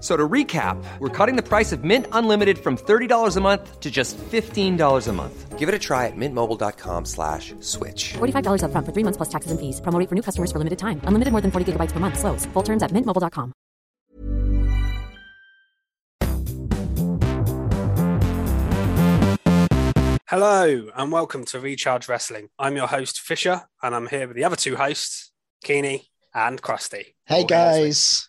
So 0.00 0.14
to 0.14 0.28
recap, 0.28 0.76
we're 0.98 1.08
cutting 1.08 1.36
the 1.36 1.42
price 1.42 1.72
of 1.72 1.82
Mint 1.82 2.06
Unlimited 2.12 2.58
from 2.58 2.76
$30 2.76 3.36
a 3.36 3.40
month 3.40 3.80
to 3.80 3.90
just 3.90 4.18
$15 4.18 5.08
a 5.08 5.12
month. 5.12 5.58
Give 5.58 5.70
it 5.70 5.74
a 5.74 5.78
try 5.78 6.04
at 6.06 6.12
mintmobile.com 6.16 7.06
slash 7.06 7.54
switch. 7.60 8.12
$45 8.18 8.60
upfront 8.62 8.84
for 8.84 8.92
three 8.92 9.04
months 9.04 9.16
plus 9.16 9.30
taxes 9.30 9.50
and 9.50 9.58
fees. 9.58 9.80
Promo 9.80 9.98
for 10.06 10.14
new 10.14 10.22
customers 10.22 10.52
for 10.52 10.58
limited 10.58 10.78
time. 10.78 11.00
Unlimited 11.04 11.32
more 11.32 11.40
than 11.40 11.50
40 11.50 11.72
gigabytes 11.72 11.92
per 11.92 11.98
month. 12.00 12.18
Slows. 12.18 12.44
Full 12.52 12.62
terms 12.62 12.82
at 12.82 12.92
mintmobile.com. 12.92 13.54
Hello 20.28 20.88
and 20.96 21.12
welcome 21.12 21.44
to 21.46 21.60
Recharge 21.60 22.08
Wrestling. 22.08 22.48
I'm 22.58 22.76
your 22.76 22.88
host 22.88 23.20
Fisher, 23.20 23.62
and 23.82 23.94
I'm 23.94 24.08
here 24.08 24.26
with 24.26 24.36
the 24.36 24.44
other 24.44 24.56
two 24.56 24.76
hosts, 24.76 25.30
Keeney 25.62 26.08
and 26.34 26.60
Krusty. 26.60 27.14
Hey 27.24 27.42
All 27.42 27.46
here 27.46 27.46
this 27.46 27.46
week. 27.46 27.48
guys. 27.48 28.28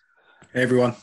Hey 0.54 0.62
everyone. 0.62 0.94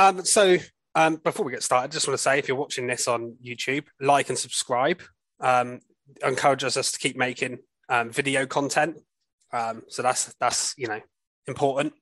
Um, 0.00 0.24
so 0.24 0.56
um, 0.94 1.16
before 1.16 1.44
we 1.44 1.52
get 1.52 1.62
started, 1.62 1.90
I 1.90 1.92
just 1.92 2.08
want 2.08 2.16
to 2.16 2.22
say 2.22 2.38
if 2.38 2.48
you're 2.48 2.56
watching 2.56 2.86
this 2.86 3.06
on 3.06 3.36
YouTube, 3.44 3.84
like 4.00 4.30
and 4.30 4.38
subscribe. 4.38 5.02
Um, 5.40 5.80
encourages 6.26 6.78
us 6.78 6.90
to 6.92 6.98
keep 6.98 7.18
making 7.18 7.58
um, 7.90 8.10
video 8.10 8.46
content. 8.46 8.96
Um, 9.52 9.82
so 9.88 10.02
that's 10.02 10.34
that's 10.40 10.74
you 10.78 10.88
know 10.88 11.00
important. 11.46 11.92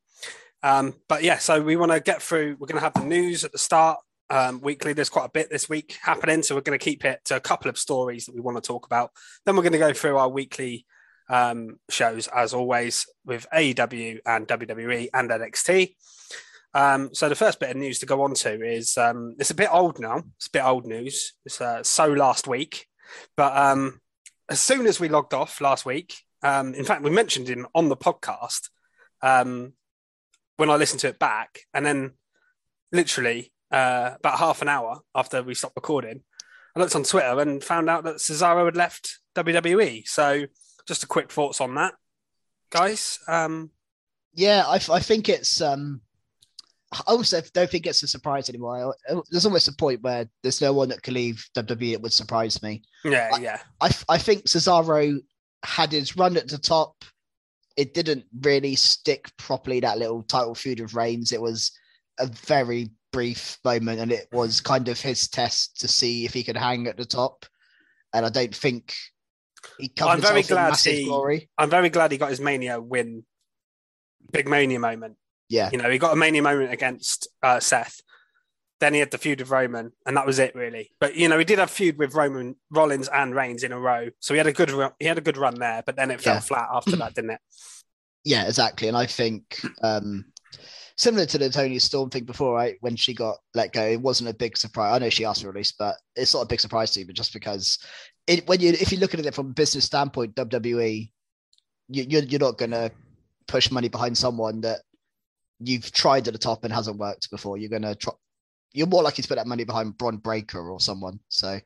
Um, 0.62 0.94
but 1.08 1.24
yeah, 1.24 1.38
so 1.38 1.60
we 1.60 1.74
want 1.74 1.90
to 1.90 1.98
get 1.98 2.22
through. 2.22 2.56
We're 2.60 2.68
going 2.68 2.80
to 2.80 2.84
have 2.84 2.94
the 2.94 3.04
news 3.04 3.42
at 3.42 3.50
the 3.50 3.58
start 3.58 3.98
um, 4.30 4.60
weekly. 4.60 4.92
There's 4.92 5.08
quite 5.08 5.26
a 5.26 5.30
bit 5.30 5.50
this 5.50 5.68
week 5.68 5.98
happening, 6.00 6.44
so 6.44 6.54
we're 6.54 6.60
going 6.60 6.78
to 6.78 6.84
keep 6.84 7.04
it 7.04 7.20
to 7.24 7.36
a 7.36 7.40
couple 7.40 7.68
of 7.68 7.76
stories 7.76 8.26
that 8.26 8.34
we 8.34 8.40
want 8.40 8.56
to 8.58 8.66
talk 8.66 8.86
about. 8.86 9.10
Then 9.44 9.56
we're 9.56 9.62
going 9.62 9.72
to 9.72 9.78
go 9.78 9.92
through 9.92 10.18
our 10.18 10.28
weekly 10.28 10.86
um, 11.28 11.80
shows 11.90 12.28
as 12.28 12.54
always 12.54 13.06
with 13.24 13.44
AEW 13.52 14.20
and 14.24 14.46
WWE 14.46 15.08
and 15.12 15.30
NXT. 15.30 15.96
Um, 16.74 17.10
so 17.14 17.28
the 17.28 17.34
first 17.34 17.60
bit 17.60 17.70
of 17.70 17.76
news 17.76 17.98
to 18.00 18.06
go 18.06 18.22
on 18.22 18.34
to 18.34 18.62
is 18.62 18.96
um, 18.98 19.34
it's 19.38 19.50
a 19.50 19.54
bit 19.54 19.72
old 19.72 19.98
now. 19.98 20.22
It's 20.36 20.46
a 20.48 20.50
bit 20.50 20.64
old 20.64 20.86
news. 20.86 21.32
It's 21.44 21.60
uh, 21.60 21.82
so 21.82 22.12
last 22.12 22.46
week, 22.46 22.86
but 23.36 23.56
um, 23.56 24.00
as 24.48 24.60
soon 24.60 24.86
as 24.86 25.00
we 25.00 25.08
logged 25.08 25.34
off 25.34 25.60
last 25.60 25.86
week, 25.86 26.14
um, 26.42 26.74
in 26.74 26.84
fact, 26.84 27.02
we 27.02 27.10
mentioned 27.10 27.48
him 27.48 27.66
on 27.74 27.88
the 27.88 27.96
podcast 27.96 28.68
um, 29.22 29.72
when 30.56 30.70
I 30.70 30.76
listened 30.76 31.00
to 31.00 31.08
it 31.08 31.18
back, 31.18 31.60
and 31.74 31.84
then 31.84 32.12
literally 32.92 33.52
uh, 33.70 34.12
about 34.16 34.38
half 34.38 34.62
an 34.62 34.68
hour 34.68 35.00
after 35.14 35.42
we 35.42 35.54
stopped 35.54 35.76
recording, 35.76 36.22
I 36.76 36.80
looked 36.80 36.94
on 36.94 37.02
Twitter 37.02 37.40
and 37.40 37.62
found 37.62 37.90
out 37.90 38.04
that 38.04 38.16
Cesaro 38.16 38.64
had 38.64 38.76
left 38.76 39.18
WWE. 39.34 40.06
So 40.06 40.44
just 40.86 41.02
a 41.02 41.08
quick 41.08 41.30
thoughts 41.32 41.60
on 41.60 41.74
that, 41.74 41.94
guys. 42.70 43.18
Um, 43.26 43.70
Yeah, 44.34 44.64
I, 44.66 44.80
I 44.90 45.00
think 45.00 45.28
it's 45.28 45.60
um 45.60 46.02
I 46.92 47.02
also 47.06 47.40
don't 47.52 47.68
think 47.70 47.86
it's 47.86 48.02
a 48.02 48.08
surprise 48.08 48.48
anymore. 48.48 48.94
There's 49.30 49.44
almost 49.44 49.68
a 49.68 49.72
point 49.74 50.00
where 50.02 50.26
there's 50.42 50.60
no 50.62 50.72
one 50.72 50.88
that 50.88 51.02
can 51.02 51.14
leave 51.14 51.46
WWE 51.54 51.92
that 51.92 52.00
would 52.00 52.12
surprise 52.12 52.62
me. 52.62 52.82
yeah, 53.04 53.30
I- 53.32 53.38
yeah, 53.40 53.58
I, 53.80 53.90
I 54.08 54.18
think 54.18 54.44
Cesaro 54.44 55.18
had 55.64 55.92
his 55.92 56.16
run 56.16 56.36
at 56.36 56.48
the 56.48 56.56
top. 56.58 57.04
It 57.76 57.92
didn't 57.94 58.24
really 58.40 58.74
stick 58.74 59.30
properly, 59.36 59.80
that 59.80 59.98
little 59.98 60.22
title 60.22 60.54
feud 60.54 60.80
of 60.80 60.94
Reigns. 60.94 61.30
It 61.32 61.40
was 61.42 61.70
a 62.18 62.26
very 62.26 62.90
brief 63.12 63.58
moment 63.64 64.00
and 64.00 64.10
it 64.12 64.26
was 64.32 64.60
kind 64.60 64.88
of 64.88 65.00
his 65.00 65.28
test 65.28 65.78
to 65.80 65.88
see 65.88 66.24
if 66.24 66.32
he 66.32 66.42
could 66.42 66.56
hang 66.56 66.86
at 66.86 66.96
the 66.96 67.04
top. 67.04 67.44
And 68.14 68.24
I 68.24 68.30
don't 68.30 68.54
think 68.54 68.94
he 69.78 69.92
I'm 70.00 70.20
very 70.20 70.42
glad 70.42 70.76
he- 70.78 71.04
glory. 71.04 71.50
I'm 71.58 71.70
very 71.70 71.90
glad 71.90 72.12
he 72.12 72.18
got 72.18 72.30
his 72.30 72.40
Mania 72.40 72.80
win, 72.80 73.24
big 74.32 74.48
Mania 74.48 74.80
moment. 74.80 75.16
Yeah. 75.48 75.70
You 75.72 75.78
know, 75.78 75.90
he 75.90 75.98
got 75.98 76.12
a 76.12 76.16
Mania 76.16 76.42
moment 76.42 76.72
against 76.72 77.28
uh, 77.42 77.60
Seth. 77.60 78.00
Then 78.80 78.94
he 78.94 79.00
had 79.00 79.10
the 79.10 79.18
feud 79.18 79.40
with 79.40 79.50
Roman, 79.50 79.90
and 80.06 80.16
that 80.16 80.24
was 80.26 80.38
it, 80.38 80.54
really. 80.54 80.92
But 81.00 81.16
you 81.16 81.28
know, 81.28 81.36
he 81.38 81.44
did 81.44 81.58
have 81.58 81.70
feud 81.70 81.98
with 81.98 82.14
Roman 82.14 82.54
Rollins 82.70 83.08
and 83.08 83.34
Reigns 83.34 83.64
in 83.64 83.72
a 83.72 83.78
row, 83.78 84.08
so 84.20 84.34
he 84.34 84.38
had 84.38 84.46
a 84.46 84.52
good 84.52 84.70
ru- 84.70 84.92
he 85.00 85.06
had 85.06 85.18
a 85.18 85.22
good 85.22 85.36
run 85.36 85.56
there. 85.58 85.82
But 85.84 85.96
then 85.96 86.10
it 86.12 86.20
fell 86.20 86.34
Yeah. 86.34 86.40
flat 86.40 86.68
after 86.72 86.94
that, 86.96 87.14
didn't 87.16 87.30
it? 87.30 87.40
Yeah, 88.24 88.46
exactly. 88.46 88.86
And 88.86 88.96
I 88.96 89.06
think 89.06 89.60
um 89.82 90.26
similar 90.96 91.26
to 91.26 91.38
the 91.38 91.48
Toni 91.50 91.78
Storm 91.80 92.10
thing 92.10 92.24
before, 92.24 92.54
right? 92.54 92.76
When 92.80 92.94
she 92.94 93.14
got 93.14 93.38
let 93.54 93.72
go, 93.72 93.84
it 93.84 94.00
wasn't 94.00 94.30
a 94.30 94.34
big 94.34 94.56
surprise. 94.56 94.94
I 94.94 94.98
know 94.98 95.10
she 95.10 95.24
asked 95.24 95.42
for 95.42 95.48
release, 95.50 95.72
but 95.76 95.96
it's 96.14 96.34
not 96.34 96.42
a 96.42 96.46
big 96.46 96.60
surprise 96.60 96.92
to 96.92 97.00
you, 97.00 97.06
but 97.06 97.16
just 97.16 97.32
because 97.32 97.78
it 98.28 98.46
when 98.46 98.60
you 98.60 98.68
if 98.70 98.92
you 98.92 98.98
look 98.98 99.12
at 99.14 99.24
it 99.26 99.34
from 99.34 99.46
a 99.50 99.54
business 99.54 99.86
standpoint, 99.86 100.36
WWE, 100.36 101.10
you, 101.88 102.06
you're 102.08 102.22
you're 102.22 102.38
not 102.40 102.58
gonna 102.58 102.92
push 103.48 103.72
money 103.72 103.88
behind 103.88 104.16
someone 104.16 104.60
that 104.60 104.82
you've 105.60 105.90
tried 105.92 106.26
at 106.28 106.32
the 106.32 106.38
top 106.38 106.64
and 106.64 106.72
hasn't 106.72 106.98
worked 106.98 107.30
before. 107.30 107.56
You're 107.58 107.70
gonna 107.70 107.94
try. 107.94 108.12
You're 108.72 108.86
more 108.86 109.02
likely 109.02 109.22
to 109.22 109.28
put 109.28 109.36
that 109.36 109.46
money 109.46 109.64
behind 109.64 109.96
Bron 109.98 110.18
Breakker 110.18 110.70
or 110.70 110.78
someone. 110.80 111.20
So 111.28 111.58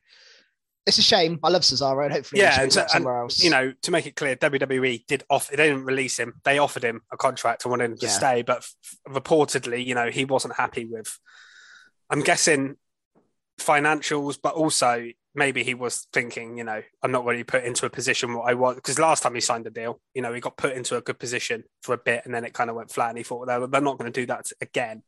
it's 0.85 0.97
a 0.97 1.01
shame. 1.01 1.39
I 1.43 1.49
love 1.49 1.61
Cesaro, 1.61 2.03
and 2.03 2.13
hopefully, 2.13 2.41
Yeah, 2.41 2.59
and, 2.61 2.71
shows 2.71 2.73
so- 2.75 2.81
up 2.81 2.89
somewhere 2.89 3.17
else. 3.21 3.43
You 3.43 3.49
know, 3.49 3.73
to 3.83 3.91
make 3.91 4.05
it 4.05 4.15
clear, 4.15 4.35
WWE 4.35 5.05
did 5.07 5.23
offer. 5.29 5.55
They 5.55 5.67
didn't 5.67 5.85
release 5.85 6.17
him. 6.17 6.41
They 6.43 6.57
offered 6.57 6.83
him 6.83 7.01
a 7.11 7.17
contract 7.17 7.63
and 7.65 7.71
wanted 7.71 7.91
him 7.91 7.97
to 7.97 8.05
Yeah. 8.07 8.11
stay, 8.11 8.41
but 8.41 8.57
f- 8.59 8.75
reportedly, 9.07 9.85
you 9.85 9.95
know, 9.95 10.09
he 10.09 10.25
wasn't 10.25 10.55
happy 10.55 10.85
with. 10.85 11.17
I'm 12.09 12.21
guessing 12.21 12.75
financials, 13.59 14.37
but 14.41 14.55
also 14.55 15.07
maybe 15.35 15.63
he 15.63 15.73
was 15.73 16.07
thinking, 16.13 16.57
you 16.57 16.63
know, 16.63 16.81
I'm 17.01 17.11
not 17.11 17.25
really 17.25 17.43
put 17.43 17.63
into 17.63 17.85
a 17.85 17.89
position 17.89 18.33
what 18.33 18.49
I 18.49 18.53
want 18.53 18.77
because 18.77 18.99
last 18.99 19.23
time 19.23 19.33
he 19.33 19.41
signed 19.41 19.65
the 19.65 19.71
deal, 19.71 19.99
you 20.13 20.21
know, 20.21 20.33
he 20.33 20.39
got 20.39 20.57
put 20.57 20.73
into 20.75 20.95
a 20.97 21.01
good 21.01 21.19
position 21.19 21.63
for 21.81 21.93
a 21.93 21.97
bit 21.97 22.23
and 22.25 22.33
then 22.33 22.45
it 22.45 22.53
kind 22.53 22.69
of 22.69 22.75
went 22.75 22.91
flat, 22.91 23.09
and 23.09 23.17
he 23.17 23.23
thought 23.23 23.47
they're, 23.47 23.65
they're 23.67 23.81
not 23.81 23.97
going 23.97 24.11
to 24.11 24.21
do 24.21 24.25
that 24.27 24.45
again. 24.61 25.03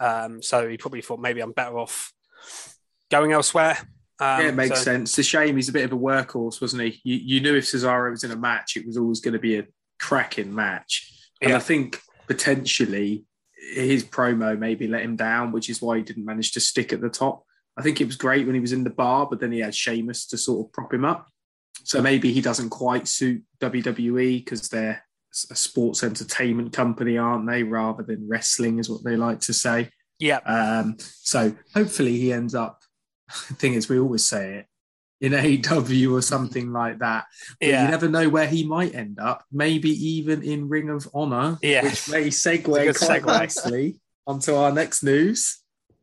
Um, 0.00 0.42
so 0.42 0.68
he 0.68 0.76
probably 0.76 1.02
thought 1.02 1.20
maybe 1.20 1.40
I'm 1.40 1.52
better 1.52 1.78
off 1.78 2.12
going 3.10 3.32
elsewhere. 3.32 3.76
Um, 4.18 4.40
yeah, 4.40 4.48
it 4.48 4.54
makes 4.54 4.78
so- 4.78 4.84
sense. 4.84 5.10
It's 5.10 5.26
a 5.26 5.30
shame 5.30 5.56
he's 5.56 5.68
a 5.68 5.72
bit 5.72 5.84
of 5.84 5.92
a 5.92 5.96
workhorse, 6.00 6.60
wasn't 6.60 6.82
he? 6.82 7.00
You, 7.04 7.16
you 7.36 7.40
knew 7.40 7.56
if 7.56 7.64
Cesaro 7.64 8.10
was 8.10 8.24
in 8.24 8.30
a 8.30 8.36
match, 8.36 8.76
it 8.76 8.86
was 8.86 8.96
always 8.96 9.20
going 9.20 9.32
to 9.34 9.40
be 9.40 9.58
a 9.58 9.66
cracking 10.00 10.54
match. 10.54 11.30
And 11.40 11.50
Yeah. 11.50 11.56
I 11.56 11.60
think 11.60 12.00
potentially 12.28 13.24
his 13.74 14.04
promo 14.04 14.58
maybe 14.58 14.86
let 14.88 15.02
him 15.02 15.16
down, 15.16 15.52
which 15.52 15.70
is 15.70 15.80
why 15.80 15.96
he 15.98 16.02
didn't 16.02 16.24
manage 16.24 16.52
to 16.52 16.60
stick 16.60 16.92
at 16.92 17.00
the 17.00 17.08
top. 17.08 17.44
I 17.78 17.82
think 17.82 18.00
it 18.00 18.06
was 18.06 18.16
great 18.16 18.44
when 18.46 18.54
he 18.54 18.60
was 18.60 18.72
in 18.72 18.84
the 18.84 18.90
bar, 18.90 19.26
but 19.28 19.40
then 19.40 19.52
he 19.52 19.60
had 19.60 19.74
Sheamus 19.74 20.26
to 20.28 20.36
sort 20.38 20.66
of 20.66 20.72
prop 20.72 20.92
him 20.92 21.04
up. 21.04 21.28
So 21.84 22.00
maybe 22.02 22.32
he 22.32 22.40
doesn't 22.40 22.70
quite 22.70 23.08
suit 23.08 23.42
WWE 23.60 24.38
because 24.44 24.68
they're 24.68 25.02
a 25.50 25.54
sports 25.56 26.02
entertainment 26.04 26.72
company, 26.72 27.16
aren't 27.16 27.46
they? 27.48 27.62
Rather 27.62 28.02
than 28.02 28.28
wrestling, 28.28 28.78
is 28.78 28.90
what 28.90 29.02
they 29.04 29.16
like 29.16 29.40
to 29.40 29.52
say. 29.54 29.88
Yeah, 30.18 30.36
Um, 30.46 30.96
so 31.00 31.54
hopefully 31.74 32.16
he 32.18 32.32
ends 32.32 32.54
up. 32.54 32.82
The 33.48 33.54
thing 33.54 33.74
is, 33.74 33.88
we 33.88 33.98
always 33.98 34.24
say 34.24 34.58
it 34.58 34.66
in 35.20 35.34
AW 35.66 36.14
or 36.14 36.20
something 36.22 36.70
like 36.72 36.98
that. 36.98 37.24
But 37.58 37.68
yeah. 37.68 37.84
you 37.84 37.90
never 37.90 38.08
know 38.08 38.28
where 38.28 38.46
he 38.46 38.64
might 38.64 38.94
end 38.94 39.18
up. 39.18 39.44
Maybe 39.50 39.90
even 39.90 40.42
in 40.42 40.68
Ring 40.68 40.90
of 40.90 41.08
Honor, 41.14 41.58
Yeah. 41.62 41.84
which 41.84 42.08
may 42.10 42.28
segue 42.28 42.62
quite 42.64 42.88
segue. 42.94 43.26
nicely 43.26 44.00
onto 44.26 44.54
our 44.54 44.70
next 44.70 45.02
news. 45.02 45.61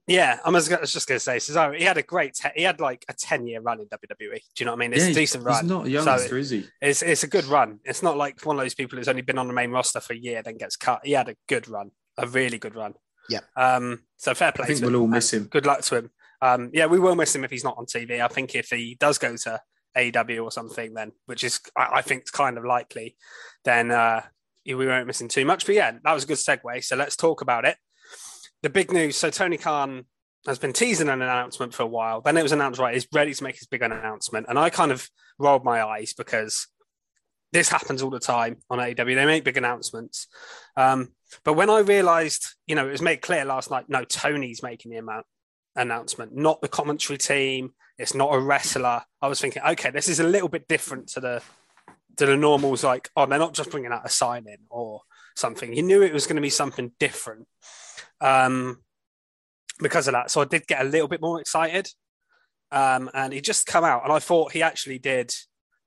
Yeah, 0.09 0.39
I 0.43 0.49
was, 0.49 0.67
just 0.67 1.07
going 1.07 1.17
to 1.17 1.19
say, 1.19 1.37
Cesaro, 1.37 1.77
he 1.77 1.83
had 1.83 1.97
a 1.97 2.01
great, 2.01 2.33
te- 2.33 2.49
he 2.55 2.63
had 2.63 2.79
like 2.79 3.05
a 3.07 3.13
10 3.13 3.45
year 3.45 3.61
run 3.61 3.79
in 3.79 3.85
WWE. 3.85 4.17
Do 4.17 4.39
you 4.57 4.65
know 4.65 4.71
what 4.71 4.77
I 4.77 4.79
mean? 4.79 4.93
It's 4.93 5.05
yeah, 5.05 5.11
a 5.11 5.13
decent 5.13 5.43
he's 5.43 5.45
run. 5.45 5.67
not 5.67 5.81
a 5.85 5.85
So 5.85 6.09
youngster, 6.09 6.37
is 6.37 6.49
he? 6.49 6.65
It's, 6.81 7.03
it's 7.03 7.23
a 7.23 7.27
good 7.27 7.45
run. 7.45 7.79
It's 7.85 8.01
not 8.01 8.17
like 8.17 8.43
one 8.43 8.57
of 8.57 8.63
those 8.63 8.73
people 8.73 8.97
who's 8.97 9.07
only 9.07 9.21
been 9.21 9.37
on 9.37 9.47
the 9.47 9.53
main 9.53 9.69
roster 9.69 9.99
for 9.99 10.13
a 10.13 10.17
year, 10.17 10.41
then 10.41 10.57
gets 10.57 10.75
cut. 10.75 11.01
He 11.03 11.11
had 11.11 11.29
a 11.29 11.35
good 11.47 11.67
run, 11.67 11.91
a 12.17 12.25
really 12.25 12.57
good 12.57 12.75
run. 12.75 12.95
Yeah. 13.29 13.41
Um, 13.55 13.99
so 14.17 14.33
fair 14.33 14.51
play. 14.51 14.63
I 14.63 14.67
think 14.67 14.79
to 14.79 14.85
we'll 14.85 14.95
him, 14.95 15.01
all 15.01 15.07
miss 15.07 15.31
him. 15.31 15.43
Good 15.43 15.67
luck 15.67 15.81
to 15.81 15.97
him. 15.97 16.09
Um, 16.41 16.71
yeah, 16.73 16.87
we 16.87 16.99
will 16.99 17.15
miss 17.15 17.35
him 17.35 17.43
if 17.43 17.51
he's 17.51 17.63
not 17.63 17.77
on 17.77 17.85
TV. 17.85 18.19
I 18.19 18.27
think 18.27 18.55
if 18.55 18.69
he 18.69 18.97
does 18.99 19.19
go 19.19 19.35
to 19.35 19.61
AEW 19.95 20.43
or 20.43 20.51
something, 20.51 20.93
then 20.95 21.11
which 21.27 21.43
is 21.43 21.59
I, 21.77 21.89
I 21.95 22.01
think 22.01 22.23
is 22.23 22.31
kind 22.31 22.57
of 22.57 22.65
likely, 22.65 23.15
then 23.63 23.91
uh, 23.91 24.21
we 24.65 24.87
won't 24.87 25.07
miss 25.07 25.21
him 25.21 25.27
too 25.27 25.45
much. 25.45 25.65
But 25.67 25.75
yeah, 25.75 25.91
that 26.03 26.13
was 26.13 26.23
a 26.23 26.27
good 26.27 26.37
segue. 26.37 26.83
So 26.83 26.95
let's 26.95 27.15
talk 27.15 27.41
about 27.41 27.65
it. 27.65 27.77
The 28.61 28.69
big 28.69 28.91
news. 28.91 29.15
So 29.15 29.29
Tony 29.29 29.57
Khan 29.57 30.05
has 30.45 30.59
been 30.59 30.73
teasing 30.73 31.09
an 31.09 31.21
announcement 31.21 31.73
for 31.73 31.83
a 31.83 31.87
while. 31.87 32.21
Then 32.21 32.37
it 32.37 32.43
was 32.43 32.51
announced, 32.51 32.79
right, 32.79 32.93
he's 32.93 33.07
ready 33.13 33.33
to 33.33 33.43
make 33.43 33.57
his 33.57 33.67
big 33.67 33.81
announcement. 33.81 34.47
And 34.49 34.57
I 34.57 34.69
kind 34.69 34.91
of 34.91 35.09
rolled 35.37 35.63
my 35.63 35.83
eyes 35.83 36.13
because 36.13 36.67
this 37.51 37.69
happens 37.69 38.01
all 38.01 38.09
the 38.09 38.19
time 38.19 38.57
on 38.69 38.79
AEW. 38.79 39.15
They 39.15 39.25
make 39.25 39.43
big 39.43 39.57
announcements. 39.57 40.27
Um, 40.77 41.09
but 41.43 41.53
when 41.53 41.69
I 41.69 41.79
realized, 41.79 42.55
you 42.67 42.75
know, 42.75 42.87
it 42.87 42.91
was 42.91 43.01
made 43.01 43.21
clear 43.21 43.45
last 43.45 43.71
night, 43.71 43.85
no, 43.89 44.03
Tony's 44.03 44.63
making 44.63 44.91
the 44.91 44.97
amount 44.97 45.25
announcement, 45.75 46.35
not 46.35 46.61
the 46.61 46.67
commentary 46.67 47.17
team. 47.17 47.73
It's 47.97 48.15
not 48.15 48.33
a 48.33 48.39
wrestler. 48.39 49.03
I 49.21 49.27
was 49.27 49.41
thinking, 49.41 49.61
okay, 49.69 49.91
this 49.91 50.07
is 50.07 50.19
a 50.19 50.23
little 50.23 50.49
bit 50.49 50.67
different 50.67 51.09
to 51.09 51.19
the 51.19 51.41
to 52.17 52.25
the 52.25 52.37
normals. 52.37 52.83
Like, 52.83 53.09
oh, 53.15 53.25
they're 53.25 53.39
not 53.39 53.53
just 53.53 53.71
bringing 53.71 53.91
out 53.91 54.05
a 54.05 54.09
sign 54.09 54.47
in 54.47 54.59
or 54.69 55.01
something. 55.35 55.73
You 55.73 55.83
knew 55.83 56.01
it 56.01 56.13
was 56.13 56.27
going 56.27 56.35
to 56.35 56.41
be 56.41 56.49
something 56.49 56.91
different 56.99 57.47
um, 58.21 58.81
because 59.79 60.07
of 60.07 60.13
that. 60.13 60.31
So 60.31 60.41
I 60.41 60.45
did 60.45 60.67
get 60.67 60.81
a 60.81 60.85
little 60.89 61.07
bit 61.07 61.21
more 61.21 61.39
excited. 61.39 61.89
Um, 62.71 63.09
and 63.13 63.33
he 63.33 63.41
just 63.41 63.65
come 63.65 63.83
out, 63.83 64.03
and 64.03 64.13
I 64.13 64.19
thought 64.19 64.51
he 64.51 64.61
actually 64.61 64.99
did 64.99 65.33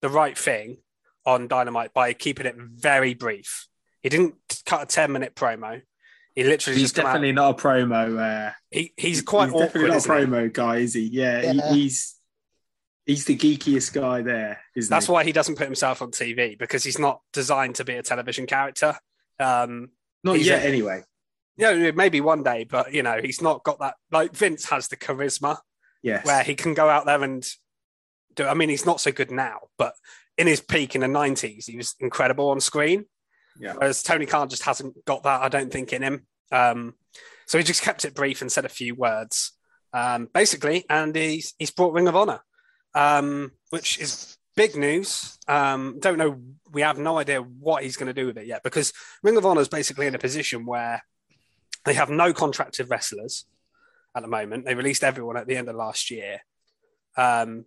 the 0.01 0.09
right 0.09 0.37
thing 0.37 0.79
on 1.25 1.47
Dynamite 1.47 1.95
by 1.95 2.13
keeping 2.13 2.47
it 2.47 2.57
very 2.59 3.15
brief. 3.15 3.69
He 4.03 4.09
didn't 4.09 4.35
cut 4.67 4.83
a 4.83 4.87
10 4.87 5.13
minute 5.13 5.37
promo. 5.37 5.81
He 6.35 6.43
literally 6.43 6.81
He's 6.81 6.85
just 6.91 6.97
come 6.97 7.07
out- 7.07 7.11
definitely 7.13 7.33
not 7.33 7.61
a 7.61 7.63
promo. 7.63 8.19
Uh, 8.49 8.53
He, 8.71 8.93
he's 8.97 9.23
quite 9.23 9.45
he's 9.47 9.55
awkward. 9.55 9.67
definitely 9.67 9.89
not 9.91 9.95
a 9.95 9.97
isn't 9.99 10.19
he? 10.19 10.25
promo 10.25 10.53
guy, 10.53 10.77
is 10.79 10.95
he? 10.95 11.01
Yeah, 11.03 11.53
he- 11.53 11.61
he's 11.75 12.17
he's 13.07 13.25
the 13.27 13.37
geekiest 13.37 13.93
guy 13.93 14.23
there, 14.23 14.59
isn't 14.75 14.91
That's 14.91 15.07
he? 15.07 15.13
why 15.13 15.23
he 15.25 15.31
doesn't 15.33 15.57
put 15.57 15.67
himself 15.67 16.03
on 16.03 16.11
TV 16.11 16.59
because 16.59 16.83
he's 16.83 16.99
not 16.99 17.21
designed 17.33 17.77
to 17.77 17.85
be 17.85 17.95
a 17.95 18.03
television 18.03 18.47
character. 18.47 18.97
Um, 19.39 19.91
Not 20.25 20.41
yet, 20.41 20.65
a- 20.65 20.67
anyway. 20.67 21.03
Yeah, 21.57 21.91
maybe 21.93 22.21
one 22.21 22.43
day, 22.43 22.65
but 22.65 22.93
you 22.93 23.03
know, 23.03 23.21
he's 23.23 23.43
not 23.43 23.63
got 23.65 23.79
that. 23.81 23.95
Like 24.11 24.35
Vince 24.35 24.69
has 24.71 24.89
the 24.89 24.97
charisma 24.97 25.59
Yes. 26.03 26.27
where 26.27 26.43
he 26.43 26.55
can 26.55 26.75
go 26.75 26.89
out 26.89 27.07
there 27.07 27.23
and 27.23 27.47
do. 28.35 28.47
I 28.47 28.55
mean, 28.55 28.69
he's 28.69 28.87
not 28.87 29.01
so 29.01 29.13
good 29.13 29.31
now, 29.31 29.61
but 29.79 29.95
in 30.37 30.47
his 30.47 30.61
peak 30.61 30.95
in 30.95 31.03
the 31.03 31.07
'90s, 31.07 31.67
he 31.67 31.77
was 31.77 31.95
incredible 32.01 32.51
on 32.51 32.61
screen. 32.61 33.05
Yeah. 33.59 33.75
Whereas 33.75 34.03
Tony 34.03 34.27
Khan 34.27 34.49
just 34.49 34.65
hasn't 34.65 35.05
got 35.05 35.23
that, 35.25 35.43
I 35.43 35.49
don't 35.49 35.71
think, 35.71 35.93
in 35.93 36.03
him. 36.03 36.27
Um, 36.51 36.95
so 37.47 37.59
he 37.59 37.65
just 37.65 37.83
kept 37.83 38.05
it 38.05 38.15
brief 38.15 38.41
and 38.41 38.51
said 38.51 38.65
a 38.65 38.69
few 38.71 38.95
words, 38.95 39.53
um, 39.93 40.29
basically, 40.33 40.85
and 40.89 41.15
he's 41.15 41.55
he's 41.59 41.71
brought 41.71 41.93
Ring 41.93 42.09
of 42.09 42.17
Honor, 42.17 42.41
um, 42.95 43.53
which 43.71 43.99
is 44.01 44.37
big 44.57 44.75
news. 44.75 45.39
Um, 45.49 45.99
don't 46.01 46.19
know, 46.19 46.41
we 46.73 46.83
have 46.83 46.99
no 46.99 47.19
idea 47.19 47.41
what 47.41 47.83
he's 47.83 47.97
going 47.97 48.07
to 48.13 48.21
do 48.21 48.27
with 48.27 48.39
it 48.39 48.47
yet 48.47 48.63
because 48.63 48.93
Ring 49.23 49.37
of 49.37 49.47
Honor 49.47 49.61
is 49.61 49.69
basically 49.69 50.07
in 50.07 50.15
a 50.15 50.19
position 50.19 50.67
where 50.67 51.03
they 51.85 51.95
have 51.95 52.11
no 52.11 52.33
contracted 52.33 52.91
wrestlers 52.91 53.45
at 54.15 54.23
the 54.23 54.29
moment. 54.29 54.65
They 54.65 54.75
released 54.75 55.05
everyone 55.05 55.37
at 55.37 55.47
the 55.47 55.57
end 55.57 55.69
of 55.69 55.77
last 55.77 56.11
year. 56.11 56.41
Um, 57.17 57.65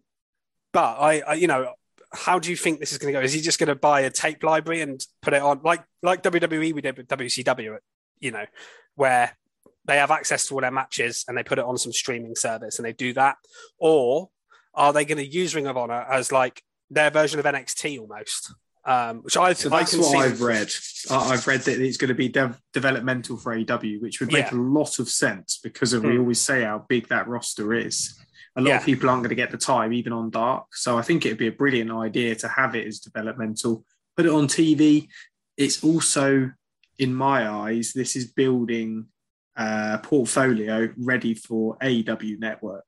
but 0.72 0.98
I, 1.00 1.20
I, 1.22 1.34
you 1.36 1.48
know, 1.48 1.74
how 2.12 2.40
do 2.40 2.50
you 2.50 2.56
think 2.56 2.80
this 2.80 2.92
is 2.92 2.98
going 2.98 3.14
to 3.14 3.20
go? 3.20 3.24
Is 3.24 3.34
he 3.34 3.42
just 3.42 3.60
going 3.60 3.68
to 3.68 3.76
buy 3.76 4.02
a 4.02 4.10
tape 4.10 4.44
library 4.44 4.82
and 4.82 5.06
put 5.22 5.34
it 5.34 5.42
on 5.42 5.62
like 5.64 5.84
like 6.02 6.24
WWE 6.24 6.74
we 6.74 6.82
did 6.82 6.98
with 6.98 7.08
WCW, 7.08 7.78
you 8.20 8.32
know, 8.32 8.46
where 8.96 9.36
they 9.86 9.98
have 9.98 10.12
access 10.12 10.48
to 10.48 10.56
all 10.56 10.62
their 10.62 10.72
matches 10.72 11.26
and 11.28 11.38
they 11.38 11.44
put 11.44 11.60
it 11.60 11.66
on 11.66 11.78
some 11.78 11.92
streaming 11.92 12.36
service 12.36 12.78
and 12.78 12.86
they 12.86 12.94
do 12.94 13.14
that, 13.14 13.38
or 13.78 14.30
are 14.74 14.94
they 14.94 15.06
going 15.06 15.18
to 15.18 15.26
use 15.26 15.56
Ring 15.56 15.68
of 15.68 15.78
Honor 15.78 16.06
as 16.10 16.32
like 16.32 16.64
their 16.90 17.10
version 17.10 17.40
of 17.40 17.46
NXT 17.46 18.00
almost? 18.00 18.54
Um, 18.88 19.24
which 19.24 19.36
I, 19.36 19.54
So 19.54 19.74
I 19.74 19.80
that's 19.80 19.92
can 19.92 20.02
what. 20.02 20.18
I've 20.18 20.42
read. 20.42 20.70
I- 21.10 21.16
I've 21.34 21.48
read 21.48 21.62
that 21.62 21.80
it's 21.82 21.98
going 21.98 22.10
to 22.10 22.14
be 22.16 22.28
dev- 22.30 22.60
developmental 22.72 23.36
for 23.38 23.54
AEW, 23.56 24.00
which 24.02 24.20
would 24.20 24.32
make 24.32 24.52
Yeah. 24.52 24.58
a 24.58 24.62
lot 24.62 25.00
of 25.00 25.10
sense 25.10 25.60
because 25.64 25.92
of 25.94 26.04
we 26.04 26.14
Hmm. 26.14 26.20
always 26.20 26.40
say 26.40 26.62
how 26.64 26.86
big 26.88 27.08
that 27.10 27.28
roster 27.28 27.74
is. 27.74 28.16
A 28.56 28.62
lot 28.62 28.70
Yeah. 28.70 28.78
of 28.78 28.86
people 28.86 29.10
aren't 29.10 29.24
going 29.24 29.30
to 29.30 29.36
get 29.36 29.52
the 29.52 29.58
time, 29.58 29.92
even 29.92 30.14
on 30.14 30.30
Dark. 30.30 30.76
So 30.76 30.98
I 30.98 31.02
think 31.02 31.26
it'd 31.26 31.38
be 31.40 31.48
a 31.48 31.52
brilliant 31.52 31.92
idea 31.92 32.36
to 32.36 32.48
have 32.48 32.76
it 32.76 32.86
as 32.88 33.00
developmental. 33.00 33.84
Put 34.16 34.28
it 34.28 34.32
on 34.32 34.48
TV. 34.48 35.10
It's 35.58 35.84
also, 35.84 36.52
in 37.00 37.14
my 37.14 37.50
eyes, 37.50 37.92
this 37.94 38.16
is 38.16 38.28
building 38.32 39.08
a 39.58 40.00
portfolio 40.04 40.94
ready 40.98 41.34
for 41.34 41.76
AEW 41.82 42.38
Network 42.38 42.86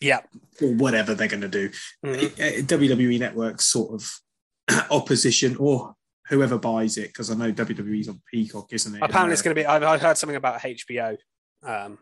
Yeah. 0.00 0.20
or 0.62 0.72
whatever 0.74 1.14
they're 1.14 1.28
going 1.28 1.40
to 1.42 1.48
do. 1.48 1.70
Mhm. 2.06 2.38
Uh, 2.38 2.62
WWE 2.66 3.18
Network's 3.18 3.64
sort 3.64 3.92
of 3.94 4.20
opposition 4.90 5.56
or 5.58 5.94
whoever 6.28 6.58
buys 6.58 6.98
it, 6.98 7.08
because 7.08 7.30
I 7.30 7.34
know 7.34 7.52
WWE's 7.52 8.08
on 8.08 8.20
Peacock, 8.30 8.72
isn't 8.72 8.94
it? 8.94 9.02
Apparently, 9.02 9.32
it's 9.32 9.42
going 9.42 9.54
to 9.54 9.60
be. 9.60 9.66
I've, 9.66 9.82
I've 9.82 10.00
heard 10.00 10.18
something 10.18 10.36
about 10.36 10.60
HBO. 10.60 11.16
Um, 11.62 11.98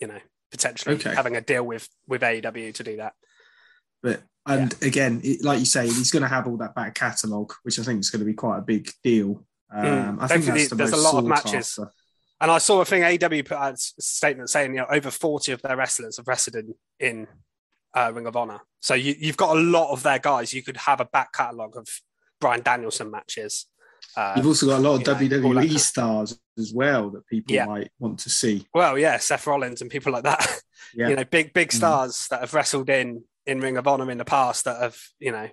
you 0.00 0.06
know, 0.06 0.18
potentially 0.50 0.94
Okay. 0.96 1.14
having 1.14 1.36
a 1.36 1.40
deal 1.40 1.64
with 1.64 1.88
with 2.08 2.22
AEW 2.22 2.74
to 2.74 2.82
do 2.82 2.96
that. 2.96 3.12
But 4.02 4.22
and 4.46 4.74
again, 4.82 5.20
it, 5.22 5.44
like 5.44 5.58
you 5.58 5.66
say, 5.66 5.84
he's 5.86 6.10
going 6.10 6.22
to 6.22 6.28
have 6.28 6.46
all 6.46 6.56
that 6.58 6.74
back 6.74 6.94
catalogue, 6.94 7.52
which 7.62 7.78
I 7.78 7.82
think 7.82 8.00
is 8.00 8.10
going 8.10 8.20
to 8.20 8.26
be 8.26 8.32
quite 8.34 8.58
a 8.58 8.62
big 8.62 8.90
deal. 9.04 9.44
Um, 9.72 9.84
Mm. 9.84 10.18
I 10.20 10.26
think 10.26 10.44
the 10.46 10.74
there's 10.74 10.92
a 10.92 10.96
lot 10.96 11.14
of 11.14 11.24
matches. 11.26 11.78
after. 11.78 11.92
And 12.40 12.50
I 12.50 12.56
saw 12.58 12.80
a 12.80 12.84
thing 12.86 13.02
AEW 13.02 13.46
put 13.46 13.58
out 13.58 13.74
a 13.74 13.76
statement 14.02 14.48
saying, 14.48 14.72
you 14.72 14.78
know, 14.78 14.86
over 14.90 15.10
40 15.10 15.52
of 15.52 15.60
their 15.62 15.76
wrestlers 15.76 16.16
have 16.16 16.26
wrestled 16.26 16.56
in, 16.56 16.74
in 16.98 17.26
uh, 17.94 18.10
Ring 18.14 18.26
of 18.26 18.36
Honor. 18.36 18.60
So 18.80 18.94
you, 18.94 19.14
you've 19.18 19.36
got 19.36 19.56
a 19.56 19.60
lot 19.60 19.92
of 19.92 20.02
their 20.02 20.18
guys. 20.18 20.52
You 20.54 20.62
could 20.62 20.76
have 20.78 21.00
a 21.00 21.04
back 21.04 21.32
catalogue 21.32 21.76
of 21.76 21.86
Bryan 22.40 22.62
Danielson 22.62 23.10
matches. 23.10 23.66
Uh, 24.16 24.32
You've 24.36 24.46
also 24.46 24.66
got 24.66 24.78
a 24.78 24.82
lot 24.82 25.06
of 25.06 25.20
you 25.22 25.28
know, 25.28 25.38
WWE 25.38 25.78
stars 25.78 26.38
as 26.58 26.72
well 26.74 27.10
that 27.10 27.26
people 27.26 27.54
Yeah. 27.54 27.66
might 27.66 27.90
want 27.98 28.18
to 28.20 28.30
see. 28.30 28.66
well, 28.74 28.98
yeah, 28.98 29.18
Seth 29.18 29.46
Rollins 29.46 29.82
and 29.82 29.90
people 29.90 30.12
like 30.12 30.24
that. 30.24 30.46
Yeah. 30.94 31.08
You 31.10 31.16
know, 31.16 31.24
big, 31.24 31.52
big 31.52 31.68
Mhm. 31.68 31.74
stars 31.74 32.26
that 32.30 32.40
have 32.40 32.52
wrestled 32.54 32.88
in, 32.90 33.22
in 33.46 33.60
Ring 33.60 33.76
of 33.76 33.86
Honor 33.86 34.10
in 34.10 34.18
the 34.18 34.24
past 34.24 34.64
that 34.64 34.80
have, 34.80 34.98
you 35.20 35.30
know, 35.30 35.48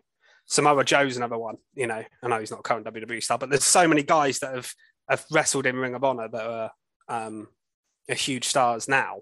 Samoa 0.46 0.84
Joe's 0.84 1.16
another 1.18 1.38
one. 1.38 1.58
You 1.76 1.86
know, 1.86 2.02
I 2.24 2.28
know 2.28 2.40
he's 2.40 2.50
not 2.50 2.62
a 2.62 2.64
current 2.64 2.86
WWE 2.88 3.22
star, 3.22 3.38
but 3.38 3.50
there's 3.50 3.64
so 3.66 3.88
many 3.88 4.02
guys 4.02 4.40
that 4.40 4.56
have, 4.56 4.72
have 5.10 5.26
wrestled 5.30 5.68
in 5.68 5.76
Ring 5.76 5.94
of 5.94 6.04
Honor 6.04 6.28
that 6.30 6.44
are, 6.44 6.72
um, 7.10 7.50
are 8.10 8.16
huge 8.16 8.46
stars 8.48 8.88
now. 8.88 9.18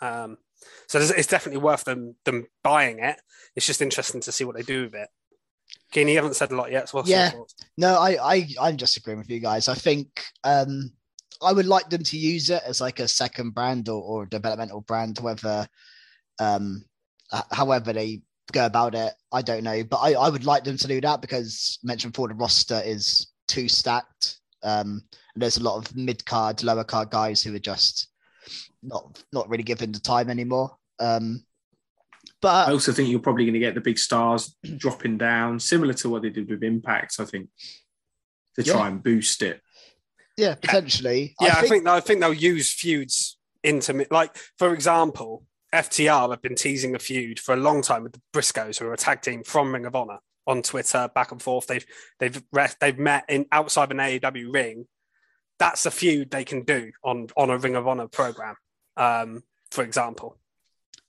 Um, 0.00 0.38
so 0.86 0.98
it's 0.98 1.26
definitely 1.26 1.60
worth 1.60 1.84
them 1.84 2.16
them 2.24 2.46
buying 2.62 2.98
it. 2.98 3.20
It's 3.56 3.66
just 3.66 3.82
interesting 3.82 4.20
to 4.22 4.32
see 4.32 4.44
what 4.44 4.56
they 4.56 4.62
do 4.62 4.84
with 4.84 4.94
it. 4.94 5.08
Keen, 5.90 6.08
you 6.08 6.16
haven't 6.16 6.36
said 6.36 6.50
a 6.50 6.56
lot 6.56 6.72
yet. 6.72 6.88
So 6.88 7.02
Yeah. 7.04 7.32
No, 7.76 7.98
I, 7.98 8.16
I, 8.34 8.48
I'm 8.60 8.76
just 8.78 8.96
agreeing 8.96 9.18
with 9.18 9.30
you 9.30 9.40
guys. 9.40 9.68
I 9.68 9.74
think 9.74 10.24
um, 10.42 10.90
I 11.42 11.52
would 11.52 11.66
like 11.66 11.90
them 11.90 12.02
to 12.02 12.16
use 12.16 12.48
it 12.48 12.62
as 12.66 12.80
like 12.80 12.98
a 12.98 13.08
second 13.08 13.50
brand 13.50 13.88
or, 13.88 14.02
or 14.02 14.26
developmental 14.26 14.80
brand, 14.80 15.18
whether, 15.20 15.68
um, 16.38 16.84
however 17.50 17.92
they 17.92 18.22
go 18.52 18.64
about 18.64 18.94
it, 18.94 19.12
I 19.32 19.42
don't 19.42 19.64
know. 19.64 19.84
But 19.84 19.98
I, 19.98 20.12
I 20.12 20.28
would 20.30 20.46
like 20.46 20.64
them 20.64 20.78
to 20.78 20.88
do 20.88 21.00
that 21.02 21.20
because 21.20 21.78
mentioned 21.82 22.14
before 22.14 22.28
the 22.28 22.34
roster 22.34 22.80
is 22.84 23.28
too 23.48 23.68
stacked. 23.68 24.40
Um, 24.62 25.02
and 25.34 25.42
there's 25.42 25.58
a 25.58 25.62
lot 25.62 25.76
of 25.76 25.94
mid 25.96 26.24
card, 26.24 26.62
lower 26.62 26.84
card 26.84 27.10
guys 27.10 27.42
who 27.42 27.54
are 27.54 27.58
just 27.58 28.08
not 28.82 29.22
not 29.32 29.48
really 29.48 29.62
given 29.62 29.92
the 29.92 30.00
time 30.00 30.28
anymore. 30.30 30.76
Um, 30.98 31.44
but 32.40 32.68
I 32.68 32.72
also 32.72 32.92
think 32.92 33.08
you're 33.08 33.20
probably 33.20 33.44
going 33.44 33.54
to 33.54 33.60
get 33.60 33.74
the 33.74 33.80
big 33.80 33.98
stars 33.98 34.56
dropping 34.76 35.18
down, 35.18 35.60
similar 35.60 35.92
to 35.94 36.08
what 36.08 36.22
they 36.22 36.30
did 36.30 36.48
with 36.50 36.62
Impact, 36.64 37.16
I 37.20 37.24
think, 37.24 37.48
to 38.56 38.62
try 38.64 38.80
Yeah. 38.82 38.88
and 38.88 39.02
boost 39.02 39.42
it. 39.42 39.60
yeah, 40.36 40.54
potentially. 40.56 41.34
Yeah, 41.40 41.54
I 41.56 41.66
think, 41.68 41.86
I 41.86 42.00
think 42.00 42.20
they'll 42.20 42.32
use 42.32 42.72
feuds 42.72 43.38
into 43.62 44.06
like 44.10 44.36
for 44.58 44.74
example, 44.74 45.44
FTR 45.72 46.30
have 46.30 46.42
been 46.42 46.54
teasing 46.56 46.94
a 46.94 46.98
feud 46.98 47.38
for 47.38 47.54
a 47.54 47.56
long 47.56 47.80
time 47.82 48.02
with 48.02 48.12
the 48.12 48.20
Briscoes, 48.34 48.78
who 48.78 48.86
are 48.86 48.92
a 48.92 48.96
tag 48.96 49.22
team 49.22 49.42
from 49.44 49.72
Ring 49.72 49.86
of 49.86 49.94
Honor 49.94 50.18
on 50.46 50.62
Twitter, 50.62 51.08
back 51.14 51.30
and 51.32 51.40
forth. 51.40 51.66
They've 51.68 51.86
they've 52.18 52.42
re- 52.52 52.68
they've 52.80 52.98
met 52.98 53.24
in 53.28 53.46
outside 53.52 53.90
an 53.92 53.98
AEW 53.98 54.52
ring. 54.52 54.86
That's 55.58 55.86
a 55.86 55.90
feud 55.92 56.30
they 56.30 56.44
can 56.44 56.62
do 56.64 56.90
on 57.04 57.28
on 57.36 57.50
a 57.50 57.56
Ring 57.58 57.76
of 57.76 57.86
Honor 57.86 58.08
program, 58.08 58.56
um, 58.96 59.42
for 59.70 59.84
example. 59.84 60.38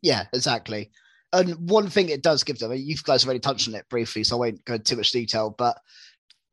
Yeah, 0.02 0.25
exactly. 0.34 0.92
And 1.32 1.70
one 1.70 1.90
thing 1.90 2.10
it 2.10 2.22
does 2.22 2.44
give 2.44 2.60
them, 2.60 2.74
you 2.74 2.96
guys 3.04 3.25
already 3.25 3.40
touched 3.40 3.68
on 3.68 3.75
it 3.75 3.90
briefly, 3.90 4.24
so 4.24 4.36
I 4.36 4.40
won't 4.40 4.66
go 4.66 4.74
into 4.75 4.86
too 4.86 4.98
much 4.98 5.12
detail, 5.12 5.50
but 5.58 5.78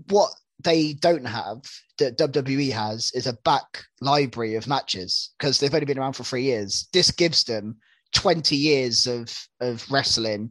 what 0.08 0.30
they 0.62 0.94
don't 0.94 1.26
have 1.26 1.62
that 1.98 2.18
WWE 2.18 2.72
has 2.72 3.12
is 3.14 3.26
a 3.26 3.34
back 3.44 3.84
library 4.00 4.54
of 4.54 4.66
matches 4.66 5.30
because 5.38 5.58
they've 5.58 5.72
only 5.72 5.86
been 5.86 5.98
around 5.98 6.14
for 6.14 6.24
three 6.24 6.44
years. 6.44 6.88
This 6.92 7.10
gives 7.10 7.44
them 7.44 7.76
20 8.14 8.56
years 8.56 9.06
of, 9.06 9.36
of 9.60 9.90
wrestling. 9.90 10.50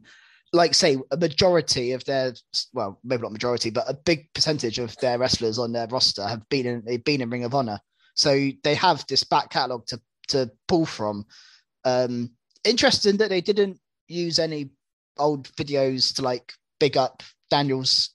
Like, 0.52 0.74
say, 0.74 0.96
a 1.10 1.16
majority 1.16 1.92
of 1.92 2.04
their, 2.04 2.34
well, 2.72 2.98
maybe 3.04 3.22
not 3.22 3.32
majority, 3.32 3.70
but 3.70 3.88
a 3.88 3.94
big 3.94 4.32
percentage 4.34 4.78
of 4.78 4.96
their 4.96 5.18
wrestlers 5.18 5.58
on 5.58 5.72
their 5.72 5.86
roster 5.88 6.26
have 6.26 6.48
been 6.48 6.66
in, 6.66 6.82
they've 6.84 7.04
been 7.04 7.20
in 7.20 7.30
Ring 7.30 7.44
of 7.44 7.54
Honor. 7.54 7.80
So 8.14 8.50
they 8.64 8.74
have 8.74 9.04
this 9.06 9.22
back 9.22 9.50
catalog 9.50 9.86
to, 9.86 10.00
to 10.30 10.50
pull 10.68 10.86
from. 10.86 11.24
Um, 11.84 12.30
interesting 12.64 13.16
that 13.18 13.28
they 13.30 13.40
didn't 13.40 13.78
use 14.08 14.38
any 14.38 14.70
old 15.18 15.48
videos 15.54 16.14
to 16.16 16.22
like 16.22 16.52
big 16.78 16.96
up 16.96 17.22
Daniels 17.50 18.10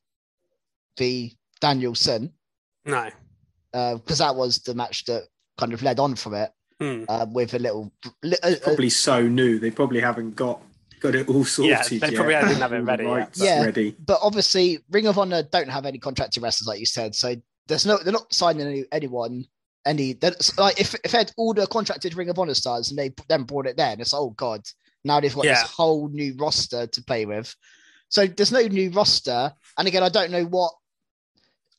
v 0.98 1.38
Danielson 1.62 2.32
No, 2.86 3.10
because 3.72 4.20
that 4.20 4.36
was 4.36 4.60
the 4.60 4.76
match 4.76 5.06
that 5.06 5.24
kind 5.58 5.74
of 5.74 5.82
led 5.84 6.00
on 6.00 6.16
from 6.16 6.34
it. 6.36 6.52
Hmm. 6.80 7.06
uh, 7.08 7.26
with 7.32 7.54
a 7.54 7.60
little. 7.60 7.94
li- 8.22 8.36
uh, 8.44 8.50
uh, 8.50 8.56
Probably 8.62 8.90
so 8.90 9.22
new. 9.26 9.60
They 9.60 9.72
probably 9.72 10.02
haven't 10.02 10.36
got 10.36 10.62
got 11.00 11.16
it 11.16 11.30
all 11.30 11.46
sorted. 11.46 11.70
Yeah, 11.72 11.84
they 11.88 12.08
yet. 12.08 12.16
probably 12.16 12.34
didn't 12.34 12.62
have 12.62 12.74
it 12.74 12.80
All 12.80 12.82
the 12.82 12.86
ready 12.92 13.04
yet. 13.06 13.10
rights 13.12 13.42
Yeah. 13.42 13.64
ready. 13.64 13.96
but 13.98 14.20
obviously, 14.22 14.80
Ring 14.90 15.08
of 15.08 15.18
Honor 15.18 15.42
don't 15.44 15.70
have 15.70 15.86
any 15.86 16.00
contracted 16.00 16.44
wrestlers, 16.44 16.68
like 16.68 16.82
you 16.82 16.86
said. 16.86 17.16
So 17.16 17.36
there's 17.68 17.86
no, 17.86 17.98
they're 17.98 18.12
not 18.12 18.34
signing 18.34 18.68
any, 18.68 18.84
anyone. 18.92 19.46
Any 19.86 20.14
that's 20.14 20.58
like 20.58 20.80
if 20.80 20.96
if 21.04 21.12
they 21.12 21.20
had 21.20 21.32
all 21.38 21.54
the 21.54 21.68
contracted 21.68 22.16
Ring 22.16 22.30
of 22.30 22.40
Honor 22.40 22.56
stars 22.56 22.90
and 22.90 22.98
they 22.98 23.14
then 23.30 23.44
brought 23.44 23.68
it 23.68 23.78
there, 23.78 23.92
and 23.92 24.02
it's 24.02 24.14
oh 24.16 24.32
god, 24.32 24.62
now 25.04 25.20
they've 25.20 25.34
got 25.34 25.46
Yeah. 25.46 25.62
this 25.62 25.72
whole 25.72 26.10
new 26.10 26.34
roster 26.38 26.88
to 26.88 27.04
play 27.04 27.26
with. 27.26 27.54
So 28.10 28.26
there's 28.26 28.52
no 28.52 28.62
new 28.62 28.90
roster, 28.90 29.54
and 29.78 29.88
again, 29.88 30.02
I 30.04 30.10
don't 30.10 30.32
know 30.32 30.44
what. 30.46 30.72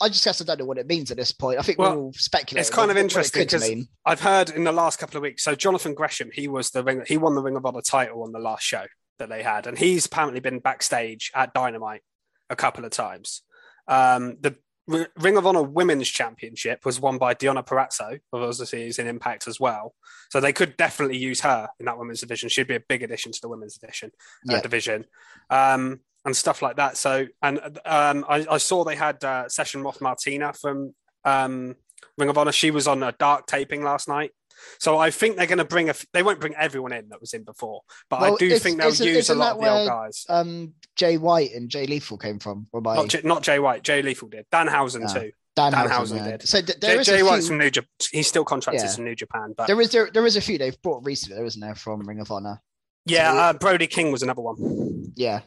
I 0.00 0.08
just 0.08 0.24
guess 0.24 0.40
I 0.42 0.44
don't 0.44 0.58
know 0.58 0.66
what 0.66 0.76
it 0.78 0.86
means 0.86 1.10
at 1.10 1.16
this 1.16 1.32
point. 1.32 1.58
I 1.58 1.62
think 1.62 1.78
Well, 1.78 1.96
we're 1.96 2.02
all 2.02 2.12
speculating. 2.12 2.60
it's 2.60 2.68
kind 2.74 2.90
of 2.90 2.96
interesting 2.98 3.40
could 3.48 3.50
'cause- 3.58 3.68
mean. 3.68 3.88
I've 4.04 4.20
heard 4.20 4.50
in 4.50 4.62
the 4.64 4.70
last 4.72 4.98
couple 4.98 5.16
of 5.16 5.22
weeks. 5.22 5.42
So 5.42 5.54
Jonathan 5.54 5.94
Gresham, 5.94 6.30
he 6.32 6.48
was 6.48 6.70
the 6.70 6.84
ring. 6.84 7.02
He 7.06 7.16
won 7.16 7.34
the 7.34 7.40
Ring 7.42 7.56
of 7.56 7.64
Honor 7.64 7.80
title 7.80 8.22
on 8.22 8.30
the 8.32 8.38
last 8.38 8.62
show 8.62 8.84
that 9.18 9.30
they 9.30 9.42
had, 9.42 9.66
and 9.66 9.78
he's 9.78 10.04
apparently 10.06 10.40
been 10.40 10.58
backstage 10.58 11.32
at 11.34 11.54
Dynamite 11.54 12.02
a 12.50 12.56
couple 12.56 12.84
of 12.84 12.90
times. 12.92 13.40
Um, 13.88 14.36
the 14.40 14.56
R- 14.90 15.08
Ring 15.18 15.36
of 15.36 15.46
Honor 15.46 15.62
Women's 15.62 16.08
Championship 16.08 16.84
was 16.84 17.00
won 17.00 17.18
by 17.18 17.34
Deonna 17.34 17.66
Purrazzo, 17.66 18.20
who 18.30 18.38
obviously 18.38 18.86
is 18.86 18.98
in 18.98 19.06
Impact 19.06 19.48
as 19.48 19.58
well. 19.58 19.94
So 20.30 20.40
they 20.40 20.52
could 20.52 20.76
definitely 20.76 21.18
use 21.18 21.40
her 21.40 21.68
in 21.78 21.86
that 21.86 21.98
women's 21.98 22.20
division. 22.20 22.48
She'd 22.48 22.68
be 22.68 22.76
a 22.76 22.80
big 22.80 23.02
addition 23.02 23.32
to 23.32 23.40
the 23.40 23.48
women's 23.48 23.76
division 23.76 24.12
uh, 24.50 24.60
division. 24.60 25.06
Um, 25.50 26.00
and 26.24 26.36
stuff 26.36 26.60
like 26.60 26.76
that. 26.76 26.96
So, 26.96 27.26
and 27.40 27.60
um, 27.84 28.24
I, 28.28 28.44
I 28.50 28.58
saw 28.58 28.82
they 28.82 28.96
had 28.96 29.22
uh, 29.22 29.48
Session 29.48 29.80
Moth 29.80 30.00
Martina 30.00 30.52
from 30.52 30.92
um, 31.24 31.76
Ring 32.18 32.28
of 32.28 32.36
Honor. 32.36 32.50
She 32.50 32.72
was 32.72 32.88
on 32.88 33.04
a 33.04 33.12
dark 33.12 33.46
taping 33.46 33.84
last 33.84 34.08
night. 34.08 34.32
So 34.78 34.98
I 34.98 35.10
think 35.10 35.36
they're 35.36 35.46
going 35.46 35.58
to 35.58 35.64
bring 35.64 35.88
a. 35.88 35.90
f- 35.90 36.06
They 36.12 36.22
won't 36.22 36.40
bring 36.40 36.54
everyone 36.54 36.92
in 36.92 37.08
that 37.10 37.20
was 37.20 37.32
in 37.34 37.44
before, 37.44 37.82
but 38.10 38.22
I 38.22 38.34
do 38.36 38.58
think 38.58 38.78
they'll 38.78 38.88
isn't- 38.88 39.06
use 39.06 39.16
a 39.16 39.18
isn't 39.18 39.38
lot 39.38 39.58
that 39.60 39.66
of 39.68 39.74
the 39.74 39.78
old 39.80 39.88
guys. 39.88 40.26
Um, 40.28 40.74
Jay 40.96 41.16
White 41.18 41.52
and 41.54 41.68
Jay 41.68 41.86
Lethal 41.86 42.18
came 42.18 42.38
from. 42.38 42.66
Or 42.72 42.80
Not, 42.80 43.08
J- 43.08 43.20
not 43.24 43.42
Jay 43.42 43.58
White. 43.58 43.82
Jay 43.82 44.02
Lethal 44.02 44.28
did. 44.28 44.46
Danhausen 44.52 45.04
Ah, 45.08 45.12
too. 45.12 45.30
Dan 45.56 45.72
Dan 45.72 45.88
Housen, 45.88 45.90
Housen 45.90 46.16
yeah. 46.18 46.30
did. 46.36 46.48
So 46.48 46.60
th- 46.60 46.78
there 46.80 46.94
Jay, 46.96 47.00
is 47.00 47.06
Jay 47.06 47.20
a 47.20 47.24
White's 47.24 47.46
few, 47.46 47.48
from 47.48 47.58
New 47.58 47.70
Japan. 47.70 47.88
He's 48.12 48.26
still 48.28 48.44
contracted 48.44 48.84
Yeah. 48.84 48.94
from 48.94 49.04
New 49.04 49.14
Japan, 49.14 49.54
but 49.56 49.66
there 49.66 49.80
is 49.80 49.90
there, 49.90 50.10
there 50.12 50.26
is 50.26 50.36
a 50.36 50.40
few 50.42 50.58
they've 50.58 50.80
brought 50.82 51.02
recently, 51.04 51.36
there 51.36 51.46
isn't 51.46 51.60
there, 51.60 51.74
from 51.74 52.00
Ring 52.06 52.20
of 52.20 52.30
Honor? 52.30 52.60
yeah, 53.06 53.32
so- 53.32 53.38
uh, 53.38 53.52
Brody 53.54 53.86
King 53.86 54.12
was 54.12 54.22
another 54.22 54.42
one. 54.42 55.12
Yeah, 55.16 55.40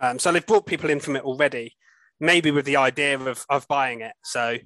Um, 0.00 0.18
so 0.18 0.32
they've 0.32 0.44
brought 0.44 0.66
people 0.66 0.90
in 0.90 0.98
from 1.00 1.14
it 1.16 1.22
already, 1.22 1.76
maybe 2.18 2.50
with 2.50 2.64
the 2.64 2.76
idea 2.76 3.16
of 3.18 3.44
of 3.48 3.68
buying 3.68 4.00
it. 4.00 4.14
So 4.24 4.56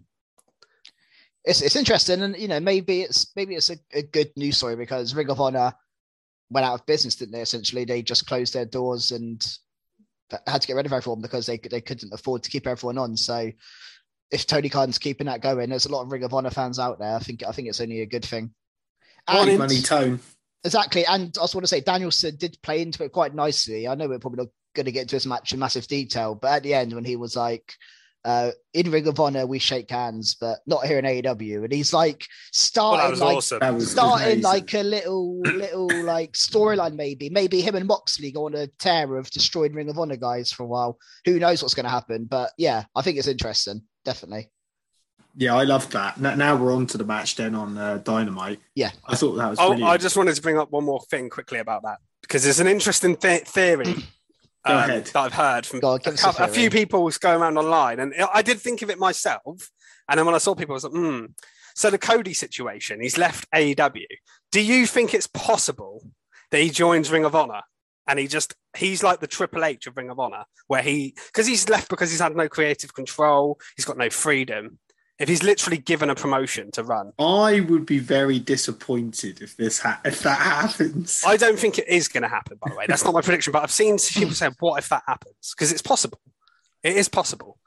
it's 1.45 1.61
it's 1.61 1.77
interesting, 1.77 2.23
and 2.23 2.37
you 2.37 2.49
know 2.49 2.61
maybe 2.61 3.03
it's 3.03 3.33
maybe 3.35 3.55
it's 3.55 3.71
a, 3.71 3.77
a 3.93 4.03
good 4.03 4.31
news 4.37 4.57
story 4.57 4.77
because 4.77 5.15
Ring 5.15 5.31
of 5.31 5.41
Honor 5.41 5.73
went 6.51 6.67
out 6.67 6.75
of 6.75 6.87
business, 6.87 7.17
didn't 7.17 7.33
they? 7.33 7.41
Essentially, 7.41 7.85
they 7.85 8.03
just 8.03 8.27
closed 8.27 8.55
their 8.55 8.67
doors 8.67 9.11
and 9.11 9.45
had 10.47 10.63
to 10.63 10.67
get 10.67 10.77
rid 10.77 10.87
of 10.87 10.93
everyone 10.93 11.21
because 11.21 11.47
they 11.47 11.59
they 11.59 11.81
couldn't 11.81 12.13
afford 12.13 12.43
to 12.45 12.51
keep 12.51 12.67
everyone 12.67 12.99
on. 12.99 13.17
So 13.17 13.51
if 14.31 14.47
Tony 14.47 14.69
Khan's 14.69 14.99
keeping 14.99 15.27
that 15.27 15.43
going, 15.43 15.71
there's 15.71 15.87
a 15.87 15.93
lot 15.93 16.03
of 16.03 16.13
Ring 16.13 16.25
of 16.25 16.35
Honor 16.35 16.51
fans 16.51 16.79
out 16.79 16.99
there. 16.99 17.15
I 17.15 17.19
think 17.19 17.43
I 17.47 17.53
think 17.53 17.69
it's 17.69 17.81
only 17.81 18.01
a 18.01 18.07
good 18.07 18.25
thing. 18.25 18.53
And- 19.29 19.59
money 19.59 19.83
tone. 19.83 20.21
Exactly. 20.65 21.05
And 21.05 21.37
I 21.37 21.41
also 21.41 21.59
want 21.59 21.65
to 21.65 21.69
say 21.69 21.81
Danielson 21.81 22.37
did 22.37 22.57
play 22.63 22.83
into 22.83 23.03
it 23.03 23.11
quite 23.11 23.35
nicely. 23.35 23.89
I 23.89 23.97
know 23.97 24.07
we're 24.07 24.21
probably 24.21 24.45
not 24.45 24.53
going 24.75 24.87
to 24.87 24.93
get 24.93 25.03
into 25.03 25.17
his 25.17 25.27
match 25.27 25.53
in 25.53 25.59
massive 25.59 25.89
detail, 25.89 26.37
but 26.37 26.53
at 26.53 26.63
the 26.63 26.75
end, 26.75 26.93
when 26.93 27.05
he 27.05 27.17
was 27.17 27.35
like, 27.35 27.75
uh, 28.25 28.51
in 28.73 28.91
Ring 28.91 29.07
of 29.09 29.19
Honor, 29.19 29.47
we 29.47 29.59
shake 29.59 29.91
hands, 29.91 30.37
but 30.41 30.61
not 30.67 30.87
here 30.87 30.99
in 30.99 31.05
AEW. 31.05 31.65
And 31.65 31.73
he's 31.73 31.93
like 31.93 32.21
well, 32.21 32.53
starting 32.53 33.05
that 33.05 33.11
was 33.11 33.21
like 33.21 33.37
awesome. 33.37 33.59
That 33.61 33.75
was 33.75 33.91
starting 33.91 34.27
amazing. 34.27 34.43
like 34.43 34.75
a 34.75 34.83
little 34.83 35.41
little 35.41 36.05
like 36.05 36.33
storyline 36.33 36.95
maybe. 36.95 37.31
Maybe 37.31 37.61
him 37.61 37.75
and 37.75 37.87
Moxley 37.87 38.31
go 38.31 38.47
on 38.47 38.55
a 38.55 38.69
tear 38.79 39.17
of 39.17 39.31
destroying 39.31 39.75
Ring 39.75 39.91
of 39.91 39.99
Honor 39.99 40.17
guys 40.17 40.53
for 40.53 40.63
a 40.63 40.67
while. 40.67 40.99
Who 41.25 41.39
knows 41.39 41.63
what's 41.63 41.75
going 41.75 41.85
to 41.85 41.91
happen? 41.91 42.25
But 42.25 42.53
yeah, 42.57 42.85
I 42.95 43.03
think 43.03 43.19
it's 43.19 43.29
interesting. 43.29 43.83
Definitely. 44.05 44.51
Yeah, 45.37 45.55
I 45.55 45.65
loved 45.65 45.93
that. 45.93 46.21
Now, 46.21 46.35
now 46.35 46.57
we're 46.57 46.75
on 46.75 46.87
to 46.89 46.99
the 46.99 47.05
match 47.05 47.37
then 47.37 47.55
on 47.55 47.79
uh, 47.79 47.99
Dynamite. 47.99 48.61
Yeah. 48.75 48.91
I 49.07 49.17
thought 49.17 49.37
that 49.37 49.49
was 49.51 49.59
Oh. 49.59 49.73
I 49.83 49.97
just 49.97 50.17
wanted 50.17 50.35
to 50.35 50.43
bring 50.43 50.59
up 50.59 50.71
one 50.71 50.85
more 50.85 51.01
thing 51.11 51.31
quickly 51.31 51.59
about 51.59 51.85
that 51.85 51.99
because 52.21 52.45
there's 52.45 52.61
an 52.61 52.67
interesting 52.67 53.17
th- 53.17 53.45
theory 53.45 53.85
Go 53.85 53.95
um, 54.65 54.89
that 54.89 55.17
I've 55.17 55.33
heard 55.33 55.67
from 55.67 55.81
Go 55.81 55.91
on, 55.91 55.97
a, 55.97 55.99
give 55.99 56.15
a 56.15 56.17
couple, 56.17 56.45
a 56.45 56.49
few 56.49 56.71
people 56.71 57.09
going 57.21 57.41
around 57.41 57.59
online, 57.59 58.01
and 58.01 58.15
I 58.33 58.43
did 58.43 58.61
think 58.61 58.83
of 58.83 58.91
it 58.91 58.99
myself. 58.99 59.71
And 60.09 60.19
then 60.19 60.27
when 60.27 60.35
I 60.35 60.39
saw 60.39 60.55
people, 60.55 60.75
I 60.75 60.77
was 60.77 60.85
like, 60.85 60.93
hmm. 60.93 61.27
So 61.75 61.91
the 61.91 61.99
Cody 61.99 62.35
situation, 62.35 63.01
he's 63.01 63.17
left 63.17 63.51
AEW. 63.51 64.05
Do 64.51 64.61
you 64.61 64.87
think 64.87 65.15
it's 65.15 65.27
possible 65.27 66.07
that 66.51 66.61
he 66.61 66.71
joins 66.71 67.11
Ring 67.11 67.25
of 67.25 67.35
Honor 67.35 67.63
and 68.07 68.19
he 68.19 68.27
just 68.27 68.55
he's 68.77 69.03
like 69.03 69.21
the 69.21 69.27
Triple 69.27 69.65
H 69.65 69.87
of 69.87 69.97
Ring 69.97 70.11
of 70.11 70.19
Honor, 70.19 70.45
where 70.67 70.83
he 70.83 71.15
because 71.29 71.47
he's 71.47 71.69
left 71.69 71.89
because 71.89 72.11
he's 72.11 72.21
had 72.21 72.37
no 72.37 72.49
creative 72.49 72.95
control, 72.95 73.59
he's 73.77 73.85
got 73.85 73.97
no 73.97 74.11
freedom. 74.11 74.79
If 75.23 75.29
he's 75.29 75.45
literally 75.45 75.79
given 75.79 76.11
a 76.11 76.17
promotion 76.17 76.73
to 76.73 76.83
run, 76.83 77.13
I 77.17 77.61
would 77.61 77.87
be 77.87 78.01
very 78.01 78.41
disappointed 78.41 79.41
if 79.41 79.57
this 79.57 79.79
ha- 79.79 80.01
if 80.05 80.21
that 80.25 80.39
happens. 80.39 81.23
I 81.25 81.37
don't 81.37 81.57
think 81.59 81.79
it 81.79 81.87
is 81.87 82.09
going 82.09 82.25
to 82.25 82.29
happen. 82.29 82.59
By 82.61 82.71
the 82.71 82.77
way, 82.77 82.87
that's 82.89 83.05
not 83.05 83.15
my 83.15 83.21
prediction, 83.23 83.53
but 83.53 83.63
I've 83.63 83.71
seen 83.71 83.99
people 83.99 84.35
say, 84.35 84.51
"What 84.59 84.79
if 84.79 84.89
that 84.89 85.05
happens?" 85.07 85.55
Because 85.57 85.71
it's 85.71 85.81
possible. 85.81 86.19
It 86.83 86.97
is 86.97 87.09
possible, 87.09 87.59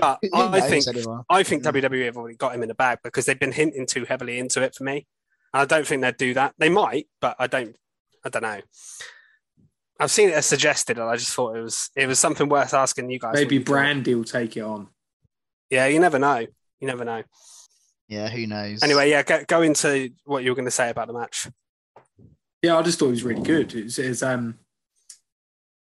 but 0.00 0.18
Who- 0.22 0.30
who 0.32 0.42
I 0.42 0.60
think 0.62 0.88
anymore? 0.88 1.24
I 1.30 1.44
think 1.44 1.62
WWE 1.62 2.04
have 2.06 2.16
already 2.16 2.36
got 2.36 2.52
him 2.52 2.62
in 2.62 2.68
the 2.68 2.74
bag 2.74 2.98
because 3.04 3.26
they've 3.26 3.38
been 3.38 3.52
hinting 3.52 3.86
too 3.86 4.04
heavily 4.06 4.40
into 4.40 4.60
it 4.60 4.74
for 4.74 4.82
me. 4.82 5.06
And 5.52 5.62
I 5.62 5.66
don't 5.66 5.86
think 5.86 6.02
they'd 6.02 6.16
do 6.16 6.34
that. 6.34 6.54
They 6.58 6.68
might, 6.68 7.06
but 7.20 7.36
I 7.38 7.46
don't. 7.46 7.76
I 8.24 8.28
don't 8.28 8.42
know. 8.42 8.60
I've 10.00 10.10
seen 10.10 10.30
it 10.30 10.34
as 10.34 10.46
suggested, 10.46 10.98
and 10.98 11.08
I 11.08 11.14
just 11.14 11.32
thought 11.32 11.54
it 11.56 11.60
was 11.60 11.90
it 11.94 12.08
was 12.08 12.18
something 12.18 12.48
worth 12.48 12.74
asking 12.74 13.08
you 13.10 13.20
guys. 13.20 13.34
Maybe 13.36 13.54
you 13.54 13.62
thought. 13.62 13.74
Brandi 13.74 14.14
will 14.16 14.24
take 14.24 14.56
it 14.56 14.62
on. 14.62 14.88
Yeah, 15.70 15.86
you 15.86 16.00
never 16.00 16.18
know. 16.18 16.46
You 16.84 16.88
never 16.88 17.06
know. 17.06 17.22
Yeah, 18.08 18.28
who 18.28 18.46
knows? 18.46 18.82
Anyway, 18.82 19.08
yeah, 19.08 19.22
go, 19.22 19.42
go 19.48 19.62
into 19.62 20.10
what 20.26 20.44
you 20.44 20.50
were 20.50 20.54
going 20.54 20.66
to 20.66 20.70
say 20.70 20.90
about 20.90 21.06
the 21.06 21.14
match. 21.14 21.48
Yeah, 22.60 22.76
I 22.76 22.82
just 22.82 22.98
thought 22.98 23.06
it 23.06 23.12
was 23.12 23.22
really 23.22 23.40
good. 23.40 23.74
It's, 23.74 23.98
it's 23.98 24.22
um, 24.22 24.58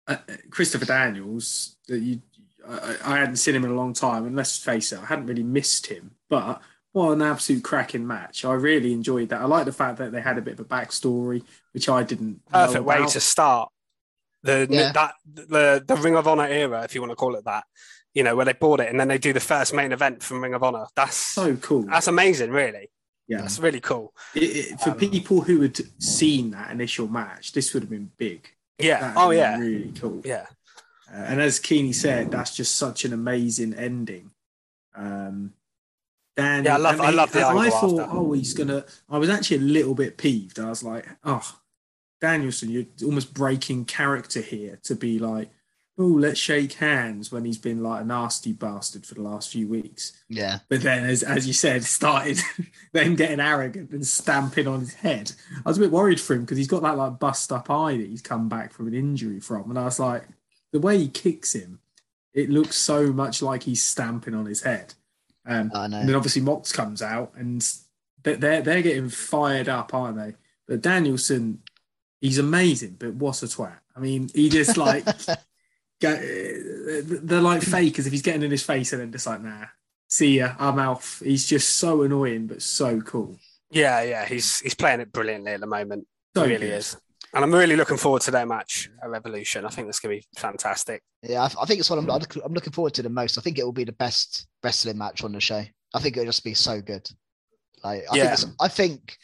uh, 0.06 0.16
Christopher 0.48 0.86
Daniels. 0.86 1.76
That 1.88 1.98
you, 1.98 2.22
I, 2.66 2.96
I 3.04 3.18
hadn't 3.18 3.36
seen 3.36 3.54
him 3.54 3.66
in 3.66 3.70
a 3.70 3.74
long 3.74 3.92
time, 3.92 4.24
and 4.24 4.34
let's 4.34 4.56
face 4.56 4.92
it, 4.92 4.98
I 4.98 5.04
hadn't 5.04 5.26
really 5.26 5.42
missed 5.42 5.88
him. 5.88 6.12
But 6.30 6.62
what 6.92 7.12
an 7.12 7.20
absolute 7.20 7.62
cracking 7.62 8.06
match! 8.06 8.46
I 8.46 8.54
really 8.54 8.94
enjoyed 8.94 9.28
that. 9.28 9.42
I 9.42 9.44
like 9.44 9.66
the 9.66 9.72
fact 9.72 9.98
that 9.98 10.10
they 10.10 10.22
had 10.22 10.38
a 10.38 10.42
bit 10.42 10.54
of 10.54 10.60
a 10.60 10.64
backstory, 10.64 11.44
which 11.72 11.90
I 11.90 12.02
didn't. 12.02 12.40
know 12.50 12.66
perfect 12.66 12.84
way 12.84 13.04
to 13.04 13.20
start 13.20 13.68
the 14.42 14.66
Yeah. 14.70 14.92
that 14.92 15.14
the 15.34 15.84
the 15.86 15.96
Ring 15.96 16.16
of 16.16 16.26
Honor 16.26 16.46
era, 16.46 16.82
if 16.84 16.94
you 16.94 17.02
want 17.02 17.10
to 17.10 17.16
call 17.16 17.34
it 17.34 17.44
that. 17.44 17.64
You 18.14 18.24
know, 18.24 18.34
where 18.36 18.44
they 18.46 18.52
bought 18.54 18.80
it 18.80 18.88
and 18.88 18.98
then 18.98 19.08
they 19.08 19.18
do 19.18 19.32
the 19.32 19.40
first 19.40 19.72
main 19.74 19.92
event 19.92 20.22
from 20.22 20.42
Ring 20.42 20.54
of 20.54 20.62
Honor. 20.62 20.86
That's 20.96 21.14
So 21.16 21.56
cool. 21.56 21.82
that's 21.82 22.08
amazing, 22.08 22.50
really. 22.50 22.90
yeah. 23.28 23.42
That's 23.42 23.58
really 23.60 23.80
cool. 23.80 24.12
It, 24.34 24.40
it, 24.72 24.80
for 24.80 24.90
Um, 24.90 24.96
people 24.98 25.42
who 25.42 25.60
had 25.60 25.78
seen 26.02 26.50
that 26.52 26.70
initial 26.70 27.06
match, 27.06 27.52
this 27.52 27.72
would 27.74 27.82
have 27.84 27.90
been 27.90 28.10
big. 28.16 28.48
Yeah. 28.78 29.12
Oh 29.16 29.30
yeah. 29.30 29.58
really 29.58 29.92
cool. 29.92 30.22
Yeah. 30.24 30.46
Uh, 31.12 31.16
and 31.16 31.40
as 31.40 31.58
Keeney 31.58 31.92
said, 31.92 32.30
that's 32.30 32.56
just 32.56 32.76
such 32.76 33.04
an 33.04 33.12
amazing 33.12 33.74
ending. 33.74 34.30
Um, 34.94 35.52
Dan, 36.36 36.64
Yeah, 36.64 36.74
I 36.74 36.78
love- 36.78 37.00
I 37.00 37.10
love 37.10 37.32
the 37.32 37.46
I 37.46 37.70
thought, 37.70 37.98
after. 38.00 38.16
oh, 38.16 38.32
he's 38.32 38.54
gonna. 38.54 38.84
I 39.08 39.18
was 39.18 39.28
actually 39.28 39.56
a 39.58 39.60
little 39.60 39.94
bit 39.94 40.16
peeved. 40.16 40.58
I 40.58 40.68
was 40.68 40.82
like, 40.82 41.06
oh, 41.24 41.56
Danielson, 42.20 42.70
you're 42.70 42.86
almost 43.04 43.32
breaking 43.34 43.84
character 43.86 44.40
here 44.40 44.78
to 44.84 44.94
be 44.94 45.18
like, 45.18 45.50
oh, 46.00 46.04
let's 46.06 46.38
shake 46.38 46.74
hands 46.74 47.32
when 47.32 47.44
he's 47.44 47.58
been 47.58 47.82
like 47.82 48.02
a 48.02 48.04
nasty 48.04 48.52
bastard 48.52 49.04
for 49.04 49.14
the 49.14 49.22
last 49.22 49.50
few 49.50 49.66
weeks. 49.66 50.12
yeah, 50.28 50.60
But 50.68 50.82
then, 50.82 51.04
as 51.04 51.22
as 51.24 51.46
you 51.46 51.52
said, 51.52 51.82
started 51.84 52.38
then 52.92 53.16
getting 53.16 53.40
arrogant 53.40 53.90
and 53.90 54.06
stamping 54.06 54.68
on 54.68 54.80
his 54.80 54.94
head. 54.94 55.32
I 55.66 55.68
was 55.68 55.76
a 55.78 55.80
bit 55.80 55.90
worried 55.90 56.20
for 56.20 56.34
him 56.34 56.42
because 56.42 56.56
he's 56.58 56.68
got 56.68 56.82
that 56.82 56.96
like 56.96 57.18
bust 57.18 57.50
up 57.52 57.68
eye 57.70 57.96
that 57.96 58.06
he's 58.06 58.22
come 58.22 58.48
back 58.48 58.72
from 58.72 58.86
an 58.86 58.94
injury 58.94 59.40
from, 59.40 59.70
and 59.70 59.78
I 59.78 59.84
was 59.84 59.98
like, 59.98 60.24
the 60.72 60.80
way 60.80 60.98
he 60.98 61.08
kicks 61.08 61.54
him, 61.54 61.80
it 62.34 62.48
looks 62.50 62.76
so 62.76 63.12
much 63.12 63.42
like 63.42 63.64
he's 63.64 63.82
stamping 63.82 64.34
on 64.34 64.46
his 64.46 64.62
head. 64.62 64.94
Um, 65.46 65.70
I 65.74 65.86
know. 65.88 65.98
and 65.98 66.08
then 66.08 66.14
obviously 66.16 66.42
Mox 66.42 66.70
comes 66.72 67.02
out, 67.02 67.32
and 67.34 67.60
they- 68.22 68.34
they're 68.36 68.62
they're 68.62 68.82
getting 68.82 69.08
fired 69.08 69.68
up, 69.68 69.94
aren't 69.94 70.16
they? 70.16 70.34
But 70.68 70.82
Danielson, 70.82 71.62
he's 72.20 72.38
amazing, 72.38 72.96
but 72.98 73.14
what 73.14 73.42
a 73.42 73.46
twat! 73.46 73.78
I 73.96 74.00
mean, 74.00 74.28
he 74.34 74.48
just 74.50 74.76
like 74.76 75.04
Uh, 76.04 77.02
they're 77.22 77.40
like 77.40 77.62
hmm. 77.62 77.70
fake 77.70 77.98
as 77.98 78.06
if 78.06 78.12
he's 78.12 78.22
getting 78.22 78.42
in 78.42 78.50
his 78.50 78.62
face 78.62 78.92
and 78.92 79.02
then 79.02 79.12
just 79.12 79.26
like, 79.26 79.42
nah, 79.42 79.66
see 80.08 80.38
ya, 80.38 80.54
I'm 80.58 80.78
off. 80.78 81.20
He's 81.24 81.46
just 81.46 81.78
so 81.78 82.02
annoying, 82.02 82.46
but 82.46 82.62
so 82.62 83.00
cool. 83.00 83.36
Yeah, 83.70 84.02
yeah. 84.02 84.24
He's 84.24 84.60
he's 84.60 84.74
playing 84.74 85.00
it 85.00 85.12
brilliantly 85.12 85.52
at 85.52 85.60
the 85.60 85.66
moment. 85.66 86.06
So 86.36 86.44
he 86.44 86.52
really 86.52 86.66
good. 86.68 86.78
is. 86.78 86.96
And 87.34 87.44
I'm 87.44 87.54
really 87.54 87.76
looking 87.76 87.98
forward 87.98 88.22
to 88.22 88.30
their 88.30 88.46
match 88.46 88.88
at 89.02 89.10
Revolution. 89.10 89.66
I 89.66 89.68
think 89.68 89.86
that's 89.86 90.00
going 90.00 90.16
to 90.16 90.20
be 90.20 90.40
fantastic. 90.40 91.02
Yeah, 91.22 91.42
I, 91.42 91.62
I 91.62 91.66
think 91.66 91.80
it's 91.80 91.90
what 91.90 91.98
I'm, 91.98 92.08
I'm 92.08 92.54
looking 92.54 92.72
forward 92.72 92.94
to 92.94 93.02
the 93.02 93.10
most. 93.10 93.36
I 93.36 93.42
think 93.42 93.58
it 93.58 93.64
will 93.64 93.72
be 93.72 93.84
the 93.84 93.92
best 93.92 94.46
wrestling 94.64 94.96
match 94.96 95.22
on 95.22 95.32
the 95.32 95.40
show. 95.40 95.62
I 95.94 96.00
think 96.00 96.16
it'll 96.16 96.26
just 96.26 96.44
be 96.44 96.54
so 96.54 96.80
good. 96.80 97.06
Like, 97.84 98.04
I 98.10 98.16
Yeah. 98.16 98.34
think, 98.34 98.54
I 98.60 98.68
think 98.68 99.16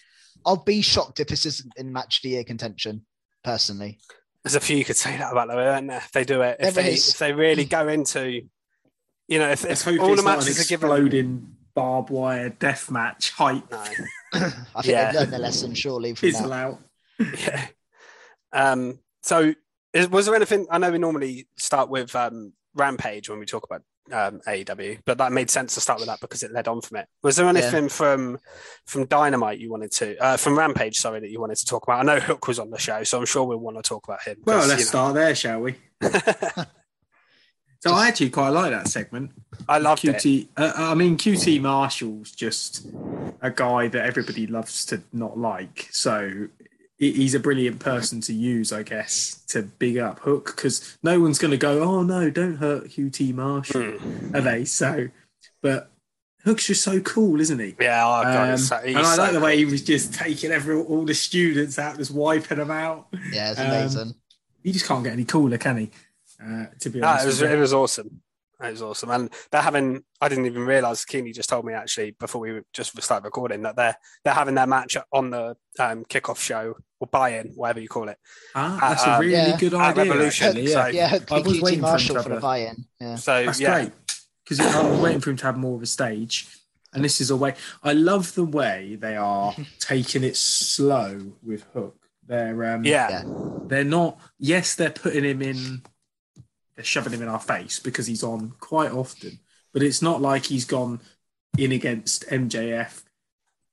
I'll 0.44 0.62
be 0.62 0.82
shocked 0.82 1.20
if 1.20 1.28
this 1.28 1.46
isn't 1.46 1.72
in 1.78 1.92
match 1.92 2.18
of 2.18 2.22
the 2.24 2.30
year 2.30 2.44
contention. 2.44 3.06
Personally, 3.42 3.98
There's 4.44 4.54
a 4.54 4.60
few 4.60 4.76
you 4.76 4.84
could 4.84 4.96
say 4.96 5.16
that 5.16 5.32
about 5.32 5.48
them, 5.48 5.58
aren't 5.58 5.88
there? 5.88 5.96
If 5.98 6.12
they 6.12 6.24
do 6.24 6.42
it, 6.42 6.56
if 6.60 6.74
There 6.74 6.84
they 6.84 6.92
is. 6.94 7.10
if 7.10 7.18
they 7.18 7.32
really 7.32 7.64
go 7.64 7.88
into, 7.88 8.42
you 9.28 9.38
know, 9.38 9.48
if, 9.50 9.64
if 9.64 9.86
all 9.86 9.94
it's 9.94 10.02
the 10.02 10.06
not 10.16 10.18
an 10.18 10.24
matches 10.24 10.60
are 10.60 10.68
given. 10.68 10.90
exploding 10.90 11.56
barbed 11.74 12.10
wire 12.10 12.50
death 12.50 12.90
match 12.90 13.30
hype 13.32 13.68
No. 13.70 13.78
I 14.34 14.40
think 14.50 14.84
Yeah. 14.84 15.06
they've 15.12 15.20
learned 15.20 15.32
their 15.32 15.40
lesson 15.40 15.74
surely 15.74 16.10
from 16.10 16.16
fizzle 16.28 16.50
that. 16.50 16.54
out. 16.54 16.78
yeah. 17.38 17.66
Um. 18.52 18.98
So, 19.22 19.54
is, 19.94 20.08
was 20.10 20.26
there 20.26 20.34
anything? 20.34 20.66
I 20.70 20.78
know 20.78 20.90
we 20.92 20.98
normally 20.98 21.48
start 21.56 21.88
with 21.88 22.14
um, 22.14 22.52
Rampage 22.74 23.28
when 23.28 23.38
we 23.38 23.46
talk 23.46 23.64
about 23.64 23.82
um, 24.12 24.40
AEW, 24.46 24.98
but 25.06 25.16
that 25.18 25.32
made 25.32 25.48
sense 25.50 25.74
to 25.74 25.80
start 25.80 25.98
with 25.98 26.08
that 26.08 26.20
because 26.20 26.42
it 26.42 26.52
led 26.52 26.68
on 26.68 26.80
from 26.82 26.98
it. 26.98 27.08
Was 27.22 27.36
there 27.36 27.48
anything 27.48 27.88
from 27.88 28.38
from 28.86 29.06
Dynamite 29.06 29.58
you 29.58 29.70
wanted 29.70 29.92
to 29.92 30.16
uh, 30.22 30.36
from 30.36 30.58
Rampage? 30.58 30.98
Sorry, 30.98 31.20
that 31.20 31.30
you 31.30 31.40
wanted 31.40 31.56
to 31.56 31.66
talk 31.66 31.84
about. 31.84 32.00
I 32.00 32.02
know 32.02 32.20
Hook 32.20 32.46
was 32.48 32.58
on 32.58 32.70
the 32.70 32.78
show, 32.78 33.02
so 33.04 33.18
I'm 33.18 33.26
sure 33.26 33.44
we'll 33.44 33.58
want 33.58 33.76
to 33.76 33.82
talk 33.82 34.06
about 34.06 34.22
him. 34.22 34.36
Well, 34.44 34.60
'cause, 34.60 34.68
let's 34.68 34.80
you 34.80 34.84
know, 34.86 34.88
start 34.88 35.14
there, 35.14 35.34
shall 35.34 35.60
we? 35.60 35.74
So 37.80 37.92
I 37.92 38.08
actually 38.08 38.30
quite 38.30 38.48
like 38.48 38.70
that 38.70 38.88
segment. 38.88 39.32
I 39.68 39.76
loved 39.76 40.06
it. 40.06 40.16
QT. 40.16 40.48
Uh, 40.56 40.72
I 40.74 40.94
mean, 40.94 41.18
QT 41.18 41.60
Marshall's 41.60 42.30
just 42.32 42.86
a 43.42 43.50
guy 43.50 43.88
that 43.88 44.06
everybody 44.06 44.46
loves 44.46 44.86
to 44.86 45.02
not 45.12 45.36
like. 45.36 45.88
So 45.92 46.30
he- 46.30 46.48
he's 46.98 47.34
a 47.34 47.40
brilliant 47.40 47.80
person 47.80 48.20
to 48.22 48.32
use, 48.32 48.72
I 48.72 48.82
guess, 48.82 49.42
to 49.48 49.62
big 49.62 49.98
up 49.98 50.20
Hook 50.20 50.46
because 50.56 50.96
no 51.02 51.20
one's 51.20 51.38
going 51.38 51.50
to 51.50 51.56
go, 51.56 51.82
"Oh 51.82 52.02
no, 52.02 52.30
don't 52.30 52.56
hurt 52.56 52.88
QT 52.88 53.34
Marshall," 53.34 53.82
Hmm. 53.82 54.36
are 54.36 54.40
they? 54.40 54.64
So, 54.64 55.08
but 55.62 55.90
Hook's 56.44 56.66
just 56.66 56.82
so 56.82 57.00
cool, 57.00 57.40
isn't 57.40 57.58
he? 57.58 57.74
Yeah, 57.80 58.04
oh 58.06 58.22
god, 58.24 58.44
Um, 58.44 58.50
he's 58.52 58.68
so, 58.68 58.78
he's 58.78 58.96
and 58.96 59.06
I 59.06 59.14
so 59.14 59.22
like 59.22 59.32
the 59.32 59.40
way 59.40 59.56
he 59.56 59.64
was 59.64 59.82
just 59.82 60.14
taking 60.14 60.50
every 60.50 60.76
all 60.76 61.04
the 61.04 61.14
students 61.14 61.78
out, 61.78 61.96
just 61.98 62.10
wiping 62.10 62.58
them 62.58 62.70
out. 62.70 63.08
Yeah, 63.32 63.50
it's 63.50 63.60
Um, 63.60 63.68
amazing. 63.68 64.14
He 64.62 64.72
just 64.72 64.86
can't 64.86 65.04
get 65.04 65.12
any 65.12 65.24
cooler, 65.24 65.58
can 65.58 65.76
he? 65.78 65.90
Uh, 66.42 66.66
to 66.80 66.90
be 66.90 67.00
No, 67.00 67.08
honest, 67.08 67.24
it 67.24 67.26
was 67.28 67.42
it 67.42 67.58
was 67.58 67.72
awesome. 67.72 68.20
It 68.62 68.70
was 68.70 68.82
awesome, 68.82 69.10
and 69.10 69.30
they're 69.50 69.60
having. 69.62 70.04
I 70.20 70.28
didn't 70.28 70.46
even 70.46 70.64
realize. 70.64 71.04
Keeney 71.04 71.32
just 71.32 71.48
told 71.48 71.64
me 71.64 71.72
actually 71.72 72.12
before 72.12 72.40
we 72.40 72.60
just 72.72 73.00
started 73.02 73.24
recording 73.24 73.62
that 73.62 73.74
they're 73.76 73.96
they're 74.24 74.32
having 74.32 74.54
their 74.54 74.66
match 74.66 74.96
on 75.12 75.30
the 75.30 75.56
um, 75.80 76.04
kickoff 76.04 76.38
show 76.38 76.74
or 77.00 77.08
buy-in, 77.08 77.48
whatever 77.56 77.80
you 77.80 77.88
call 77.88 78.08
it. 78.08 78.16
Ah, 78.54 78.76
Uh, 78.76 78.88
that's 78.90 79.04
a 79.06 79.12
um, 79.14 79.20
really 79.20 79.32
Yeah. 79.32 79.56
good 79.58 79.74
idea. 79.74 80.04
Revolution, 80.04 80.46
actually, 80.48 80.66
so- 80.68 80.86
yeah. 80.86 80.92
Yeah, 80.92 81.08
Hook 81.08 81.32
I 81.32 81.38
was 81.40 81.60
waiting 81.60 81.80
for 81.80 81.86
Marshall 81.86 82.14
to 82.16 82.22
for 82.22 82.28
the 82.28 82.36
a- 82.36 82.40
buy-in. 82.40 82.84
Yeah. 83.00 83.16
So 83.16 83.44
That's 83.44 83.60
yeah, 83.60 83.74
great 83.74 83.92
because 84.44 84.60
I 84.60 84.88
was 84.88 85.00
waiting 85.00 85.20
for 85.20 85.30
him 85.30 85.36
to 85.38 85.46
have 85.46 85.56
more 85.58 85.74
of 85.76 85.82
a 85.82 85.86
stage, 85.86 86.46
and 86.92 87.04
this 87.04 87.20
is 87.20 87.30
a 87.30 87.36
way. 87.36 87.56
I 87.82 87.92
love 87.92 88.34
the 88.36 88.44
way 88.44 88.96
they 89.00 89.16
are 89.16 89.52
taking 89.80 90.22
it 90.22 90.36
slow 90.36 91.32
with 91.42 91.64
Hook. 91.74 91.96
They're 92.26 92.72
um, 92.72 92.84
yeah, 92.84 93.10
Yeah. 93.10 93.22
they're 93.66 93.84
not. 93.84 94.18
Yes, 94.38 94.76
they're 94.76 94.90
putting 94.90 95.24
him 95.24 95.42
in. 95.42 95.82
They're 96.76 96.84
shoving 96.84 97.12
him 97.12 97.22
in 97.22 97.28
our 97.28 97.40
face 97.40 97.78
because 97.78 98.06
he's 98.06 98.22
on 98.22 98.52
quite 98.60 98.90
often, 98.92 99.38
but 99.72 99.82
it's 99.82 100.02
not 100.02 100.20
like 100.20 100.46
he's 100.46 100.64
gone 100.64 101.00
in 101.56 101.70
against 101.72 102.26
MJF, 102.28 103.02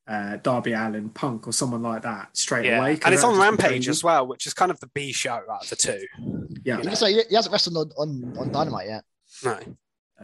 uh, 0.08 0.38
Darby 0.38 0.74
Allin, 0.74 1.10
Punk, 1.10 1.48
or 1.48 1.51
someone 1.53 1.81
like 1.81 2.03
that 2.03 2.36
straight 2.38 2.65
yeah. 2.65 2.77
away. 2.79 2.98
'cause 2.98 3.05
and 3.05 3.13
it's 3.15 3.24
on 3.24 3.39
Rampage 3.39 3.88
as 3.88 4.03
well, 4.03 4.27
which 4.27 4.46
is 4.46 4.53
kind 4.53 4.70
of 4.72 4.79
the 4.79 4.88
B 4.88 5.12
show 5.12 5.31
out 5.34 5.63
of 5.63 5.70
the 5.70 5.75
two. 5.75 6.05
Yeah, 6.63 6.77
you 6.77 6.84
know. 6.84 6.93
So 6.93 7.08
he 7.08 7.24
he 7.29 7.36
hasn't 7.36 7.51
wrestled 7.51 7.77
on, 7.77 7.91
on, 7.98 8.38
on 8.38 8.51
Dynamite 8.51 8.88
yet. 8.88 9.03
No, 9.43 9.60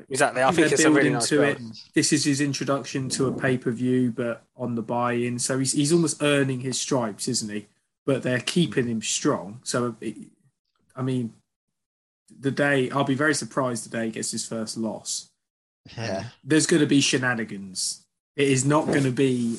exactly. 0.10 0.42
I 0.42 0.50
I 0.50 0.52
think 0.52 0.68
think 0.68 0.70
they're 0.70 0.74
it's 0.76 0.84
a 0.84 0.90
really 0.90 1.10
building 1.10 1.14
nice 1.14 1.30
to 1.30 1.42
it. 1.42 1.62
this 1.96 2.14
is 2.14 2.26
his 2.26 2.42
introduction 2.42 3.10
to 3.10 3.28
a 3.28 3.32
pay 3.32 3.58
per 3.58 3.72
view, 3.72 4.12
but 4.12 4.44
on 4.56 4.76
the 4.76 4.84
buy 4.84 5.14
in. 5.14 5.40
So 5.40 5.58
he's 5.58 5.72
he's 5.74 5.92
almost 5.94 6.22
earning 6.22 6.60
his 6.60 6.80
stripes, 6.80 7.28
isn't 7.28 7.50
he? 7.50 7.68
But 8.06 8.24
they're 8.24 8.40
keeping 8.40 8.88
him 8.88 9.02
strong. 9.02 9.62
So 9.64 9.96
it, 10.00 10.16
I 10.96 11.02
mean, 11.02 11.34
the 12.40 12.52
day 12.52 12.90
I'll 12.92 13.04
be 13.04 13.16
very 13.16 13.34
surprised 13.34 13.86
the 13.86 13.98
day 13.98 14.06
he 14.06 14.12
gets 14.12 14.32
his 14.32 14.46
first 14.46 14.78
loss. 14.78 15.30
Yeah. 15.98 16.26
There's 16.44 16.68
going 16.68 16.82
to 16.82 16.88
be 16.88 17.02
shenanigans. 17.02 18.06
It 18.36 18.50
is 18.50 18.66
not 18.66 18.88
going 18.88 19.04
to 19.04 19.12
be. 19.12 19.58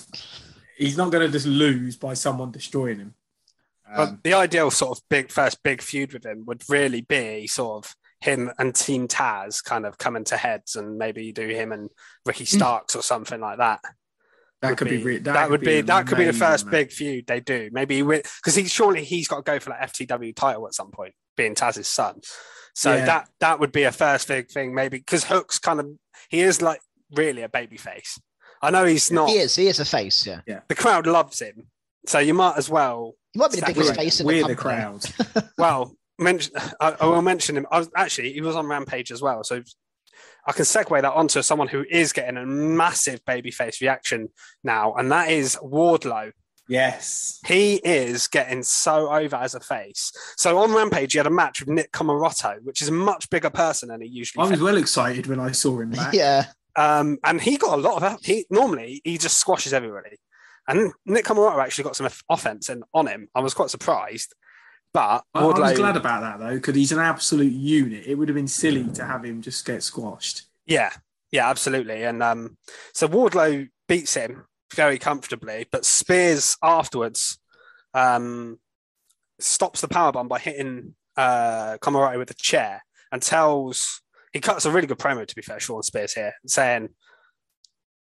He's 0.77 0.97
not 0.97 1.11
going 1.11 1.27
to 1.27 1.33
just 1.33 1.47
lose 1.47 1.97
by 1.97 2.15
someone 2.15 2.53
destroying 2.53 2.99
him. 2.99 3.15
But 3.97 4.09
Um, 4.09 4.21
the 4.23 4.35
ideal 4.35 4.71
sort 4.71 4.99
of 4.99 5.05
big 5.09 5.31
first 5.31 5.63
big 5.63 5.83
feud 5.83 6.13
with 6.13 6.25
him 6.25 6.45
would 6.47 6.63
really 6.69 7.01
be 7.01 7.47
sort 7.47 7.85
of 7.85 7.97
him 8.21 8.51
and 8.59 8.75
Team 8.75 9.09
Taz 9.09 9.65
kind 9.65 9.87
of 9.87 9.99
coming 9.99 10.25
to 10.25 10.37
heads, 10.37 10.77
and 10.77 10.99
maybe 10.99 11.25
you 11.25 11.33
do 11.33 11.49
him 11.49 11.73
and 11.73 11.91
Ricky 12.27 12.45
Starks 12.45 12.95
or 12.95 13.03
something 13.03 13.41
like 13.41 13.59
that. 13.59 13.81
that 14.61 14.71
would 14.71 14.79
could 14.79 14.89
be, 14.89 15.03
re- 15.03 15.19
that, 15.19 15.51
would 15.51 15.61
be 15.61 15.81
that 15.81 16.07
could 16.07 16.19
be 16.19 16.25
the 16.25 16.33
first 16.33 16.67
that. 16.67 16.71
big 16.71 16.91
feud 16.91 17.27
they 17.27 17.41
do. 17.41 17.71
Maybe 17.73 18.03
because 18.03 18.55
he 18.55 18.67
surely 18.67 19.05
he's 19.05 19.29
got 19.29 19.37
to 19.45 19.51
go 19.51 19.59
for 19.59 19.71
that 19.71 19.93
FTW 19.93 20.35
title 20.35 20.67
at 20.67 20.75
some 20.75 20.91
point, 20.91 21.15
being 21.39 21.55
Taz's 21.55 21.89
son. 21.89 22.21
So 22.75 22.95
Yeah. 22.95 23.07
that 23.07 23.29
that 23.41 23.59
would 23.61 23.73
be 23.73 23.85
a 23.85 23.93
first 23.93 24.29
big 24.29 24.51
thing, 24.51 24.75
maybe 24.75 24.99
because 24.99 25.25
Hook's 25.25 25.59
kind 25.59 25.81
of 25.81 25.87
he 26.29 26.41
is 26.41 26.61
like 26.61 26.81
really 27.13 27.41
a 27.43 27.49
baby 27.49 27.79
face. 27.79 28.21
I 28.61 28.71
know 28.71 28.85
he's 28.85 29.11
not. 29.11 29.31
He 29.31 29.39
is. 29.39 29.57
He 29.57 29.69
is 29.69 29.81
a 29.81 29.85
face. 29.87 30.27
Yeah. 30.27 30.61
The 30.69 30.75
crowd 30.75 31.07
loves 31.07 31.41
him, 31.41 31.69
so 32.07 32.19
you 32.19 32.35
might 32.35 32.59
as 32.59 32.69
well 32.69 33.15
He 33.33 33.39
might 33.39 33.53
be 33.53 33.61
the 33.61 33.67
biggest 33.67 33.95
face 33.97 34.21
in 34.21 34.27
We're 34.27 34.43
the 34.43 34.49
the 34.49 34.57
company. 34.57 35.01
crowd. 35.35 35.49
well, 35.59 35.95
mention, 36.19 36.53
I, 36.81 36.97
I 37.01 37.07
will 37.07 37.23
mention 37.23 37.57
him. 37.57 37.67
I 37.71 37.79
was 37.79 37.89
actually 37.97 38.33
he 38.33 38.41
was 38.43 38.57
on 38.57 38.67
Rampage 38.67 39.11
as 39.13 39.23
well, 39.23 39.43
so 39.45 39.63
I 40.47 40.53
can 40.53 40.65
segue 40.65 41.01
that 41.03 41.13
onto 41.13 41.43
someone 41.43 41.69
who 41.69 41.85
is 41.89 42.13
getting 42.13 42.37
a 42.37 42.45
massive 42.47 43.25
babyface 43.25 43.81
reaction 43.81 44.29
now, 44.65 44.95
and 44.95 45.11
that 45.13 45.31
is 45.31 45.57
Wardlow. 45.63 46.33
Yes. 46.69 47.41
He 47.47 47.77
is 47.77 48.29
getting 48.29 48.63
so 48.63 49.11
over 49.11 49.37
as 49.37 49.55
a 49.55 49.61
face. 49.61 50.13
So 50.37 50.59
on 50.59 50.73
Rampage, 50.73 51.13
he 51.13 51.19
had 51.19 51.27
a 51.27 51.31
match 51.31 51.61
with 51.61 51.71
Nick 51.71 51.93
Comoroto, 51.93 52.63
which 52.63 52.83
is 52.83 52.89
a 52.89 52.93
much 52.93 53.31
bigger 53.31 53.51
person 53.51 53.89
than 53.89 54.03
he 54.03 54.09
usually. 54.09 54.41
I 54.41 54.45
was 54.45 54.51
faces. 54.51 54.65
well 54.65 54.77
excited 54.77 55.27
when 55.27 55.41
I 55.41 55.53
saw 55.53 55.81
him 55.81 55.91
back. 55.91 56.15
Yeah. 56.19 56.47
Um, 56.77 57.19
and 57.25 57.41
he 57.41 57.57
got 57.57 57.77
a 57.77 57.83
lot 57.83 58.03
of. 58.03 58.21
He 58.23 58.47
normally 58.51 59.01
he 59.03 59.19
just 59.19 59.39
squashes 59.39 59.73
everybody, 59.73 60.17
and 60.69 60.93
Nick 61.07 61.25
Comoroto 61.25 61.61
actually 61.61 61.85
got 61.85 61.97
some 61.97 62.09
offense 62.29 62.69
in, 62.69 62.85
on 62.95 63.09
him. 63.09 63.29
I 63.35 63.41
was 63.41 63.53
quite 63.53 63.71
surprised, 63.71 64.33
but 64.93 65.25
I, 65.35 65.41
I 65.41 65.45
was 65.45 65.77
glad 65.77 65.97
about 65.97 66.21
that 66.21 66.39
though, 66.39 66.55
because 66.55 66.77
he's 66.77 66.93
an 66.93 67.01
absolute 67.01 67.53
unit. 67.53 68.07
It 68.07 68.15
would 68.15 68.29
have 68.29 68.37
been 68.37 68.47
silly 68.47 68.85
to 68.95 69.05
have 69.05 69.25
him 69.25 69.43
just 69.43 69.67
get 69.67 69.83
squashed. 69.83 70.43
Yeah, 70.67 70.93
yeah, 71.33 71.51
absolutely. 71.51 72.05
And 72.05 72.23
um, 72.23 72.57
so 72.95 73.09
Wardlow 73.09 73.69
beats 73.89 74.15
him 74.15 74.45
very 74.75 74.99
comfortably, 74.99 75.67
but 75.71 75.85
Spears 75.85 76.57
afterwards 76.63 77.39
um, 77.95 78.59
stops 79.41 79.81
the 79.81 79.89
power 79.89 80.13
bomb 80.13 80.29
by 80.29 80.39
hitting 80.39 80.95
uh, 81.17 81.79
Comoroto 81.81 82.19
with 82.19 82.31
a 82.31 82.35
chair 82.35 82.83
and 83.11 83.23
tells 83.23 84.03
he 84.33 84.41
cuts 84.41 84.65
a 84.67 84.71
really 84.71 84.87
good 84.87 84.99
promo 84.99 85.27
to 85.27 85.35
be 85.35 85.43
fair, 85.43 85.59
Shawn 85.59 85.83
Spears 85.83 86.13
here, 86.13 86.35
saying, 86.47 86.91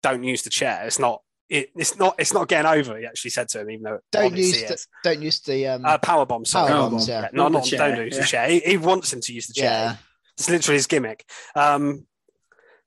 "Don't 0.03 0.23
use 0.23 0.43
the 0.43 0.49
chair. 0.49 0.83
It's 0.85 0.99
not." 0.99 1.21
It, 1.49 1.69
it's 1.75 1.97
not. 1.99 2.15
It's 2.17 2.33
not 2.33 2.47
getting 2.47 2.71
over. 2.71 2.97
He 2.97 3.05
actually 3.05 3.31
said 3.31 3.49
to 3.49 3.59
him, 3.59 3.71
even 3.71 3.83
though 3.83 3.99
Don't 4.13 4.37
use 4.37 4.61
it 4.61 4.69
the, 4.69 4.85
don't 5.03 5.21
use 5.21 5.41
the 5.41 5.67
um. 5.67 5.83
Uh, 5.83 5.97
power 5.97 6.25
bomb. 6.25 6.45
Sorry. 6.45 6.69
Power 6.69 6.79
Power 6.79 6.89
bombs, 6.91 7.07
bomb. 7.07 7.13
yeah. 7.13 7.21
Yeah, 7.23 7.29
no, 7.33 7.43
Not 7.43 7.51
not 7.51 7.63
chair, 7.65 7.79
don't 7.79 8.05
use 8.05 8.15
yeah. 8.15 8.21
the 8.21 8.25
chair. 8.27 8.47
He, 8.49 8.59
he 8.59 8.77
wants 8.77 9.11
him 9.11 9.19
to 9.19 9.33
use 9.33 9.47
the 9.47 9.53
chair. 9.55 9.69
yeah. 9.69 9.95
It's 10.37 10.49
literally 10.49 10.77
his 10.77 10.87
gimmick. 10.87 11.25
Um, 11.53 12.05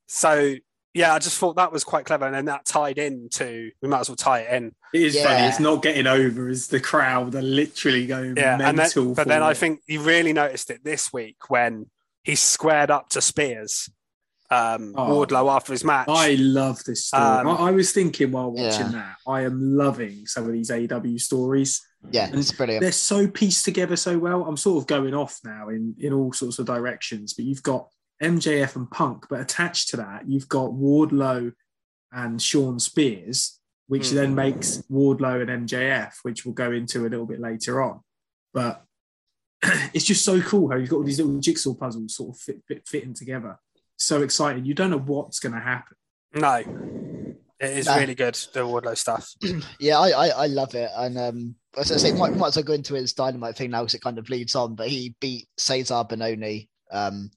so 0.06 0.54
yeah, 0.94 1.12
I 1.12 1.18
just 1.18 1.38
thought 1.38 1.56
that 1.56 1.72
was 1.72 1.84
quite 1.84 2.06
clever, 2.06 2.24
and 2.24 2.34
then 2.34 2.44
that 2.46 2.64
tied 2.64 2.98
in 2.98 3.28
to 3.32 3.70
We 3.82 3.88
might 3.88 4.00
as 4.00 4.08
well 4.08 4.16
tie 4.16 4.40
it 4.40 4.52
in. 4.54 4.74
It 4.92 5.02
is 5.02 5.14
Yeah. 5.16 5.24
funny. 5.24 5.48
It's 5.48 5.60
not 5.60 5.82
getting 5.82 6.06
over 6.06 6.48
as 6.48 6.68
the 6.68 6.80
crowd 6.80 7.34
are 7.34 7.42
literally 7.42 8.06
going 8.06 8.36
Yeah, 8.36 8.58
and 8.62 8.76
mental. 8.76 9.04
then, 9.06 9.14
but 9.14 9.22
for 9.24 9.28
then 9.28 9.42
I 9.42 9.54
think 9.54 9.80
you 9.86 10.00
really 10.00 10.32
noticed 10.32 10.70
it 10.70 10.84
this 10.84 11.12
week 11.12 11.36
when 11.50 11.90
he 12.22 12.36
squared 12.36 12.90
up 12.90 13.08
to 13.10 13.20
Spears, 13.20 13.90
um, 14.50 14.94
Oh. 14.96 15.08
Wardlow 15.26 15.50
after 15.54 15.72
his 15.72 15.82
match. 15.84 16.06
I 16.08 16.36
love 16.38 16.84
this 16.84 17.06
story. 17.08 17.22
Um, 17.22 17.48
I, 17.48 17.54
I 17.54 17.70
was 17.72 17.90
thinking 17.92 18.30
while 18.30 18.52
watching 18.52 18.86
Yeah. 18.86 18.92
that, 18.92 19.16
I 19.26 19.42
am 19.42 19.76
loving 19.76 20.26
some 20.26 20.46
of 20.46 20.52
these 20.52 20.70
AW 20.70 21.18
stories. 21.18 21.82
Yeah. 22.12 22.26
And 22.26 22.36
It's 22.38 22.52
brilliant. 22.52 22.82
They're 22.82 22.92
so 22.92 23.26
pieced 23.26 23.64
together 23.64 23.96
so 23.96 24.18
well. 24.18 24.44
I'm 24.44 24.56
sort 24.58 24.80
of 24.82 24.86
going 24.86 25.14
off 25.14 25.40
now 25.44 25.70
in, 25.70 25.94
in 25.98 26.12
all 26.12 26.32
sorts 26.32 26.58
of 26.58 26.66
directions, 26.66 27.32
but 27.34 27.46
you've 27.46 27.62
got 27.62 27.88
MJF 28.24 28.76
and 28.76 28.90
Punk, 28.90 29.26
but 29.28 29.40
attached 29.40 29.90
to 29.90 29.96
that, 29.98 30.28
you've 30.28 30.48
got 30.48 30.70
Wardlow 30.72 31.52
and 32.12 32.40
Shawn 32.40 32.78
Spears, 32.78 33.58
which 33.86 34.08
Mm. 34.10 34.14
then 34.14 34.34
makes 34.34 34.82
Wardlow 34.90 35.40
and 35.42 35.68
MJF, 35.68 36.14
which 36.22 36.44
we'll 36.44 36.54
go 36.54 36.72
into 36.72 37.00
a 37.06 37.08
little 37.08 37.26
bit 37.26 37.40
later 37.40 37.82
on. 37.82 38.00
But 38.52 38.84
it's 39.94 40.04
just 40.04 40.24
so 40.24 40.40
cool 40.40 40.70
how 40.70 40.76
you've 40.76 40.90
got 40.90 40.96
all 40.96 41.02
these 41.04 41.18
little 41.20 41.38
jigsaw 41.40 41.74
puzzles 41.74 42.16
sort 42.16 42.34
of 42.34 42.40
fit, 42.40 42.62
fit, 42.68 42.86
fitting 42.86 43.14
together. 43.14 43.58
So 43.96 44.22
exciting. 44.22 44.64
You 44.64 44.74
don't 44.74 44.90
know 44.90 44.98
what's 44.98 45.38
going 45.40 45.54
to 45.54 45.60
happen. 45.60 45.96
no, 46.34 46.54
it 47.60 47.78
is 47.78 47.86
No. 47.86 47.96
really 47.96 48.14
good. 48.14 48.34
The 48.52 48.60
Wardlow 48.60 48.96
stuff. 48.96 49.32
Yeah, 49.80 49.98
I, 49.98 50.08
I, 50.10 50.28
I 50.28 50.46
love 50.46 50.74
it. 50.74 50.90
And 50.96 51.16
um, 51.18 51.54
as 51.76 51.90
I 51.92 51.96
say, 51.96 52.12
might, 52.12 52.36
might 52.36 52.48
as 52.48 52.56
well 52.56 52.64
go 52.64 52.72
into 52.74 52.94
his 52.94 53.12
dynamite 53.12 53.56
thing 53.56 53.70
now 53.70 53.80
because 53.82 53.94
it 53.94 54.02
kind 54.02 54.18
of 54.18 54.28
leads 54.28 54.54
on. 54.54 54.74
But 54.74 54.88
he 54.88 55.14
beat 55.20 55.48
Cezar 55.58 56.08
Bononi. 56.08 56.68
Um, 56.90 57.30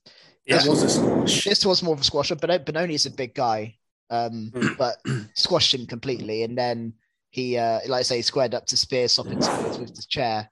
Yeah. 0.48 0.64
It 0.64 0.68
was 0.68 0.82
a 0.82 0.88
squash. 0.88 1.44
this 1.44 1.64
was 1.66 1.82
more 1.82 1.94
of 1.94 2.00
a 2.00 2.04
squasher, 2.04 2.34
but 2.40 2.64
Bononi 2.64 2.94
is 2.94 3.06
a 3.06 3.10
big 3.10 3.34
guy. 3.34 3.76
Um, 4.10 4.50
Mm. 4.54 4.78
but 4.78 4.96
squashed 5.34 5.74
him 5.74 5.84
completely, 5.86 6.42
and 6.42 6.56
then 6.56 6.94
he 7.30 7.58
uh 7.58 7.80
like 7.86 8.00
I 8.00 8.02
say 8.02 8.22
squared 8.22 8.54
up 8.54 8.64
to 8.66 8.76
spear 8.76 9.06
stopping 9.06 9.42
Spears 9.42 9.78
with 9.78 9.94
the 9.94 10.02
chair, 10.08 10.48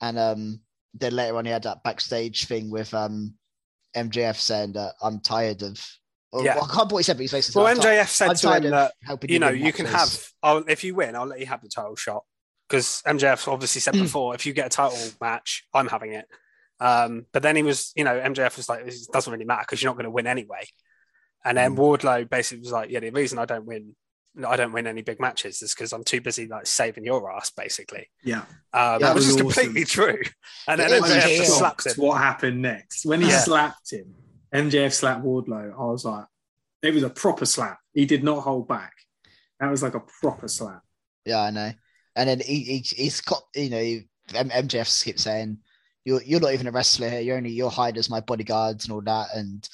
and 0.00 0.16
um 0.16 0.60
then 0.94 1.16
later 1.16 1.36
on 1.36 1.44
he 1.44 1.50
had 1.50 1.64
that 1.64 1.82
backstage 1.82 2.46
thing 2.46 2.70
with 2.70 2.94
um 2.94 3.34
MJF 3.96 4.36
saying 4.36 4.74
that 4.74 4.94
I'm 5.02 5.18
tired 5.20 5.62
of. 5.62 5.84
Or, 6.30 6.44
Yeah. 6.44 6.54
well, 6.54 6.64
I 6.64 6.66
can't 6.66 6.76
remember 6.78 6.92
what 6.94 6.98
he 7.00 7.02
said, 7.04 7.16
but 7.16 7.22
he's 7.22 7.32
basically 7.32 7.62
Well, 7.62 7.70
I'm 7.72 7.78
MJF 7.78 8.08
said 8.08 8.28
I'm 8.30 8.36
to 8.36 8.42
tired 8.42 8.64
him 8.64 8.72
of 8.74 8.78
that 8.78 8.92
helping 9.02 9.30
you 9.30 9.38
know 9.40 9.50
you 9.50 9.72
can 9.72 9.86
have. 9.86 10.28
I'll, 10.42 10.58
if 10.68 10.84
you 10.84 10.94
win, 10.94 11.16
I'll 11.16 11.26
let 11.26 11.40
you 11.40 11.46
have 11.46 11.62
the 11.62 11.68
title 11.68 11.96
shot 11.96 12.22
because 12.68 13.02
MJF 13.06 13.48
obviously 13.52 13.80
said 13.80 13.94
before 13.94 14.36
if 14.36 14.46
you 14.46 14.52
get 14.52 14.66
a 14.66 14.70
title 14.70 14.98
match, 15.20 15.66
I'm 15.74 15.88
having 15.88 16.12
it. 16.12 16.26
Um, 16.80 17.26
but 17.32 17.42
then 17.42 17.56
he 17.56 17.62
was, 17.62 17.92
you 17.96 18.04
know, 18.04 18.18
MJF 18.18 18.56
was 18.56 18.68
like, 18.68 18.86
it 18.86 18.94
doesn't 19.12 19.32
really 19.32 19.44
matter 19.44 19.62
because 19.62 19.82
you're 19.82 19.90
not 19.90 19.96
going 19.96 20.04
to 20.04 20.10
win 20.10 20.26
anyway. 20.26 20.64
And 21.44 21.56
then 21.58 21.76
Wardlow 21.76 22.28
basically 22.28 22.60
was 22.62 22.72
like, 22.72 22.90
yeah, 22.90 23.00
the 23.00 23.10
reason 23.10 23.38
I 23.38 23.44
don't 23.44 23.66
win, 23.66 23.94
I 24.46 24.56
don't 24.56 24.72
win 24.72 24.86
any 24.86 25.02
big 25.02 25.20
matches 25.20 25.62
is 25.62 25.74
because 25.74 25.92
I'm 25.92 26.02
too 26.04 26.20
busy 26.20 26.46
like 26.48 26.66
saving 26.66 27.04
your 27.04 27.30
ass, 27.30 27.50
basically. 27.50 28.08
Yeah. 28.24 28.42
Um, 28.72 28.98
Yeah, 29.00 29.14
which 29.14 29.24
it 29.24 29.28
is 29.28 29.32
was 29.34 29.36
completely 29.36 29.82
awesome. 29.82 30.04
true. 30.04 30.18
And 30.66 30.80
then 30.80 30.90
It 30.90 30.94
is, 30.94 31.02
I 31.02 31.02
was 31.02 31.12
MJF 31.24 31.36
just 31.36 31.58
slaps 31.58 31.84
shocked 31.84 31.98
him. 31.98 32.04
what 32.04 32.18
happened 32.18 32.62
next. 32.62 33.04
When 33.06 33.20
he 33.20 33.28
Yeah. 33.28 33.38
slapped 33.40 33.92
him, 33.92 34.14
MJF 34.54 34.92
slapped 34.92 35.24
Wardlow, 35.24 35.72
I 35.72 35.84
was 35.84 36.04
like, 36.04 36.24
it 36.82 36.92
was 36.94 37.02
a 37.02 37.10
proper 37.10 37.46
slap. 37.46 37.78
He 37.92 38.06
did 38.06 38.24
not 38.24 38.42
hold 38.42 38.66
back. 38.68 38.92
That 39.60 39.70
was 39.70 39.82
like 39.82 39.94
a 39.94 40.00
proper 40.20 40.48
slap. 40.48 40.82
Yeah, 41.24 41.40
I 41.40 41.50
know. 41.50 41.72
And 42.16 42.28
then 42.28 42.40
he, 42.40 42.60
he 42.60 42.78
he's 42.78 43.20
got 43.20 43.42
you 43.54 43.70
know 43.70 44.38
M- 44.38 44.50
MJF 44.50 45.02
keeps 45.04 45.22
saying 45.24 45.58
you're 46.04 46.22
you're 46.22 46.40
not 46.40 46.52
even 46.52 46.66
a 46.66 46.70
wrestler 46.70 47.08
here. 47.08 47.20
You're 47.20 47.36
only 47.36 47.50
you're 47.50 47.70
hired 47.70 47.96
as 47.96 48.10
my 48.10 48.20
bodyguards 48.20 48.84
and 48.84 48.92
all 48.94 49.00
that. 49.02 49.28
And 49.34 49.68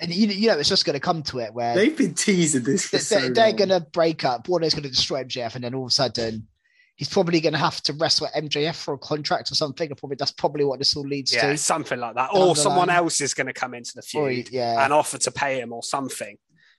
and 0.00 0.12
you 0.12 0.28
you 0.28 0.48
know 0.48 0.58
it's 0.58 0.68
just 0.68 0.84
going 0.84 0.94
to 0.94 1.00
come 1.00 1.22
to 1.24 1.40
it 1.40 1.52
where 1.52 1.74
They've 1.74 1.96
been 1.96 2.14
teasing 2.14 2.62
this 2.64 2.86
for 2.86 2.96
they, 2.96 3.02
so 3.02 3.20
they, 3.20 3.28
they're 3.30 3.52
going 3.52 3.68
to 3.70 3.80
break 3.80 4.24
up. 4.24 4.48
Warner's 4.48 4.74
going 4.74 4.84
to 4.84 4.88
destroy 4.88 5.24
MJF, 5.24 5.54
and 5.54 5.64
then 5.64 5.74
all 5.74 5.84
of 5.84 5.88
a 5.90 5.92
sudden. 5.92 6.48
He's 6.96 7.08
probably 7.08 7.38
going 7.38 7.52
to 7.52 7.60
have 7.60 7.80
to 7.82 7.92
wrestle 7.92 8.26
at 8.26 8.42
MJF 8.42 8.74
for 8.74 8.94
a 8.94 8.98
contract 8.98 9.52
or 9.52 9.54
something. 9.54 9.88
Or 9.92 9.94
probably 9.94 10.16
that's 10.16 10.32
probably 10.32 10.64
what 10.64 10.80
this 10.80 10.96
all 10.96 11.04
leads 11.06 11.32
Yeah, 11.32 11.50
to. 11.50 11.56
something 11.56 12.00
like 12.00 12.16
that. 12.16 12.30
Or 12.34 12.56
someone 12.56 12.88
line. 12.88 12.96
else 12.96 13.20
is 13.20 13.34
going 13.34 13.46
to 13.46 13.52
come 13.52 13.72
into 13.72 13.92
the 13.94 14.00
Or, 14.18 14.28
feud 14.30 14.48
yeah, 14.50 14.82
and 14.84 14.92
offer 14.92 15.16
to 15.16 15.30
pay 15.30 15.60
him 15.60 15.72
or 15.72 15.84
something. 15.84 16.36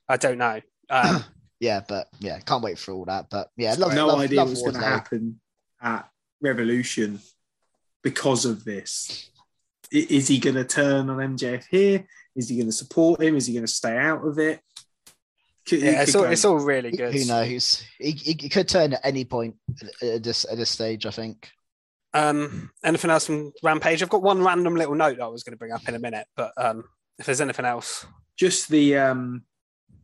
I 0.09 0.17
don't 0.17 0.37
know. 0.37 0.59
Um, 0.89 1.23
yeah, 1.61 1.79
but 1.87 2.07
yeah, 2.19 2.37
can't 2.41 2.61
wait 2.61 2.77
for 2.77 2.91
all 2.91 3.05
that. 3.05 3.27
But 3.31 3.49
yeah, 3.55 3.75
love, 3.77 3.93
no 3.93 4.07
love, 4.07 4.19
idea 4.19 4.39
love 4.39 4.49
what's 4.49 4.61
going 4.61 4.73
to 4.73 4.81
happen 4.81 5.39
at 5.81 6.09
Revolution 6.41 7.21
because 8.03 8.45
of 8.45 8.63
this. 8.63 9.29
Is 9.91 10.27
he 10.27 10.37
going 10.39 10.55
to 10.55 10.63
turn 10.65 11.09
on 11.09 11.17
MJF 11.17 11.65
here? 11.69 12.05
Is 12.35 12.49
he 12.49 12.57
going 12.57 12.67
to 12.67 12.71
support 12.71 13.21
him? 13.21 13.35
Is 13.35 13.47
he 13.47 13.53
going 13.53 13.65
to 13.65 13.71
stay 13.71 13.97
out 13.97 14.25
of 14.25 14.37
it? 14.37 14.61
Could- 15.67 15.81
yeah, 15.81 16.01
it's 16.01 16.15
all, 16.15 16.23
go- 16.23 16.29
it's 16.29 16.45
all 16.45 16.59
really 16.59 16.91
good. 16.91 17.13
Who 17.13 17.25
knows? 17.25 17.83
He, 17.97 18.11
he, 18.11 18.33
he 18.39 18.49
could 18.49 18.67
turn 18.67 18.93
at 18.93 19.01
any 19.03 19.25
point 19.25 19.55
at 20.01 20.23
this 20.23 20.45
at 20.49 20.57
this 20.57 20.69
stage. 20.69 21.05
I 21.05 21.11
think. 21.11 21.49
Um, 22.13 22.71
anything 22.83 23.11
else 23.11 23.27
from 23.27 23.51
Rampage? 23.61 24.01
I've 24.01 24.09
got 24.09 24.23
one 24.23 24.43
random 24.43 24.75
little 24.75 24.95
note 24.95 25.17
that 25.17 25.23
I 25.23 25.27
was 25.27 25.43
going 25.43 25.53
to 25.53 25.57
bring 25.59 25.71
up 25.71 25.87
in 25.87 25.93
a 25.93 25.99
minute, 25.99 26.25
but 26.35 26.53
um, 26.57 26.83
if 27.19 27.27
there's 27.27 27.41
anything 27.41 27.65
else, 27.65 28.05
just 28.35 28.69
the 28.69 28.97
um 28.97 29.43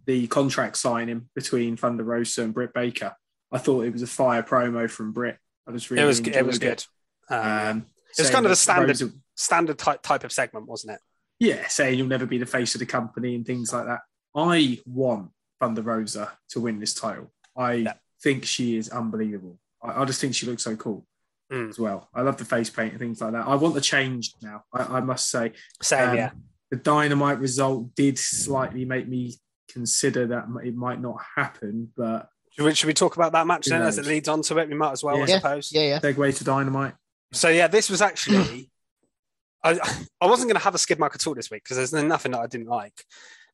the 0.05 0.27
contract 0.27 0.77
signing 0.77 1.29
between 1.33 1.77
Thunder 1.77 2.03
Rosa 2.03 2.43
and 2.43 2.53
Britt 2.53 2.73
Baker. 2.73 3.15
I 3.51 3.57
thought 3.57 3.85
it 3.85 3.93
was 3.93 4.01
a 4.03 4.07
fire 4.07 4.43
promo 4.43 4.89
from 4.89 5.13
Britt. 5.13 5.37
I 5.67 5.71
just 5.71 5.89
really 5.89 6.03
it 6.03 6.05
was 6.05 6.19
it 6.19 6.45
was 6.45 6.57
enjoyed 6.57 6.61
good. 6.77 6.85
Um, 7.29 7.39
Um, 7.41 7.85
it 8.17 8.21
was 8.21 8.29
kind 8.29 8.45
of 8.45 8.49
that 8.49 8.53
a 8.53 8.55
standard 8.55 9.01
Rosa- 9.01 9.13
standard 9.35 9.77
type 9.77 10.01
type 10.01 10.23
of 10.23 10.31
segment, 10.31 10.67
wasn't 10.67 10.93
it? 10.93 10.99
yeah, 11.39 11.67
saying 11.67 11.97
you'll 11.97 12.07
never 12.07 12.25
be 12.25 12.37
the 12.37 12.45
face 12.45 12.75
of 12.75 12.79
the 12.79 12.85
company 12.85 13.35
and 13.35 13.45
things 13.45 13.73
like 13.73 13.85
that. 13.85 13.99
I 14.35 14.79
want 14.85 15.31
Thunder 15.59 15.81
Rosa 15.81 16.31
to 16.49 16.59
win 16.61 16.79
this 16.79 16.93
title. 16.93 17.31
I 17.57 17.73
Yeah. 17.73 17.93
think 18.23 18.45
she 18.45 18.77
is 18.77 18.89
unbelievable. 18.89 19.59
I, 19.83 20.01
I 20.01 20.05
just 20.05 20.21
think 20.21 20.33
she 20.35 20.45
looks 20.45 20.63
so 20.63 20.75
cool 20.75 21.05
Mm. 21.51 21.69
as 21.69 21.77
well. 21.77 22.09
I 22.13 22.21
love 22.21 22.37
the 22.37 22.45
face 22.45 22.69
paint 22.69 22.91
and 22.93 22.99
things 22.99 23.21
like 23.21 23.33
that. 23.33 23.45
I 23.47 23.55
want 23.55 23.75
the 23.75 23.81
change 23.81 24.33
now. 24.41 24.63
I, 24.73 24.97
I 24.97 24.99
must 25.01 25.29
say, 25.29 25.51
Same, 25.81 26.09
Um, 26.09 26.15
yeah. 26.15 26.31
the 26.71 26.77
dynamite 26.77 27.39
result 27.39 27.93
did 27.95 28.17
slightly 28.17 28.83
make 28.85 29.07
me 29.07 29.35
consider 29.69 30.25
that 30.27 30.45
it 30.63 30.75
might 30.75 30.99
not 31.01 31.17
happen, 31.35 31.91
but 31.97 32.29
Should 32.51 32.63
we, 32.65 32.73
should 32.73 32.87
we 32.87 32.93
talk 32.93 33.15
about 33.17 33.33
that 33.33 33.45
match 33.45 33.65
Who 33.65 33.71
then 33.71 33.81
as 33.83 33.97
it 33.99 34.05
leads 34.05 34.27
on 34.29 34.41
to 34.43 34.57
it? 34.57 34.69
We 34.69 34.75
might 34.75 34.93
as 34.93 35.03
well, 35.03 35.21
I 35.21 35.25
suppose. 35.27 35.71
Yeah, 35.73 35.81
yeah. 35.81 35.99
segue 35.99 36.37
to 36.37 36.43
dynamite. 36.43 36.95
So 37.31 37.49
yeah, 37.49 37.67
this 37.67 37.89
was 37.89 38.01
actually. 38.01 38.69
I 39.63 39.79
I 40.21 40.27
wasn't 40.27 40.49
going 40.49 40.59
to 40.59 40.63
have 40.63 40.75
a 40.75 40.79
skid 40.79 40.99
mark 40.99 41.15
at 41.15 41.25
all 41.25 41.33
this 41.33 41.49
week 41.49 41.63
because 41.63 41.77
there's 41.77 42.03
nothing 42.03 42.33
that 42.33 42.41
I 42.41 42.47
didn't 42.47 42.67
like, 42.67 43.03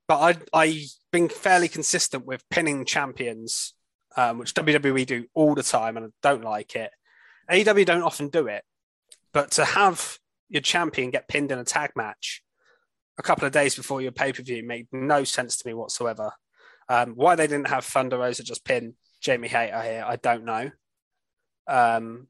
but 0.08 0.18
I 0.20 0.38
I've 0.54 0.90
been 1.12 1.30
fairly 1.30 1.68
consistent 1.68 2.26
with 2.26 2.48
pinning 2.50 2.86
champions, 2.86 3.74
um, 4.18 4.38
which 4.38 4.54
WWE 4.54 5.06
do 5.06 5.26
all 5.34 5.56
the 5.56 5.64
time, 5.64 5.96
and 5.98 6.08
I 6.08 6.10
don't 6.22 6.44
like 6.44 6.76
it. 6.76 6.92
AEW 7.50 7.86
don't 7.86 8.04
often 8.04 8.28
do 8.28 8.48
it, 8.48 8.64
but 9.34 9.52
to 9.52 9.66
have 9.66 10.20
your 10.50 10.62
champion 10.62 11.12
get 11.12 11.30
pinned 11.30 11.52
in 11.52 11.60
a 11.60 11.64
tag 11.64 11.92
match 11.96 12.44
a 13.18 13.24
couple 13.24 13.46
of 13.46 13.54
days 13.54 13.76
before 13.76 14.02
your 14.02 14.12
pay 14.12 14.34
per 14.34 14.44
view 14.44 14.64
made 14.64 14.88
no 14.92 15.24
sense 15.24 15.58
to 15.58 15.68
me 15.68 15.74
whatsoever. 15.74 16.32
Um, 16.90 17.14
why 17.16 17.36
they 17.36 17.48
didn't 17.48 17.70
have 17.70 17.86
Thunder 17.86 18.18
Rosa 18.18 18.44
just 18.44 18.66
pin 18.66 18.96
Jamie 19.22 19.48
Hayter 19.48 19.82
here, 19.82 20.04
I 20.06 20.16
don't 20.18 20.44
know. 20.44 20.72
Um, 21.68 22.28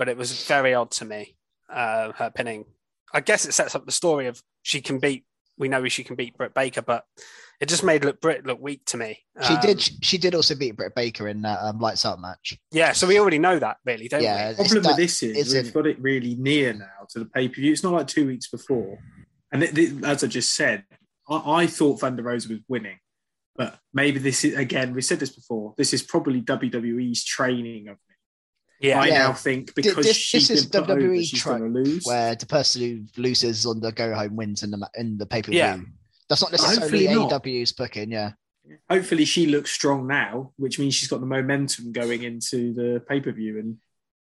but 0.00 0.08
it 0.08 0.16
was 0.16 0.46
very 0.46 0.72
odd 0.72 0.90
to 0.90 1.04
me, 1.04 1.36
uh, 1.68 2.10
her 2.12 2.30
pinning. 2.34 2.64
I 3.12 3.20
guess 3.20 3.44
it 3.44 3.52
sets 3.52 3.74
up 3.74 3.84
the 3.84 3.92
story 3.92 4.28
of 4.28 4.42
she 4.62 4.80
can 4.80 4.98
beat, 4.98 5.26
we 5.58 5.68
know 5.68 5.86
she 5.88 6.02
can 6.04 6.16
beat 6.16 6.38
Britt 6.38 6.54
Baker, 6.54 6.80
but 6.80 7.04
it 7.60 7.68
just 7.68 7.84
made 7.84 8.02
look 8.02 8.18
Britt 8.18 8.46
look 8.46 8.62
weak 8.62 8.82
to 8.86 8.96
me. 8.96 9.18
She 9.46 9.52
Um, 9.52 9.60
did. 9.60 9.78
She 10.02 10.16
did 10.16 10.34
also 10.34 10.54
beat 10.54 10.74
Britt 10.78 10.94
Baker 10.94 11.28
in 11.28 11.42
that 11.42 11.58
um, 11.60 11.80
lights 11.80 12.06
out 12.06 12.18
match. 12.18 12.58
Yeah, 12.72 12.92
so 12.92 13.06
we 13.06 13.20
already 13.20 13.38
know 13.38 13.58
that, 13.58 13.76
really, 13.84 14.08
don't 14.08 14.22
Yeah, 14.22 14.46
we? 14.46 14.50
it's 14.52 14.56
problem 14.72 14.82
that- 14.84 14.88
with 14.88 14.96
this 14.96 15.22
is 15.22 15.52
we've 15.52 15.74
got 15.74 15.86
it 15.86 16.00
really 16.00 16.34
near 16.36 16.72
now 16.72 17.04
to 17.10 17.18
the 17.18 17.26
pay 17.26 17.50
per 17.50 17.56
view. 17.56 17.70
It's 17.70 17.82
not 17.82 17.92
like 17.92 18.06
two 18.06 18.26
weeks 18.26 18.48
before. 18.48 18.98
And 19.52 19.62
it, 19.62 19.76
it- 19.76 20.02
as 20.02 20.24
I 20.24 20.28
just 20.28 20.54
said, 20.54 20.84
I, 21.28 21.64
I 21.64 21.66
thought 21.66 22.00
Thunder 22.00 22.22
Rosa 22.22 22.48
was 22.48 22.60
winning, 22.68 23.00
but 23.54 23.78
maybe 23.92 24.18
this 24.18 24.46
is 24.46 24.54
again. 24.56 24.94
We 24.94 25.02
said 25.02 25.20
this 25.20 25.34
before. 25.36 25.74
This 25.76 25.92
is 25.92 26.00
probably 26.02 26.40
WWE's 26.40 27.22
training 27.22 27.88
of 27.88 27.98
me. 28.08 28.09
Yeah, 28.80 29.00
I 29.00 29.06
Yeah. 29.08 29.18
now 29.18 29.32
think 29.34 29.74
because 29.74 29.96
this- 30.06 30.16
she's 30.16 30.48
this 30.48 30.60
is 30.60 30.66
been 30.66 30.84
put 30.84 30.98
WWE 30.98 31.22
she's 31.24 31.40
trope 31.42 31.58
to 31.58 31.64
lose. 31.66 32.04
where 32.04 32.34
the 32.34 32.46
person 32.46 32.80
who 32.82 33.22
loses 33.22 33.66
on 33.66 33.80
the 33.80 33.92
go 33.92 34.14
home 34.14 34.36
wins 34.36 34.62
in 34.62 34.70
the 34.70 34.78
ma- 34.78 34.88
in 34.94 35.18
the 35.18 35.26
pay 35.26 35.42
per 35.42 35.50
view. 35.50 35.58
Yeah. 35.58 35.78
That's 36.28 36.40
not 36.42 36.50
necessarily 36.52 37.06
Hopefully 37.06 37.14
not. 37.28 37.42
AEW's 37.44 37.72
booking. 37.72 38.12
Yeah, 38.12 38.32
Hopefully, 38.88 39.24
she 39.24 39.46
looks 39.46 39.72
strong 39.72 40.06
now, 40.06 40.52
which 40.56 40.78
means 40.78 40.94
she's 40.94 41.08
got 41.08 41.20
the 41.20 41.26
momentum 41.26 41.90
going 41.92 42.22
into 42.22 42.72
the 42.72 43.02
pay 43.08 43.20
per 43.20 43.32
view, 43.32 43.58
and 43.58 43.78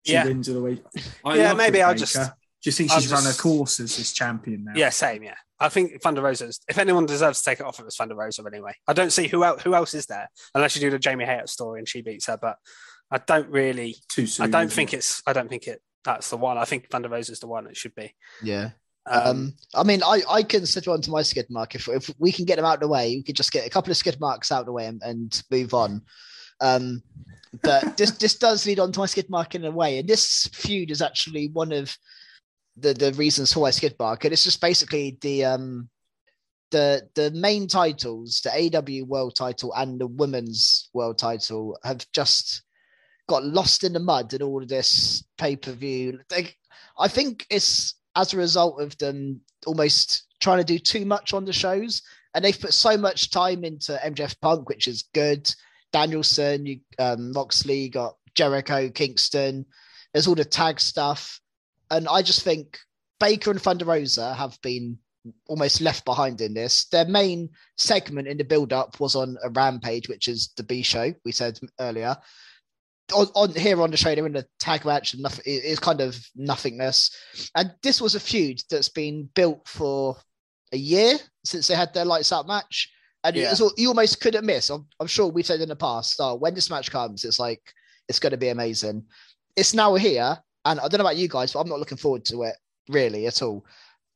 she 0.06 0.12
Yeah. 0.14 0.24
wins 0.24 0.48
all 0.48 0.54
the 0.54 0.60
way. 0.62 0.82
I 1.24 1.36
Yeah, 1.36 1.52
maybe 1.52 1.82
I'll 1.82 1.92
Baker. 1.92 2.06
just- 2.06 2.30
just 2.62 2.78
think 2.78 2.90
I'll 2.90 3.00
she's 3.00 3.12
run 3.12 3.24
her 3.24 3.32
course 3.34 3.78
as 3.78 3.96
this 3.96 4.12
champion 4.12 4.64
now. 4.64 4.72
Yeah, 4.74 4.88
same. 4.88 5.22
Yeah, 5.22 5.34
I 5.60 5.68
think 5.68 6.00
Thunder 6.02 6.22
Rosa's. 6.22 6.60
If 6.68 6.78
anyone 6.78 7.04
deserves 7.06 7.40
to 7.40 7.44
take 7.50 7.60
it 7.60 7.66
off, 7.66 7.78
it 7.78 7.84
was 7.84 7.94
Thunder 7.96 8.14
Rosa 8.16 8.42
anyway. 8.50 8.72
I 8.88 8.94
don't 8.94 9.10
see 9.12 9.28
who 9.28 9.44
else 9.44 9.62
who 9.62 9.74
else 9.74 9.92
is 9.94 10.06
there 10.06 10.28
unless 10.54 10.74
you 10.74 10.80
do 10.80 10.90
the 10.90 10.98
Jamie 10.98 11.24
Hayter 11.26 11.46
story 11.46 11.78
and 11.78 11.88
she 11.88 12.00
beats 12.00 12.26
her. 12.26 12.36
But 12.36 12.56
I 13.10 13.18
don't 13.18 13.48
really. 13.48 13.96
too 14.08 14.26
soon. 14.26 14.46
I 14.46 14.50
don't 14.50 14.72
think 14.72 14.92
it? 14.92 14.98
it's. 14.98 15.22
I 15.26 15.32
don't 15.32 15.48
think 15.48 15.66
it. 15.66 15.80
That's 16.04 16.30
the 16.30 16.36
one. 16.36 16.58
I 16.58 16.64
think 16.64 16.88
Thunder 16.88 17.14
is 17.16 17.28
the 17.40 17.46
one 17.46 17.66
it 17.66 17.76
should 17.76 17.94
be. 17.94 18.14
yeah. 18.42 18.70
Um, 19.06 19.26
Um, 19.26 19.54
I 19.74 19.82
mean, 19.84 20.02
I, 20.02 20.22
I 20.28 20.42
consider 20.42 20.90
onto 20.90 21.10
my 21.10 21.22
skid 21.22 21.46
mark. 21.48 21.74
If, 21.74 21.88
if 21.88 22.10
we 22.18 22.30
can 22.30 22.44
get 22.44 22.56
them 22.56 22.66
out 22.66 22.74
of 22.74 22.80
the 22.80 22.88
way, 22.88 23.16
we 23.16 23.22
could 23.22 23.36
just 23.36 23.52
get 23.52 23.66
a 23.66 23.70
couple 23.70 23.90
of 23.90 23.96
skid 23.96 24.20
marks 24.20 24.52
out 24.52 24.60
of 24.60 24.66
the 24.66 24.72
way 24.72 24.86
and, 24.86 25.00
and 25.02 25.42
move 25.50 25.72
on. 25.72 26.02
Um, 26.60 27.02
but 27.62 27.96
this 27.96 28.10
this 28.12 28.36
does 28.36 28.66
lead 28.66 28.78
on 28.78 28.92
to 28.92 29.00
my 29.00 29.06
skid 29.06 29.30
mark 29.30 29.54
in 29.54 29.64
a 29.64 29.70
way, 29.70 29.98
and 29.98 30.08
this 30.08 30.48
feud 30.52 30.90
is 30.90 31.00
actually 31.00 31.48
one 31.48 31.72
of 31.72 31.96
the 32.76 32.92
the 32.92 33.12
reasons 33.14 33.52
for 33.52 33.60
my 33.60 33.70
skid 33.70 33.94
mark, 33.98 34.24
and 34.24 34.32
it's 34.32 34.44
just 34.44 34.60
basically 34.60 35.16
the 35.20 35.44
um 35.44 35.88
the 36.70 37.08
the 37.14 37.30
main 37.30 37.66
titles, 37.66 38.42
the 38.42 38.50
AW 38.50 39.06
World 39.06 39.36
Title 39.36 39.72
and 39.74 39.98
the 39.98 40.06
Women's 40.06 40.90
World 40.92 41.18
Title, 41.18 41.78
have 41.82 42.06
just 42.12 42.62
got 43.28 43.44
lost 43.44 43.84
in 43.84 43.92
the 43.92 44.00
mud 44.00 44.34
in 44.34 44.42
all 44.42 44.62
of 44.62 44.68
this 44.68 45.22
pay 45.36 45.54
per 45.54 45.72
view. 45.72 46.18
I 46.98 47.08
think 47.08 47.46
it's 47.50 47.94
as 48.16 48.32
a 48.32 48.38
result 48.38 48.80
of 48.80 48.98
them 48.98 49.40
almost 49.66 50.26
trying 50.40 50.58
to 50.58 50.64
do 50.64 50.78
too 50.78 51.04
much 51.04 51.32
on 51.32 51.44
the 51.44 51.52
shows, 51.52 52.02
and 52.34 52.44
they've 52.44 52.60
put 52.60 52.74
so 52.74 52.96
much 52.96 53.30
time 53.30 53.64
into 53.64 54.00
MJF 54.04 54.40
Punk, 54.40 54.68
which 54.68 54.88
is 54.88 55.04
good. 55.14 55.52
Danielson, 55.92 56.66
you, 56.66 56.80
um, 56.98 57.32
Moxley, 57.32 57.82
you 57.82 57.90
got 57.90 58.16
Jericho, 58.34 58.90
Kingston. 58.90 59.64
There's 60.12 60.26
all 60.26 60.34
the 60.34 60.44
tag 60.44 60.80
stuff, 60.80 61.40
and 61.90 62.08
I 62.08 62.22
just 62.22 62.42
think 62.42 62.78
Baker 63.20 63.50
and 63.50 63.60
Thunder 63.60 63.84
Rosa 63.84 64.34
have 64.34 64.60
been 64.62 64.98
almost 65.46 65.80
left 65.80 66.04
behind 66.04 66.40
in 66.40 66.54
this. 66.54 66.86
Their 66.86 67.04
main 67.04 67.50
segment 67.76 68.28
in 68.28 68.38
the 68.38 68.44
build-up 68.44 68.98
was 69.00 69.14
on 69.14 69.36
a 69.42 69.50
Rampage, 69.50 70.08
which 70.08 70.28
is 70.28 70.52
the 70.56 70.62
B 70.62 70.82
show 70.82 71.12
we 71.24 71.32
said 71.32 71.58
earlier. 71.80 72.16
On, 73.14 73.26
on 73.34 73.54
here 73.54 73.80
on 73.80 73.90
the 73.90 73.96
show, 73.96 74.14
they're 74.14 74.26
in 74.26 74.36
a 74.36 74.44
tag 74.58 74.84
match, 74.84 75.14
and 75.14 75.22
nothing. 75.22 75.42
is 75.46 75.78
kind 75.78 76.00
of 76.00 76.18
nothingness. 76.36 77.10
And 77.54 77.72
this 77.82 78.00
was 78.00 78.14
a 78.14 78.20
feud 78.20 78.60
that's 78.70 78.88
been 78.90 79.28
built 79.34 79.66
for 79.66 80.16
a 80.72 80.76
year 80.76 81.14
since 81.44 81.66
they 81.66 81.74
had 81.74 81.94
their 81.94 82.04
lights 82.04 82.32
out 82.32 82.46
match. 82.46 82.90
And 83.24 83.34
Yeah. 83.34 83.52
it 83.52 83.60
was, 83.60 83.72
you 83.76 83.88
almost 83.88 84.20
couldn't 84.20 84.44
miss. 84.44 84.70
I'm, 84.70 84.86
I'm 85.00 85.06
sure 85.06 85.26
we've 85.28 85.46
said 85.46 85.60
in 85.60 85.68
the 85.70 85.76
past, 85.76 86.16
oh, 86.20 86.34
when 86.36 86.54
this 86.54 86.70
match 86.70 86.90
comes, 86.90 87.24
it's 87.24 87.38
like 87.40 87.62
It's 88.08 88.18
going 88.18 88.30
to 88.32 88.36
be 88.36 88.48
amazing. 88.48 89.04
It's 89.56 89.74
now 89.74 89.94
here, 89.94 90.38
and 90.64 90.78
I 90.80 90.88
don't 90.88 90.98
know 90.98 91.04
about 91.04 91.16
you 91.16 91.28
guys, 91.28 91.52
but 91.52 91.60
I'm 91.60 91.68
not 91.68 91.78
looking 91.78 91.98
forward 91.98 92.24
to 92.26 92.42
it 92.44 92.54
really 92.88 93.26
at 93.26 93.42
all. 93.42 93.64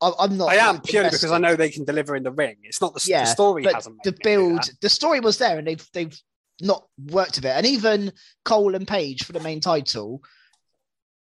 I, 0.00 0.12
I'm 0.18 0.36
not. 0.36 0.50
I 0.50 0.56
am 0.56 0.80
purely 0.80 1.10
because 1.10 1.30
I 1.32 1.38
know 1.38 1.56
they 1.56 1.68
can 1.70 1.84
deliver 1.84 2.14
in 2.16 2.22
the 2.22 2.30
ring. 2.32 2.56
It's 2.62 2.80
not 2.80 2.94
the, 2.94 3.04
Yeah, 3.06 3.24
the 3.24 3.26
story 3.30 3.62
but 3.64 3.74
hasn't. 3.74 4.02
the 4.02 4.10
made 4.12 4.18
me 4.18 4.22
do 4.22 4.48
build, 4.50 4.70
the 4.80 4.88
story 4.88 5.20
was 5.20 5.38
there, 5.38 5.58
and 5.58 5.66
they've 5.66 5.86
they've 5.92 6.18
not 6.62 6.86
worked 7.10 7.36
with 7.36 7.44
it. 7.44 7.50
And 7.56 7.66
even 7.66 8.12
Cole 8.44 8.74
and 8.74 8.86
Page 8.88 9.24
for 9.24 9.32
the 9.32 9.40
main 9.40 9.60
title, 9.60 10.22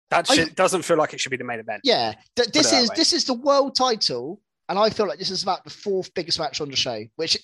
That 0.09 0.29
I- 0.29 0.45
doesn't 0.45 0.83
feel 0.83 0.97
like 0.97 1.13
it 1.13 1.19
should 1.19 1.29
be 1.31 1.37
the 1.37 1.43
main 1.43 1.59
event. 1.59 1.81
yeah, 1.83 2.13
th- 2.35 2.49
this 2.49 2.71
is 2.73 2.89
this 2.91 3.13
is 3.13 3.25
the 3.25 3.33
world 3.35 3.75
title, 3.75 4.41
and 4.67 4.77
I 4.77 4.89
feel 4.89 5.07
like 5.07 5.19
this 5.19 5.29
is 5.31 5.43
about 5.43 5.63
the 5.63 5.69
fourth 5.69 6.13
biggest 6.13 6.39
match 6.39 6.61
on 6.61 6.69
the 6.69 6.75
show. 6.75 7.03
Which 7.15 7.37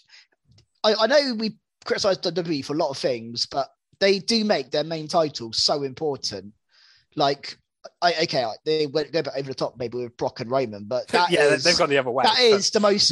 I, 0.84 0.94
I 1.00 1.08
know 1.08 1.36
we 1.36 1.58
criticize 1.86 2.18
WWE 2.20 2.66
for 2.66 2.74
a 2.74 2.78
lot 2.78 2.90
of 2.90 2.98
things, 2.98 3.46
but 3.46 3.70
they 4.00 4.20
do 4.20 4.44
make 4.44 4.72
their 4.72 4.84
main 4.84 5.08
title 5.08 5.54
so 5.54 5.84
important. 5.84 6.54
Like, 7.16 7.58
I 8.02 8.14
okay, 8.24 8.46
they 8.66 8.88
went 8.88 9.12
go 9.14 9.22
over 9.36 9.48
the 9.48 9.54
top 9.54 9.78
maybe 9.78 9.98
with 10.00 10.18
Brock 10.18 10.40
and 10.40 10.50
Roman, 10.50 10.86
but 10.86 11.08
that 11.10 11.30
yeah, 11.32 11.46
is- 11.54 11.64
they've 11.64 11.78
gone 11.78 11.90
the 11.90 11.98
other 12.00 12.12
way. 12.12 12.24
that 12.24 12.36
but- 12.36 12.44
is 12.60 12.72
the 12.72 12.80
most 12.80 13.10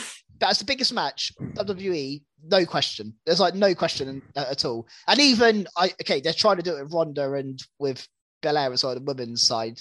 that's 0.40 0.58
the 0.58 0.64
biggest 0.66 0.92
match 0.92 1.32
WWE, 1.40 2.22
no 2.44 2.64
question. 2.64 3.14
There's 3.24 3.40
like 3.40 3.54
no 3.54 3.74
question 3.74 4.22
at 4.36 4.46
uh, 4.46 4.50
at 4.50 4.64
all. 4.64 4.86
And 5.08 5.20
even 5.20 5.66
I 5.76 5.86
okay, 6.02 6.20
they're 6.20 6.32
trying 6.32 6.56
to 6.56 6.62
do 6.62 6.76
it 6.76 6.82
with 6.82 6.92
Ronda 6.92 7.32
and 7.34 7.62
with 7.78 8.06
Belair 8.42 8.72
as 8.72 8.84
well, 8.84 8.94
the 8.94 9.00
women's 9.00 9.42
side. 9.42 9.80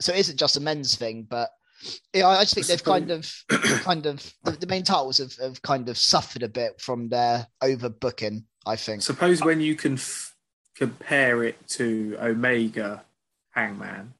So 0.00 0.12
it 0.12 0.20
isn't 0.20 0.38
just 0.38 0.56
a 0.56 0.60
men's 0.60 0.96
thing, 0.96 1.26
but 1.28 1.50
yeah, 2.12 2.26
I 2.26 2.38
I 2.38 2.42
just 2.42 2.54
think 2.54 2.66
they've 2.66 2.82
kind 2.82 3.10
of 3.10 3.32
kind 3.82 4.06
of 4.06 4.32
the, 4.44 4.52
the 4.52 4.66
main 4.66 4.84
titles 4.84 5.18
have, 5.18 5.34
have 5.36 5.62
kind 5.62 5.88
of 5.88 5.98
suffered 5.98 6.42
a 6.42 6.48
bit 6.48 6.80
from 6.80 7.08
their 7.08 7.46
overbooking, 7.62 8.44
I 8.66 8.76
think. 8.76 9.02
Suppose 9.02 9.42
when 9.42 9.60
you 9.60 9.74
can 9.74 9.94
f- 9.94 10.34
compare 10.76 11.42
it 11.44 11.66
to 11.68 12.16
Omega 12.20 13.04
Hangman, 13.50 14.14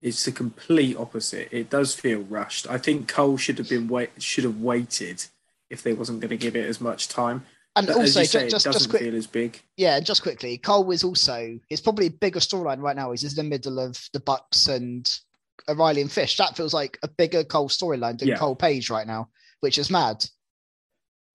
it's 0.00 0.24
the 0.24 0.32
complete 0.32 0.96
opposite. 0.96 1.48
It 1.52 1.70
does 1.70 1.94
feel 1.94 2.20
rushed. 2.22 2.68
I 2.68 2.78
think 2.78 3.08
Cole 3.08 3.36
should 3.36 3.58
have 3.58 3.68
been 3.68 3.88
wait 3.88 4.10
should 4.18 4.44
have 4.44 4.60
waited 4.60 5.26
if 5.72 5.82
they 5.82 5.94
wasn't 5.94 6.20
going 6.20 6.28
to 6.30 6.36
give 6.36 6.54
it 6.54 6.68
as 6.68 6.80
much 6.80 7.08
time. 7.08 7.44
And 7.74 7.86
But 7.86 7.94
as 7.96 8.16
also 8.16 8.20
you 8.20 8.26
say, 8.26 8.42
ju- 8.44 8.50
just 8.50 8.66
it 8.66 8.68
doesn't 8.68 8.80
just 8.80 8.90
quick 8.90 9.02
feel 9.02 9.16
as 9.16 9.26
big. 9.26 9.60
Yeah, 9.78 9.98
just 10.00 10.22
quickly, 10.22 10.58
Cole 10.58 10.90
is 10.92 11.02
also 11.02 11.58
his 11.68 11.80
probably 11.80 12.10
bigger 12.10 12.38
storyline 12.38 12.82
right 12.82 12.94
now 12.94 13.12
is 13.12 13.24
in 13.24 13.34
the 13.34 13.48
middle 13.48 13.80
of 13.80 13.98
the 14.12 14.20
Bucks 14.20 14.68
and 14.68 15.10
O'Reilly 15.68 16.02
and 16.02 16.12
Fish. 16.12 16.36
That 16.36 16.54
feels 16.54 16.74
like 16.74 16.98
a 17.02 17.08
bigger 17.08 17.42
Cole 17.42 17.70
storyline 17.70 18.18
than 18.18 18.28
Yeah. 18.28 18.36
Cole 18.36 18.54
Page 18.54 18.90
right 18.90 19.06
now, 19.06 19.30
which 19.60 19.78
is 19.78 19.90
mad. 19.90 20.26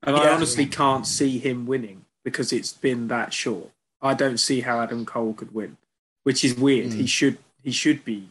And 0.04 0.16
I 0.16 0.30
honestly 0.32 0.68
can't 0.68 1.08
see 1.08 1.40
him 1.40 1.66
winning 1.66 2.06
because 2.24 2.54
it's 2.54 2.72
been 2.72 3.08
that 3.08 3.34
short. 3.34 3.72
I 4.00 4.14
don't 4.14 4.38
see 4.38 4.62
how 4.62 4.80
Adam 4.80 5.08
Cole 5.08 5.34
could 5.34 5.56
win, 5.56 5.78
which 6.22 6.46
is 6.46 6.56
weird. 6.56 6.92
Mm. 6.92 6.98
He 6.98 7.08
should 7.08 7.40
he 7.64 7.72
should 7.72 8.06
be 8.06 8.30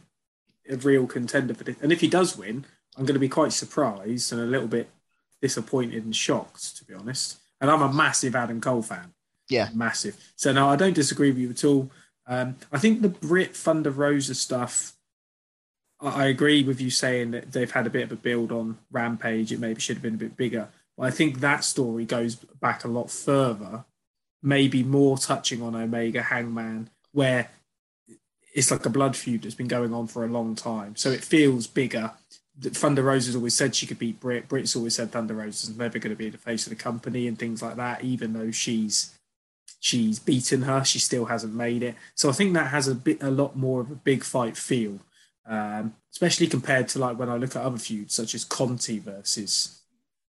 a 0.69 0.77
real 0.77 1.07
contender 1.07 1.53
for 1.53 1.65
this. 1.65 1.75
And 1.81 1.91
if 1.91 1.99
he 1.99 2.07
does 2.07 2.37
win, 2.37 2.65
I'm 2.95 3.03
going 3.05 3.15
to 3.15 3.19
be 3.19 3.27
quite 3.27 3.51
surprised 3.51 4.31
and 4.31 4.41
a 4.41 4.45
little 4.45 4.67
bit 4.69 4.89
disappointed 5.41 6.03
and 6.03 6.15
shocked, 6.15 6.77
to 6.77 6.85
be 6.85 6.93
honest. 6.93 7.39
And 7.59 7.69
I'm 7.69 7.81
a 7.81 7.91
massive 7.91 8.35
Adam 8.35 8.61
Cole 8.61 8.81
fan. 8.81 9.13
Yeah. 9.49 9.69
massive. 9.73 10.17
So 10.35 10.51
no, 10.51 10.67
I 10.67 10.75
don't 10.75 10.93
disagree 10.93 11.29
with 11.29 11.39
you 11.39 11.49
at 11.51 11.63
all. 11.63 11.89
Um, 12.27 12.57
I 12.71 12.79
think 12.79 13.01
the 13.01 13.09
Britt 13.09 13.55
Thunder 13.55 13.91
Rosa 13.91 14.35
stuff. 14.35 14.93
I 16.01 16.23
I 16.23 16.25
agree 16.25 16.63
with 16.63 16.81
you 16.81 16.89
saying 16.89 17.31
that 17.31 17.53
they've 17.53 17.71
had 17.71 17.87
a 17.87 17.89
bit 17.89 18.03
of 18.03 18.11
a 18.11 18.17
build 18.17 18.51
on 18.51 18.77
Rampage. 18.91 19.51
It 19.51 19.59
maybe 19.59 19.79
should 19.79 19.97
have 19.97 20.03
been 20.03 20.15
a 20.15 20.17
bit 20.17 20.35
bigger. 20.35 20.67
But 20.97 21.07
I 21.07 21.11
think 21.11 21.39
that 21.39 21.63
story 21.63 22.05
goes 22.05 22.35
back 22.35 22.83
a 22.83 22.87
lot 22.89 23.09
further, 23.09 23.85
maybe 24.41 24.83
more 24.83 25.17
touching 25.17 25.61
on 25.61 25.75
Omega 25.75 26.23
Hangman, 26.23 26.89
where 27.11 27.49
it's 28.53 28.71
like 28.71 28.85
a 28.85 28.89
blood 28.89 29.15
feud 29.15 29.43
that's 29.43 29.55
been 29.55 29.67
going 29.67 29.93
on 29.93 30.07
for 30.07 30.25
a 30.25 30.29
long 30.29 30.55
time. 30.55 30.95
So 30.95 31.11
it 31.11 31.23
feels 31.23 31.67
bigger. 31.67 32.11
Thunder 32.61 33.03
Rosa's 33.03 33.35
always 33.35 33.53
said 33.53 33.75
she 33.75 33.85
could 33.85 33.99
beat 33.99 34.19
Britt. 34.19 34.47
Britt's 34.47 34.75
always 34.75 34.95
said 34.95 35.11
Thunder 35.11 35.35
Rosa's 35.35 35.75
never 35.77 35.99
going 35.99 36.11
to 36.15 36.17
be 36.17 36.29
the 36.29 36.37
face 36.37 36.65
of 36.65 36.71
the 36.71 36.75
company 36.83 37.27
and 37.27 37.37
things 37.37 37.61
like 37.61 37.75
that, 37.75 38.03
even 38.03 38.33
though 38.33 38.51
she's 38.51 39.13
she's 39.79 40.17
beaten 40.19 40.63
her, 40.63 40.83
she 40.83 40.97
still 40.99 41.25
hasn't 41.25 41.53
made 41.53 41.83
it. 41.83 41.95
So 42.15 42.29
I 42.29 42.31
think 42.31 42.53
that 42.53 42.67
has 42.71 42.87
a 42.87 42.95
bit 42.95 43.21
a 43.21 43.29
lot 43.29 43.55
more 43.55 43.81
of 43.81 43.91
a 43.91 43.95
big 43.95 44.23
fight 44.23 44.57
feel. 44.57 44.99
Um, 45.45 45.93
especially 46.11 46.47
compared 46.47 46.89
to 46.89 46.99
like 46.99 47.17
when 47.17 47.29
I 47.29 47.37
look 47.37 47.55
at 47.55 47.61
other 47.61 47.77
feuds 47.77 48.13
such 48.15 48.35
as 48.35 48.43
Conti 48.43 48.99
versus 48.99 49.81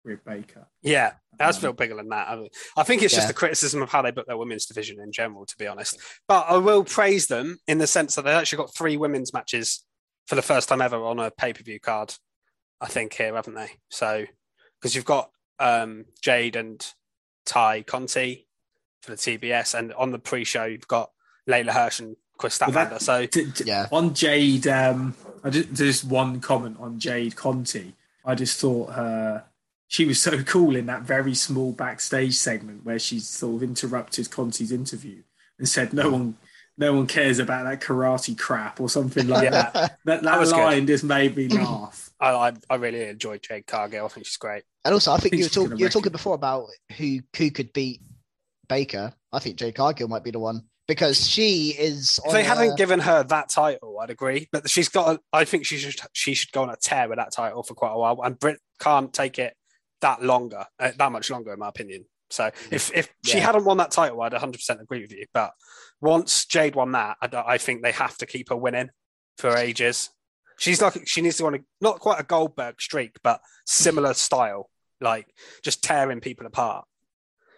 Britt 0.04 0.26
Baker. 0.26 0.68
Yeah, 0.82 1.14
that's 1.38 1.56
Um, 1.58 1.62
feel 1.62 1.74
bigger 1.74 1.96
than 1.96 2.10
that. 2.10 2.28
I, 2.28 2.50
I 2.76 2.84
think 2.84 3.02
it's 3.02 3.14
just 3.14 3.28
Yeah. 3.28 3.32
a 3.32 3.34
criticism 3.34 3.82
of 3.82 3.90
how 3.90 4.02
they 4.02 4.12
book 4.12 4.28
their 4.28 4.36
women's 4.36 4.66
division 4.66 5.00
in 5.00 5.14
general, 5.14 5.46
to 5.46 5.58
be 5.58 5.68
honest. 5.68 5.98
But 6.28 6.48
I 6.50 6.58
will 6.58 6.84
praise 6.84 7.28
them 7.28 7.60
in 7.68 7.78
the 7.78 7.88
sense 7.88 8.16
that 8.16 8.24
they 8.26 8.32
actually 8.34 8.58
got 8.58 8.76
three 8.76 8.98
women's 8.98 9.32
matches 9.32 9.85
for 10.26 10.36
the 10.36 10.42
first 10.42 10.70
time 10.70 10.82
ever 10.82 10.98
on 11.04 11.20
a 11.20 11.32
pay 11.32 11.54
per 11.54 11.64
view 11.64 11.80
card. 11.80 12.14
I 12.82 12.88
think 12.88 13.14
here, 13.14 13.36
haven't 13.36 13.56
they? 13.56 13.72
So 13.90 14.26
because 14.80 14.96
you've 14.96 15.06
got 15.06 15.32
um, 15.60 16.06
Jade 16.22 16.56
and 16.56 16.86
Tay 17.46 17.84
Conti 17.84 18.48
for 19.02 19.12
the 19.12 19.18
TBS, 19.18 19.78
and 19.78 19.94
on 19.94 20.12
the 20.12 20.20
pre-show 20.20 20.66
you've 20.66 20.88
got 20.88 21.12
Leyla 21.48 21.70
Hirsch 21.72 22.00
and 22.00 22.16
Kris 22.38 22.60
Well, 22.60 22.70
Statlander. 22.72 22.90
that- 22.90 23.02
so 23.02 23.26
D- 23.28 23.46
d- 23.52 23.64
Yeah. 23.66 23.88
On 23.92 24.14
Jade, 24.14 24.68
um, 24.68 25.16
I 25.44 25.50
just, 25.52 25.74
just 25.74 26.04
one 26.06 26.42
comment 26.42 26.78
on 26.80 27.00
Jade 27.00 27.36
Conti. 27.36 27.94
I 28.26 28.36
just 28.36 28.60
thought 28.60 28.94
her 28.94 29.46
she 29.88 30.06
was 30.06 30.20
so 30.20 30.42
cool 30.44 30.76
in 30.76 30.88
that 30.88 31.04
very 31.04 31.36
small 31.36 31.72
backstage 31.72 32.34
segment 32.36 32.84
where 32.84 32.98
she 33.00 33.20
sort 33.20 33.58
of 33.58 33.64
interrupted 33.64 34.32
Conti's 34.32 34.72
interview 34.72 35.22
and 35.60 35.70
said, 35.70 35.94
"No 35.94 36.10
one, 36.10 36.38
no 36.78 36.94
one 36.94 37.08
cares 37.08 37.40
about 37.40 37.64
that 37.66 37.82
karate 37.82 38.38
crap" 38.38 38.80
or 38.82 38.90
something 38.90 39.28
like 39.28 39.44
Yeah. 39.46 39.72
that. 39.72 40.00
That, 40.06 40.24
that 40.24 40.40
was 40.40 40.52
good. 40.52 40.60
line 40.60 40.88
just 40.88 41.04
made 41.04 41.36
me 41.36 41.48
laugh. 41.50 42.12
I, 42.20 42.30
I, 42.32 42.54
I 42.70 42.76
really 42.76 43.04
enjoyed 43.04 43.42
Jade 43.44 43.68
Cargill. 43.68 44.06
I 44.06 44.10
think 44.10 44.26
she's 44.26 44.38
great. 44.38 44.64
And 44.84 44.94
also, 44.94 45.12
I 45.12 45.18
think 45.18 45.32
think 45.34 45.40
you 45.40 45.46
were, 45.46 45.70
talk, 45.70 45.80
you 45.80 45.86
were 45.86 45.90
talking 45.90 46.10
it. 46.10 46.14
before 46.14 46.36
about 46.36 46.68
who 46.98 47.20
who 47.38 47.52
could 47.52 47.74
beat 47.74 48.02
Baker. 48.68 49.14
I 49.32 49.40
think 49.40 49.58
Jade 49.58 49.76
Cargill 49.76 50.08
might 50.08 50.24
be 50.24 50.32
the 50.32 50.40
one 50.40 50.64
because 50.88 51.28
she 51.28 51.70
is. 51.78 52.20
If 52.24 52.30
on 52.30 52.34
they 52.34 52.42
a- 52.42 52.46
haven't 52.46 52.78
given 52.78 53.00
her 53.00 53.24
that 53.24 53.50
title, 53.50 54.00
I'd 54.00 54.10
agree. 54.10 54.48
But 54.52 54.70
she's 54.70 54.90
got. 54.90 55.16
A, 55.16 55.20
I 55.34 55.46
think 55.46 55.66
she 55.66 55.78
should. 55.78 55.96
She 56.14 56.34
should 56.34 56.52
go 56.52 56.64
on 56.64 56.70
a 56.70 56.76
tear 56.76 57.10
with 57.10 57.18
that 57.18 57.32
title 57.34 57.64
for 57.64 57.74
quite 57.74 57.94
a 57.94 57.98
while, 57.98 58.20
and 58.24 58.38
Britt 58.40 58.60
can't 58.80 59.14
take 59.14 59.40
it 59.40 59.56
that 60.02 60.22
longer, 60.24 60.66
uh, 60.80 60.92
that 60.98 61.12
much 61.12 61.30
longer, 61.32 61.54
in 61.54 61.60
my 61.60 61.70
opinion. 61.70 62.06
So 62.30 62.50
if 62.72 62.92
if 62.96 63.10
she 63.24 63.38
hadn't 63.40 63.66
won 63.66 63.78
that 63.78 63.92
title, 63.92 64.22
I'd 64.22 64.32
100 64.34 64.54
percent 64.58 64.82
agree 64.82 65.02
with 65.02 65.12
you. 65.12 65.26
But 65.34 65.52
once 66.02 66.46
Jade 66.46 66.76
won 66.76 66.92
that, 66.94 67.18
I, 67.22 67.44
I 67.46 67.58
think 67.58 67.82
they 67.84 67.92
have 67.92 68.18
to 68.18 68.26
keep 68.26 68.50
her 68.50 68.56
winning 68.56 68.90
for 69.38 69.56
ages. 69.56 70.10
She's 70.58 70.82
like 70.82 71.08
she 71.08 71.22
needs 71.22 71.38
to 71.38 71.44
want 71.44 71.58
a 71.58 71.60
not 71.82 72.00
quite 72.00 72.20
a 72.20 72.24
Goldberg 72.24 72.82
streak, 72.82 73.18
but 73.24 73.42
similar 73.66 74.14
style, 74.28 74.70
like 75.02 75.28
just 75.64 75.84
tearing 75.84 76.22
people 76.22 76.46
apart. 76.48 76.86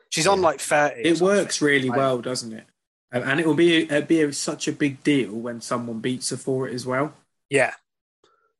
She's 0.09 0.27
on 0.27 0.41
like 0.41 0.59
30. 0.59 1.01
It 1.01 1.19
works 1.21 1.61
really 1.61 1.89
Like- 1.89 1.97
well, 1.97 2.19
doesn't 2.21 2.53
it? 2.53 2.65
And- 3.11 3.23
And 3.23 3.39
it 3.39 3.47
will 3.47 3.53
be 3.55 3.83
it'd 3.83 4.07
be 4.07 4.21
a, 4.21 4.33
such 4.33 4.67
a 4.67 4.71
big 4.73 5.03
deal 5.03 5.31
when 5.31 5.61
someone 5.61 5.99
beats 5.99 6.29
her 6.31 6.37
for 6.37 6.67
it 6.67 6.73
as 6.73 6.85
well. 6.85 7.13
Yeah, 7.49 7.73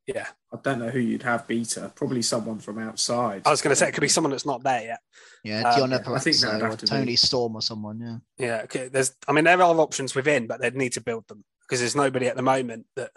yeah. 0.07 0.27
I 0.53 0.57
don't 0.63 0.79
know 0.79 0.89
who 0.89 0.99
you'd 0.99 1.23
have 1.23 1.45
beat 1.47 1.73
her. 1.73 1.91
Probably 1.93 2.21
someone 2.21 2.59
from 2.59 2.79
outside. 2.79 3.41
I 3.45 3.49
was 3.51 3.61
going 3.61 3.71
to 3.71 3.75
say 3.75 3.89
it 3.89 3.91
could 3.91 4.01
be 4.01 4.07
someone 4.07 4.31
that's 4.31 4.45
not 4.45 4.63
there 4.63 4.81
yet. 4.81 4.99
Yeah, 5.43 5.69
Um, 5.69 5.91
Deonna 5.91 6.07
I 6.15 6.19
think 6.19 6.37
that'd 6.37 6.61
or 6.61 6.67
have 6.69 6.77
to 6.77 6.85
be- 6.85 6.89
Toni 6.89 7.15
Storm 7.17 7.55
or 7.55 7.61
someone. 7.61 7.99
Yeah. 7.99 8.45
Yeah, 8.45 8.61
okay. 8.63 8.87
There's, 8.87 9.13
I 9.27 9.33
mean, 9.33 9.43
there 9.43 9.61
are 9.61 9.79
options 9.79 10.15
within, 10.15 10.47
but 10.47 10.61
they'd 10.61 10.75
need 10.75 10.93
to 10.93 11.01
build 11.01 11.27
them 11.27 11.43
because 11.61 11.81
there's 11.81 11.95
nobody 11.95 12.27
at 12.27 12.35
the 12.37 12.41
moment 12.41 12.85
that, 12.95 13.11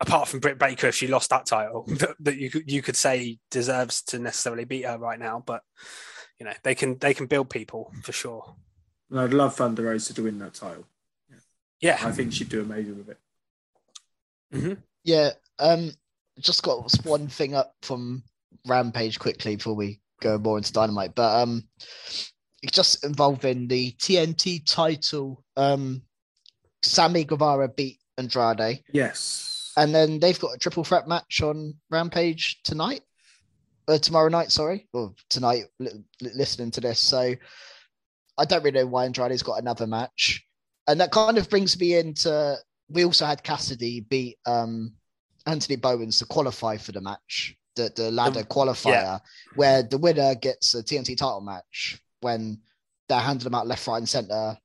apart 0.00 0.28
from 0.28 0.40
Britt 0.40 0.58
Baker, 0.58 0.88
if 0.88 0.94
she 0.94 1.06
lost 1.08 1.30
that 1.30 1.46
title, 1.46 1.84
that, 1.88 2.16
that 2.20 2.36
you 2.36 2.50
could 2.50 2.70
you 2.70 2.82
could 2.82 2.96
say 2.96 3.38
deserves 3.50 4.02
to 4.02 4.18
necessarily 4.18 4.64
beat 4.64 4.84
her 4.84 4.98
right 4.98 5.18
now. 5.18 5.42
But 5.44 5.62
you 6.38 6.44
know, 6.44 6.52
they 6.62 6.74
can 6.74 6.98
they 6.98 7.14
can 7.14 7.26
build 7.26 7.48
people 7.50 7.90
for 8.02 8.12
sure. 8.12 8.54
And 9.10 9.20
I'd 9.20 9.32
love 9.32 9.54
Thunder 9.54 9.84
Rosa 9.84 10.12
to 10.14 10.22
win 10.24 10.38
that 10.40 10.54
title. 10.54 10.86
Yeah, 11.80 11.98
I 12.02 12.12
think 12.12 12.32
she'd 12.32 12.48
do 12.48 12.60
amazing 12.62 12.98
with 12.98 13.08
it. 13.10 14.78
Yeah. 15.04 15.30
Um, 15.58 15.90
just 16.40 16.62
got 16.62 16.90
one 17.04 17.28
thing 17.28 17.54
up 17.54 17.74
from 17.82 18.22
Rampage 18.66 19.18
quickly 19.18 19.56
before 19.56 19.74
we 19.74 20.00
go 20.20 20.38
more 20.38 20.58
into 20.58 20.72
Dynamite, 20.72 21.14
but 21.14 21.42
um, 21.42 21.66
it's 22.62 22.72
just 22.72 23.04
involving 23.04 23.66
the 23.68 23.92
TNT 23.98 24.62
title. 24.64 25.44
Um, 25.56 26.02
Sammy 26.82 27.24
Guevara 27.24 27.68
beat 27.68 27.98
Andrade, 28.18 28.82
Yes. 28.92 29.72
and 29.76 29.94
then 29.94 30.18
they've 30.18 30.38
got 30.38 30.54
a 30.54 30.58
triple 30.58 30.84
threat 30.84 31.06
match 31.08 31.42
on 31.42 31.74
Rampage 31.90 32.60
tonight, 32.62 33.02
uh, 33.88 33.98
tomorrow 33.98 34.28
night. 34.28 34.50
Sorry, 34.52 34.88
or 34.92 35.14
tonight. 35.28 35.64
Li- 35.78 35.90
li- 36.20 36.30
listening 36.34 36.70
to 36.72 36.80
this, 36.80 36.98
so 36.98 37.34
I 38.38 38.44
don't 38.44 38.62
really 38.64 38.80
know 38.80 38.86
why 38.86 39.04
Andrade's 39.06 39.42
got 39.42 39.60
another 39.60 39.86
match, 39.86 40.44
and 40.88 41.00
that 41.00 41.10
kind 41.12 41.38
of 41.38 41.48
brings 41.50 41.78
me 41.78 41.94
into. 41.94 42.56
We 42.88 43.04
also 43.04 43.24
had 43.26 43.42
Cassidy 43.42 44.00
beat 44.00 44.38
um, 44.44 44.92
Anthony 45.46 45.76
Bowens 45.76 46.18
to 46.18 46.24
qualify 46.26 46.76
for 46.76 46.92
the 46.92 47.00
match, 47.00 47.56
the 47.76 47.92
the 47.94 48.10
ladder 48.10 48.42
qualifier, 48.44 49.20
where 49.56 49.82
the 49.82 49.98
winner 49.98 50.34
gets 50.34 50.74
a 50.74 50.82
TNT 50.82 51.16
title 51.16 51.40
match 51.40 52.00
when 52.20 52.60
they're 53.08 53.18
handing 53.20 53.44
them 53.44 53.54
out 53.54 53.66
left, 53.66 53.86
right, 53.86 53.98
and 53.98 54.08
center 54.08 54.56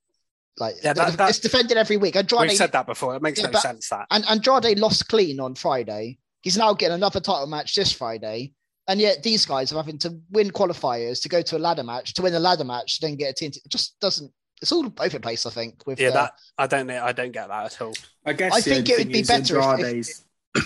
Like 0.60 0.76
Yeah, 0.84 0.94
that- 0.94 1.18
that- 1.18 1.30
it's 1.30 1.38
defended 1.40 1.78
every 1.78 1.98
week. 1.98 2.16
Andrade 2.16 2.50
We've 2.50 2.58
said 2.58 2.72
that 2.72 2.88
before. 2.88 3.16
It 3.16 3.22
makes 3.22 3.40
Yeah, 3.40 3.46
no 3.46 3.52
but- 3.52 3.62
sense 3.62 3.90
that. 3.90 4.08
and 4.10 4.26
Andrade 4.26 4.80
lost 4.80 5.08
clean 5.08 5.40
on 5.40 5.54
Friday. 5.54 6.18
He's 6.42 6.58
now 6.58 6.74
getting 6.74 6.96
another 6.96 7.20
title 7.20 7.46
match 7.46 7.76
this 7.76 7.92
Friday. 7.92 8.54
And 8.88 9.00
yet 9.00 9.22
these 9.22 9.46
guys 9.46 9.72
are 9.72 9.76
having 9.76 10.00
to 10.00 10.20
win 10.32 10.50
qualifiers 10.50 11.22
to 11.22 11.30
go 11.30 11.44
to 11.44 11.58
a 11.58 11.60
ladder 11.60 11.84
match, 11.84 12.16
to 12.16 12.24
win 12.24 12.34
a 12.34 12.40
ladder 12.40 12.64
match, 12.64 13.00
then 13.02 13.16
get 13.18 13.30
a 13.40 13.46
TNT. 13.46 13.58
It 13.66 13.70
just 13.70 14.00
doesn't 14.00 14.34
it's 14.60 14.72
all 14.72 14.86
over 14.86 15.10
the 15.10 15.20
place, 15.20 15.46
I 15.46 15.52
think. 15.52 15.86
With 15.86 16.00
Yeah, 16.00 16.08
uh, 16.10 16.14
that 16.14 16.34
I 16.58 16.66
don't 16.66 16.90
I 16.90 17.12
don't 17.12 17.32
get 17.32 17.50
that 17.50 17.66
at 17.74 17.80
all. 17.82 17.94
I 18.26 18.34
guess 18.34 18.54
I 18.54 18.62
think 18.62 18.90
it 18.90 18.98
would 18.98 19.12
be 19.12 19.22
better 19.22 19.60
if- 19.60 19.80
if- 19.80 20.10
if 20.10 20.20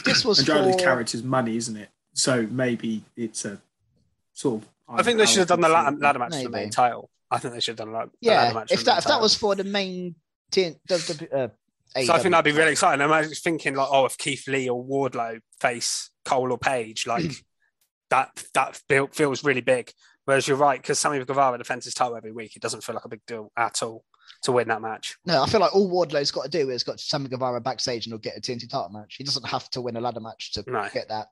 this 0.06 0.25
was 0.25 0.47
Andrade's 0.47 0.77
for 0.77 0.84
character's 0.84 1.23
money, 1.23 1.58
isn't 1.58 1.77
it? 1.77 1.89
So 2.13 2.47
maybe 2.49 3.04
it's 3.15 3.45
a 3.45 3.62
sort 4.34 4.62
of. 4.62 4.69
I 4.88 5.04
think 5.04 5.17
they 5.17 5.25
should 5.25 5.39
have 5.39 5.47
done 5.47 5.62
the 5.62 5.69
ladder, 5.69 5.95
ladder 5.97 6.19
match 6.19 6.36
for 6.36 6.43
the 6.43 6.49
main 6.49 6.69
title. 6.69 7.10
I 7.30 7.38
think 7.38 7.54
they 7.54 7.62
should 7.62 7.80
have 7.80 7.88
done 7.88 7.93
la- 7.93 8.06
the 8.06 8.12
yeah, 8.19 8.43
ladder 8.43 8.56
match. 8.56 8.71
if 8.71 8.80
the 8.80 8.86
that 8.86 8.91
main 8.91 8.97
if 8.97 9.04
that 9.06 9.21
was 9.21 9.36
for 9.36 9.56
the 9.56 9.63
main 9.63 10.15
TN, 10.51 10.77
the, 10.88 10.97
the, 10.97 11.38
uh, 11.38 11.47
So 12.04 12.13
I 12.13 12.19
think 12.19 12.34
that'd 12.34 12.54
be 12.54 12.58
really 12.58 12.73
exciting. 12.73 13.01
I'm 13.01 13.12
actually 13.12 13.36
thinking 13.36 13.75
like, 13.75 13.88
oh, 13.89 14.06
if 14.06 14.17
Keith 14.17 14.47
Lee 14.47 14.69
or 14.69 14.84
Wardlow 14.84 15.39
face 15.62 16.10
Cole 16.25 16.51
or 16.51 16.58
Page, 16.58 17.08
like 17.08 17.32
that 18.10 18.43
that 18.54 18.82
feel, 18.89 19.08
feels 19.08 19.43
really 19.43 19.62
big. 19.62 19.91
Whereas 20.25 20.47
you're 20.47 20.58
right, 20.58 20.80
because 20.80 20.99
Sammy 20.99 21.23
Guevara 21.23 21.58
defends 21.58 21.86
his 21.86 21.93
title 21.93 22.15
every 22.15 22.32
week, 22.32 22.56
it 22.56 22.62
doesn't 22.62 22.84
feel 22.84 22.95
like 22.95 23.06
a 23.06 23.10
big 23.10 23.25
deal 23.25 23.51
at 23.58 23.82
all 23.82 24.04
to 24.43 24.51
win 24.51 24.67
that 24.69 24.81
match. 24.81 25.17
No, 25.25 25.43
I 25.43 25.47
feel 25.47 25.60
like 25.60 25.75
all 25.75 25.89
Wardlow's 25.89 26.31
got 26.31 26.43
to 26.43 26.49
do 26.49 26.69
is 26.69 26.84
got 26.84 26.99
Sammy 26.99 27.29
Guevara 27.29 27.62
backstage 27.62 28.05
and 28.05 28.12
he'll 28.13 28.19
get 28.19 28.38
a 28.38 28.41
TNT 28.41 28.67
title 28.69 28.89
match. 28.89 29.15
He 29.17 29.23
doesn't 29.23 29.47
have 29.47 29.69
to 29.71 29.81
win 29.81 29.95
a 29.97 30.01
ladder 30.01 30.19
match 30.19 30.53
to 30.53 30.63
No. 30.67 30.88
get 30.93 31.10
that. 31.10 31.27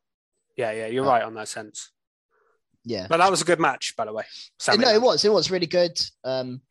Yeah, 0.57 0.71
yeah, 0.71 0.87
you're 0.87 1.05
Yeah. 1.05 1.09
right 1.11 1.23
on 1.23 1.33
that 1.35 1.47
sense. 1.47 1.91
Yeah. 2.85 3.07
But 3.09 3.17
that 3.17 3.31
was 3.31 3.41
a 3.41 3.45
good 3.45 3.59
match, 3.59 3.95
by 3.97 4.05
the 4.05 4.13
way. 4.13 4.23
Sammy 4.59 4.85
no, 4.85 4.93
it 4.93 5.01
was. 5.01 5.25
It 5.25 5.31
was 5.33 5.49
really 5.51 5.65
good. 5.67 5.99
Um, 6.23 6.61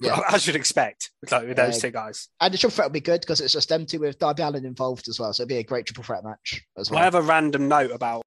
yeah. 0.00 0.20
As 0.28 0.46
you'd 0.46 0.56
expect, 0.56 1.10
like 1.30 1.46
with 1.46 1.56
those 1.56 1.76
Yeah. 1.76 1.80
two 1.80 1.90
guys. 1.90 2.28
and 2.40 2.52
the 2.52 2.58
triple 2.58 2.74
threat 2.74 2.88
will 2.88 2.92
be 2.92 3.00
good 3.00 3.20
because 3.20 3.40
it's 3.40 3.52
just 3.52 3.68
them 3.68 3.86
two 3.86 4.00
with 4.00 4.18
Darby 4.18 4.42
Allin 4.42 4.64
involved 4.66 5.08
as 5.08 5.20
well. 5.20 5.32
So 5.32 5.42
it'll 5.44 5.48
be 5.50 5.58
a 5.58 5.62
great 5.62 5.86
triple 5.86 6.02
threat 6.04 6.24
match 6.24 6.62
as 6.76 6.90
well. 6.90 7.00
I 7.00 7.04
have 7.04 7.14
a 7.14 7.22
random 7.22 7.68
note 7.68 7.90
about 7.92 8.22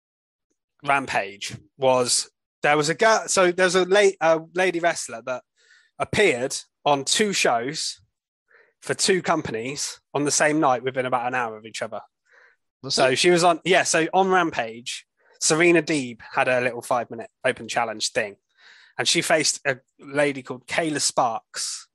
Rampage 0.86 1.56
was 1.78 2.30
there 2.64 2.78
was 2.78 2.90
a 2.90 2.96
girl, 2.96 3.24
so 3.28 3.52
there's 3.52 3.76
a, 3.76 3.86
la- 3.86 4.10
a 4.22 4.40
lady 4.54 4.80
wrestler 4.80 5.22
that 5.26 5.44
appeared 6.00 6.56
on 6.86 7.04
two 7.04 7.34
shows 7.34 8.00
for 8.82 8.94
two 8.94 9.22
companies 9.22 10.00
on 10.14 10.24
the 10.24 10.32
same 10.32 10.60
night 10.60 10.84
within 10.84 11.06
about 11.06 11.28
an 11.28 11.36
hour 11.36 11.58
of 11.58 11.66
each 11.66 11.82
other. 11.82 12.02
So 12.90 13.10
it? 13.10 13.18
she 13.18 13.30
was 13.30 13.44
on, 13.44 13.60
yeah. 13.66 13.84
So 13.84 14.08
on 14.14 14.30
Rampage, 14.30 15.06
Serena 15.42 15.82
Deeb 15.82 16.20
had 16.34 16.48
a 16.48 16.62
little 16.62 16.82
five 16.82 17.10
minute 17.10 17.30
open 17.44 17.68
challenge 17.68 18.12
thing, 18.12 18.36
and 18.98 19.08
she 19.08 19.22
faced 19.22 19.60
a 19.66 19.78
lady 20.00 20.44
called 20.44 20.68
Kayla 20.68 21.02
Sparks. 21.02 21.88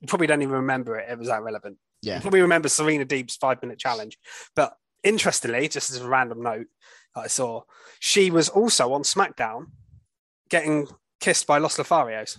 You 0.00 0.08
probably 0.08 0.26
don't 0.26 0.42
even 0.42 0.54
remember 0.54 0.98
it. 0.98 1.08
It 1.10 1.18
was 1.18 1.28
that 1.28 1.42
relevant. 1.42 1.78
Yeah. 2.02 2.16
You 2.16 2.20
probably 2.20 2.42
remember 2.42 2.68
Serena 2.68 3.04
Deeb's 3.04 3.36
five 3.36 3.60
minute 3.62 3.78
challenge. 3.78 4.18
But 4.54 4.76
interestingly, 5.02 5.68
just 5.68 5.90
as 5.90 6.00
a 6.00 6.08
random 6.08 6.42
note 6.42 6.66
that 7.14 7.22
I 7.22 7.26
saw, 7.26 7.62
she 8.00 8.30
was 8.30 8.48
also 8.48 8.92
on 8.92 9.02
SmackDown 9.02 9.66
getting 10.48 10.86
kissed 11.20 11.46
by 11.46 11.58
Los 11.58 11.76
Lotharios. 11.76 12.38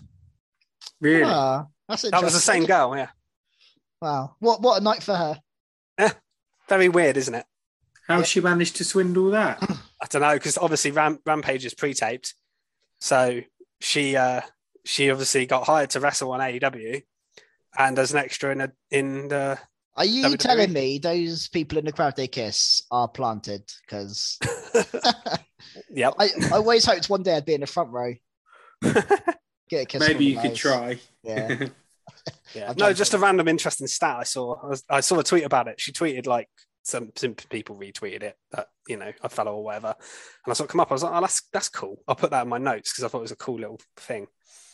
Really? 1.02 1.24
Ah, 1.24 1.66
that's 1.88 2.04
That 2.10 2.24
was 2.24 2.34
the 2.34 2.40
same 2.40 2.66
girl, 2.66 2.96
yeah. 2.96 3.10
Wow. 4.02 4.36
What 4.40 4.62
what 4.62 4.82
a 4.82 4.84
night 4.84 5.04
for 5.04 5.16
her. 5.16 5.40
Yeah. 5.98 6.14
Very 6.70 6.90
weird, 6.90 7.18
isn't 7.18 7.34
it? 7.34 7.46
How 8.08 8.24
she 8.24 8.42
managed 8.42 8.76
to 8.78 8.84
swindle 8.84 9.32
that? 9.32 9.62
I 10.02 10.06
don't 10.10 10.22
know 10.22 10.34
because 10.34 10.58
obviously 10.58 10.92
Ram- 10.92 11.20
Rampage 11.26 11.66
is 11.66 11.74
pre-taped, 11.74 12.34
so 13.00 13.42
she 13.82 14.16
uh, 14.16 14.42
she 14.86 15.12
obviously 15.12 15.46
got 15.46 15.66
hired 15.66 15.92
to 15.92 16.00
wrestle 16.00 16.32
on 16.32 16.40
AEW, 16.40 17.04
and 17.78 18.00
as 18.00 18.12
an 18.12 18.18
extra 18.20 18.52
in 18.52 18.62
a, 18.62 18.72
in 18.90 19.28
the 19.28 19.60
Are 19.96 20.06
you 20.06 20.26
WWE? 20.26 20.38
telling 20.40 20.74
me 20.74 20.98
those 21.00 21.50
people 21.50 21.78
in 21.78 21.86
the 21.86 21.92
crowd 21.92 22.16
they 22.16 22.28
kiss 22.28 22.84
are 22.90 23.08
planted? 23.08 23.64
Because 23.86 24.40
yeah, 25.92 26.12
I, 26.18 26.30
I 26.52 26.56
always 26.56 26.86
hoped 26.86 27.10
one 27.10 27.24
day 27.24 27.36
I'd 27.36 27.46
be 27.46 27.54
in 27.54 27.62
the 27.62 27.68
front 27.68 27.92
row. 27.92 28.14
Get 29.70 29.84
a 29.84 29.86
kiss. 29.86 30.08
Maybe 30.08 30.26
you 30.26 30.36
could 30.36 30.52
guys. 30.52 30.58
try. 30.58 31.00
Yeah. 31.24 31.66
Yeah. 32.56 32.72
I've 32.72 32.78
No, 32.78 32.88
done 32.88 32.96
just 32.96 33.14
a 33.14 33.20
random 33.20 33.48
interesting 33.48 33.86
stat 33.86 34.18
I 34.20 34.24
saw. 34.24 34.74
I, 34.90 35.00
saw 35.02 35.20
a 35.20 35.24
tweet 35.24 35.44
about 35.44 35.68
it. 35.68 35.80
She 35.80 35.92
tweeted 35.92 36.26
like 36.26 36.50
some 36.82 37.12
some 37.16 37.36
people 37.36 37.76
retweeted 37.78 38.24
it 38.24 38.36
that 38.52 38.66
you 38.88 38.98
know 38.98 39.12
a 39.22 39.30
fellow 39.30 39.54
or 39.58 39.64
whatever, 39.64 39.90
and 40.46 40.52
I 40.52 40.54
saw 40.54 40.64
it 40.64 40.70
come 40.72 40.80
up. 40.80 40.90
I 40.92 40.96
was 40.96 41.04
like, 41.04 41.14
oh, 41.14 41.22
that's 41.22 41.44
that's 41.54 41.70
cool. 41.70 42.02
I'll 42.08 42.16
put 42.16 42.32
that 42.32 42.42
in 42.42 42.50
my 42.50 42.58
notes 42.58 42.92
because 42.92 43.04
I 43.04 43.08
thought 43.10 43.20
it 43.20 43.22
was 43.22 43.32
a 43.32 43.36
cool 43.36 43.60
little 43.60 43.80
thing. 43.98 44.26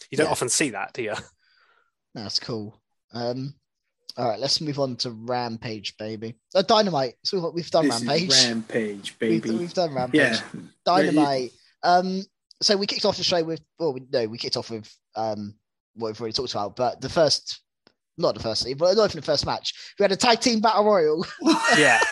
You 0.10 0.18
don't 0.18 0.28
Yeah. 0.28 0.32
often 0.32 0.48
see 0.48 0.70
that, 0.70 0.94
do 0.94 1.04
you? 1.04 1.14
That's 2.14 2.40
cool. 2.40 2.82
Um, 3.14 3.54
all 4.18 4.30
right, 4.30 4.40
let's 4.40 4.62
move 4.62 4.80
on 4.80 4.96
to 4.98 5.12
Rampage, 5.12 5.98
baby. 5.98 6.36
Uh, 6.56 6.62
Dynamite. 6.62 7.16
So 7.26 7.38
we've- 7.38 7.52
we've 7.56 7.70
done 7.72 7.88
This 7.90 8.02
is 8.02 8.08
Rampage. 8.08 8.46
Rampage, 8.46 9.16
We've, 9.20 9.42
baby. 9.44 9.56
we've 9.58 9.74
done 9.74 9.94
Rampage. 9.94 10.22
yeah. 10.22 10.42
Dynamite. 10.86 11.52
Um, 11.84 12.24
so 12.62 12.78
we 12.78 12.86
kicked 12.88 13.06
off 13.06 13.18
the 13.18 13.24
show 13.24 13.44
with, 13.44 13.62
well, 13.80 13.94
we, 13.94 14.02
no, 14.12 14.28
we 14.28 14.38
kicked 14.38 14.58
off 14.58 14.70
with 14.72 14.92
um 15.16 15.56
what 15.96 16.10
we've 16.10 16.20
already 16.22 16.34
talked 16.34 16.52
about, 16.54 16.76
but 16.76 17.00
the 17.02 17.10
first, 17.10 17.62
not 18.18 18.34
the 18.36 18.42
first, 18.42 18.66
but 18.78 18.96
not 18.96 19.10
even 19.10 19.20
the 19.20 19.22
first 19.26 19.46
match, 19.46 19.74
we 20.00 20.04
had 20.04 20.12
a 20.12 20.16
tag 20.16 20.40
team 20.40 20.60
battle 20.62 20.84
royal. 20.86 21.26
Yeah. 21.78 22.02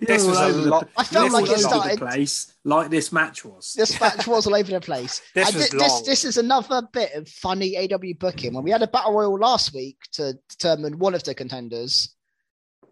This 0.00 0.24
was 0.24 0.38
a 0.38 0.48
lot- 0.68 0.88
I 0.98 1.02
felt 1.04 1.26
This 1.26 1.32
like 1.32 1.46
you're 1.46 1.58
it 1.58 1.64
all 1.64 1.70
over 1.74 1.80
started. 1.80 1.98
the 1.98 2.06
place 2.06 2.54
like 2.64 2.90
this 2.90 3.10
match 3.10 3.44
was. 3.44 3.72
This 3.72 3.98
match 4.00 4.26
was 4.26 4.46
all 4.46 4.54
over 4.54 4.70
the 4.70 4.80
place. 4.80 5.20
This 5.34 5.48
And 5.48 5.56
was 5.56 5.68
thi- 5.70 5.78
this, 5.78 5.92
long. 5.92 6.02
this 6.04 6.24
is 6.24 6.36
another 6.36 6.82
bit 6.92 7.12
of 7.14 7.26
funny 7.28 7.76
AW 7.78 7.98
booking. 8.20 8.52
When 8.54 8.64
we 8.64 8.70
had 8.70 8.82
a 8.82 8.86
battle 8.86 9.12
royal 9.14 9.38
last 9.38 9.72
week 9.74 9.96
to 10.12 10.34
determine 10.50 10.98
one 10.98 11.14
of 11.14 11.24
the 11.24 11.34
contenders, 11.34 12.14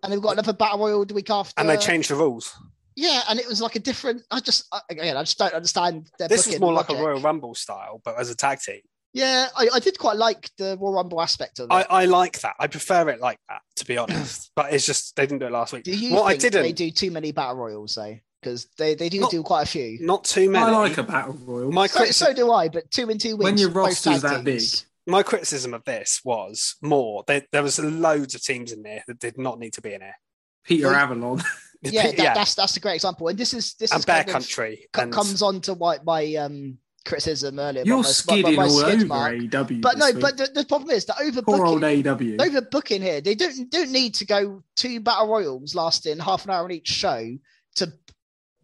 and 0.03 0.11
we've 0.13 0.23
got 0.23 0.33
another 0.33 0.55
battle 0.55 0.79
royal 0.79 1.05
the 1.05 1.13
week 1.15 1.29
after. 1.31 1.53
And 1.61 1.69
they 1.69 1.77
changed 1.77 2.09
the 2.11 2.15
rules. 2.17 2.57
Yeah, 3.01 3.23
and 3.31 3.41
it 3.41 3.49
was 3.49 3.63
like 3.63 3.77
a 3.77 3.79
different. 3.79 4.23
I 4.31 4.41
just 4.41 4.67
I- 4.73 4.81
again, 4.91 5.17
I 5.17 5.23
just 5.23 5.39
don't 5.39 5.55
understand. 5.55 6.11
Their 6.19 6.29
This 6.29 6.45
booking 6.47 6.61
was 6.61 6.67
more 6.67 6.75
like 6.75 6.91
a. 6.91 6.95
Royal 6.95 7.21
Rumble 7.21 7.55
style, 7.55 8.03
but 8.05 8.19
as 8.19 8.29
a 8.31 8.35
tag 8.37 8.61
team. 8.61 8.81
Yeah, 9.15 9.49
I, 9.57 9.69
I 9.75 9.79
did 9.81 9.99
quite 9.99 10.17
like 10.19 10.51
the 10.59 10.77
Royal 10.79 10.95
Rumble 10.95 11.21
aspect 11.23 11.59
of 11.61 11.71
it. 11.71 11.73
I, 11.73 11.83
I 11.89 12.05
like 12.05 12.41
that. 12.41 12.55
I 12.61 12.67
prefer 12.67 13.09
it 13.09 13.19
like 13.21 13.39
that, 13.49 13.63
to 13.77 13.85
be 13.87 13.97
honest. 13.97 14.51
but 14.55 14.73
it's 14.75 14.85
just 14.85 15.17
they 15.17 15.23
didn't 15.25 15.39
do 15.41 15.47
it 15.47 15.53
last 15.53 15.73
week. 15.73 15.85
do 15.85 15.93
you 15.93 16.15
what 16.15 16.25
I 16.25 16.31
think 16.33 16.43
didn't, 16.43 16.63
they 16.63 16.73
do 16.73 16.91
too 16.91 17.11
many 17.11 17.33
battle 17.33 17.57
royals 17.57 17.95
though? 17.95 18.19
Because 18.43 18.69
they, 18.79 18.95
they 18.95 19.09
do 19.09 19.21
Not- 19.21 19.31
do 19.31 19.43
quite 19.43 19.63
a 19.63 19.67
few. 19.67 19.99
not 20.01 20.25
too 20.25 20.51
many. 20.51 20.65
I 20.65 20.71
like 20.71 20.97
a 20.99 21.03
battle 21.03 21.37
royal. 21.45 21.73
My, 21.73 21.87
So, 21.87 22.01
criti- 22.01 22.15
so 22.15 22.33
do 22.35 22.53
I, 22.53 22.69
but 22.69 22.91
two 22.91 23.09
in 23.11 23.19
two 23.19 23.37
weeks. 23.37 23.45
When 23.45 23.57
your 23.59 23.71
both 23.71 23.87
roster's 23.89 24.23
tag 24.23 24.31
that 24.31 24.45
big. 24.45 24.63
my 25.07 25.23
criticism 25.23 25.73
of 25.75 25.85
this 25.85 26.21
was 26.25 26.77
more. 26.83 27.25
There, 27.27 27.43
there 27.51 27.63
was 27.63 27.79
loads 27.79 28.35
of 28.35 28.43
teams 28.43 28.73
in 28.73 28.83
there 28.83 29.03
that 29.09 29.19
did 29.19 29.39
not 29.39 29.59
need 29.59 29.73
to 29.75 29.81
be 29.83 29.95
in 29.95 30.01
there. 30.01 30.19
Peter 30.65 30.87
Well, 30.87 30.95
Avalon. 30.97 31.43
Yeah, 31.83 32.11
that, 32.11 32.35
that's 32.35 32.55
that's 32.55 32.77
a 32.77 32.81
great 32.81 32.97
example. 32.97 33.29
And 33.29 33.39
this 33.39 33.55
is 33.55 33.75
this 33.75 33.91
and 33.91 34.01
is 34.01 34.05
Bear 34.05 34.17
kind 34.25 34.29
of- 34.29 34.33
Country. 34.35 34.87
co- 34.93 35.03
and 35.03 35.13
comes 35.13 35.41
on 35.43 35.61
to 35.63 35.75
my, 35.77 35.99
my 36.05 36.35
um 36.35 36.79
criticism 37.07 37.59
earlier. 37.59 37.83
You're 37.85 38.01
about 38.01 38.03
my- 38.05 38.09
my- 38.09 38.13
skidding 38.13 38.57
my 38.57 38.63
all 38.65 38.69
skid 38.71 38.95
over 38.95 39.07
mark. 39.07 39.33
AEW. 39.35 39.81
But 39.81 39.97
no, 39.99 40.07
week. 40.11 40.21
but 40.21 40.37
the, 40.37 40.51
the 40.55 40.65
problem 40.67 40.91
is 40.91 41.07
that 41.07 41.17
poor 41.47 41.65
old 41.65 41.81
overbooking, 41.83 42.03
AEW. 42.05 42.37
overbooking 42.37 43.01
here, 43.01 43.21
they 43.23 43.35
don't 43.35 43.71
don't 43.71 43.91
need 43.91 44.15
to 44.17 44.27
go 44.27 44.63
two 44.77 45.01
battle 45.01 45.29
royals 45.29 45.75
lasting 45.75 46.19
half 46.19 46.45
an 46.45 46.51
hour 46.51 46.65
on 46.65 46.71
each 46.73 46.89
show 46.89 47.37
to 47.77 47.93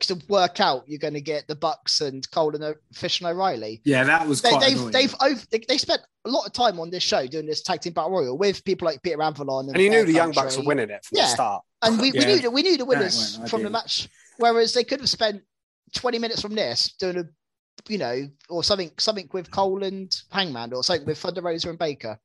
to 0.00 0.20
work 0.28 0.60
out 0.60 0.84
you're 0.86 0.98
going 0.98 1.14
to 1.14 1.20
get 1.20 1.48
the 1.48 1.54
Bucks 1.54 2.00
and 2.02 2.30
Cole 2.30 2.54
and 2.54 2.62
O- 2.62 2.74
Fish 2.92 3.20
and 3.20 3.28
O'Reilly. 3.30 3.80
yeah, 3.84 4.04
that 4.04 4.28
was 4.28 4.42
They, 4.42 4.50
quite 4.50 4.60
they've 4.60 4.76
annoying. 4.76 4.92
they've 4.92 5.14
over, 5.22 5.40
they, 5.50 5.60
they 5.68 5.78
spent 5.78 6.02
a 6.26 6.28
lot 6.30 6.46
of 6.46 6.52
time 6.52 6.78
on 6.78 6.90
this 6.90 7.02
show 7.02 7.26
doing 7.26 7.46
this 7.46 7.62
tag 7.62 7.80
team 7.80 7.92
battle 7.94 8.10
royal 8.10 8.36
with 8.36 8.64
people 8.64 8.84
like 8.86 9.02
Peter 9.02 9.22
Avalon 9.22 9.66
and, 9.66 9.74
and 9.76 9.82
you 9.82 9.88
knew 9.90 9.96
Bear 9.98 10.04
the 10.06 10.12
Young 10.12 10.32
Bucks 10.32 10.58
were 10.58 10.64
winning 10.64 10.90
it 10.90 11.04
from 11.04 11.16
Yeah. 11.16 11.22
the 11.24 11.28
start. 11.28 11.62
and 11.82 11.98
we, 12.00 12.12
we 12.12 12.18
knew 12.24 12.40
that 12.40 12.50
we 12.52 12.62
knew 12.62 12.76
the 12.76 12.84
went 12.84 12.98
winners 13.00 13.38
from 13.48 13.62
the 13.62 13.70
match. 13.70 14.08
Whereas 14.38 14.74
they 14.74 14.84
could 14.84 15.00
have 15.00 15.08
spent 15.08 15.42
20 15.94 16.18
minutes 16.18 16.42
from 16.42 16.54
this 16.54 16.92
doing 17.00 17.16
a, 17.16 17.24
you 17.88 17.96
know, 17.96 18.28
or 18.50 18.62
something 18.62 18.90
something 18.98 19.30
with 19.32 19.50
Cole 19.50 19.82
and 19.82 20.14
Hangman 20.30 20.74
or 20.74 20.82
something 20.84 21.06
with 21.06 21.16
Thunder 21.18 21.40
Rosa 21.40 21.70
and 21.70 21.78
Baker. 21.78 22.18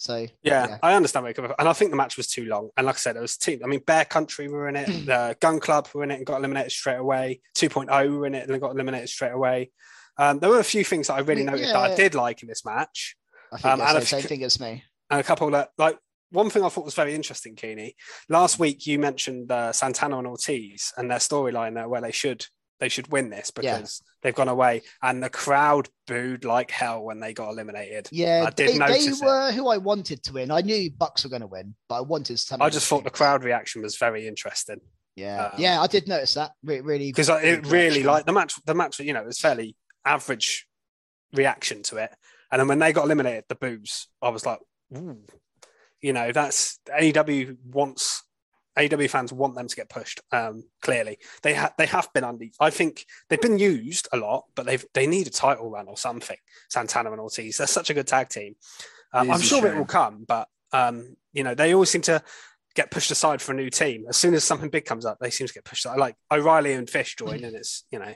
So 0.00 0.16
Yeah, 0.42 0.66
Yeah. 0.66 0.78
I 0.82 0.94
understand 0.94 1.24
where 1.24 1.28
you're 1.30 1.34
coming 1.34 1.50
from. 1.50 1.56
And 1.58 1.68
I 1.68 1.74
think 1.74 1.90
the 1.90 1.96
match 1.98 2.16
was 2.16 2.26
too 2.26 2.46
long. 2.46 2.70
And 2.74 2.86
like 2.86 2.94
I 2.96 2.98
said, 2.98 3.16
it 3.16 3.20
was 3.20 3.36
team. 3.36 3.60
I 3.62 3.66
mean, 3.66 3.80
Bear 3.86 4.06
Country 4.06 4.48
were 4.48 4.66
in 4.66 4.76
it, 4.76 4.86
the 5.04 5.36
Gunn 5.40 5.60
Club 5.60 5.88
were 5.92 6.02
in 6.04 6.10
it 6.10 6.14
and 6.16 6.24
got 6.24 6.38
eliminated 6.38 6.72
straight 6.72 6.96
away. 6.96 7.42
2.0 7.54 8.18
were 8.18 8.26
in 8.26 8.34
it 8.34 8.48
and 8.48 8.58
got 8.60 8.70
eliminated 8.70 9.10
straight 9.10 9.32
away. 9.32 9.70
Um, 10.16 10.38
there 10.38 10.48
were 10.48 10.58
a 10.58 10.64
few 10.64 10.84
things 10.84 11.08
that 11.08 11.14
I 11.14 11.20
really 11.20 11.42
Yeah. 11.42 11.50
noted 11.50 11.66
that 11.68 11.76
I 11.76 11.94
did 11.94 12.14
like 12.14 12.40
in 12.42 12.48
this 12.48 12.64
match. 12.64 13.14
I 13.52 13.56
think 13.58 13.66
Um, 13.66 13.78
that's 13.80 13.90
and 13.90 13.96
the 13.98 14.02
if- 14.02 14.08
same 14.08 14.22
thing 14.22 14.42
as 14.44 14.58
me. 14.58 14.84
And 15.10 15.20
a 15.20 15.24
couple 15.24 15.50
that, 15.50 15.70
like, 15.76 15.98
one 16.30 16.48
thing 16.48 16.64
I 16.64 16.70
thought 16.70 16.84
was 16.86 16.94
very 16.94 17.14
interesting, 17.14 17.54
Keeney. 17.54 17.94
Last 18.30 18.58
week 18.58 18.86
you 18.86 18.98
mentioned 18.98 19.52
uh, 19.52 19.72
Santana 19.72 20.16
and 20.18 20.26
Ortiz 20.28 20.92
and 20.96 21.10
their 21.10 21.18
storyline 21.18 21.74
there 21.74 21.88
where 21.88 22.00
they 22.00 22.12
should 22.12 22.46
they 22.80 22.88
should 22.88 23.12
win 23.12 23.30
this 23.30 23.52
Yeah. 23.60 23.76
because 23.76 24.02
they've 24.22 24.34
gone 24.34 24.48
away 24.48 24.82
and 25.02 25.22
the 25.22 25.30
crowd 25.30 25.88
booed 26.06 26.44
like 26.44 26.70
hell 26.70 27.04
when 27.04 27.20
they 27.20 27.32
got 27.32 27.50
eliminated. 27.50 28.08
Yeah, 28.10 28.44
I 28.46 28.50
did 28.50 28.68
they, 28.68 28.72
they 28.72 28.78
notice 28.78 29.20
it. 29.20 29.24
were 29.24 29.52
who 29.52 29.68
I 29.68 29.76
wanted 29.76 30.22
to 30.24 30.32
win. 30.32 30.50
I 30.50 30.62
knew 30.62 30.90
Bucks 30.90 31.22
were 31.24 31.30
going 31.30 31.42
to 31.42 31.46
win, 31.46 31.74
but 31.88 31.96
I 31.96 32.00
wanted 32.00 32.36
to. 32.38 32.56
I 32.60 32.70
just 32.70 32.88
thought 32.88 33.04
the 33.04 33.10
crowd 33.10 33.44
reaction 33.44 33.82
was 33.82 33.96
very 33.96 34.26
interesting. 34.26 34.80
Yeah, 35.16 35.46
um, 35.46 35.52
yeah, 35.58 35.80
I 35.80 35.86
did 35.86 36.08
notice 36.08 36.34
that. 36.34 36.52
Re- 36.64 36.80
really, 36.80 37.10
because 37.10 37.28
it 37.28 37.62
good 37.62 37.66
really 37.66 38.02
like 38.02 38.24
the 38.26 38.32
match. 38.32 38.54
The 38.64 38.74
match, 38.74 38.98
you 39.00 39.12
know, 39.12 39.20
it 39.22 39.26
was 39.26 39.40
fairly 39.40 39.76
average 40.04 40.66
reaction 41.34 41.82
to 41.84 41.98
it, 41.98 42.10
and 42.50 42.60
then 42.60 42.68
when 42.68 42.78
they 42.78 42.92
got 42.92 43.04
eliminated, 43.04 43.44
the 43.48 43.54
boos, 43.56 44.06
I 44.22 44.30
was 44.30 44.46
like, 44.46 44.60
ooh, 44.96 45.18
You 46.00 46.12
know, 46.14 46.32
that's 46.32 46.78
AEW 46.88 47.56
wants 47.66 48.22
AEW 48.78 49.10
fans 49.10 49.32
want 49.32 49.54
them 49.56 49.66
to 49.68 49.76
get 49.76 49.88
pushed. 49.88 50.20
Um, 50.32 50.64
clearly, 50.80 51.18
they 51.42 51.54
have 51.54 51.74
they 51.76 51.86
have 51.86 52.12
been 52.12 52.24
under. 52.24 52.44
I 52.60 52.70
think 52.70 53.04
they've 53.28 53.40
been 53.40 53.58
used 53.58 54.08
a 54.12 54.16
lot, 54.16 54.44
but 54.54 54.66
they've 54.66 54.84
they 54.94 55.06
need 55.06 55.26
a 55.26 55.30
title 55.30 55.70
run 55.70 55.88
or 55.88 55.96
something. 55.96 56.36
Santana 56.68 57.10
and 57.10 57.20
Ortiz, 57.20 57.56
they're 57.58 57.66
such 57.66 57.90
a 57.90 57.94
good 57.94 58.06
tag 58.06 58.28
team. 58.28 58.54
Uh, 59.12 59.20
It 59.20 59.22
is 59.24 59.30
I'm 59.30 59.40
a 59.40 59.42
sure 59.44 59.66
it 59.66 59.76
will 59.76 59.84
come, 59.84 60.24
but 60.26 60.48
um, 60.72 61.16
you 61.32 61.42
know 61.42 61.54
they 61.54 61.74
always 61.74 61.90
seem 61.90 62.02
to 62.02 62.22
get 62.76 62.92
pushed 62.92 63.10
aside 63.10 63.42
for 63.42 63.50
a 63.50 63.56
new 63.56 63.68
team. 63.68 64.04
As 64.08 64.16
soon 64.16 64.32
as 64.34 64.44
something 64.44 64.70
big 64.70 64.84
comes 64.84 65.04
up, 65.04 65.18
they 65.20 65.30
seem 65.30 65.48
to 65.48 65.52
get 65.52 65.64
pushed 65.64 65.84
aside. 65.84 65.98
Like 65.98 66.14
O'Reilly 66.30 66.72
and 66.74 66.88
Fish 66.88 67.16
join, 67.16 67.42
and 67.42 67.56
it's 67.56 67.84
you 67.90 67.98
know 67.98 68.14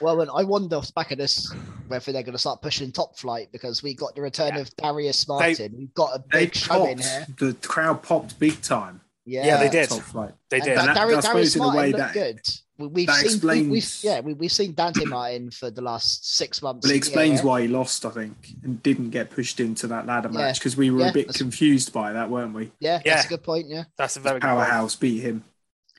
Well, 0.00 0.16
when 0.16 0.30
I 0.30 0.42
wonder 0.44 0.76
off 0.76 0.86
the 0.86 0.92
back 0.94 1.10
of 1.10 1.18
this 1.18 1.54
whether 1.88 2.10
they're 2.12 2.22
going 2.22 2.32
to 2.32 2.38
start 2.38 2.62
pushing 2.62 2.92
top 2.92 3.18
flight 3.18 3.48
because 3.52 3.82
we 3.82 3.94
got 3.94 4.14
the 4.14 4.22
return 4.22 4.54
Yeah. 4.54 4.60
of 4.60 4.74
Darius 4.76 5.28
Martin. 5.28 5.74
We've 5.76 5.92
got 5.92 6.16
a 6.16 6.20
big 6.30 6.54
show 6.54 6.86
in 6.86 6.98
here. 6.98 7.26
The 7.38 7.52
crowd 7.60 8.02
popped 8.02 8.38
big 8.38 8.62
time. 8.62 9.02
Yeah, 9.30 9.46
Yeah, 9.46 9.56
they 9.58 9.68
did. 9.68 9.88
Top 9.88 10.00
flight. 10.02 10.34
they 10.48 10.58
did. 10.60 10.74
Da- 10.74 10.80
And 10.80 10.88
that- 10.88 10.94
Darius, 10.96 11.18
I 11.18 11.20
suppose 11.20 11.32
Darius 11.32 11.56
in 11.56 11.60
a 11.60 11.64
Martin 11.64 11.80
way 11.80 11.86
looked 11.92 11.98
that- 11.98 12.14
good. 12.14 12.40
We, 12.78 12.86
we've 12.86 13.06
that 13.08 13.26
seen, 13.26 13.40
we, 13.46 13.68
we've, 13.68 13.98
yeah, 14.02 14.20
we, 14.20 14.32
we've 14.32 14.50
seen 14.50 14.72
Dante 14.72 15.04
Martin 15.04 15.50
for 15.50 15.70
the 15.70 15.82
last 15.82 16.34
six 16.36 16.62
months. 16.62 16.86
But 16.86 16.94
it 16.94 16.96
explains 16.96 17.40
area. 17.40 17.46
why 17.46 17.60
he 17.62 17.68
lost, 17.68 18.06
I 18.06 18.10
think, 18.10 18.54
and 18.64 18.82
didn't 18.82 19.10
get 19.10 19.28
pushed 19.30 19.60
into 19.60 19.86
that 19.88 20.06
ladder 20.06 20.30
Yeah. 20.32 20.38
match 20.38 20.58
because 20.58 20.78
we 20.78 20.90
were 20.90 21.00
Yeah, 21.00 21.10
a 21.10 21.12
bit 21.12 21.28
confused 21.34 21.92
by 21.92 22.12
that, 22.14 22.30
weren't 22.30 22.54
we? 22.54 22.72
Yeah, 22.80 23.00
Yeah. 23.04 23.16
that's 23.16 23.26
a 23.26 23.28
good 23.28 23.42
point. 23.42 23.68
Yeah, 23.68 23.84
That's 23.98 24.16
a 24.16 24.20
very 24.20 24.40
good 24.40 24.46
point. 24.48 24.58
Powerhouse 24.58 24.96
beat 24.96 25.20
him. 25.20 25.44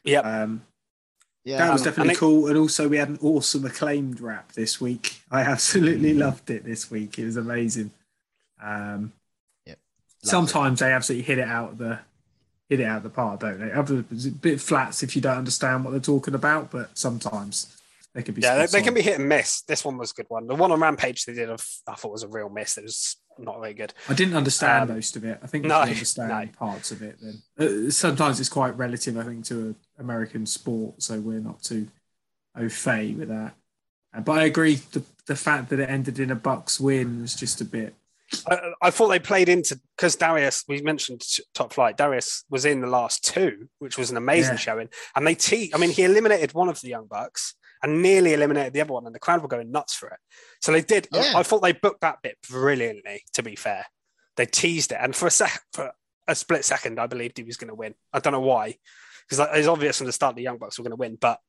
Yep. 0.04 0.26
Um, 0.26 0.64
yeah. 1.46 1.60
that 1.60 1.72
was 1.72 1.82
Um, 1.82 1.86
definitely 1.86 2.10
and 2.10 2.18
it- 2.18 2.20
cool. 2.20 2.48
And 2.48 2.58
also, 2.58 2.90
we 2.90 2.98
had 2.98 3.10
an 3.10 3.20
awesome 3.22 3.64
acclaimed 3.64 4.20
rap 4.20 4.54
this 4.54 4.82
week. 4.82 5.22
I 5.30 5.42
absolutely 5.42 6.16
loved 6.16 6.50
it 6.50 6.66
this 6.66 6.90
week. 6.90 7.20
It 7.20 7.26
was 7.26 7.38
amazing. 7.38 7.92
Um, 8.60 9.14
Yep. 9.68 9.78
sometimes 10.24 10.80
they 10.80 10.92
absolutely 10.92 11.26
hit 11.26 11.38
it 11.38 11.48
out 11.48 11.74
of 11.74 11.78
the 11.78 12.00
hit 12.72 12.80
it 12.80 12.86
out 12.86 12.98
of 12.98 13.04
the 13.04 13.10
park, 13.10 13.42
don't 13.42 13.60
they? 13.60 13.70
Other- 13.74 14.02
bit 14.02 14.62
flats 14.62 15.04
if 15.04 15.14
you 15.14 15.22
don't 15.22 15.38
understand 15.38 15.84
what 15.84 15.92
they're 15.92 16.00
talking 16.00 16.34
about, 16.34 16.72
but 16.72 16.98
sometimes 16.98 17.76
they 18.14 18.24
can 18.24 18.34
be. 18.34 18.42
Yeah, 18.42 18.60
they, 18.60 18.66
they 18.66 18.82
can 18.82 18.94
be 18.94 19.02
hit 19.02 19.20
and 19.20 19.28
miss. 19.28 19.62
This 19.64 19.84
one 19.84 19.98
was 19.98 20.12
a 20.12 20.14
good 20.14 20.28
one. 20.30 20.48
The 20.48 20.56
one 20.56 20.72
on 20.72 20.80
Rampage 20.80 21.26
they 21.26 21.34
did, 21.34 21.50
I 21.50 21.58
thought 21.96 22.12
was 22.14 22.24
a 22.24 22.30
real 22.30 22.48
miss. 22.48 22.78
It 22.78 22.84
was 22.86 23.18
not 23.38 23.60
very 23.60 23.74
good. 23.74 23.94
I 24.08 24.14
didn't 24.14 24.38
understand 24.38 24.90
Um, 24.90 24.96
most 24.96 25.18
of 25.18 25.26
it. 25.26 25.38
I 25.44 25.48
think 25.48 25.66
no, 25.66 25.84
you 25.84 25.92
understand 25.92 26.30
no. 26.30 26.58
parts 26.58 26.92
of 26.92 27.02
it, 27.02 27.18
then 27.22 27.42
uh, 27.88 27.92
sometimes 27.92 28.40
it's 28.40 28.48
quite 28.48 28.78
relative. 28.78 29.18
I 29.18 29.24
think 29.24 29.44
to 29.46 29.76
a 29.98 30.02
American 30.02 30.46
sport, 30.46 31.04
so 31.04 31.20
we're 31.20 31.42
not 31.42 31.62
too 31.62 31.88
au 32.56 32.70
fait 32.70 33.16
with 33.18 33.28
that. 33.28 33.54
Uh, 34.16 34.22
but 34.22 34.40
I 34.40 34.46
agree. 34.46 34.76
The 34.94 35.04
the 35.26 35.36
fact 35.36 35.70
that 35.72 35.80
it 35.82 35.90
ended 35.90 36.20
in 36.20 36.32
a 36.32 36.36
Bucks 36.36 36.80
win 36.80 37.22
was 37.22 37.36
just 37.36 37.60
a 37.60 37.66
bit. 37.66 37.96
I, 38.48 38.72
I 38.82 38.90
thought 38.92 39.10
they 39.10 39.20
played 39.20 39.50
into 39.50 39.80
because 39.98 40.16
Darius. 40.16 40.64
We 40.68 40.82
mentioned 40.82 41.22
top 41.54 41.74
flight. 41.74 41.98
Darius 41.98 42.44
was 42.50 42.66
in 42.66 42.82
the 42.82 42.88
last 42.88 43.24
two, 43.26 43.68
which 43.80 43.98
was 43.98 44.12
an 44.12 44.18
amazing 44.18 44.54
Yeah. 44.54 44.60
showing. 44.60 44.90
And 45.16 45.26
they 45.28 45.36
te- 45.36 45.72
I 45.74 45.78
mean, 45.78 45.90
he 45.92 46.04
eliminated 46.04 46.54
one 46.54 46.70
of 46.70 46.80
the 46.82 46.90
young 46.90 47.08
bucks 47.08 47.56
and 47.84 48.02
nearly 48.02 48.34
eliminated 48.34 48.74
the 48.74 48.82
other 48.82 48.94
one, 48.94 49.06
and 49.06 49.16
the 49.16 49.20
crowd 49.20 49.42
were 49.42 49.48
going 49.48 49.72
nuts 49.72 49.94
for 49.96 50.08
it. 50.10 50.20
So 50.62 50.72
they 50.72 50.82
did. 50.82 51.08
Yeah. 51.12 51.34
I, 51.36 51.40
I 51.40 51.44
thought 51.44 51.62
they 51.62 51.74
booked 51.74 52.02
that 52.02 52.22
bit 52.22 52.38
brilliantly. 52.50 53.24
To 53.34 53.44
be 53.44 53.56
fair, 53.56 53.86
they 54.38 54.46
teased 54.46 54.92
it, 54.92 55.00
and 55.02 55.16
for 55.16 55.28
a 55.28 55.32
sec, 55.32 55.62
for 55.74 55.92
a 56.28 56.36
split 56.36 56.64
second, 56.64 57.00
I 57.00 57.08
believed 57.08 57.38
he 57.38 57.44
was 57.44 57.58
going 57.58 57.70
to 57.70 57.76
win. 57.76 57.96
I 58.14 58.20
don't 58.20 58.34
know 58.34 58.40
why, 58.40 58.76
because 59.30 59.46
it's 59.54 59.68
obvious 59.68 59.98
from 59.98 60.08
the 60.08 60.14
start 60.14 60.36
the 60.36 60.44
young 60.44 60.58
bucks 60.58 60.78
were 60.78 60.84
going 60.84 60.92
to 60.92 60.96
win, 60.96 61.18
but 61.20 61.40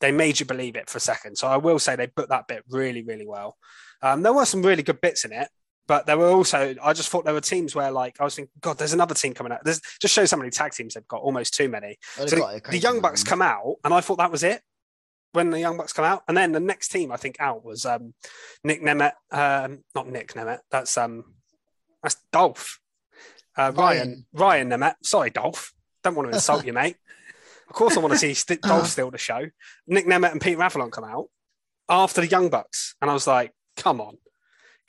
they 0.00 0.10
made 0.10 0.40
you 0.40 0.46
believe 0.46 0.74
it 0.74 0.90
for 0.90 0.98
a 0.98 1.00
second. 1.00 1.36
So 1.36 1.46
I 1.46 1.56
will 1.58 1.78
say 1.78 1.94
they 1.94 2.06
booked 2.06 2.30
that 2.30 2.48
bit 2.48 2.64
really, 2.68 3.02
really 3.04 3.26
well. 3.26 3.56
Um, 4.02 4.22
there 4.22 4.32
were 4.32 4.44
some 4.44 4.62
really 4.62 4.82
good 4.82 5.00
bits 5.00 5.24
in 5.24 5.32
it, 5.32 5.48
but 5.88 6.06
there 6.06 6.16
were 6.16 6.30
also 6.30 6.74
I 6.82 6.92
just 6.92 7.08
thought 7.08 7.24
there 7.24 7.34
were 7.34 7.40
teams 7.40 7.74
where 7.74 7.90
like 7.90 8.20
I 8.20 8.24
was 8.24 8.36
thinking, 8.36 8.52
God, 8.60 8.78
there's 8.78 8.92
another 8.92 9.14
team 9.14 9.34
coming 9.34 9.52
out. 9.52 9.64
There's 9.64 9.80
just 10.00 10.14
shows 10.14 10.30
how 10.30 10.36
many 10.36 10.50
tag 10.50 10.72
teams 10.72 10.94
they've 10.94 11.06
got, 11.08 11.20
almost 11.22 11.54
too 11.54 11.68
many. 11.68 11.98
So 12.14 12.36
got 12.36 12.64
the 12.64 12.78
Young. 12.78 13.00
Bucks 13.00 13.24
come 13.24 13.42
out, 13.42 13.76
and 13.84 13.92
I 13.92 14.00
thought 14.00 14.18
that 14.18 14.30
was 14.30 14.44
it 14.44 14.62
when 15.32 15.50
the 15.50 15.58
Young 15.58 15.76
Bucks 15.76 15.92
come 15.92 16.04
out, 16.04 16.22
and 16.28 16.36
then 16.36 16.52
the 16.52 16.60
next 16.60 16.88
team 16.88 17.10
I 17.10 17.16
think 17.16 17.36
out 17.40 17.64
was 17.64 17.84
um, 17.84 18.14
Nick 18.62 18.82
Nemeth, 18.82 19.12
um, 19.30 19.82
not 19.94 20.08
Nick 20.08 20.34
Nemeth. 20.34 20.60
That's 20.70 20.96
um, 20.96 21.24
that's 22.02 22.16
Dolph. 22.32 22.78
Uh, 23.56 23.72
Ryan 23.74 24.26
Ryan 24.32 24.70
Nemeth. 24.70 24.94
Sorry, 25.02 25.30
Dolph. 25.30 25.72
Don't 26.04 26.14
want 26.14 26.30
to 26.30 26.34
insult 26.34 26.64
you, 26.64 26.72
mate. 26.72 26.96
Of 27.68 27.76
course, 27.76 27.96
I 27.96 28.00
want 28.00 28.12
to 28.12 28.18
see 28.18 28.34
St- 28.34 28.60
Dolph 28.62 28.86
steal 28.88 29.10
the 29.10 29.16
show. 29.16 29.46
Nick 29.86 30.04
Nemeth 30.04 30.32
and 30.32 30.40
Peter 30.42 30.60
Avalon 30.60 30.90
come 30.90 31.04
out 31.04 31.28
after 31.88 32.20
the 32.20 32.26
Young 32.26 32.50
Bucks, 32.50 32.96
and 33.00 33.10
I 33.10 33.14
was 33.14 33.26
like, 33.26 33.52
"Come 33.78 33.98
on, 33.98 34.18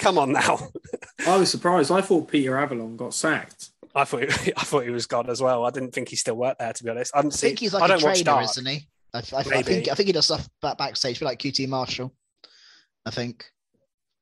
come 0.03 0.17
on 0.17 0.31
now." 0.33 0.69
I 1.27 1.37
was 1.37 1.49
surprised. 1.49 1.91
I 1.91 2.01
thought 2.01 2.27
Peter 2.27 2.57
Avalon 2.57 2.97
got 2.97 3.13
sacked. 3.13 3.69
I 3.95 4.03
thought 4.05 4.23
I 4.57 4.63
thought 4.63 4.83
he 4.83 4.89
was 4.89 5.05
gone 5.05 5.29
as 5.29 5.41
well. 5.41 5.65
I 5.65 5.69
didn't 5.71 5.93
think 5.93 6.09
he 6.09 6.15
still 6.15 6.35
worked 6.35 6.59
there, 6.59 6.73
to 6.73 6.83
be 6.83 6.89
honest. 6.89 7.15
I, 7.15 7.19
I 7.19 7.29
think 7.29 7.59
he's 7.59 7.73
like 7.73 7.83
I 7.83 7.85
a 7.85 7.87
don't 7.89 8.03
watch 8.03 8.23
trainer, 8.23 8.41
isn't 8.41 8.65
he? 8.65 8.87
I, 9.13 9.17
I, 9.19 9.39
I 9.39 9.61
think 9.61 9.87
I 9.89 9.93
think 9.95 10.07
he 10.07 10.13
does 10.13 10.25
stuff 10.25 10.47
back 10.61 10.77
backstage, 10.77 11.19
feel 11.19 11.27
like 11.27 11.39
QT 11.39 11.67
Marshall. 11.67 12.13
I 13.05 13.11
think. 13.11 13.45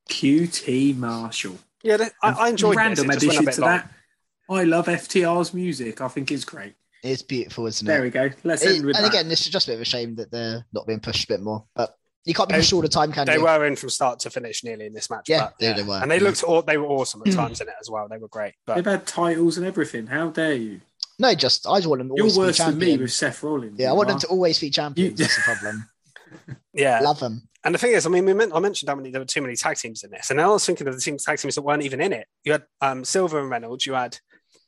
QT 0.09 0.97
Marshall. 0.97 1.57
Yeah, 1.83 1.97
th- 1.97 2.11
I, 2.21 2.31
I 2.31 2.49
enjoyed 2.49 2.75
random 2.75 3.07
this. 3.07 3.17
It 3.17 3.19
just 3.21 3.37
went 3.37 3.37
a 3.37 3.49
addition 3.51 3.53
to 3.53 3.61
long. 3.61 3.69
that. 3.77 3.91
I 4.49 4.63
love 4.63 4.85
FTR's 4.87 5.53
music. 5.53 6.01
I 6.01 6.07
think 6.09 6.31
it's 6.31 6.43
great. 6.43 6.73
It's 7.03 7.21
beautiful, 7.21 7.65
isn't 7.67 7.87
it? 7.87 7.91
There 7.91 8.01
we 8.01 8.09
go. 8.09 8.29
Let's 8.43 8.63
It- 8.63 8.75
end 8.75 8.85
with 8.85 8.95
and 8.97 9.05
that. 9.05 9.09
again, 9.11 9.31
it's 9.31 9.47
just 9.47 9.67
a 9.67 9.71
bit 9.71 9.75
of 9.75 9.81
a 9.81 9.85
shame 9.85 10.15
that 10.15 10.31
they're 10.31 10.65
not 10.73 10.85
being 10.85 10.99
pushed 10.99 11.23
a 11.23 11.27
bit 11.27 11.41
more. 11.41 11.63
But 11.75 11.95
you 12.25 12.33
can't 12.33 12.47
be 12.49 12.53
They- 12.53 12.59
pushed 12.59 12.73
all 12.73 12.81
the 12.81 12.87
time, 12.89 13.11
can 13.11 13.25
They 13.25 13.35
you? 13.35 13.43
were 13.43 13.65
in 13.65 13.75
from 13.75 13.89
start 13.89 14.19
to 14.19 14.29
finish 14.29 14.63
nearly 14.63 14.85
in 14.85 14.93
this 14.93 15.09
match. 15.09 15.27
Yeah, 15.27 15.45
but, 15.45 15.53
they- 15.59 15.73
they 15.73 15.83
were, 15.83 15.99
and 16.01 16.09
they 16.11 16.17
yeah. 16.17 16.23
looked. 16.23 16.43
aw- 16.43 16.61
They 16.61 16.77
were 16.77 16.87
awesome 16.87 17.21
at 17.25 17.33
times 17.33 17.61
in 17.61 17.67
it 17.67 17.73
as 17.81 17.89
well. 17.89 18.07
They 18.09 18.17
were 18.17 18.27
great. 18.27 18.53
They've 18.67 18.85
had 18.85 19.05
titles 19.07 19.57
and 19.57 19.65
everything. 19.65 20.07
How 20.07 20.29
dare 20.29 20.53
you? 20.53 20.81
No, 21.19 21.33
just 21.35 21.67
I 21.67 21.77
just 21.77 21.87
want 21.87 21.99
them 21.99 22.09
to 22.09 22.13
You're 22.15 22.23
always 22.23 22.35
be 22.35 22.39
worse 22.39 22.57
than 22.57 22.77
me 22.79 22.97
with 22.97 23.11
Seth 23.11 23.43
Rollins. 23.43 23.77
Yeah, 23.79 23.87
I 23.87 23.91
you 23.91 23.95
want 23.97 24.09
them 24.09 24.19
to 24.19 24.27
always 24.27 24.59
be 24.59 24.69
champions. 24.69 25.19
You- 25.19 25.25
That's 25.25 25.35
the 25.35 25.41
problem. 25.41 25.89
yeah, 26.73 26.99
Love 27.01 27.19
them. 27.19 27.47
and 27.63 27.75
the 27.75 27.79
thing 27.79 27.91
is, 27.91 28.05
I 28.05 28.09
mean, 28.09 28.25
we 28.25 28.33
meant, 28.33 28.53
I 28.55 28.59
mentioned 28.59 28.89
how 28.89 28.95
many 28.95 29.11
there 29.11 29.21
were 29.21 29.25
too 29.25 29.41
many 29.41 29.55
tag 29.55 29.77
teams 29.77 30.03
in 30.03 30.11
this, 30.11 30.31
and 30.31 30.39
I 30.39 30.47
was 30.47 30.65
thinking 30.65 30.87
of 30.87 30.95
the 30.95 31.01
team 31.01 31.17
tag 31.17 31.37
teams 31.39 31.55
that 31.55 31.61
weren't 31.61 31.83
even 31.83 32.01
in 32.01 32.13
it. 32.13 32.27
You 32.43 32.53
had 32.53 32.63
um, 32.81 33.03
Silver 33.03 33.39
and 33.39 33.49
Reynolds. 33.49 33.85
You 33.85 33.93
had 33.93 34.17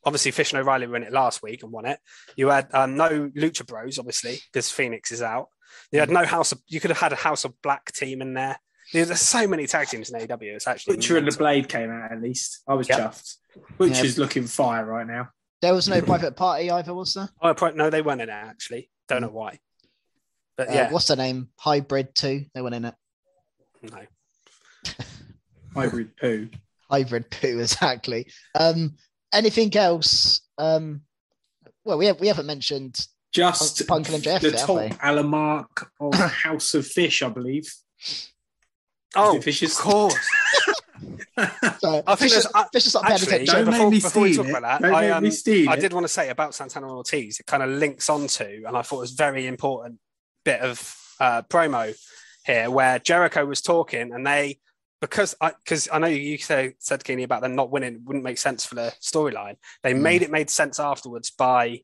obviously 0.05 0.31
Fish 0.31 0.51
and 0.51 0.61
O'Reilly 0.61 0.85
were 0.87 0.97
in 0.97 1.03
it 1.03 1.13
last 1.13 1.41
week 1.41 1.63
and 1.63 1.71
won 1.71 1.85
it. 1.85 1.97
You 2.35 2.49
had 2.49 2.67
um, 2.73 2.97
no 2.97 3.29
Lucha 3.29 3.65
Bros, 3.65 3.97
obviously, 3.97 4.39
because 4.51 4.69
Fenix 4.69 5.11
is 5.11 5.21
out. 5.21 5.47
You 5.91 5.99
had 5.99 6.09
no 6.09 6.25
House 6.25 6.51
of. 6.51 6.61
You 6.67 6.79
could 6.79 6.89
have 6.91 6.99
had 6.99 7.13
a 7.13 7.17
House 7.17 7.45
of 7.45 7.59
Black 7.61 7.91
team 7.91 8.21
in 8.21 8.33
there. 8.33 8.57
There's 8.91 9.19
so 9.19 9.47
many 9.47 9.65
tag 9.67 9.87
teams 9.87 10.09
in 10.11 10.19
AEW. 10.19 10.55
It's 10.55 10.67
actually 10.67 10.97
Butcher 10.97 11.17
and 11.17 11.27
the. 11.27 11.37
Blade 11.37 11.69
came 11.69 11.89
out 11.89 12.11
at 12.11 12.21
least. 12.21 12.61
I 12.67 12.73
was 12.73 12.89
Yep. 12.89 12.99
chuffed. 12.99 13.35
Butcher's 13.77 14.17
looking 14.17 14.45
fire 14.47 14.85
right 14.85 15.07
now. 15.07 15.29
There 15.61 15.73
was 15.73 15.87
no 15.87 16.01
private 16.01 16.35
party 16.35 16.69
either, 16.69 16.93
was 16.93 17.13
there? 17.13 17.29
Oh, 17.41 17.53
no, 17.73 17.89
they 17.89 18.01
weren't 18.01 18.21
in 18.21 18.29
it 18.29 18.33
actually. 18.33 18.89
Don't 19.07 19.21
know 19.21 19.29
why. 19.29 19.59
But 20.57 20.69
Uh, 20.69 20.73
yeah, 20.73 20.91
what's 20.91 21.07
the 21.07 21.15
name? 21.15 21.49
Hybrid 21.57 22.13
two. 22.13 22.45
They 22.53 22.61
weren't 22.61 22.75
in 22.75 22.85
it. 22.85 22.95
no. 23.81 24.01
Hybrid 25.73 26.15
poo. 26.17 26.49
Hybrid 26.89 27.31
poo, 27.31 27.59
exactly. 27.61 28.27
Um, 28.55 28.95
anything 29.33 29.75
else? 29.75 30.41
Um, 30.57 31.01
well, 31.83 31.97
we 31.97 32.05
have 32.07 32.19
we 32.19 32.27
haven't 32.27 32.45
mentioned. 32.45 32.99
Just 33.33 33.87
Punk 33.87 34.09
and 34.09 34.23
MJF, 34.23 34.41
the 34.41 34.51
haven't 34.51 34.57
top 34.67 34.75
we? 34.77 34.89
Alamark 34.97 35.87
of 35.99 36.13
House 36.43 36.73
of 36.75 36.85
Fish, 36.87 37.21
I 37.23 37.29
believe. 37.29 37.71
Oh, 39.15 39.37
it 39.37 39.43
Fish's? 39.43 39.71
of 39.77 39.83
course. 39.83 40.15
So, 41.79 42.03
I 42.05 42.15
think 42.15 42.31
Fisher, 42.31 42.33
there's- 42.35 42.51
I- 42.53 42.65
Fisher's 42.71 42.93
not 42.93 43.03
paying 43.05 43.13
Actually. 43.21 43.45
Don't 43.45 43.65
before, 43.65 43.79
make 43.85 43.89
me 43.91 43.99
before 43.99 44.21
we 44.21 44.35
talk 44.35 44.45
it. 44.45 44.49
about 44.51 44.61
that, 44.61 44.81
Don't 44.83 44.93
I, 44.93 45.09
um, 45.09 45.23
me 45.23 45.31
steal 45.31 45.67
I 45.69 45.73
it. 45.73 45.79
did 45.79 45.91
want 45.91 46.03
to 46.03 46.07
say 46.07 46.29
about 46.29 46.53
Santana 46.53 46.85
and 46.85 46.95
Ortiz, 46.95 47.39
it 47.39 47.45
kind 47.47 47.63
of 47.63 47.71
links 47.71 48.07
onto, 48.09 48.63
and 48.67 48.77
I 48.77 48.83
thought 48.83 48.97
it 48.97 49.01
was 49.01 49.11
very 49.11 49.47
important 49.47 49.99
bit 50.45 50.61
of 50.61 50.95
uh, 51.19 51.41
promo 51.41 51.93
here 52.45 52.69
where 52.69 52.99
Jericho 52.99 53.45
was 53.45 53.61
talking 53.61 54.13
and 54.13 54.25
they, 54.25 54.59
because 55.01 55.35
I, 55.41 55.53
because 55.63 55.89
I 55.91 55.97
know 55.97 56.07
you 56.07 56.37
say, 56.37 56.75
said, 56.77 57.03
Keeney, 57.03 57.23
about 57.23 57.41
them 57.41 57.55
not 57.55 57.71
winning 57.71 58.01
wouldn't 58.05 58.23
make 58.23 58.37
sense 58.37 58.63
for 58.63 58.75
the 58.75 58.93
storyline. 59.01 59.55
They 59.81 59.93
Mm. 59.95 60.01
made 60.01 60.21
it 60.21 60.31
made 60.31 60.49
sense 60.51 60.79
afterwards 60.79 61.31
by 61.31 61.81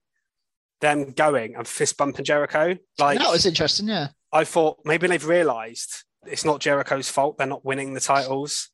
them 0.82 1.12
going 1.12 1.56
and 1.56 1.68
fist 1.68 1.98
bumping 1.98 2.26
Jericho. 2.26 2.76
Like, 2.98 3.20
that 3.20 3.32
was 3.32 3.46
interesting. 3.46 3.88
Yeah. 3.88 4.10
I 4.32 4.44
thought 4.44 4.80
maybe 4.86 5.08
they've 5.08 5.26
realised 5.26 6.04
it's 6.26 6.46
not 6.46 6.60
Jericho's 6.62 7.10
fault 7.10 7.38
they're 7.38 7.48
not 7.48 7.66
winning 7.66 7.94
the 7.94 8.00
titles. 8.00 8.70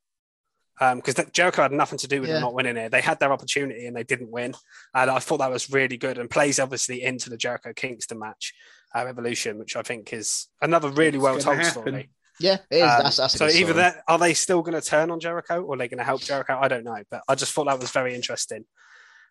Because 0.78 1.14
Jericho 1.32 1.62
had 1.62 1.72
nothing 1.72 1.96
to 2.00 2.06
do 2.06 2.20
with 2.20 2.28
Yeah. 2.28 2.34
them 2.34 2.42
not 2.42 2.52
winning 2.54 2.76
it. 2.76 2.90
They 2.92 3.00
had 3.00 3.18
their 3.18 3.32
opportunity 3.32 3.86
and 3.86 3.96
they 3.96 4.02
didn't 4.04 4.30
win. 4.30 4.54
And 4.94 5.10
I 5.10 5.20
thought 5.20 5.38
that 5.38 5.50
was 5.50 5.70
really 5.70 5.96
good 5.96 6.18
and 6.18 6.28
plays 6.28 6.58
obviously 6.60 7.02
into 7.02 7.30
the 7.30 7.38
Jericho 7.38 7.72
Kingston 7.74 8.18
match, 8.18 8.52
uh, 8.94 9.04
Revolution, 9.06 9.58
which 9.58 9.74
I 9.74 9.80
think 9.82 10.12
is 10.12 10.48
another 10.60 10.90
really 10.90 11.16
It's 11.16 11.22
well 11.22 11.38
told 11.38 11.56
happen. 11.56 11.70
story. 11.82 12.10
Yeah, 12.38 12.58
it 12.70 12.76
is. 12.76 12.82
Um, 12.82 13.02
that's 13.04 13.16
that's 13.16 13.32
so 13.38 13.46
either 13.48 13.72
that 13.72 14.02
are 14.06 14.18
they 14.18 14.34
still 14.34 14.60
going 14.60 14.78
to 14.78 14.86
turn 14.86 15.10
on 15.10 15.18
Jericho 15.18 15.62
or 15.62 15.72
are 15.74 15.78
they 15.78 15.88
going 15.88 15.96
to 15.96 16.04
help 16.04 16.20
Jericho? 16.20 16.58
I 16.60 16.68
don't 16.68 16.84
know, 16.84 17.02
but 17.10 17.22
I 17.26 17.34
just 17.34 17.54
thought 17.54 17.64
that 17.68 17.80
was 17.80 17.90
very 17.90 18.14
interesting. 18.14 18.66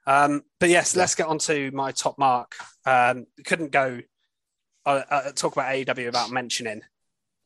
Um, 0.08 0.44
but 0.60 0.70
yes, 0.70 0.96
let's 0.96 1.16
get 1.16 1.28
on 1.28 1.40
to 1.40 1.72
my 1.72 1.92
top 1.92 2.18
mark. 2.18 2.56
Um, 2.86 3.26
couldn't 3.46 3.72
go 3.72 4.02
uh, 4.86 5.02
uh, 5.10 5.32
talk 5.32 5.54
about 5.54 5.74
AEW 5.74 6.06
without 6.06 6.30
mentioning 6.32 6.82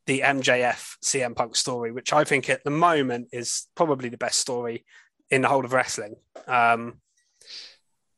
the 0.05 0.21
MJF 0.21 0.97
CM 1.03 1.35
Punk 1.35 1.55
story, 1.55 1.91
which 1.91 2.11
I 2.11 2.23
think 2.23 2.49
at 2.49 2.63
the 2.63 2.71
moment 2.71 3.29
is 3.31 3.67
probably 3.75 4.09
the 4.09 4.17
best 4.17 4.39
story 4.39 4.85
in 5.29 5.41
the 5.41 5.47
whole 5.47 5.63
of 5.63 5.71
wrestling. 5.73 6.15
Um, 6.47 6.99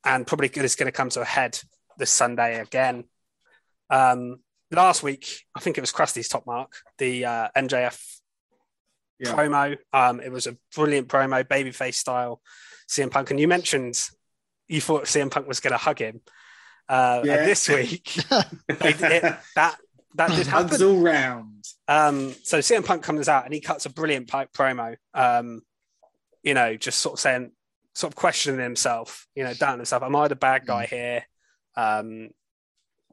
and 0.04 0.26
probably 0.26 0.48
is 0.48 0.76
going 0.76 0.88
to 0.88 0.92
come 0.92 1.10
to 1.10 1.22
a 1.22 1.26
head 1.26 1.60
this 1.98 2.10
Sunday 2.10 2.60
again. 2.60 3.04
Um, 3.90 4.38
last 4.72 5.04
week, 5.04 5.42
I 5.56 5.60
think 5.60 5.78
it 5.78 5.82
was 5.82 5.92
Krusty's 5.92 6.28
top 6.30 6.48
mark, 6.48 6.78
the 6.98 7.26
uh, 7.26 7.48
MJF 7.56 8.02
Yeah. 9.20 9.36
promo. 9.36 9.78
Um, 9.94 10.20
it 10.22 10.32
was 10.32 10.48
a 10.48 10.58
brilliant 10.76 11.08
promo, 11.08 11.44
babyface 11.44 11.96
style, 11.96 12.42
CM 12.90 13.12
Punk. 13.12 13.30
And 13.30 13.40
you 13.40 13.48
mentioned 13.48 14.00
you 14.72 14.82
thought 14.82 15.04
CM 15.06 15.30
Punk 15.30 15.48
was 15.48 15.60
going 15.60 15.72
to 15.72 15.78
hug 15.78 16.00
him. 16.00 16.22
Uh, 16.88 17.22
Yeah. 17.24 17.46
this 17.46 17.68
week, 17.70 18.18
it, 18.18 18.58
it, 18.70 19.22
that 19.56 19.78
that 20.16 20.30
did 20.32 20.48
Hugs 20.48 20.82
all 20.82 20.98
round. 21.00 21.66
Um, 21.88 22.34
so 22.44 22.60
CM 22.60 22.86
Punk 22.86 23.04
comes 23.04 23.30
out 23.30 23.46
and 23.46 23.54
he 23.54 23.60
cuts 23.62 23.86
a 23.86 23.90
brilliant 23.90 24.28
pipe 24.28 24.52
promo. 24.54 24.96
Um, 25.14 25.62
you 26.44 26.54
know, 26.54 26.76
just 26.76 27.00
sort 27.00 27.14
of 27.14 27.20
saying, 27.20 27.52
sort 27.94 28.12
of 28.12 28.16
questioning 28.16 28.60
himself. 28.62 29.28
You 29.36 29.44
know, 29.44 29.54
doubting 29.54 29.80
himself. 29.80 30.04
Am 30.04 30.16
I 30.16 30.28
the 30.28 30.36
bad 30.36 30.66
guy 30.66 30.86
here? 30.86 31.24
Um, 31.76 32.30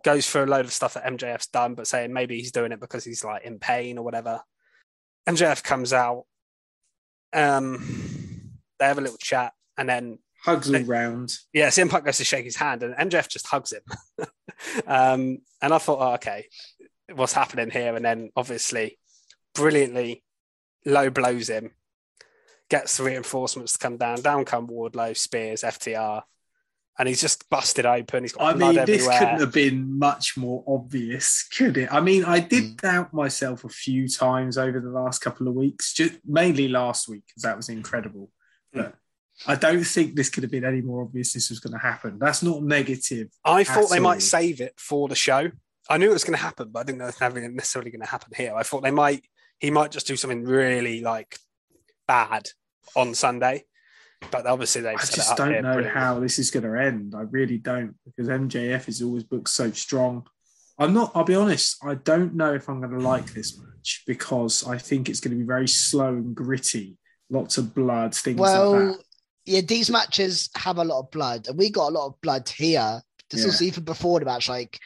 goes 0.04 0.26
for 0.26 0.42
a 0.42 0.46
load 0.46 0.64
of 0.64 0.72
stuff 0.72 0.94
that 0.94 1.04
MJF's 1.04 1.48
done, 1.48 1.74
but 1.74 1.86
saying 1.86 2.12
maybe 2.12 2.38
he's 2.38 2.52
doing 2.52 2.72
it 2.72 2.80
because 2.80 3.04
he's 3.04 3.24
like 3.24 3.44
in 3.44 3.58
pain 3.58 3.98
or 3.98 4.04
whatever. 4.04 4.40
MJF 5.28 5.62
comes 5.62 5.92
out. 5.92 6.24
Um, 7.32 8.52
they 8.78 8.86
have 8.86 8.98
a 8.98 9.02
little 9.02 9.18
chat, 9.18 9.52
and 9.76 9.88
then 9.88 10.18
Hugs 10.44 10.72
all 10.72 10.80
round. 10.82 11.34
yeah, 11.52 11.68
CM 11.68 11.90
Punk 11.90 12.04
goes 12.04 12.18
to 12.18 12.24
shake 12.24 12.44
his 12.44 12.56
hand, 12.56 12.82
and 12.82 12.94
MJF 12.94 13.28
just 13.28 13.46
hugs 13.46 13.72
him. 13.72 13.82
um, 14.86 15.38
and 15.60 15.74
I 15.74 15.78
thought, 15.78 15.98
oh, 16.00 16.14
okay, 16.14 16.46
what's 17.14 17.32
happening 17.32 17.70
here? 17.70 17.94
And 17.96 18.04
then 18.04 18.30
obviously, 18.36 18.98
brilliantly, 19.54 20.22
low 20.86 21.10
blows 21.10 21.48
him, 21.48 21.72
gets 22.70 22.96
the 22.96 23.04
reinforcements 23.04 23.72
to 23.74 23.78
come 23.78 23.96
down. 23.96 24.22
Down 24.22 24.44
come 24.44 24.68
Wardlow, 24.68 25.16
Spears, 25.16 25.62
FTR, 25.62 26.22
and 26.98 27.08
he's 27.08 27.20
just 27.20 27.48
busted 27.48 27.86
open. 27.86 28.24
He's 28.24 28.32
got 28.32 28.42
I 28.42 28.52
blood 28.56 28.76
mean, 28.76 28.84
this 28.86 29.02
everywhere. 29.02 29.18
couldn't 29.18 29.40
have 29.40 29.52
been 29.52 29.98
much 29.98 30.36
more 30.36 30.64
obvious, 30.66 31.48
could 31.56 31.76
it? 31.76 31.88
I 31.92 32.00
mean, 32.00 32.24
I 32.24 32.40
did 32.40 32.76
doubt 32.76 33.14
myself 33.14 33.64
a 33.64 33.68
few 33.68 34.08
times 34.08 34.58
over 34.58 34.80
the 34.80 34.90
last 34.90 35.20
couple 35.20 35.48
of 35.48 35.54
weeks, 35.54 35.94
just 35.94 36.14
mainly 36.24 36.68
last 36.68 37.08
week 37.08 37.22
because 37.26 37.42
that 37.42 37.56
was 37.56 37.68
incredible. 37.68 38.30
But 38.72 38.94
I 39.46 39.54
don't 39.54 39.84
think 39.84 40.14
this 40.14 40.30
could 40.30 40.42
have 40.42 40.50
been 40.50 40.64
any 40.64 40.80
more 40.80 41.02
obvious. 41.02 41.32
This 41.32 41.50
was 41.50 41.60
going 41.60 41.72
to 41.72 41.78
happen. 41.78 42.18
That's 42.18 42.42
not 42.42 42.62
negative. 42.62 43.28
I 43.44 43.64
thought 43.64 43.88
they 43.90 43.98
all. 43.98 44.02
might 44.02 44.22
save 44.22 44.60
it 44.60 44.74
for 44.76 45.08
the 45.08 45.14
show. 45.14 45.50
I 45.88 45.96
knew 45.96 46.10
it 46.10 46.14
was 46.14 46.24
going 46.24 46.36
to 46.36 46.42
happen, 46.42 46.68
but 46.70 46.80
I 46.80 46.82
didn't 46.82 46.98
know 46.98 47.06
it 47.06 47.20
was 47.20 47.50
necessarily 47.50 47.90
going 47.90 48.02
to 48.02 48.08
happen 48.08 48.32
here. 48.36 48.54
I 48.54 48.62
thought 48.62 48.82
they 48.82 48.90
might, 48.90 49.24
he 49.58 49.70
might 49.70 49.90
just 49.90 50.06
do 50.06 50.16
something 50.16 50.44
really 50.44 51.00
like 51.00 51.38
bad 52.06 52.48
on 52.96 53.14
Sunday, 53.14 53.64
but 54.30 54.46
obviously 54.46 54.82
they've 54.82 54.98
I 54.98 55.02
it 55.02 55.10
just 55.14 55.30
up 55.30 55.36
don't 55.36 55.52
here 55.52 55.62
know 55.62 55.74
brilliantly. 55.74 56.00
how 56.00 56.20
this 56.20 56.38
is 56.38 56.50
going 56.50 56.64
to 56.64 56.78
end. 56.78 57.14
I 57.16 57.22
really 57.22 57.58
don't 57.58 57.94
because 58.04 58.28
MJF 58.28 58.88
is 58.88 59.02
always 59.02 59.24
booked 59.24 59.48
so 59.48 59.70
strong. 59.70 60.26
I'm 60.78 60.94
not. 60.94 61.12
I'll 61.14 61.24
be 61.24 61.34
honest. 61.34 61.76
I 61.82 61.94
don't 61.94 62.34
know 62.34 62.54
if 62.54 62.68
I'm 62.68 62.80
going 62.80 62.92
to 62.92 63.00
like 63.00 63.32
this 63.32 63.58
match 63.58 64.02
because 64.06 64.66
I 64.66 64.78
think 64.78 65.08
it's 65.08 65.20
going 65.20 65.32
to 65.32 65.38
be 65.38 65.46
very 65.46 65.68
slow 65.68 66.08
and 66.08 66.34
gritty. 66.34 66.98
Lots 67.30 67.58
of 67.58 67.74
blood, 67.74 68.14
things 68.14 68.38
like 68.38 68.52
that. 68.52 68.98
Yeah, 69.48 69.60
these 69.62 69.90
matches 69.90 70.50
have 70.56 70.78
a 70.78 70.84
lot 70.84 71.00
of 71.00 71.10
blood, 71.10 71.48
and 71.48 71.58
we 71.58 71.70
got 71.70 71.88
a 71.88 71.94
lot 71.94 72.06
of 72.06 72.20
blood 72.20 72.48
here. 72.48 73.00
This 73.30 73.44
was 73.44 73.60
even 73.62 73.84
before 73.84 74.20
the 74.20 74.26
match. 74.26 74.48
Like 74.48 74.78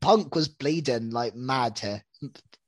Punk 0.00 0.34
was 0.34 0.48
bleeding 0.48 1.10
like 1.10 1.34
mad 1.34 1.78
here, 1.78 2.02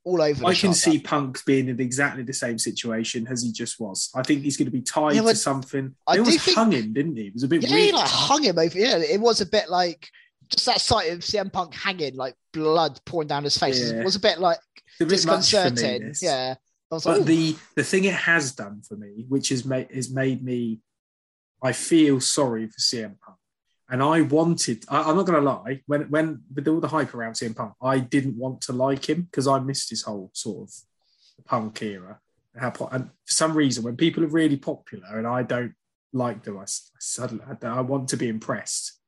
all 0.04 0.20
over. 0.20 0.40
The 0.40 0.46
I 0.46 0.54
can 0.54 0.74
see 0.74 0.98
Punk 0.98 1.44
being 1.46 1.68
in 1.68 1.80
exactly 1.80 2.22
the 2.22 2.32
same 2.34 2.58
situation 2.58 3.26
as 3.28 3.42
he 3.42 3.50
just 3.52 3.80
was. 3.80 4.10
I 4.14 4.22
think 4.22 4.42
he's 4.42 4.56
going 4.56 4.66
to 4.66 4.72
be 4.72 4.82
tied 4.82 5.14
Yeah, 5.14 5.22
to 5.22 5.34
something. 5.34 5.94
I 6.06 6.14
They 6.14 6.18
almost 6.20 6.40
think- 6.40 6.56
hung 6.56 6.72
him, 6.72 6.92
didn't 6.92 7.16
he? 7.16 7.28
It 7.28 7.34
was 7.34 7.42
a 7.44 7.48
bit 7.48 7.62
Yeah, 7.62 7.70
weird. 7.74 7.86
he 7.86 7.92
like 7.92 8.08
hung 8.08 8.42
him 8.42 8.58
over. 8.58 8.78
Yeah, 8.78 8.98
it 8.98 9.20
was 9.20 9.40
a 9.40 9.46
bit 9.46 9.70
like 9.70 10.08
just 10.50 10.66
that 10.66 10.80
sight 10.82 11.10
of 11.12 11.20
CM 11.20 11.50
Punk 11.50 11.72
hanging, 11.74 12.14
like 12.16 12.34
blood 12.52 13.00
pouring 13.06 13.28
down 13.28 13.44
his 13.44 13.56
face. 13.56 13.80
Yeah. 13.90 14.00
It 14.00 14.04
was 14.04 14.16
a 14.16 14.20
bit 14.20 14.38
like 14.38 14.58
a 14.58 15.06
bit 15.06 15.20
for 15.20 15.28
me, 15.28 15.36
disconcerting. 15.36 16.12
Yeah, 16.20 16.56
But 16.90 17.06
like, 17.06 17.24
the 17.24 17.56
the 17.76 17.84
thing 17.84 18.04
it 18.04 18.12
has 18.14 18.52
done 18.52 18.82
for 18.86 18.96
me, 18.96 19.24
which 19.28 19.48
has 19.48 19.64
made 19.64 19.90
has 19.94 20.10
made 20.10 20.44
me, 20.44 20.80
I 21.62 21.72
feel 21.72 22.20
sorry 22.20 22.66
for 22.66 22.78
CM 22.78 23.18
Punk, 23.20 23.38
and 23.88 24.02
I 24.02 24.22
wanted. 24.22 24.84
I, 24.88 25.02
I'm 25.02 25.16
not 25.16 25.26
going 25.26 25.42
to 25.42 25.50
lie. 25.50 25.82
When 25.86 26.02
when 26.10 26.42
with 26.54 26.68
all 26.68 26.80
the 26.80 26.88
hype 26.88 27.14
around 27.14 27.34
CM 27.34 27.54
Punk, 27.54 27.74
I 27.80 28.00
didn't 28.00 28.36
want 28.36 28.60
to 28.62 28.72
like 28.72 29.08
him 29.08 29.22
because 29.22 29.46
I 29.46 29.60
missed 29.60 29.90
his 29.90 30.02
whole 30.02 30.30
sort 30.32 30.68
of 30.68 30.74
Punk 31.44 31.82
era. 31.82 32.20
And, 32.54 32.62
how, 32.62 32.88
and 32.90 33.06
for 33.06 33.32
some 33.32 33.54
reason, 33.54 33.84
when 33.84 33.96
people 33.96 34.24
are 34.24 34.28
really 34.28 34.56
popular 34.56 35.18
and 35.18 35.26
I 35.26 35.42
don't 35.42 35.74
like 36.12 36.42
them, 36.42 36.58
I 36.58 36.64
suddenly 36.98 37.44
I, 37.44 37.66
I 37.66 37.80
want 37.80 38.08
to 38.10 38.16
be 38.16 38.28
impressed. 38.28 38.98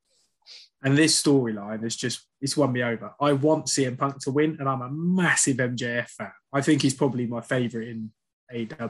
And 0.82 0.96
this 0.98 1.20
storyline 1.20 1.82
has 1.82 1.96
just 1.96 2.26
it's 2.40 2.56
won 2.56 2.72
me 2.72 2.82
over. 2.82 3.14
I 3.20 3.32
want 3.32 3.66
CM 3.66 3.98
Punk 3.98 4.20
to 4.20 4.30
win, 4.30 4.58
and 4.60 4.68
I'm 4.68 4.82
a 4.82 4.90
massive 4.90 5.56
MJF 5.56 6.08
fan. 6.08 6.32
I 6.52 6.60
think 6.60 6.82
he's 6.82 6.94
probably 6.94 7.26
my 7.26 7.40
favorite 7.40 7.88
in 7.88 8.12
AW. 8.54 8.88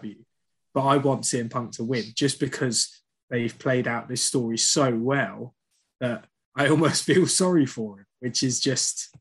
But 0.74 0.86
I 0.86 0.96
want 0.96 1.22
CM 1.22 1.48
Punk 1.48 1.72
to 1.72 1.84
win 1.84 2.04
just 2.14 2.40
because 2.40 3.03
they've 3.34 3.58
played 3.58 3.88
out 3.88 4.08
this 4.08 4.22
story 4.22 4.56
so 4.56 4.94
well 4.94 5.54
that 6.00 6.24
I 6.56 6.68
almost 6.72 7.02
feel 7.02 7.26
sorry 7.26 7.66
for 7.66 7.98
him, 7.98 8.06
which 8.20 8.42
is 8.44 8.60
just 8.60 9.14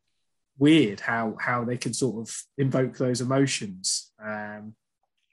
weird 0.59 0.99
how 0.99 1.36
how 1.39 1.64
they 1.64 1.78
can 1.78 1.93
sort 1.93 2.28
of 2.28 2.43
invoke 2.57 2.95
those 2.97 3.22
emotions. 3.22 4.11
Um, 4.24 4.76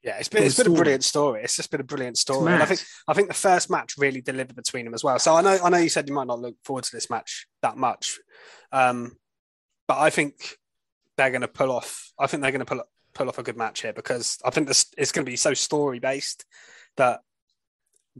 Yeah, 0.03 0.17
it's 0.19 0.31
been 0.31 0.45
it's 0.45 0.57
been 0.57 0.73
a 0.73 0.75
brilliant 0.75 1.05
story. 1.05 1.43
It's 1.43 1.57
just 1.57 1.71
been 1.71 1.83
a 1.83 1.85
brilliant 1.93 2.17
story. 2.17 2.55
And 2.55 2.63
I 2.63 2.67
think 2.67 2.81
I 3.07 3.13
think 3.13 3.29
the 3.29 3.35
first 3.35 3.69
match 3.69 3.99
really 3.99 4.23
delivered 4.23 4.57
between 4.57 4.87
them 4.87 4.95
as 4.95 5.05
well. 5.05 5.19
So 5.19 5.35
I 5.35 5.43
know 5.43 5.59
I 5.63 5.69
know 5.69 5.77
you 5.77 5.91
said 5.91 6.09
you 6.09 6.15
might 6.15 6.27
not 6.27 6.41
look 6.41 6.57
forward 6.65 6.85
to 6.85 6.97
this 6.97 7.11
match 7.11 7.47
that 7.61 7.77
much, 7.77 8.19
um, 8.73 9.13
but 9.87 9.99
I 9.99 10.09
think 10.09 10.57
they're 11.19 11.31
going 11.31 11.43
to 11.43 11.49
pull 11.49 11.71
off. 11.71 12.13
I 12.19 12.27
think 12.27 12.43
they're 12.43 12.51
going 12.51 12.65
to 12.65 12.73
pull 12.73 12.83
pull 13.13 13.29
off 13.29 13.39
a 13.39 13.43
good 13.43 13.59
match 13.59 13.83
here 13.83 13.93
because 13.93 14.39
I 14.43 14.49
think 14.49 14.69
this 14.69 14.87
it's 14.97 15.13
going 15.13 15.27
to 15.27 15.31
be 15.31 15.37
so 15.37 15.53
story 15.53 15.99
based 15.99 16.47
that 16.97 17.21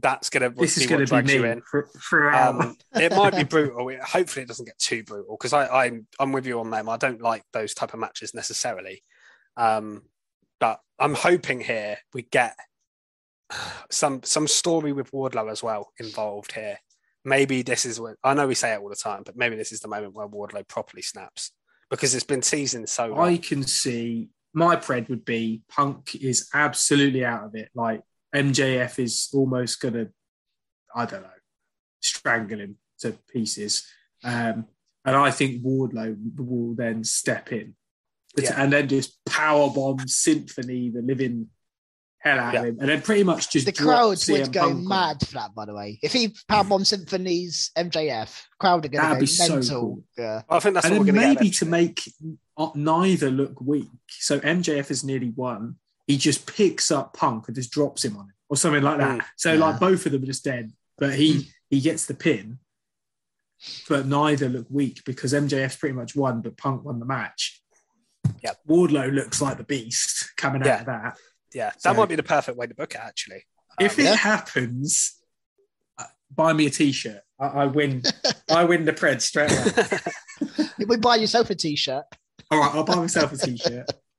that's 0.01 0.29
going 0.29 0.51
to 0.51 0.59
this 0.59 0.77
is 0.77 0.87
gonna 0.87 1.05
be 1.05 1.39
me 1.39 1.49
in. 1.49 1.61
for, 1.61 1.87
throughout. 2.09 2.55
Um, 2.55 2.77
it 2.95 3.15
might 3.15 3.35
be 3.35 3.43
brutal. 3.49 3.89
It- 3.89 4.01
hopefully, 4.01 4.43
it 4.43 4.47
doesn't 4.47 4.65
get 4.65 4.77
too 4.79 5.03
brutal 5.03 5.37
because 5.37 5.53
I, 5.53 5.85
I'm 5.85 6.07
I'm 6.19 6.31
with 6.31 6.45
you 6.45 6.59
on 6.59 6.69
them. 6.69 6.89
I 6.89 6.97
don't 6.97 7.21
like 7.21 7.43
those 7.53 7.73
type 7.73 7.93
of 7.93 7.99
matches 7.99 8.33
necessarily, 8.33 9.03
um, 9.57 10.03
but 10.59 10.79
I'm 10.99 11.15
hoping 11.15 11.61
here 11.61 11.97
we 12.13 12.23
get 12.23 12.55
some 13.91 14.23
some 14.23 14.47
story 14.47 14.93
with 14.93 15.11
Wardlow 15.11 15.51
as 15.51 15.63
well 15.63 15.91
involved 15.99 16.53
here. 16.53 16.77
Maybe 17.23 17.61
this 17.61 17.85
is 17.85 17.99
what 17.99 18.15
I 18.23 18.33
know 18.33 18.47
we 18.47 18.55
say 18.55 18.73
it 18.73 18.79
all 18.79 18.89
the 18.89 18.95
time, 18.95 19.23
but 19.25 19.37
maybe 19.37 19.55
this 19.55 19.71
is 19.71 19.79
the 19.79 19.87
moment 19.87 20.15
where 20.15 20.27
Wardlow 20.27 20.67
properly 20.67 21.03
snaps 21.03 21.51
because 21.89 22.15
it's 22.15 22.23
been 22.23 22.41
teasing 22.41 22.87
so 22.87 23.07
long. 23.07 23.19
I 23.19 23.37
can 23.37 23.63
see 23.63 24.29
my 24.53 24.75
pred 24.75 25.09
would 25.09 25.25
be 25.25 25.61
Punk 25.69 26.15
is 26.15 26.49
absolutely 26.53 27.23
out 27.23 27.43
of 27.43 27.55
it. 27.55 27.69
Like 27.75 28.01
MJF 28.35 28.99
is 28.99 29.29
almost 29.33 29.79
gonna, 29.81 30.07
I 30.95 31.05
don't 31.05 31.23
know, 31.23 31.29
strangle 31.99 32.59
him 32.59 32.77
to 32.99 33.13
pieces. 33.31 33.85
Um, 34.23 34.65
and 35.05 35.15
I 35.15 35.31
think 35.31 35.63
Wardlow 35.63 36.15
will 36.37 36.75
then 36.75 37.03
step 37.03 37.51
in 37.51 37.75
Yeah. 38.37 38.61
and 38.61 38.71
then 38.71 38.87
just 38.87 39.17
power 39.25 39.69
bomb 39.69 40.07
Symphony 40.07 40.89
the 40.89 41.01
living 41.01 41.47
hell 42.19 42.39
out 42.39 42.53
Yeah. 42.53 42.59
of 42.61 42.65
him, 42.67 42.77
and 42.79 42.89
then 42.89 43.01
pretty 43.01 43.23
much 43.23 43.49
just 43.51 43.65
the 43.65 43.71
drop 43.71 43.87
crowd 43.87 44.17
CM 44.17 44.41
would 44.41 44.53
go 44.53 44.59
Punk 44.61 44.75
on 44.75 44.87
mad 44.87 45.25
for 45.27 45.33
that. 45.33 45.55
By 45.55 45.65
the 45.65 45.73
way, 45.73 45.97
if 46.03 46.13
he 46.13 46.35
power 46.47 46.63
powerbomb 46.63 46.85
symphonies 46.85 47.71
MJF, 47.75 48.43
crowd 48.59 48.85
are 48.85 48.89
going 48.89 49.03
to 49.03 49.15
be 49.15 49.21
go 49.21 49.25
so 49.25 49.55
mental. 49.55 49.81
cool. 49.81 50.03
Yeah, 50.17 50.43
I 50.47 50.59
think 50.59 50.75
that's 50.75 50.85
and 50.85 50.97
what 50.99 51.05
then 51.07 51.15
we're 51.15 51.19
going 51.21 51.35
to 51.35 51.41
maybe 51.41 51.49
to 51.51 51.65
make 51.65 52.01
uh, 52.57 52.69
neither 52.75 53.31
look 53.31 53.59
weak. 53.59 53.89
So 54.09 54.39
MJF 54.39 54.91
is 54.91 55.03
nearly 55.03 55.29
won. 55.35 55.77
He 56.11 56.17
just 56.17 56.45
picks 56.45 56.91
up 56.91 57.13
Punk 57.13 57.47
and 57.47 57.55
just 57.55 57.71
drops 57.71 58.03
him 58.03 58.17
on 58.17 58.25
him 58.25 58.33
or 58.49 58.57
something 58.57 58.83
like 58.83 58.97
that. 58.97 59.19
Mm. 59.21 59.25
So 59.37 59.53
Yeah. 59.53 59.59
like 59.59 59.79
both 59.79 60.05
of 60.05 60.11
them 60.11 60.23
are 60.23 60.25
just 60.25 60.43
dead, 60.43 60.73
but 60.97 61.13
he 61.15 61.49
he 61.69 61.79
gets 61.79 62.05
the 62.05 62.13
pin. 62.13 62.59
But 63.87 64.07
neither 64.07 64.49
look 64.49 64.67
weak 64.69 65.03
because 65.05 65.31
MJF's 65.33 65.77
pretty 65.77 65.93
much 65.95 66.13
won, 66.15 66.41
but 66.41 66.57
Punk 66.57 66.83
won 66.83 66.99
the 66.99 67.05
match. 67.05 67.61
Yeah, 68.43 68.53
Wardlow 68.67 69.13
looks 69.13 69.41
like 69.41 69.55
the 69.57 69.63
beast 69.63 70.33
coming 70.35 70.65
Yeah. 70.65 70.73
out 70.73 70.79
of 70.81 70.85
that. 70.87 71.17
yeah, 71.53 71.69
that 71.69 71.81
So- 71.81 71.93
might 71.93 72.09
be 72.09 72.15
the 72.15 72.23
perfect 72.23 72.57
way 72.57 72.67
to 72.67 72.73
book 72.75 72.93
it. 72.93 72.99
Actually, 73.01 73.45
If 73.79 73.93
Um, 73.97 74.05
it 74.05 74.09
yeah. 74.09 74.15
happens, 74.15 75.15
uh, 75.97 76.03
buy 76.29 76.51
me 76.51 76.65
a 76.65 76.69
t-shirt. 76.69 77.21
I, 77.39 77.45
I 77.47 77.65
win. 77.67 78.03
I 78.49 78.65
win 78.65 78.83
the 78.83 78.91
pred 78.91 79.21
straight 79.21 79.49
away. 79.49 80.67
we 80.89 80.97
buy 80.97 81.15
yourself 81.15 81.49
a 81.51 81.55
t-shirt. 81.55 82.03
All 82.51 82.59
right, 82.59 82.75
I'll 82.75 82.83
buy 82.83 82.95
myself 82.97 83.31
a 83.31 83.37
t-shirt 83.37 83.87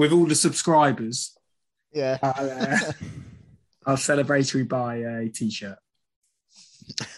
with 0.00 0.12
all 0.12 0.24
the 0.24 0.34
subscribers. 0.34 1.36
Yeah, 1.92 2.16
I'll, 2.22 2.50
uh, 2.50 2.78
I'll 3.86 3.96
celebratory 3.96 4.66
buy 4.66 4.94
a 4.96 5.28
t-shirt. 5.28 5.76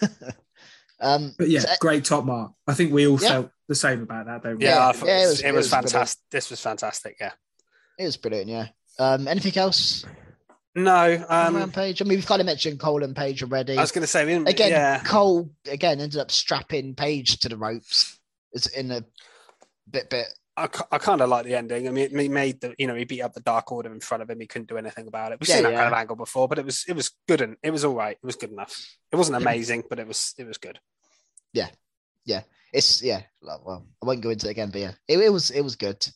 um, 1.01 1.33
But 1.39 1.49
yeah, 1.49 1.61
So- 1.61 1.75
great 1.81 2.05
top 2.05 2.25
mark. 2.25 2.53
I 2.67 2.75
think 2.75 2.93
we 2.93 3.07
all 3.07 3.21
Yeah. 3.23 3.29
felt 3.29 3.51
the 3.69 3.77
same 3.77 4.03
about 4.03 4.27
that, 4.27 4.43
don't 4.43 4.59
we? 4.59 4.65
yeah, 4.65 4.75
Yeah, 4.75 4.87
I 4.89 4.91
yeah, 4.91 4.91
it 4.91 4.97
it 4.97 4.97
was, 4.97 5.31
was- 5.31 5.41
it 5.41 5.47
it 5.47 5.53
was 5.53 5.57
was 5.57 5.71
brilliant. 5.71 5.91
fantastic. 5.93 6.23
This 6.33 6.51
was 6.51 6.61
fantastic. 6.61 7.17
Yeah. 7.21 7.33
it 8.01 8.05
was 8.05 8.17
brilliant. 8.17 8.49
Yeah. 8.49 8.67
Um, 8.99 9.29
anything 9.29 9.57
else? 9.57 10.05
No, 10.75 11.25
on 11.29 11.47
um, 11.49 11.57
Rampage? 11.57 12.03
I 12.03 12.05
mean, 12.05 12.19
we've 12.19 12.27
kind 12.27 12.41
of 12.41 12.47
mentioned 12.47 12.81
Cole 12.81 13.05
and 13.05 13.15
Page 13.15 13.45
already. 13.45 13.79
I 13.79 13.81
was 13.81 13.93
going 13.93 14.03
to 14.03 14.09
say 14.09 14.25
we 14.25 14.45
again, 14.51 14.71
Yeah, 14.71 15.01
Cole 15.05 15.51
again 15.71 16.01
ended 16.01 16.19
up 16.19 16.33
strapping 16.33 16.97
Page 16.97 17.39
to 17.41 17.49
the 17.49 17.57
ropes. 17.57 18.19
It's 18.53 18.67
in 18.67 18.91
a 18.91 19.05
bit 19.89 20.11
bit. 20.11 20.27
I, 20.57 20.69
I 20.91 20.99
kind 20.99 21.21
of 21.23 21.29
like 21.31 21.47
the 21.47 21.55
ending. 21.55 21.89
I 21.89 21.91
mean, 21.91 22.17
he 22.19 22.29
made 22.29 22.61
the 22.61 22.75
you 22.79 22.87
know 22.87 22.95
he 22.95 23.05
beat 23.05 23.23
up 23.23 23.33
the 23.33 23.41
Dark 23.41 23.73
Order 23.73 23.93
in 23.93 24.01
front 24.01 24.23
of 24.23 24.29
him. 24.29 24.39
He 24.39 24.47
couldn't 24.47 24.69
do 24.69 24.77
anything 24.77 25.07
about 25.07 25.33
it. 25.33 25.41
We've 25.41 25.49
Yeah, 25.49 25.55
seen 25.57 25.65
that 25.65 25.73
yeah. 25.73 25.79
kind 25.83 25.93
of 25.95 25.99
angle 25.99 26.17
before, 26.17 26.47
but 26.49 26.59
it 26.59 26.65
was 26.67 26.85
it 26.87 26.93
was 26.95 27.11
good 27.27 27.41
and 27.41 27.57
it 27.63 27.71
was 27.71 27.85
all 27.85 27.95
right. 27.95 28.17
It 28.23 28.27
was 28.27 28.37
good 28.37 28.51
enough. 28.53 28.77
It 29.11 29.17
wasn't 29.17 29.37
amazing, 29.39 29.85
but 29.89 29.99
it 29.99 30.07
was 30.07 30.35
it 30.37 30.47
was 30.47 30.59
good. 30.59 30.79
Yeah, 31.55 31.69
yeah. 32.27 32.43
It's 32.73 33.03
yeah. 33.03 33.23
Well, 33.43 33.87
I 34.03 34.07
won't 34.07 34.21
go 34.21 34.31
into 34.31 34.47
it 34.49 34.51
again, 34.51 34.71
but 34.71 34.81
yeah, 34.81 34.93
it, 35.09 35.19
it 35.19 35.33
was 35.33 35.51
it 35.51 35.63
was 35.63 35.77
good. 35.77 36.07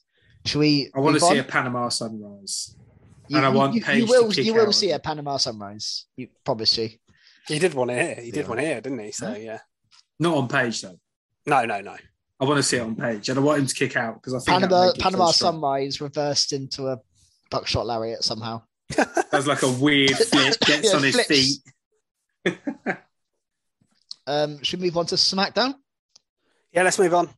Should 0.45 0.59
we? 0.59 0.91
I 0.95 1.01
want 1.01 1.17
to 1.19 1.21
move 1.21 1.31
see 1.33 1.39
a 1.39 1.43
Panama 1.45 1.89
sunrise. 1.89 2.77
You, 3.29 3.39
and 3.39 3.47
I 3.47 3.51
you- 3.51 3.57
want 3.57 3.75
you, 3.75 3.81
Page 3.83 3.99
you 4.03 4.07
will 4.07 4.31
kick 4.31 4.45
you 4.45 4.55
will 4.55 4.73
see 4.73 4.91
a 4.93 4.99
Panama 4.99 5.39
sunrise. 5.39 6.07
You 6.17 6.29
promise 6.45 6.77
you. 6.79 6.91
He 7.49 7.59
did 7.59 7.75
one 7.75 7.89
here. 7.89 8.15
He 8.17 8.31
did 8.31 8.43
Yeah. 8.45 8.49
one 8.49 8.59
here, 8.59 8.81
didn't 8.81 8.99
he? 8.99 9.13
So 9.13 9.35
yeah. 9.35 9.59
Not 10.21 10.37
on 10.37 10.49
page 10.49 10.83
though. 10.83 10.99
No, 11.47 11.65
no, 11.65 11.81
no. 11.81 11.97
I 12.39 12.45
want 12.45 12.59
to 12.59 12.63
see 12.63 12.77
it 12.77 12.81
on 12.81 12.97
page, 12.97 13.29
and 13.29 13.39
I 13.39 13.43
want 13.43 13.61
him 13.61 13.67
to 13.67 13.75
kick 13.75 13.97
out 13.97 14.15
because 14.21 14.35
I 14.35 14.39
think 14.39 14.47
Panama 14.63 14.93
Panama 14.99 15.25
feel 15.27 15.33
sunrise 15.33 16.01
reversed 16.01 16.53
into 16.53 16.87
a 16.89 16.99
buckshot 17.51 17.87
lariat 17.87 18.23
somehow. 18.25 18.63
Does 19.33 19.47
like 19.47 19.63
a 19.63 19.71
weird 19.73 20.11
flip, 20.17 20.59
gets 20.61 20.91
Yeah, 20.91 20.97
on 20.97 21.03
his 21.03 21.15
flips. 21.15 21.29
feet. 21.29 22.57
Um, 24.29 24.61
should 24.63 24.81
we 24.81 24.87
move 24.87 24.97
on 24.97 25.07
to 25.07 25.15
SmackDown? 25.15 25.75
Yeah, 26.73 26.83
let's 26.83 26.99
move 26.99 27.15
on. 27.15 27.31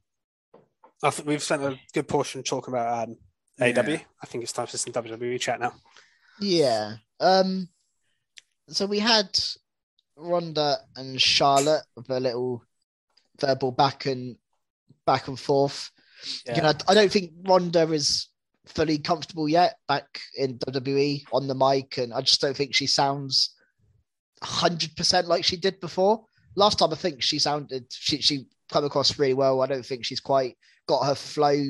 I 1.03 1.11
think 1.11 1.28
we've 1.28 1.42
spent 1.42 1.62
a 1.62 1.78
good 1.92 2.09
portion 2.09 2.42
talking 2.42 2.72
about 2.72 3.09
um, 3.11 3.16
AW. 3.61 3.66
Yeah. 3.66 3.99
I 4.22 4.26
think 4.26 4.42
it's 4.42 4.53
time 4.53 4.66
for 4.66 4.78
some 4.78 4.94
WWE 4.94 5.38
chat 5.38 5.61
now. 5.61 5.74
Yeah. 6.40 6.94
Um. 7.20 7.68
So 8.68 8.86
we 8.86 8.99
had 9.01 9.38
Ronda 10.16 10.78
and 10.96 11.20
Charlotte 11.20 11.84
with 11.94 12.09
a 12.11 12.20
little 12.20 12.64
verbal 13.38 13.70
back 13.72 14.07
and 14.07 14.36
back 15.09 15.26
and 15.26 15.40
forth. 15.40 15.90
Yeah. 16.44 16.56
You 16.56 16.62
know, 16.62 16.72
I 16.86 16.94
don't 16.94 17.11
think 17.11 17.32
Ronda 17.48 17.90
is 17.90 18.28
fully 18.66 18.98
comfortable 18.98 19.48
yet 19.48 19.76
back 19.88 20.20
in 20.36 20.59
WWE 20.59 21.24
on 21.32 21.48
the 21.48 21.54
mic, 21.54 21.96
and 21.96 22.12
I 22.12 22.20
just 22.20 22.42
don't 22.42 22.54
think 22.56 22.74
she 22.74 22.86
sounds 22.86 23.54
hundred 24.42 24.94
percent 24.96 25.26
like 25.26 25.44
she 25.44 25.56
did 25.56 25.80
before. 25.80 26.24
Last 26.56 26.78
time, 26.78 26.92
I 26.92 26.96
think 26.96 27.22
she 27.22 27.38
sounded 27.38 27.86
she 27.88 28.20
she 28.20 28.46
come 28.70 28.84
across 28.84 29.18
really 29.18 29.32
well. 29.32 29.62
I 29.62 29.66
don't 29.66 29.86
think 29.86 30.04
she's 30.04 30.20
quite 30.20 30.56
got 30.86 31.06
her 31.06 31.14
flow 31.14 31.64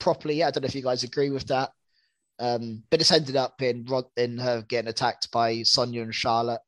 properly 0.00 0.36
yet. 0.36 0.48
I 0.48 0.50
don't 0.50 0.62
know 0.64 0.66
if 0.66 0.74
you 0.74 0.82
guys 0.82 1.04
agree 1.04 1.30
with 1.30 1.46
that. 1.46 1.70
Um, 2.40 2.82
but 2.90 3.00
it's 3.00 3.12
ended 3.12 3.36
up 3.36 3.62
in 3.62 3.84
Rod- 3.84 4.10
in 4.16 4.38
her 4.38 4.62
getting 4.62 4.88
attacked 4.88 5.30
by 5.30 5.62
Sonya 5.62 6.02
and 6.02 6.14
Charlotte, 6.14 6.62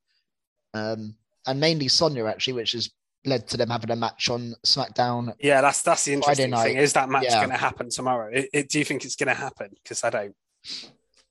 um, 0.75 1.17
and 1.45 1.59
mainly 1.59 1.89
Sonya 1.89 2.27
actually, 2.27 2.55
which 2.55 2.73
has 2.73 2.89
led 3.27 3.49
to 3.49 3.57
them 3.57 3.71
having 3.71 3.91
a 3.91 3.97
match 3.97 4.31
on 4.31 4.55
SmackDown. 4.65 5.35
Yeah, 5.41 5.61
that's 5.61 5.83
that's 5.83 6.05
the 6.05 6.13
interesting 6.15 6.53
thing. 6.55 6.77
Is 6.77 6.93
that 6.95 7.09
match 7.09 7.25
Yeah. 7.25 7.37
going 7.39 7.51
to 7.51 7.57
happen 7.57 7.91
tomorrow? 7.91 8.31
It, 8.33 8.49
it- 8.53 8.69
do 8.69 8.79
you 8.79 8.85
think 8.85 9.05
it's 9.05 9.17
going 9.17 9.29
to 9.29 9.35
happen? 9.35 9.71
Because 9.83 10.05
I 10.05 10.11
don't. 10.11 10.35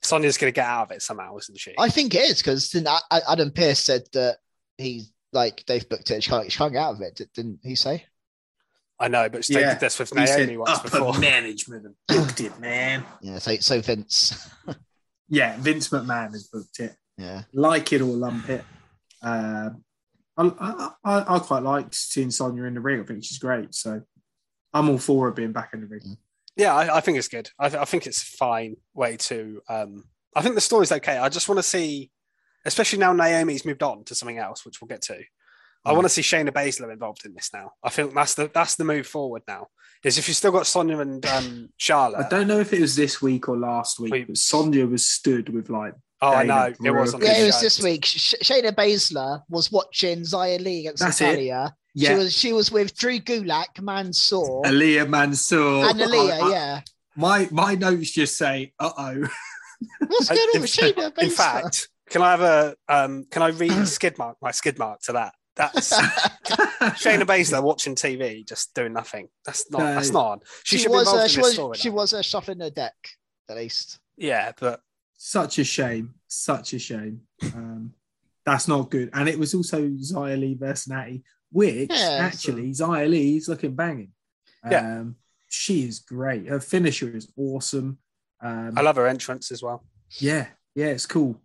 Sonya's 0.04 0.38
going 0.38 0.52
to 0.54 0.56
get 0.56 0.68
out 0.68 0.84
of 0.84 0.92
it 0.92 1.02
somehow, 1.02 1.36
isn't 1.38 1.58
she? 1.58 1.74
I 1.80 1.90
think 1.90 2.14
it 2.14 2.30
is 2.30 2.42
because 2.42 2.76
Adam 3.12 3.50
Pearce 3.52 3.80
said 3.80 4.04
that 4.14 4.38
he's 4.78 5.12
like 5.34 5.64
they've 5.66 5.88
booked 5.90 6.12
it. 6.12 6.24
She 6.24 6.30
can't, 6.30 6.52
she 6.52 6.58
can't 6.58 6.74
get 6.74 6.84
out 6.84 6.96
of 6.96 7.02
it, 7.02 7.20
didn't 7.34 7.60
he 7.64 7.74
say? 7.76 8.06
I 9.00 9.08
know, 9.08 9.28
but 9.30 9.46
they 9.48 9.60
Yeah. 9.62 9.72
did 9.72 9.80
this 9.82 9.98
with 10.00 10.12
He 10.18 10.26
said 10.28 10.38
Naomi 10.48 10.58
once 10.58 10.70
upper 10.80 10.90
before. 10.92 11.18
management 11.20 11.86
have 11.86 12.18
booked 12.20 12.40
it, 12.40 12.58
man. 12.60 13.04
Yeah. 13.22 13.40
So 13.40 13.56
so 13.58 13.82
Vince. 13.82 14.48
Yeah, 15.28 15.58
Vince 15.60 15.90
McMahon 15.90 16.32
has 16.34 16.44
booked 16.48 16.80
it. 16.80 16.96
yeah. 17.18 17.44
Like 17.52 17.92
it 17.92 18.02
or 18.02 18.06
lump 18.06 18.48
it. 18.48 18.64
Um, 19.24 19.84
I, 20.38 20.44
I, 20.60 20.90
I, 21.04 21.36
I 21.36 21.40
quite 21.40 21.64
like 21.64 21.88
seeing 21.94 22.32
Sonya 22.32 22.64
in 22.66 22.74
the 22.74 22.82
ring. 22.82 23.02
I 23.02 23.04
think 23.04 23.24
she's 23.24 23.38
great. 23.40 23.74
So 23.74 24.02
I'm 24.74 24.90
all 24.90 24.98
for 24.98 25.26
her 25.26 25.32
being 25.32 25.52
back 25.54 25.72
in 25.74 25.82
the 25.82 25.88
ring. 25.88 26.18
Yeah, 26.58 26.74
I, 26.74 26.98
I 26.98 27.02
think 27.02 27.18
it's 27.18 27.28
good. 27.28 27.50
I, 27.60 27.70
th- 27.70 27.82
I 27.82 27.86
think 27.86 28.08
it's 28.08 28.22
a 28.22 28.38
fine 28.38 28.78
way 28.94 29.18
to. 29.18 29.62
Um, 29.70 30.06
I 30.36 30.42
think 30.42 30.56
the 30.56 30.62
story's 30.62 30.92
okay. 30.92 31.18
I 31.18 31.30
just 31.30 31.48
want 31.50 31.60
to 31.60 31.64
see, 31.64 32.12
especially 32.66 33.00
now 33.00 33.14
Naomi's 33.14 33.66
moved 33.66 33.84
on 33.84 34.04
to 34.06 34.16
something 34.16 34.38
else, 34.38 34.66
which 34.66 34.82
we'll 34.82 34.88
get 34.88 35.02
to. 35.04 35.20
I 35.86 35.92
Mm. 35.92 35.96
want 35.96 36.06
to 36.06 36.10
see 36.10 36.22
Shayna 36.22 36.50
Baszler 36.50 36.92
involved 36.92 37.26
in 37.26 37.34
this 37.36 37.52
now. 37.54 37.74
I 37.84 37.90
think 37.90 38.14
that's 38.16 38.34
the 38.36 38.50
that's 38.54 38.76
the 38.76 38.84
move 38.86 39.06
forward 39.06 39.44
now. 39.48 39.68
Is 40.04 40.18
if 40.18 40.28
you've 40.28 40.38
still 40.38 40.52
got 40.52 40.68
Sonya 40.68 41.00
and 41.00 41.26
um, 41.26 41.70
Charlotte. 41.78 42.26
I 42.26 42.30
don't 42.30 42.48
know 42.48 42.60
if 42.60 42.74
it 42.74 42.82
was 42.82 42.96
this 42.96 43.22
week 43.22 43.48
or 43.50 43.58
last 43.58 44.00
week, 44.00 44.28
but 44.28 44.38
Sonya 44.38 44.86
was 44.88 45.06
stood 45.06 45.50
with 45.50 45.70
like 45.70 45.94
oh, 46.34 46.34
I 46.34 46.44
know 46.44 46.66
it 46.66 46.92
was 46.92 47.14
on 47.14 47.22
Yeah, 47.22 47.28
this 47.28 47.40
it 47.40 47.46
was 47.46 47.56
show. 47.56 47.62
this 47.62 47.84
week. 47.84 48.06
Sh- 48.06 48.34
Shayna 48.44 48.72
Baszler 48.72 49.42
was 49.50 49.72
watching 49.72 50.20
Xia 50.20 50.60
Li 50.62 50.80
against 50.82 51.02
That's 51.04 51.22
it. 51.22 51.26
Natalya. 51.26 51.76
She 51.98 52.04
yeah, 52.04 52.18
was 52.18 52.38
she 52.38 52.54
was 52.54 52.72
with 52.72 52.96
Drew 52.98 53.20
Gulak, 53.20 53.82
Mansoor, 53.82 54.64
Aaliyah 54.64 55.08
Mansoor 55.08 55.86
and 55.90 56.00
Aaliyah. 56.00 56.32
I- 56.42 56.48
I- 56.48 56.50
yeah. 56.52 56.82
My 57.16 57.48
my 57.52 57.76
notes 57.76 58.12
just 58.12 58.38
say, 58.38 58.74
"Uh 58.80 58.92
oh." 58.98 59.28
What's 60.08 60.30
I- 60.30 60.36
going 60.36 60.48
on 60.50 60.56
in, 60.56 60.62
with 60.62 60.72
Shayna 60.72 61.12
Baszler? 61.14 61.24
in 61.24 61.30
fact, 61.30 61.90
can 62.10 62.22
I 62.22 62.32
have 62.32 62.42
a 62.42 62.76
um, 62.90 63.26
can 63.32 63.42
I 63.42 63.48
read 63.50 63.72
a 63.72 63.86
skid 63.86 64.18
mark 64.18 64.38
my 64.42 64.52
skid 64.52 64.78
mark 64.78 65.02
to 65.04 65.14
that? 65.14 65.34
That's 65.56 65.94
Shayna 67.02 67.24
Baszler 67.24 67.64
watching 67.64 67.96
TV, 67.96 68.46
just 68.46 68.74
doing 68.74 68.92
nothing. 68.92 69.30
That's 69.46 69.72
not. 69.72 69.80
That's 69.80 70.12
not 70.12 70.26
on. 70.26 70.40
She, 70.64 70.78
she, 70.78 70.84
should 70.84 70.90
be 70.90 70.96
was 70.96 71.08
involved 71.08 71.20
uh, 71.20 71.24
in 71.24 71.30
she 71.30 71.36
this 71.38 71.44
was 71.46 71.54
story. 71.54 71.78
she 71.78 71.90
was 71.90 72.14
uh, 72.14 72.22
shuffling 72.22 72.60
her 72.60 72.70
deck 72.70 72.96
at 73.50 73.56
least. 73.56 74.00
Yeah, 74.18 74.52
but 74.60 74.82
Such 75.18 75.60
a 75.60 75.64
shame. 75.64 76.16
Such 76.28 76.74
a 76.74 76.80
shame. 76.80 77.22
Um, 77.44 77.94
that's 78.46 78.68
not 78.68 78.92
good. 78.92 79.10
And 79.14 79.28
it 79.28 79.40
was 79.40 79.54
also 79.54 79.82
Xia 79.88 80.40
Li 80.40 80.56
versus 80.56 80.88
Natty, 80.88 81.24
which 81.52 81.90
Yeah, 81.92 82.18
actually 82.22 82.74
Li 82.74 83.38
is 83.38 83.48
looking 83.48 83.76
banging. 83.76 84.12
Yeah. 84.70 85.00
Um, 85.00 85.16
she 85.48 85.88
is 85.88 86.00
great. 86.00 86.48
Her 86.48 86.60
finisher 86.60 87.16
is 87.16 87.32
awesome. 87.38 87.98
Um, 88.44 88.74
I 88.78 88.82
love 88.82 88.98
her 88.98 89.08
entrance 89.08 89.52
as 89.52 89.64
well. 89.64 89.84
yeah, 90.20 90.48
yeah, 90.76 90.88
it's 90.88 91.06
cool. 91.06 91.42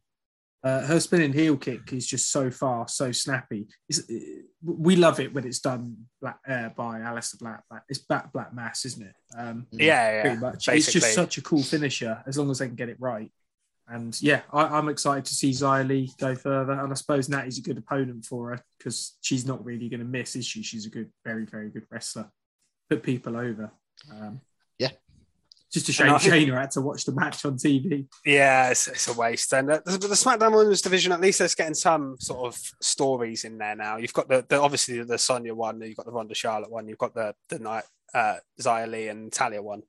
Uh, 0.63 0.83
her 0.83 1.01
spinning 1.01 1.33
heel 1.33 1.57
kick 1.57 1.91
is 1.95 2.07
just 2.07 2.31
so 2.31 2.51
fast, 2.51 2.95
so 2.99 3.11
snappy. 3.13 3.67
It's, 3.89 4.01
uh, 4.01 4.43
we 4.63 4.95
love 4.97 5.19
it 5.19 5.33
when 5.33 5.47
it's 5.47 5.61
done 5.61 5.97
black, 6.21 6.39
uh, 6.47 6.69
by 6.71 6.99
Aleister 6.99 7.39
Black. 7.39 7.63
Black. 7.71 7.85
It's 7.89 8.01
Black 8.01 8.31
Black 8.31 8.53
Mass, 8.53 8.85
isn't 8.85 9.07
it? 9.07 9.15
Um, 9.39 9.67
Yeah, 9.71 10.13
yeah. 10.17 10.21
pretty 10.23 10.37
much. 10.41 10.69
It's 10.69 10.93
just 10.93 11.15
such 11.15 11.39
a 11.39 11.43
cool 11.43 11.63
finisher 11.63 12.23
as 12.27 12.37
long 12.37 12.51
as 12.51 12.59
they 12.59 12.67
can 12.67 12.75
get 12.75 12.91
it 12.91 12.99
right. 13.01 13.31
And 13.91 14.21
yeah, 14.23 14.43
I, 14.53 14.65
I'm 14.65 14.89
excited 14.89 15.25
to 15.25 15.35
see 15.35 15.51
Xia 15.51 15.87
Li 15.87 16.11
go 16.19 16.35
further. 16.35 16.73
And 16.73 16.93
I 16.93 16.95
suppose 16.95 17.29
Natty's 17.29 17.59
a 17.59 17.63
good 17.63 17.79
opponent 17.79 18.25
for 18.25 18.51
her 18.51 18.65
because 18.79 19.17
she's 19.21 19.45
not 19.45 19.65
really 19.65 19.89
going 19.89 20.01
to 20.01 20.07
miss, 20.07 20.37
is 20.37 20.47
she? 20.47 20.63
She's 20.63 20.87
a 20.87 20.91
good, 20.91 21.11
very, 21.25 21.45
very 21.45 21.71
good 21.71 21.87
wrestler. 21.91 22.31
Put 22.89 23.03
people 23.03 23.37
over. 23.37 23.73
Um, 24.11 24.41
Yeah. 24.79 24.91
Just 25.73 25.89
a 25.89 25.93
shame 25.93 26.09
Shayna 26.09 26.61
had 26.61 26.73
to 26.73 26.81
watch 26.81 27.05
the 27.05 27.13
match 27.13 27.45
on 27.45 27.57
TV. 27.57 28.07
Yeah, 28.25 28.71
it's, 28.71 28.89
it's 28.89 29.07
a 29.07 29.13
waste. 29.13 29.53
And 29.53 29.71
uh, 29.71 29.81
the, 29.85 29.99
the 29.99 30.09
SmackDown 30.09 30.57
Women's 30.57 30.83
division, 30.83 31.13
at 31.13 31.21
least, 31.21 31.39
there's 31.39 31.55
getting 31.55 31.75
some 31.75 32.17
sort 32.19 32.53
of 32.53 32.61
stories 32.81 33.45
in 33.45 33.57
there 33.57 33.77
now. 33.77 33.97
You've 33.97 34.13
got 34.13 34.29
the, 34.29 34.45
the 34.49 34.61
obviously 34.61 35.01
the 35.05 35.19
Sonya 35.19 35.55
one, 35.55 35.81
you've 35.81 35.97
got 35.97 36.07
the 36.07 36.13
Ronda 36.13 36.35
Charlotte 36.35 36.73
one, 36.73 36.89
you've 36.89 36.99
got 36.99 37.15
the 37.15 37.35
the 37.49 37.61
night 37.61 37.85
uh, 38.15 38.37
Xia 38.61 38.89
Li 38.89 39.09
and 39.09 39.33
Talia 39.33 39.63
one, 39.63 39.83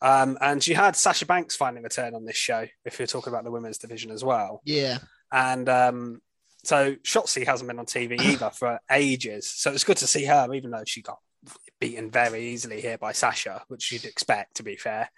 um, 0.00 0.38
and 0.40 0.66
you 0.66 0.74
had 0.74 0.96
Sasha 0.96 1.26
Banks 1.26 1.56
finding 1.56 1.84
a 1.84 1.88
turn 1.88 2.14
on 2.14 2.24
this 2.24 2.36
show. 2.36 2.66
If 2.84 2.98
you're 2.98 3.06
talking 3.06 3.32
about 3.32 3.44
the 3.44 3.50
women's 3.50 3.78
division 3.78 4.10
as 4.10 4.24
well, 4.24 4.60
Yeah. 4.64 4.98
and 5.30 5.68
um, 5.68 6.20
so 6.64 6.94
Shotzi 6.96 7.46
hasn't 7.46 7.68
been 7.68 7.78
on 7.78 7.86
TV 7.86 8.20
either 8.32 8.50
for 8.50 8.80
ages. 8.90 9.50
So 9.50 9.72
it's 9.72 9.84
good 9.84 9.96
to 9.98 10.06
see 10.06 10.24
her, 10.24 10.52
even 10.54 10.70
though 10.70 10.84
she 10.86 11.02
got 11.02 11.18
beaten 11.80 12.10
very 12.10 12.48
easily 12.50 12.80
here 12.80 12.98
by 12.98 13.10
Sasha, 13.12 13.62
which 13.68 13.90
you'd 13.90 14.04
expect 14.04 14.56
to 14.56 14.62
be 14.62 14.76
fair. 14.76 15.10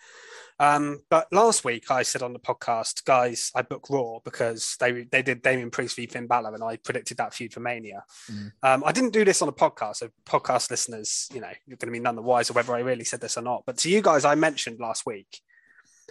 Um, 0.61 1.01
but 1.11 1.27
last 1.33 1.65
week 1.65 1.91
I 1.91 2.03
said 2.03 2.23
on 2.23 2.33
the 2.33 2.39
podcast, 2.39 3.05
guys, 3.05 3.51
I 3.55 3.63
booked 3.63 3.91
Raw 3.91 4.19
because 4.25 4.77
they 4.79 5.05
they 5.05 5.23
did 5.23 5.43
Damien 5.43 5.71
Priest 5.71 5.97
v 5.97 6.07
Finn 6.07 6.27
Balor, 6.27 6.55
and 6.55 6.63
I 6.63 6.77
predicted 6.77 7.17
that 7.17 7.35
feud 7.35 7.53
for 7.53 7.61
Mania. 7.61 8.05
Mm. 8.31 8.53
Um, 8.63 8.85
I 8.87 8.93
didn't 8.93 9.13
do 9.13 9.25
this 9.25 9.43
on 9.43 9.49
a 9.49 9.53
podcast, 9.53 9.97
so 9.97 10.11
podcast 10.25 10.71
listeners, 10.71 11.29
you 11.35 11.41
know, 11.41 11.51
you're 11.67 11.77
going 11.77 11.93
to 11.93 11.99
be 11.99 12.01
none 12.01 12.15
the 12.15 12.23
wiser 12.23 12.53
whether 12.53 12.75
I 12.75 12.81
really 12.81 13.05
said 13.05 13.21
this 13.21 13.37
or 13.37 13.43
not. 13.43 13.65
But 13.67 13.79
to 13.79 13.91
you 13.91 14.01
guys, 14.01 14.25
I 14.25 14.37
mentioned 14.37 14.79
last 14.79 15.05
week 15.07 15.41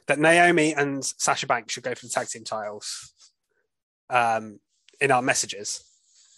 that 0.07 0.19
Naomi 0.19 0.73
and 0.73 1.03
Sasha 1.03 1.47
Banks 1.47 1.73
should 1.73 1.83
go 1.83 1.95
for 1.95 2.05
the 2.05 2.11
tag 2.11 2.27
team 2.27 2.43
titles 2.43 3.13
um, 4.09 4.59
in 4.99 5.11
our 5.11 5.21
messages. 5.21 5.83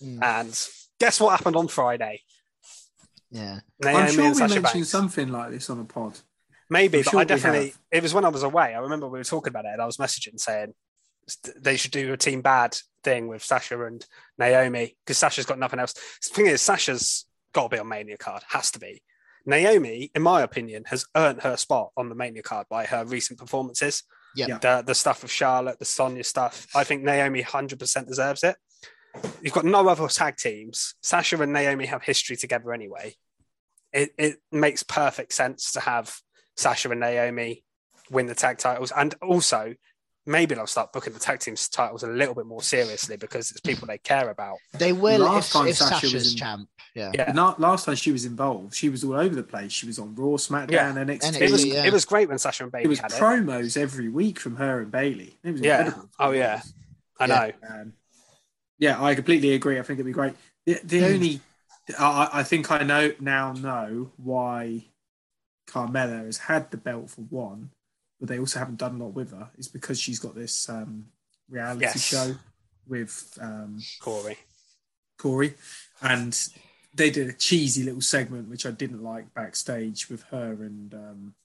Mm. 0.03 0.24
And 0.24 0.70
guess 0.99 1.20
what 1.20 1.32
happened 1.32 1.56
on 1.56 1.68
Friday? 1.68 2.22
Yeah. 3.32 3.62
Naomi 3.82 3.99
I'm 3.99 4.12
sure 4.12 4.28
we 4.28 4.34
Sasha 4.36 4.53
mentioned 4.53 4.74
Banks. 4.74 4.89
something 4.89 5.32
like 5.32 5.51
this 5.51 5.70
on 5.70 5.80
a 5.80 5.86
pod. 5.86 6.20
Maybe, 6.70 7.03
but 7.03 7.16
I 7.16 7.24
definitely. 7.24 7.74
It 7.91 8.01
was 8.01 8.13
when 8.13 8.26
I 8.26 8.30
was 8.30 8.43
away. 8.43 8.74
I 8.74 8.80
remember 8.80 9.07
we 9.07 9.20
were 9.20 9.24
talking 9.24 9.51
about 9.51 9.66
it, 9.66 9.74
and 9.74 9.82
I 9.82 9.86
was 9.86 9.97
messaging 9.97 10.39
saying 10.39 10.74
they 11.57 11.78
should 11.78 11.91
do 11.91 12.13
a 12.13 12.18
team 12.18 12.41
bad 12.41 12.78
thing 13.03 13.28
with 13.28 13.43
Sasha 13.43 13.84
and 13.86 14.05
Naomi 14.38 14.95
because 15.03 15.18
Sasha's 15.18 15.45
got 15.45 15.59
nothing 15.59 15.80
else. 15.80 15.93
The 15.93 16.34
thing 16.34 16.47
is, 16.47 16.61
Sasha's 16.61 17.26
got 17.53 17.70
to 17.70 17.76
be 17.76 17.80
on 17.80 17.88
Mania 17.88 18.18
card. 18.18 18.43
Has 18.49 18.72
to 18.72 18.80
be. 18.80 19.01
Naomi, 19.45 20.11
in 20.16 20.24
my 20.24 20.41
opinion, 20.41 20.86
has 20.88 21.05
earned 21.16 21.41
her 21.41 21.55
spot 21.55 21.91
on 21.95 22.09
the 22.09 22.16
Mania 22.16 22.41
card 22.41 22.68
by 22.70 22.86
her 22.86 23.05
recent 23.05 23.39
performances. 23.39 24.03
Yeah. 24.36 24.57
The 24.57 24.84
the 24.86 24.95
stuff 24.95 25.22
with 25.22 25.32
Charlotte, 25.32 25.80
the 25.80 25.86
Sonya 25.86 26.24
stuff. 26.24 26.68
I 26.76 26.84
think 26.84 27.03
Naomi 27.03 27.43
100% 27.43 28.07
deserves 28.07 28.43
it. 28.43 28.57
You've 29.41 29.53
got 29.53 29.66
no 29.66 29.88
other 29.88 30.07
tag 30.07 30.38
teams. 30.38 30.95
Sasha 31.01 31.41
and 31.41 31.53
Naomi 31.53 31.86
have 31.86 32.03
history 32.03 32.36
together 32.36 32.74
anyway. 32.74 33.16
It 33.93 34.11
it 34.18 34.38
makes 34.51 34.84
perfect 34.84 35.32
sense 35.32 35.72
to 35.74 35.80
have 35.80 36.20
Sasha 36.58 36.89
and 36.89 36.99
Naomi 36.99 37.64
win 38.10 38.28
the 38.28 38.36
tag 38.36 38.58
titles, 38.58 38.91
and 38.95 39.14
also 39.22 39.76
maybe 40.28 40.56
they'll 40.56 40.66
start 40.68 40.91
booking 40.91 41.14
the 41.14 41.20
tag 41.20 41.39
teams 41.39 41.70
titles 41.70 42.01
a 42.01 42.08
little 42.08 42.34
bit 42.34 42.45
more 42.47 42.62
seriously 42.64 43.16
because 43.18 43.51
it's 43.51 43.60
people 43.62 43.88
they 43.88 43.97
care 43.99 44.30
about. 44.30 44.58
They 44.74 44.91
will 44.91 45.20
Last 45.20 45.47
if, 45.49 45.53
time 45.53 45.68
if 45.68 45.76
Sasha 45.78 45.93
was 45.93 46.01
Sasha's 46.12 46.32
in- 46.34 46.38
champ. 46.38 46.70
Yeah. 46.95 47.12
Yeah. 47.14 47.32
Not 47.34 47.60
last 47.60 47.86
time 47.86 47.95
she 47.95 48.12
was 48.12 48.26
involved, 48.26 48.74
she 48.74 48.89
was 48.89 49.03
all 49.03 49.14
over 49.16 49.36
the 49.36 49.43
place. 49.43 49.72
She 49.72 49.86
was 49.86 49.99
on 49.99 50.16
Raw, 50.16 50.38
SmackDown, 50.38 50.72
Yeah. 50.72 50.93
NXT. 50.95 51.41
It 51.41 51.51
was 51.51 51.66
Yeah. 51.66 51.84
it 51.86 51.91
was 51.93 52.06
great 52.06 52.30
when 52.30 52.38
Sasha 52.39 52.64
and 52.64 52.72
Bailey 52.72 52.86
it 52.86 52.88
was 52.88 52.99
had 52.99 53.12
it. 53.12 53.16
promos 53.20 53.76
every 53.78 54.08
week 54.10 54.39
from 54.39 54.56
her 54.56 54.82
and 54.82 54.89
Bailey. 54.91 55.38
It 55.43 55.51
was 55.51 55.62
Yeah. 55.62 55.80
incredible. 55.86 56.10
Oh 56.20 56.32
yeah, 56.32 56.62
I 57.20 57.26
Yeah. 57.26 57.36
know. 57.36 57.51
Um, 57.70 57.93
yeah, 58.80 59.03
I 59.03 59.14
completely 59.14 59.53
agree. 59.53 59.78
I 59.78 59.82
think 59.84 59.97
it'd 59.99 60.06
be 60.06 60.12
great. 60.12 60.34
The, 60.66 60.80
the 60.84 60.99
Hmm. 60.99 61.06
only, 61.06 61.41
I, 61.99 62.30
I 62.34 62.43
think 62.43 62.72
I 62.72 62.82
know 62.84 63.14
now 63.20 63.51
know 63.53 64.12
why 64.18 64.86
Carmella 65.68 66.26
has 66.26 66.38
had 66.38 66.72
the 66.72 66.78
belt 66.78 67.09
for 67.09 67.22
one, 67.22 67.72
but 68.20 68.30
they 68.30 68.39
also 68.39 68.59
haven't 68.59 68.78
done 68.78 68.99
a 68.99 69.03
lot 69.03 69.13
with 69.13 69.32
her. 69.32 69.49
Is 69.57 69.68
because 69.68 69.99
she's 69.99 70.20
got 70.20 70.36
this 70.36 70.70
um, 70.70 71.07
reality 71.49 71.82
Yes. 71.82 72.01
show 72.01 72.36
with 72.88 73.38
um, 73.41 73.80
Corey. 73.99 74.38
Corey, 75.18 75.53
and 76.01 76.38
they 76.93 77.09
did 77.09 77.28
a 77.30 77.34
cheesy 77.34 77.84
little 77.84 78.01
segment 78.01 78.49
which 78.49 78.66
I 78.66 78.72
didn't 78.72 79.03
like 79.03 79.34
backstage 79.34 80.09
with 80.09 80.24
her 80.32 80.51
and. 80.61 80.93
Um, 80.93 81.36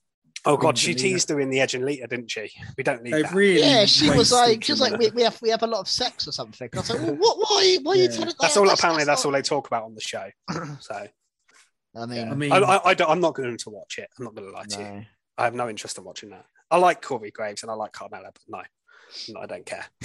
Oh 0.46 0.56
god, 0.56 0.78
she 0.78 0.94
teased 0.94 1.28
her 1.28 1.38
in 1.38 1.50
the 1.50 1.60
Edge 1.60 1.74
and 1.74 1.84
Lita, 1.84 2.06
didn't 2.06 2.30
she? 2.30 2.50
We 2.78 2.82
don't 2.82 3.02
need 3.02 3.12
they've 3.12 3.24
that. 3.24 3.34
really 3.34 3.60
Yeah, 3.60 3.84
she 3.84 4.08
was 4.08 4.32
like, 4.32 4.64
she 4.64 4.72
was 4.72 4.80
like, 4.80 4.98
we, 4.98 5.10
we 5.10 5.22
have 5.22 5.38
we 5.42 5.50
have 5.50 5.62
a 5.62 5.66
lot 5.66 5.80
of 5.80 5.88
sex 5.88 6.26
or 6.26 6.32
something. 6.32 6.66
I 6.74 6.78
was 6.78 6.88
like, 6.88 6.98
well, 7.02 7.16
what? 7.16 7.36
Why? 7.50 7.76
Why 7.82 7.92
are 7.92 7.96
you 7.96 8.02
Yeah. 8.04 8.08
telling 8.08 8.34
That's 8.40 8.54
that? 8.54 8.60
all. 8.60 8.70
apparently, 8.70 9.04
that's 9.04 9.26
all 9.26 9.32
not- 9.32 9.36
they 9.36 9.42
talk 9.42 9.66
about 9.66 9.84
on 9.84 9.94
the 9.94 10.00
show. 10.00 10.30
So 10.80 11.06
I 11.94 12.06
mean, 12.06 12.28
I 12.28 12.34
mean, 12.34 12.52
I, 12.52 12.58
I, 12.58 12.88
I 12.90 12.94
don't, 12.94 13.10
I'm 13.10 13.20
not 13.20 13.34
going 13.34 13.56
to 13.56 13.70
watch 13.70 13.98
it. 13.98 14.08
I'm 14.18 14.24
not 14.24 14.34
going 14.34 14.46
to 14.48 14.54
lie 14.54 14.64
to 14.64 14.80
you. 14.80 15.06
I 15.38 15.44
have 15.44 15.54
no 15.54 15.68
interest 15.68 15.98
in 15.98 16.04
watching 16.04 16.30
that. 16.30 16.46
I 16.70 16.76
like 16.76 17.02
Corey 17.02 17.30
Graves 17.30 17.62
and 17.62 17.70
I 17.70 17.74
like 17.74 17.92
Carmella, 17.92 18.30
but 18.32 18.40
no, 18.48 18.62
no 19.30 19.40
I 19.40 19.46
don't 19.46 19.66
care. 19.66 19.86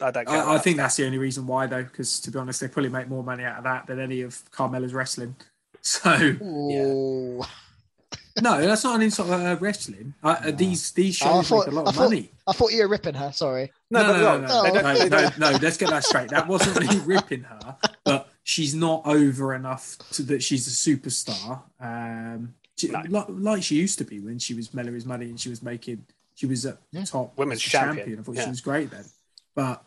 I 0.00 0.10
don't 0.10 0.26
care. 0.26 0.42
I, 0.42 0.54
I 0.56 0.58
think 0.58 0.76
that's 0.76 0.96
the 0.96 1.06
only 1.06 1.18
reason 1.18 1.46
why, 1.46 1.66
though, 1.66 1.82
because 1.84 2.20
to 2.20 2.30
be 2.30 2.38
honest, 2.38 2.60
they 2.60 2.68
probably 2.68 2.90
make 2.90 3.08
more 3.08 3.22
money 3.22 3.44
out 3.44 3.58
of 3.58 3.64
that 3.64 3.86
than 3.86 4.00
any 4.00 4.22
of 4.22 4.42
Carmella's 4.50 4.94
wrestling. 4.94 5.36
So 5.80 6.10
Ooh. 6.12 7.42
no, 8.42 8.60
that's 8.60 8.82
not 8.82 8.96
an 8.96 9.02
insult 9.02 9.30
at 9.30 9.40
her 9.40 9.56
wrestling. 9.56 10.12
Uh, 10.22 10.36
uh, 10.46 10.50
These 10.50 10.90
these 10.90 11.22
Oh, 11.22 11.26
I 11.26 11.30
shows 11.42 11.48
thought- 11.48 11.66
make 11.66 11.72
a 11.72 11.76
lot 11.76 11.86
I 11.86 11.90
of 11.90 11.94
thought- 11.96 12.02
money. 12.10 12.30
I 12.48 12.52
thought 12.52 12.72
you 12.72 12.82
were 12.82 12.88
ripping 12.88 13.14
her. 13.14 13.30
Sorry. 13.32 13.70
No, 13.90 14.02
no, 14.02 14.08
but 14.12 14.18
no, 14.18 14.22
look, 14.22 14.42
no, 14.42 14.48
no, 14.48 14.62
they 14.62 14.68
no, 14.72 14.82
don't- 14.82 15.38
no, 15.38 15.46
no, 15.46 15.52
no, 15.52 15.58
Let's 15.62 15.76
get 15.76 15.90
that 15.90 16.04
straight. 16.04 16.30
That 16.30 16.48
wasn't 16.48 16.80
me 16.80 16.98
ripping 17.06 17.42
her, 17.42 17.76
but 18.04 18.28
she's 18.48 18.74
not 18.74 19.02
over 19.06 19.54
enough 19.54 19.98
to 20.10 20.22
that 20.22 20.42
she's 20.42 20.66
a 20.66 20.70
superstar. 20.70 21.60
Um, 21.78 22.54
she- 22.78 22.88
No. 22.88 23.02
like, 23.10 23.26
like 23.28 23.62
she 23.62 23.76
used 23.76 23.98
to 23.98 24.04
be 24.04 24.20
when 24.20 24.38
she 24.38 24.54
was 24.54 24.72
Mella 24.72 24.92
is 24.92 25.04
money 25.04 25.26
and 25.26 25.38
she 25.38 25.50
was 25.50 25.62
making. 25.62 26.06
She 26.34 26.46
was 26.46 26.64
at 26.64 26.78
Yeah. 26.90 27.04
top 27.04 27.36
Women's 27.36 27.58
as 27.60 27.64
the 27.64 27.70
champion, 27.70 28.18
I 28.20 28.22
thought 28.22 28.36
yeah. 28.36 28.44
she 28.44 28.50
was 28.50 28.62
great 28.62 28.90
then, 28.90 29.04
but 29.54 29.84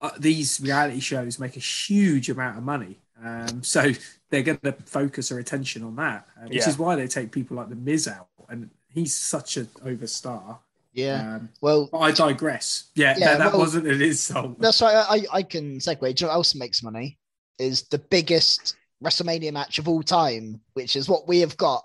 uh, 0.00 0.10
these 0.18 0.60
reality 0.60 0.98
shows 0.98 1.38
make 1.38 1.56
a 1.56 1.60
huge 1.60 2.28
amount 2.28 2.58
of 2.58 2.64
money. 2.64 2.98
Um, 3.22 3.62
so 3.62 3.92
they're 4.30 4.42
going 4.42 4.58
to 4.64 4.72
focus 4.86 5.28
their 5.28 5.38
attention 5.38 5.84
on 5.84 5.94
that, 5.96 6.26
uh, 6.36 6.48
which 6.48 6.58
Yeah. 6.64 6.68
is 6.68 6.76
why 6.78 6.96
they 6.96 7.06
take 7.06 7.30
people 7.30 7.56
like 7.56 7.68
the 7.68 7.76
Miz 7.76 8.08
out, 8.08 8.26
and 8.48 8.70
he's 8.88 9.14
such 9.14 9.56
an 9.58 9.68
overstar. 9.84 10.58
Yeah. 10.92 11.36
Um, 11.36 11.50
Well, 11.60 11.88
I 11.94 12.10
digress. 12.10 12.84
Yeah, 12.94 13.14
Yeah, 13.16 13.26
that, 13.26 13.38
that 13.38 13.52
well- 13.52 13.60
wasn't 13.60 13.86
an 13.86 14.02
insult. 14.02 14.58
that's 14.58 14.80
why 14.80 14.92
I, 14.94 15.18
I 15.32 15.42
can 15.44 15.78
segue. 15.78 16.00
Do 16.00 16.06
you 16.08 16.14
know 16.22 16.28
what 16.32 16.34
else 16.34 16.54
makes 16.56 16.82
money? 16.82 17.18
Is 17.58 17.82
the 17.88 17.98
biggest 17.98 18.76
WrestleMania 19.02 19.52
match 19.52 19.78
of 19.78 19.88
all 19.88 20.02
time, 20.02 20.60
which 20.74 20.94
is 20.96 21.08
what 21.08 21.26
we 21.26 21.40
have 21.40 21.56
got, 21.56 21.84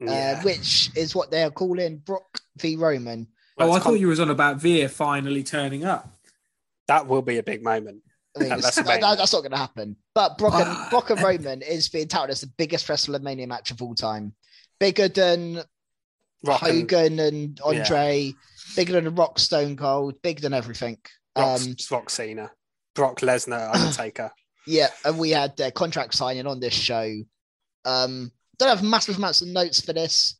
Yeah. 0.00 0.36
uh, 0.38 0.42
which 0.42 0.90
is 0.96 1.14
what 1.14 1.30
they're 1.30 1.50
calling 1.50 1.98
Brock 1.98 2.40
v 2.58 2.76
Roman. 2.76 3.26
Oh, 3.58 3.64
Well, 3.66 3.72
I 3.72 3.76
it's 3.76 3.84
thought 3.84 3.98
you 3.98 4.08
was 4.08 4.20
on 4.20 4.30
about 4.30 4.58
Veer 4.58 4.88
finally 4.88 5.42
turning 5.42 5.84
up. 5.84 6.14
that 6.86 7.06
will 7.06 7.22
be 7.22 7.36
a 7.38 7.42
big 7.42 7.62
moment. 7.62 8.02
I 8.36 8.40
mean, 8.40 8.52
At 8.52 8.60
that- 8.62 9.00
that's 9.18 9.32
not 9.32 9.40
going 9.40 9.50
to 9.50 9.56
happen. 9.56 9.96
But 10.14 10.38
Brock 10.38 10.54
and. 10.54 10.90
Brock 10.90 11.10
and 11.10 11.20
Roman 11.20 11.60
is 11.62 11.88
being 11.88 12.08
touted 12.08 12.30
as 12.30 12.40
the 12.40 12.46
biggest 12.56 12.86
WrestleMania 12.86 13.46
match 13.48 13.70
of 13.72 13.82
all 13.82 13.94
time, 13.94 14.34
bigger 14.78 15.08
than 15.08 15.62
Rock 16.44 16.60
Hogan 16.60 17.18
and 17.18 17.60
Andre, 17.64 18.32
bigger 18.76 18.92
than 19.00 19.14
Rock 19.16 19.38
Stone 19.40 19.76
Cold, 19.76 20.22
bigger 20.22 20.40
than 20.40 20.54
everything. 20.54 20.98
Rock, 21.36 21.60
Um, 21.60 21.76
Rock 21.90 22.10
Cena, 22.10 22.52
Brock 22.94 23.20
Lesnar, 23.20 23.74
Undertaker. 23.74 24.30
Yeah, 24.68 24.88
and 25.04 25.18
we 25.18 25.30
had 25.30 25.56
their 25.56 25.70
contract 25.70 26.14
signing 26.14 26.46
on 26.46 26.60
this 26.60 26.74
show. 26.74 27.10
Um, 27.84 28.30
don't 28.58 28.68
have 28.68 28.82
massive 28.82 29.16
amounts 29.16 29.40
of 29.40 29.48
notes 29.48 29.80
for 29.80 29.92
this. 29.94 30.38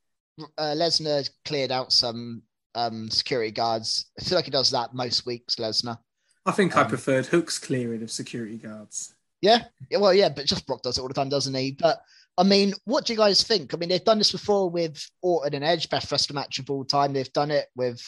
Uh, 0.59 0.75
Lesnar 0.77 1.29
cleared 1.45 1.73
out 1.73 1.93
some 1.93 2.43
um, 2.75 3.11
security 3.11 3.51
guards. 3.51 4.11
I 4.21 4.25
feel 4.25 4.37
like 4.37 4.45
he 4.45 4.51
does 4.51 4.71
that 4.71 4.95
most 4.95 5.25
weeks, 5.25 5.57
Lesnar. 5.57 5.99
I 6.45 6.53
think 6.53 6.77
I 6.77 6.83
Um, 6.83 6.89
preferred 6.89 7.27
Hook's 7.27 7.59
clearing 7.59 8.03
of 8.03 8.11
security 8.11 8.57
guards. 8.59 9.15
Yeah, 9.41 9.65
yeah, 9.91 9.99
well, 9.99 10.13
yeah, 10.13 10.29
but 10.29 10.47
just 10.47 10.67
Brock 10.67 10.83
does 10.83 10.99
it 10.99 11.01
all 11.01 11.09
the 11.09 11.15
time, 11.15 11.29
doesn't 11.29 11.55
he? 11.55 11.73
But 11.73 12.01
I 12.37 12.43
mean, 12.43 12.75
what 12.85 13.07
do 13.07 13.13
you 13.13 13.19
guys 13.19 13.43
think? 13.43 13.73
I 13.73 13.79
mean, 13.79 13.89
they've 13.89 14.05
done 14.05 14.19
this 14.19 14.33
before 14.33 14.69
with 14.69 15.05
Orton 15.23 15.55
and 15.55 15.65
Edge, 15.65 15.89
best 15.89 16.11
wrestling 16.13 16.35
match 16.35 16.59
of 16.59 16.71
all 16.71 16.85
time. 16.85 17.13
They've 17.13 17.33
done 17.33 17.51
it 17.51 17.69
with 17.75 18.01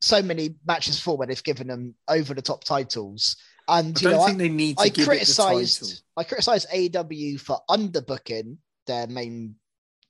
so 0.00 0.20
many 0.22 0.56
matches 0.66 0.96
before 0.96 1.16
where 1.16 1.26
they've 1.26 1.42
given 1.42 1.68
them 1.68 1.94
over 2.08 2.34
the 2.34 2.42
top 2.42 2.64
titles. 2.64 3.36
And 3.68 3.96
I 3.98 4.00
don't 4.00 4.12
know, 4.12 4.26
think 4.26 4.38
they 4.38 4.48
need 4.48 4.76
to 4.78 4.82
I 4.84 4.88
give 4.88 4.98
it 4.98 5.00
the 5.00 5.06
criticized 5.06 5.80
title. 5.80 5.98
I 6.16 6.24
criticized 6.24 6.66
AEW 6.72 7.40
for 7.40 7.58
underbooking 7.68 8.58
their 8.86 9.06
main 9.08 9.56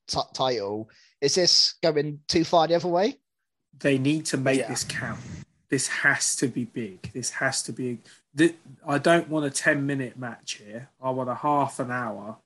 t- 0.08 0.20
title. 0.34 0.90
Is 1.20 1.34
this 1.34 1.74
going 1.82 2.20
too 2.28 2.44
far 2.44 2.68
the 2.68 2.74
other 2.74 2.88
way? 2.88 3.16
They 3.78 3.98
need 3.98 4.26
to 4.26 4.36
make 4.36 4.58
Yeah. 4.60 4.68
this 4.68 4.84
count. 4.84 5.20
This 5.68 5.88
has 5.88 6.36
to 6.36 6.48
be 6.48 6.64
big. 6.64 7.10
This 7.12 7.30
has 7.30 7.62
to 7.64 7.72
be. 7.72 7.98
th- 8.36 8.54
I 8.86 8.98
don't 8.98 9.28
want 9.28 9.46
a 9.46 9.50
ten 9.50 9.86
minute 9.86 10.18
match 10.18 10.60
here. 10.62 10.90
I 11.00 11.10
want 11.10 11.30
a 11.30 11.34
half 11.34 11.80
an 11.80 11.90
hour 11.90 12.36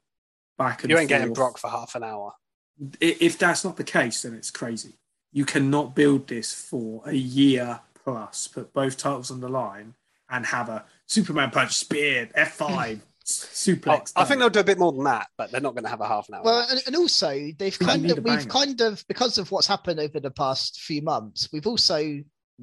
back 0.56 0.82
and 0.84 0.90
You 0.90 0.98
ain't 0.98 1.08
getting 1.08 1.28
forth. 1.28 1.36
Brock 1.36 1.58
for 1.58 1.70
half 1.70 1.94
an 1.96 2.04
hour. 2.04 2.34
If 3.00 3.36
that's 3.36 3.64
not 3.64 3.76
the 3.76 3.84
case, 3.84 4.22
then 4.22 4.34
it's 4.34 4.50
crazy. 4.50 4.94
You 5.32 5.44
cannot 5.44 5.94
build 5.94 6.28
this 6.28 6.52
for 6.54 7.02
a 7.04 7.12
year 7.14 7.80
plus, 8.04 8.48
put 8.48 8.72
both 8.72 8.96
titles 8.96 9.30
on 9.30 9.40
the 9.40 9.48
line, 9.48 9.94
and 10.30 10.46
have 10.46 10.68
a 10.68 10.84
Superman 11.10 11.50
punch, 11.50 11.72
spear, 11.72 12.28
F5, 12.38 12.94
hmm. 12.94 13.00
suplex. 13.24 14.12
Oh, 14.14 14.22
I 14.22 14.24
think 14.24 14.38
they'll 14.38 14.48
do 14.48 14.60
a 14.60 14.64
bit 14.64 14.78
more 14.78 14.92
than 14.92 15.02
that, 15.04 15.26
but 15.36 15.50
they're 15.50 15.60
not 15.60 15.74
going 15.74 15.82
to 15.82 15.90
have 15.90 16.00
a 16.00 16.06
half 16.06 16.28
an 16.28 16.36
hour. 16.36 16.42
Well, 16.44 16.66
and, 16.70 16.80
and 16.86 16.94
also 16.94 17.30
they've 17.58 17.76
You 17.80 17.86
kind 17.86 18.08
of 18.08 18.18
we've 18.18 18.24
banger. 18.24 18.48
kind 18.48 18.80
of 18.80 19.04
because 19.08 19.36
of 19.36 19.50
what's 19.50 19.66
happened 19.66 19.98
over 19.98 20.20
the 20.20 20.30
past 20.30 20.80
few 20.80 21.02
months, 21.02 21.48
we've 21.52 21.66
also 21.66 22.20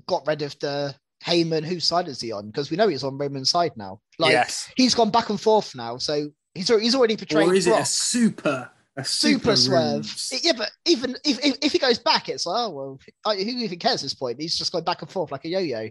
got 0.07 0.25
rid 0.25 0.43
of 0.43 0.57
the 0.59 0.95
Heyman. 1.25 1.65
Whose 1.65 1.83
side 1.83 2.07
is 2.07 2.21
he 2.21 2.31
on? 2.31 2.47
Because 2.47 2.71
we 2.71 2.77
know 2.77 2.87
he's 2.87 3.03
on 3.03 3.17
Roman's 3.17 3.49
side 3.49 3.73
now. 3.75 3.99
Like 4.17 4.31
yes. 4.31 4.71
he's 4.77 4.95
gone 4.95 5.11
back 5.11 5.29
and 5.29 5.41
forth 5.41 5.75
now, 5.75 5.97
so 5.97 6.29
he's 6.55 6.69
he's 6.69 6.95
already 6.95 7.17
portrayed 7.17 7.49
or 7.49 7.53
is 7.53 7.67
it 7.67 7.77
a 7.77 7.83
super, 7.83 8.71
a 8.95 9.03
super, 9.03 9.39
super, 9.39 9.55
swerve. 9.57 9.95
ruse? 9.97 10.39
Yeah, 10.41 10.53
but 10.55 10.71
even 10.85 11.17
if, 11.25 11.43
if 11.43 11.57
if 11.61 11.71
he 11.73 11.79
goes 11.79 11.99
back, 11.99 12.29
it's 12.29 12.45
like, 12.45 12.55
oh 12.57 12.69
well, 12.69 12.99
who 13.25 13.41
even 13.41 13.77
cares 13.77 14.03
at 14.03 14.03
this 14.03 14.13
point? 14.13 14.39
He's 14.39 14.57
just 14.57 14.71
going 14.71 14.85
back 14.85 15.01
and 15.01 15.11
forth 15.11 15.33
like 15.33 15.43
a 15.43 15.49
yo-yo. 15.49 15.89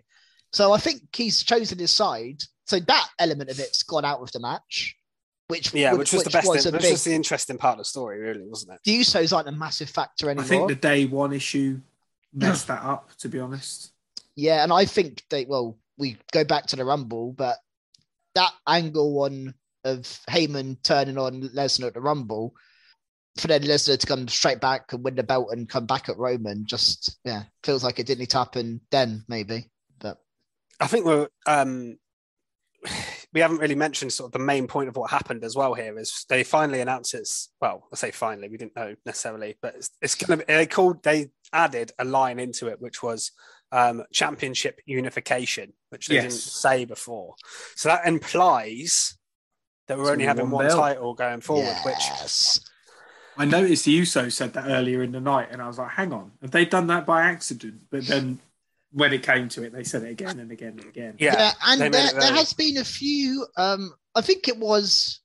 So 0.52 0.72
I 0.72 0.78
think 0.78 1.02
he's 1.14 1.42
chosen 1.42 1.78
his 1.78 1.90
side. 1.92 2.42
So 2.66 2.80
that 2.80 3.08
element 3.18 3.50
of 3.50 3.58
it's 3.60 3.82
gone 3.82 4.04
out 4.04 4.20
of 4.20 4.32
the 4.32 4.40
match, 4.40 4.96
which 5.48 5.72
Yeah, 5.74 5.92
would- 5.92 6.00
which 6.00 6.12
was 6.12 6.24
the 6.24 6.30
best. 6.30 6.48
was 6.48 6.66
a 6.66 6.72
which 6.72 6.82
big. 6.82 6.92
was 6.92 7.04
the 7.04 7.14
interesting 7.14 7.58
part 7.58 7.74
of 7.74 7.78
the 7.78 7.84
story, 7.84 8.18
really, 8.18 8.46
wasn't 8.46 8.72
it? 8.72 8.80
the 8.84 9.00
Usos 9.00 9.34
aren't 9.34 9.48
a 9.48 9.52
massive 9.52 9.90
factor 9.90 10.30
anymore. 10.30 10.44
I 10.44 10.48
think 10.48 10.68
the 10.68 10.74
day 10.74 11.04
one 11.06 11.32
issue 11.32 11.80
messed 12.32 12.66
that 12.68 12.82
up. 12.82 13.14
To 13.18 13.28
be 13.28 13.38
honest, 13.38 13.92
Yeah, 14.34 14.62
and 14.62 14.72
I 14.72 14.84
think 14.84 15.22
they 15.30 15.44
well, 15.44 15.78
we 15.98 16.18
go 16.32 16.44
back 16.44 16.66
to 16.66 16.76
the 16.76 16.84
Rumble, 16.84 17.32
but 17.32 17.58
that 18.34 18.52
angle 18.66 19.22
on 19.22 19.54
of 19.84 20.00
Heyman 20.28 20.82
turning 20.82 21.16
on 21.16 21.42
Lesnar 21.54 21.86
at 21.86 21.94
the 21.94 22.00
Rumble, 22.00 22.54
for 23.38 23.46
then 23.46 23.62
Lesnar 23.62 23.96
to 23.98 24.06
come 24.06 24.26
straight 24.26 24.60
back 24.60 24.92
and 24.92 25.04
win 25.04 25.14
the 25.14 25.22
belt 25.22 25.48
and 25.52 25.68
come 25.68 25.86
back 25.86 26.08
at 26.08 26.18
Roman, 26.18 26.66
just 26.66 27.18
yeah, 27.24 27.44
feels 27.62 27.84
like 27.84 27.98
it 28.00 28.06
didn't 28.06 28.18
need 28.20 28.30
to 28.30 28.38
happen 28.38 28.80
then, 28.90 29.24
maybe. 29.28 29.70
But 30.78 30.84
I 30.84 30.88
think 30.88 31.06
we're 31.06 31.28
um, 31.46 31.98
we 33.32 33.40
haven't 33.40 33.58
really 33.58 33.74
mentioned 33.74 34.12
sort 34.12 34.28
of 34.28 34.32
the 34.32 34.38
main 34.44 34.66
point 34.66 34.88
of 34.88 34.96
what 34.96 35.10
happened 35.10 35.44
as 35.44 35.56
well. 35.56 35.74
Here 35.74 35.98
is 35.98 36.24
they 36.28 36.44
finally 36.44 36.80
announced 36.80 37.14
it's 37.14 37.50
well, 37.60 37.86
I 37.92 37.96
say 37.96 38.10
finally, 38.10 38.48
we 38.48 38.56
didn't 38.56 38.76
know 38.76 38.94
necessarily, 39.04 39.56
but 39.60 39.74
it's, 39.76 39.90
it's 40.00 40.14
gonna 40.14 40.38
be. 40.38 40.44
They 40.46 40.66
called 40.66 41.02
they 41.02 41.30
added 41.52 41.92
a 41.98 42.04
line 42.04 42.38
into 42.38 42.68
it, 42.68 42.80
which 42.80 43.02
was 43.02 43.32
um, 43.72 44.04
championship 44.12 44.80
unification, 44.86 45.72
which 45.90 46.08
they 46.08 46.14
Yes. 46.16 46.22
didn't 46.24 46.34
say 46.34 46.84
before. 46.84 47.34
So 47.74 47.88
that 47.88 48.06
implies 48.06 49.16
that 49.88 49.98
we're 49.98 50.06
So 50.06 50.12
only 50.12 50.24
having 50.24 50.50
want 50.50 50.52
one 50.54 50.66
belt. 50.66 50.78
title 50.78 51.14
going 51.14 51.40
forward, 51.40 51.76
which 51.84 51.94
yes, 51.98 52.60
I 53.36 53.44
noticed 53.44 53.84
the 53.84 53.90
Uso 53.92 54.28
said 54.28 54.52
that 54.54 54.66
earlier 54.68 55.02
in 55.02 55.12
the 55.12 55.20
night, 55.20 55.48
and 55.50 55.60
I 55.60 55.66
was 55.66 55.78
like, 55.78 55.90
"Hang 55.90 56.12
on, 56.12 56.32
have 56.42 56.52
they 56.52 56.64
done 56.64 56.86
that 56.88 57.06
by 57.06 57.22
accident?" 57.22 57.82
But 57.90 58.06
then, 58.06 58.38
when 58.92 59.12
it 59.12 59.22
came 59.22 59.48
to 59.50 59.62
it, 59.62 59.72
they 59.72 59.84
said 59.84 60.02
it 60.02 60.10
again 60.10 60.38
and 60.40 60.50
again 60.50 60.78
and 60.78 60.84
again. 60.84 61.14
Yeah, 61.18 61.34
Yeah, 61.34 61.52
and 61.66 61.80
there, 61.92 62.12
there 62.12 62.34
has 62.34 62.52
been 62.52 62.78
a 62.78 62.84
few. 62.84 63.46
Um, 63.56 63.92
I 64.14 64.20
think 64.20 64.48
it 64.48 64.56
was 64.58 65.20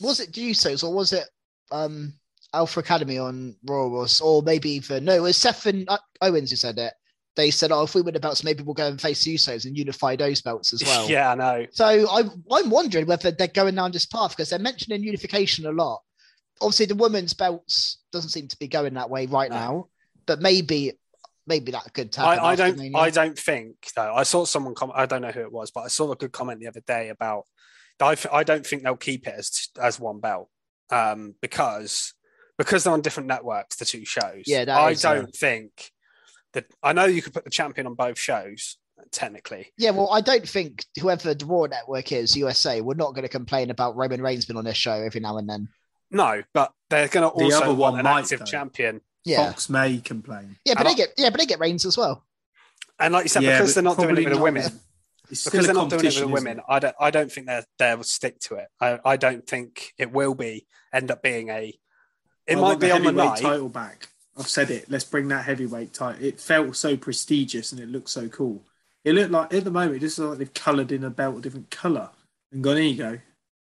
was 0.00 0.20
it 0.20 0.32
Usos 0.32 0.82
or 0.82 0.92
was 0.92 1.12
it 1.12 1.24
um 1.70 2.12
Alpha 2.52 2.80
Academy 2.80 3.18
on 3.18 3.56
Raw 3.64 3.86
or, 3.86 4.06
or 4.22 4.42
maybe 4.42 4.70
even 4.70 5.04
no, 5.04 5.12
it 5.14 5.22
was 5.22 5.36
Seth 5.36 5.66
and 5.66 5.88
uh, 5.88 5.98
Owens 6.20 6.50
who 6.50 6.56
said 6.56 6.78
it. 6.78 6.92
They 7.36 7.50
said, 7.50 7.72
"Oh, 7.72 7.82
if 7.82 7.96
we 7.96 8.02
win 8.02 8.14
the 8.14 8.20
belts, 8.20 8.44
maybe 8.44 8.62
we'll 8.62 8.74
go 8.74 8.86
and 8.86 9.00
face 9.00 9.24
the 9.24 9.34
Usos 9.34 9.64
and 9.64 9.76
unify 9.76 10.14
those 10.14 10.40
belts 10.40 10.72
as 10.72 10.82
well." 10.84 11.08
yeah, 11.10 11.32
I 11.32 11.34
know. 11.34 11.66
So 11.72 12.06
I'm 12.10 12.30
I'm 12.52 12.70
wondering 12.70 13.06
whether 13.06 13.32
they're 13.32 13.48
going 13.48 13.74
down 13.74 13.90
this 13.90 14.06
path 14.06 14.30
because 14.30 14.50
they're 14.50 14.58
mentioning 14.60 15.02
unification 15.02 15.66
a 15.66 15.72
lot. 15.72 16.02
Obviously, 16.60 16.86
the 16.86 16.94
women's 16.94 17.34
belts 17.34 17.98
doesn't 18.12 18.30
seem 18.30 18.46
to 18.46 18.58
be 18.58 18.68
going 18.68 18.94
that 18.94 19.10
way 19.10 19.26
right 19.26 19.50
No. 19.50 19.56
now, 19.56 19.88
but 20.26 20.40
maybe 20.40 20.92
maybe 21.46 21.72
that 21.72 21.92
could 21.92 22.14
happen. 22.14 22.38
I, 22.38 22.48
I 22.48 22.56
don't. 22.56 22.78
Mania. 22.78 22.96
I 22.96 23.10
don't 23.10 23.38
think 23.38 23.76
though. 23.96 24.14
I 24.14 24.22
saw 24.22 24.44
someone. 24.44 24.74
Com- 24.74 24.92
I 24.94 25.06
don't 25.06 25.22
know 25.22 25.30
who 25.30 25.40
it 25.40 25.52
was, 25.52 25.70
but 25.70 25.82
I 25.82 25.88
saw 25.88 26.10
a 26.12 26.16
good 26.16 26.32
comment 26.32 26.60
the 26.60 26.68
other 26.68 26.82
day 26.86 27.08
about. 27.08 27.44
I, 28.00 28.16
I 28.32 28.42
don't 28.42 28.66
think 28.66 28.82
they'll 28.82 28.96
keep 28.96 29.26
it 29.28 29.34
as 29.36 29.68
as 29.80 30.00
one 30.00 30.20
belt 30.20 30.48
um, 30.90 31.34
because 31.40 32.14
because 32.58 32.84
they're 32.84 32.92
on 32.92 33.02
different 33.02 33.28
networks. 33.28 33.76
The 33.76 33.84
two 33.84 34.04
shows. 34.04 34.42
Yeah, 34.46 34.64
that 34.64 34.76
I 34.76 34.90
is, 34.90 35.04
uh, 35.04 35.14
don't 35.14 35.34
think 35.34 35.90
that. 36.52 36.66
I 36.82 36.92
know 36.92 37.04
you 37.04 37.22
could 37.22 37.34
put 37.34 37.44
the 37.44 37.50
champion 37.50 37.86
on 37.86 37.94
both 37.94 38.18
shows 38.18 38.78
technically. 39.12 39.72
Yeah, 39.76 39.90
well, 39.90 40.10
I 40.12 40.20
don't 40.20 40.48
think 40.48 40.84
whoever 41.00 41.34
the 41.34 41.46
Raw 41.46 41.66
Network 41.66 42.12
is, 42.12 42.36
USA, 42.36 42.80
we're 42.80 42.94
not 42.94 43.14
going 43.14 43.22
to 43.22 43.28
complain 43.28 43.70
about 43.70 43.96
Roman 43.96 44.22
Reigns 44.22 44.44
being 44.44 44.56
on 44.56 44.64
this 44.64 44.76
show 44.76 44.92
every 44.92 45.20
now 45.20 45.36
and 45.36 45.48
then. 45.48 45.68
No, 46.10 46.42
but 46.52 46.72
they're 46.90 47.08
going 47.08 47.28
to 47.30 47.36
The 47.36 47.44
also 47.44 47.56
other 47.62 47.74
want 47.74 47.92
one 47.94 47.98
an 48.00 48.04
might, 48.04 48.20
active 48.22 48.40
though. 48.40 48.44
champion. 48.44 49.00
Yeah, 49.24 49.46
Fox 49.46 49.68
may 49.70 49.98
complain. 49.98 50.56
yeah, 50.64 50.74
but 50.74 50.86
And 50.86 50.88
they 50.88 51.02
I- 51.02 51.06
get 51.06 51.14
yeah, 51.16 51.30
but 51.30 51.40
they 51.40 51.46
get 51.46 51.58
Reigns 51.60 51.84
as 51.86 51.96
well. 51.96 52.24
And 52.98 53.12
like 53.12 53.24
you 53.24 53.28
said, 53.28 53.42
Yeah, 53.42 53.58
because 53.58 53.74
they're 53.74 53.82
not 53.82 53.96
doing 53.98 54.16
it 54.16 54.24
with 54.24 54.34
the 54.34 54.38
women, 54.42 54.62
with- 54.64 54.80
It's 55.30 55.40
still 55.40 55.50
because 55.52 55.66
they're 55.66 55.74
not 55.74 55.90
doing 55.90 56.04
it 56.04 56.14
with 56.14 56.18
the 56.18 56.28
women, 56.28 56.60
I 56.68 56.78
don't. 56.78 56.94
I 57.00 57.10
don't 57.10 57.32
think 57.32 57.46
they're 57.46 57.64
they 57.78 57.94
will 57.94 58.04
stick 58.04 58.38
to 58.40 58.56
it. 58.56 58.68
I, 58.80 58.98
I 59.04 59.16
don't 59.16 59.46
think 59.46 59.92
it 59.98 60.12
will 60.12 60.34
be 60.34 60.66
end 60.92 61.10
up 61.10 61.22
being 61.22 61.48
a. 61.48 61.78
It 62.46 62.52
I 62.52 62.54
might 62.56 62.60
want 62.60 62.80
be 62.80 62.90
on 62.90 63.02
the 63.02 63.12
night. 63.12 63.40
title 63.40 63.68
back. 63.70 64.08
I've 64.36 64.48
said 64.48 64.70
it. 64.70 64.90
Let's 64.90 65.04
bring 65.04 65.28
that 65.28 65.44
heavyweight 65.44 65.94
title. 65.94 66.22
It 66.22 66.40
felt 66.40 66.76
so 66.76 66.96
prestigious 66.96 67.72
and 67.72 67.80
it 67.80 67.88
looked 67.88 68.10
so 68.10 68.28
cool. 68.28 68.64
It 69.04 69.14
looked 69.14 69.30
like 69.30 69.54
at 69.54 69.64
the 69.64 69.70
moment, 69.70 69.96
it 69.96 70.00
just 70.00 70.18
looks 70.18 70.30
like 70.30 70.38
they've 70.38 70.54
coloured 70.54 70.90
in 70.92 71.04
a 71.04 71.10
belt 71.10 71.38
a 71.38 71.40
different 71.40 71.70
colour 71.70 72.10
and 72.52 72.62
gone. 72.62 72.76
Here 72.76 72.84
you 72.84 72.96
go, 72.96 73.18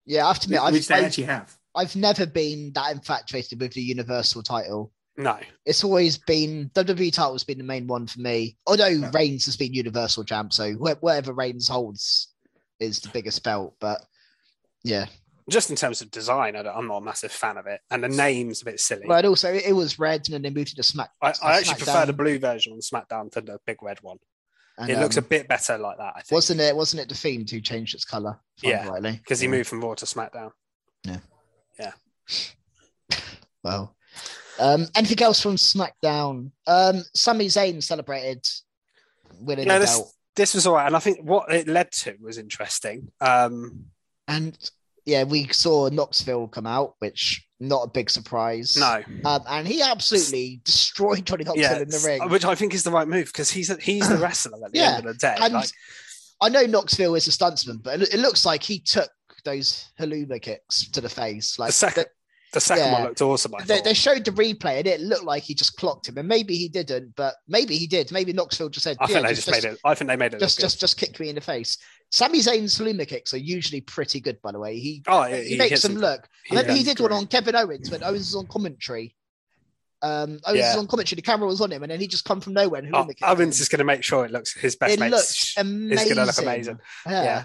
Yeah, 0.05 0.23
I 0.25 0.27
have 0.29 0.39
to 0.39 0.45
admit, 0.45 0.61
I've, 0.61 0.87
they 0.87 0.95
I've, 0.95 1.03
actually 1.03 1.23
have. 1.25 1.55
I've 1.75 1.95
never 1.95 2.25
been 2.25 2.71
that 2.73 2.91
infatuated 2.95 3.59
with 3.59 3.73
the 3.73 3.81
Universal 3.81 4.43
title. 4.43 4.91
No, 5.18 5.39
It's 5.66 5.84
always 5.84 6.18
been 6.18 6.70
WWE 6.76 7.13
title's 7.13 7.45
been 7.45 7.57
the 7.57 7.63
main 7.63 7.88
one 7.88 8.05
for 8.05 8.20
me. 8.20 8.57
Although 8.68 8.88
Yeah. 8.88 9.11
Reigns 9.13 9.45
has 9.45 9.55
been 9.55 9.74
Universal 9.74 10.26
champ, 10.26 10.51
so 10.51 10.74
wh- 10.74 11.01
whatever 11.01 11.32
Reigns 11.32 11.70
holds 11.70 12.34
is 12.82 12.99
the 12.99 13.07
biggest 13.09 13.41
belt. 13.43 13.76
But 13.80 14.01
yeah, 14.84 15.05
just 15.49 15.70
in 15.70 15.76
terms 15.78 16.01
of 16.01 16.11
design, 16.11 16.55
I 16.57 16.59
I'm 16.70 16.88
not 16.88 16.97
a 16.97 17.01
massive 17.01 17.32
fan 17.32 17.55
of 17.57 17.66
it, 17.66 17.80
and 17.91 18.03
the 18.03 18.09
name's 18.09 18.61
a 18.61 18.66
bit 18.66 18.80
silly. 18.82 19.05
but 19.07 19.24
also 19.26 19.53
it, 19.53 19.66
it 19.68 19.74
was 19.74 19.97
red, 19.99 20.28
and 20.28 20.34
then 20.34 20.41
they 20.41 20.49
moved 20.49 20.70
to 20.72 20.76
the 20.76 20.84
Smack. 20.84 21.11
I, 21.22 21.34
I 21.41 21.57
actually 21.59 21.76
prefer 21.76 22.05
the 22.05 22.13
blue 22.13 22.38
version 22.38 22.74
on 22.74 22.80
SmackDown 22.80 23.32
to 23.32 23.41
the 23.41 23.57
big 23.66 23.82
red 23.82 23.99
one. 24.01 24.18
and, 24.78 24.89
it 24.89 24.99
looks 24.99 25.16
a 25.16 25.22
um, 25.22 25.28
bit 25.30 25.47
better 25.47 25.78
like 25.78 25.97
that. 25.97 26.13
I 26.18 26.22
think. 26.24 26.32
wasn't 26.34 26.59
it? 26.59 26.76
Wasn't 26.76 27.01
it 27.01 27.07
the 27.07 27.16
Fiend 27.16 27.49
who 27.49 27.61
changed 27.61 27.95
its 27.95 28.03
color? 28.03 28.38
Yeah, 28.61 28.99
because 28.99 29.39
he 29.39 29.45
Yeah. 29.45 29.51
moved 29.51 29.70
from 29.70 29.80
Raw 29.82 29.93
to 29.93 30.05
SmackDown. 30.05 30.51
Yeah, 31.05 31.20
yeah. 31.80 31.91
well, 33.63 33.95
um, 34.59 34.87
anything 34.95 35.21
else 35.21 35.41
from 35.41 35.55
SmackDown? 35.55 36.51
Um, 36.67 37.03
Sami 37.13 37.47
Zayn 37.47 37.81
celebrated 37.83 38.45
winning 39.39 39.67
the 39.67 39.79
this 39.79 39.97
belt, 39.97 40.11
this 40.35 40.53
was 40.53 40.67
all 40.67 40.75
right, 40.75 40.87
and 40.87 40.95
I 40.95 40.99
think 40.99 41.19
what 41.21 41.51
it 41.53 41.67
led 41.67 41.91
to 41.93 42.15
was 42.21 42.37
interesting. 42.37 43.11
Um, 43.21 43.85
and 44.27 44.57
yeah, 45.05 45.23
we 45.23 45.47
saw 45.49 45.89
Knoxville 45.89 46.47
come 46.47 46.65
out, 46.65 46.95
which 46.99 47.45
not 47.59 47.83
a 47.83 47.89
big 47.89 48.09
surprise. 48.09 48.75
no, 48.77 49.01
um, 49.23 49.41
and 49.47 49.67
he 49.67 49.81
absolutely 49.81 50.61
destroyed 50.63 51.25
Johnny 51.25 51.43
Knoxville 51.43 51.63
yeah, 51.63 51.79
in 51.81 51.89
the 51.89 52.03
ring. 52.05 52.29
which 52.29 52.45
I 52.45 52.55
think 52.55 52.73
is 52.73 52.83
the 52.83 52.91
right 52.91 53.07
move 53.07 53.27
because 53.27 53.51
he's 53.51 53.69
a, 53.69 53.77
he's 53.77 54.09
the 54.09 54.17
wrestler 54.19 54.57
at 54.65 54.71
the 54.71 54.79
Yeah, 54.79 54.95
end 54.97 55.05
of 55.05 55.13
the 55.13 55.19
day. 55.19 55.35
and 55.39 55.53
like, 55.53 55.69
I 56.41 56.49
know 56.49 56.63
Knoxville 56.63 57.15
is 57.15 57.27
a 57.27 57.31
stuntsman, 57.31 57.81
but 57.81 58.01
it, 58.01 58.13
it 58.15 58.19
looks 58.19 58.45
like 58.45 58.61
he 58.63 58.79
took 58.79 59.09
those 59.45 59.89
Helluva 59.99 60.41
kicks 60.41 60.89
to 60.89 60.99
the 61.01 61.07
face. 61.09 61.57
Like 61.59 61.69
the 61.69 61.73
second, 61.73 62.07
the 62.55 62.61
second 62.61 62.85
yeah. 62.85 62.93
one 62.93 63.03
looked 63.03 63.21
awesome. 63.21 63.53
I 63.53 63.63
they, 63.63 63.81
they 63.81 63.93
showed 63.93 64.25
the 64.25 64.31
replay 64.31 64.79
and 64.79 64.87
it 64.87 65.01
looked 65.01 65.25
like 65.25 65.43
he 65.43 65.53
just 65.53 65.77
clocked 65.77 66.07
him, 66.07 66.17
and 66.17 66.27
maybe 66.27 66.55
he 66.55 66.67
didn't, 66.67 67.15
but 67.15 67.35
maybe 67.47 67.75
he 67.75 67.85
did. 67.85 68.11
Maybe 68.11 68.33
Knoxville 68.33 68.69
just 68.69 68.85
said, 68.85 68.97
I 68.99 69.07
think 69.07 69.27
they 69.27 69.33
just, 69.33 69.47
just, 69.47 69.63
made 69.63 69.71
it. 69.71 69.79
I 69.85 69.93
think 69.93 70.09
they 70.09 70.15
made 70.15 70.33
it. 70.33 70.39
just 70.39 70.59
just 70.59 70.79
just 70.79 70.97
kicked 70.97 71.19
me 71.19 71.29
in 71.29 71.35
the 71.35 71.41
face." 71.41 71.77
Sami 72.11 72.39
Zayn's 72.39 72.77
Helluva 72.77 73.07
kicks 73.07 73.33
are 73.33 73.37
usually 73.37 73.81
pretty 73.81 74.19
good, 74.19 74.41
by 74.41 74.51
the 74.51 74.59
way. 74.59 74.79
He 74.79 75.03
oh, 75.07 75.23
he, 75.23 75.57
makes 75.57 75.81
them 75.81 75.95
look. 75.95 76.27
I 76.49 76.55
remember 76.55 76.73
he 76.73 76.83
did 76.83 76.99
one 76.99 77.11
on 77.11 77.27
Kevin 77.27 77.55
Owens 77.55 77.91
when 77.91 78.03
Owens 78.03 78.33
was 78.33 78.35
on 78.35 78.47
commentary. 78.47 79.15
Um, 80.01 80.39
Owens 80.45 80.59
Yeah. 80.59 80.69
was 80.71 80.77
on 80.77 80.87
commentary. 80.87 81.15
The 81.15 81.21
camera 81.21 81.47
was 81.47 81.61
on 81.61 81.71
him, 81.71 81.81
and 81.83 81.91
then 81.91 81.99
he 81.99 82.07
just 82.07 82.25
come 82.25 82.41
from 82.41 82.53
nowhere 82.53 82.81
and 82.81 82.95
Oh, 82.95 83.07
Owens 83.23 83.59
is 83.59 83.69
going 83.69 83.79
to 83.79 83.85
make 83.85 84.03
sure 84.03 84.25
it 84.25 84.31
looks 84.31 84.53
his 84.53 84.75
best 84.75 84.93
It 84.93 84.99
mate. 84.99 85.11
looks 85.11 85.55
Is 85.57 85.63
going 85.63 85.89
to 86.15 86.25
look 86.25 86.37
amazing. 86.37 86.79
Yeah. 87.07 87.23
Yeah. 87.23 87.43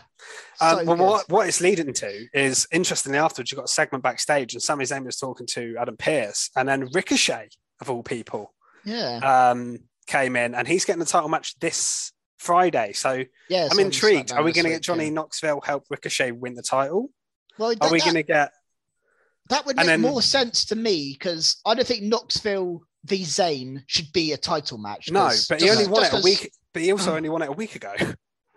So 0.56 0.66
Um, 0.80 0.86
well, 0.86 0.96
good. 0.96 1.02
what, 1.04 1.28
what 1.30 1.48
it's 1.48 1.60
leading 1.60 1.92
to 1.94 2.26
is 2.34 2.66
interestingly 2.72 3.18
afterwards, 3.18 3.50
you've 3.50 3.56
got 3.58 3.64
a 3.64 3.72
segment 3.72 4.04
backstage, 4.04 4.52
and 4.54 4.62
Sami 4.62 4.84
Zayn 4.84 5.04
was 5.04 5.16
talking 5.16 5.46
to 5.52 5.76
Adam 5.80 5.96
Pearce, 5.96 6.50
and 6.56 6.68
then 6.68 6.88
Ricochet, 6.92 7.48
of 7.80 7.88
all 7.88 8.02
people, 8.02 8.52
Yeah. 8.84 9.50
um, 9.50 9.78
came 10.06 10.36
in, 10.36 10.54
and 10.54 10.66
he's 10.68 10.84
getting 10.84 11.00
the 11.00 11.06
title 11.06 11.28
match 11.28 11.58
this 11.60 12.12
Friday. 12.38 12.92
So 12.94 13.24
yeah. 13.48 13.68
I'm 13.70 13.78
on 13.78 13.84
intrigued. 13.86 14.32
Are 14.32 14.42
we 14.42 14.52
going 14.52 14.64
to 14.64 14.70
get 14.70 14.82
Johnny 14.82 15.04
yeah. 15.06 15.10
Knoxville 15.12 15.60
help 15.62 15.84
Ricochet 15.88 16.32
win 16.32 16.54
the 16.54 16.62
title? 16.62 17.10
Well, 17.58 17.74
Are 17.80 17.90
we 17.92 18.00
going 18.00 18.14
to 18.14 18.22
get? 18.22 18.52
That 19.50 19.66
would 19.66 19.76
make 19.76 19.86
then- 19.86 20.00
more 20.00 20.22
sense 20.22 20.64
to 20.66 20.76
me 20.76 21.12
because 21.18 21.56
I 21.66 21.74
don't 21.74 21.86
think 21.86 22.02
Knoxville 22.02 22.82
v 23.04 23.22
Zayn 23.22 23.82
should 23.86 24.12
be 24.12 24.32
a 24.32 24.36
title 24.36 24.78
match. 24.78 25.10
No, 25.10 25.30
but 25.48 25.60
he 25.60 25.66
just- 25.66 25.78
only 25.78 25.90
won 25.90 26.04
it 26.04 26.08
a 26.08 26.10
'cause- 26.10 26.24
week. 26.24 26.52
But 26.72 26.82
he 26.82 26.92
also 26.92 27.14
only 27.16 27.28
won 27.28 27.42
it 27.42 27.48
a 27.48 27.52
week 27.52 27.74
ago. 27.76 27.92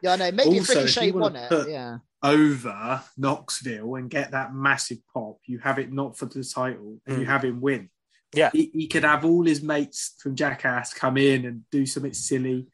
Yeah, 0.01 0.13
I 0.13 0.15
know. 0.17 0.31
Maybe 0.31 0.57
if 0.57 0.61
Also, 0.69 0.73
if 0.73 0.77
Ricochet 0.79 1.05
you 1.07 1.13
won 1.13 1.35
it, 1.35 1.49
put- 1.49 1.69
yeah. 1.69 1.97
Over 2.21 3.03
Knoxville 3.17 3.95
and 3.95 4.09
get 4.09 4.31
that 4.31 4.53
massive 4.53 4.99
pop. 5.13 5.39
You 5.45 5.59
have 5.59 5.77
it 5.79 5.91
not 5.91 6.17
for 6.17 6.25
the 6.25 6.43
title, 6.43 7.01
and 7.05 7.19
you 7.19 7.25
Mm. 7.25 7.29
have 7.29 7.43
him 7.43 7.59
win. 7.61 7.89
Yeah. 8.35 8.49
he, 8.51 8.71
he 8.73 8.87
could 8.87 9.03
have 9.03 9.23
all 9.25 9.45
his 9.45 9.61
mates 9.61 10.15
from 10.19 10.35
Jackass 10.35 10.91
come 10.93 11.17
in 11.17 11.45
and 11.45 11.63
do 11.71 11.85
something 11.85 12.13
silly. 12.13 12.67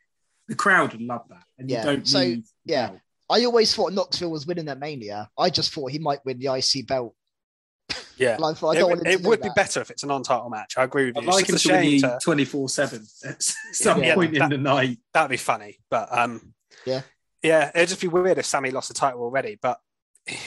The 0.47 0.55
crowd 0.55 0.93
would 0.93 1.01
love 1.01 1.23
that, 1.29 1.43
and 1.57 1.69
Yeah, 1.69 1.79
you 1.79 1.85
don't 1.85 2.07
so, 2.07 2.19
need. 2.23 2.45
yeah. 2.63 2.87
belt. 2.91 2.99
I 3.29 3.43
always 3.45 3.75
thought 3.75 3.91
Knoxville 3.93 4.31
was 4.31 4.47
winning 4.47 4.65
that 4.65 4.79
Mania. 4.79 5.29
I 5.37 5.49
just 5.49 5.73
thought 5.73 5.91
he 5.91 5.99
might 5.99 6.23
win 6.25 6.39
the 6.39 6.47
IC 6.47 6.83
belt. 6.87 7.13
Yeah. 8.17 8.37
Like, 8.37 8.57
I 8.57 8.59
don't 8.59 8.75
it 8.75 8.83
want 8.83 8.97
would- 8.99 9.07
him 9.07 9.13
it 9.13 9.23
do 9.23 9.29
would 9.29 9.41
be 9.41 9.47
that. 9.49 9.55
better 9.55 9.81
if 9.81 9.89
it's 9.89 10.03
a 10.03 10.07
non-title 10.07 10.49
match. 10.49 10.73
I 10.77 10.83
agree 10.83 11.05
with 11.05 11.15
you. 11.15 11.21
I'd 11.21 11.27
It's 11.27 11.35
like 11.35 11.49
him 11.49 11.57
to 11.57 11.69
a 11.69 11.73
win 11.73 11.83
shame 11.83 12.01
the 12.01 12.07
to- 12.07 12.19
twenty 12.21 12.45
four 12.45 12.69
seven 12.69 13.05
at 13.25 13.41
some 13.73 14.03
Yeah, 14.03 14.15
point 14.15 14.33
in 14.33 14.39
that- 14.39 14.49
the 14.49 14.57
night. 14.57 14.99
That'd 15.13 15.29
be 15.31 15.37
funny, 15.37 15.79
but 15.89 16.07
um, 16.17 16.53
Yeah. 16.85 17.01
yeah, 17.41 17.71
it'd 17.73 17.89
just 17.89 18.01
be 18.01 18.07
weird 18.07 18.37
if 18.37 18.45
Sami 18.45 18.71
lost 18.71 18.87
the 18.89 18.93
title 18.93 19.21
already. 19.21 19.57
But 19.61 19.79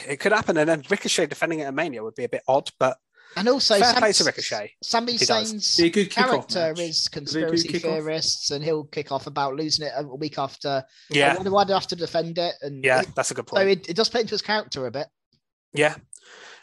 it 0.07 0.19
could 0.19 0.31
happen, 0.31 0.57
and 0.57 0.69
then 0.69 0.83
Ricochet 0.89 1.25
defending 1.27 1.59
it 1.59 1.63
at 1.63 1.73
Mania 1.73 2.03
would 2.03 2.15
be 2.15 2.23
a 2.25 2.29
bit 2.29 2.43
odd. 2.47 2.69
But 2.79 2.97
And 3.35 3.49
also, 3.49 3.79
fair 3.79 3.91
Sam- 3.91 3.97
play 4.01 4.11
to 4.13 4.23
Ricochet. 4.23 4.71
Sami 4.83 5.11
He 5.13 5.25
does. 5.25 5.51
Zayn's 5.53 5.75
Be 5.77 5.87
a 5.87 5.89
good 5.89 6.09
kickoff 6.11 6.47
character 6.47 6.73
is 6.77 6.77
Be 6.77 6.83
a 6.83 6.85
good 6.85 7.11
conspiracy 7.11 7.67
kickoff. 7.69 7.81
theorists, 7.81 8.51
and 8.51 8.63
he'll 8.63 8.85
kick 8.85 9.11
off 9.11 9.25
about 9.27 9.55
losing 9.55 9.87
it 9.87 9.93
a 9.95 10.03
week 10.03 10.37
after. 10.37 10.85
Yeah, 11.09 11.31
I 11.31 11.35
wonder 11.35 11.51
why 11.51 11.63
they 11.65 11.73
have 11.73 11.87
to 11.87 11.95
defend 11.95 12.37
it. 12.37 12.53
And 12.61 12.85
yeah, 12.85 13.01
it- 13.01 13.15
that's 13.15 13.31
a 13.31 13.33
good 13.33 13.49
so 13.49 13.55
point. 13.55 13.69
it, 13.69 13.89
it 13.89 13.95
does 13.95 14.07
play 14.09 14.21
into 14.21 14.31
his 14.35 14.43
character 14.43 14.85
a 14.85 14.91
bit. 14.91 15.07
Yeah, 15.73 15.95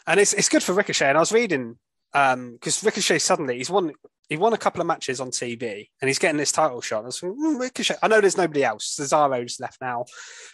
and 0.07 0.19
it's 0.19 0.33
it's 0.33 0.49
good 0.49 0.63
for 0.63 0.73
Ricochet. 0.73 1.09
And 1.09 1.17
I 1.17 1.21
was 1.21 1.31
reading 1.31 1.77
because 2.13 2.83
Ricochet 2.83 3.19
suddenly 3.19 3.57
he's 3.57 3.69
won 3.69 3.91
he 4.29 4.37
won 4.37 4.53
a 4.53 4.57
couple 4.57 4.79
of 4.79 4.87
matches 4.87 5.19
on 5.19 5.29
TV 5.29 5.89
and 6.01 6.07
he's 6.07 6.19
getting 6.19 6.37
this 6.37 6.51
title 6.53 6.79
shot. 6.81 7.03
I 7.03 7.07
was 7.07 7.19
thinking, 7.19 7.37
"Hmm, 7.37 7.57
Ricochet. 7.57 7.95
I 8.01 8.07
know 8.07 8.21
there's 8.21 8.37
nobody 8.37 8.63
else. 8.63 8.95
Cesaro's 8.97 9.59
left 9.59 9.81
now, 9.81 10.05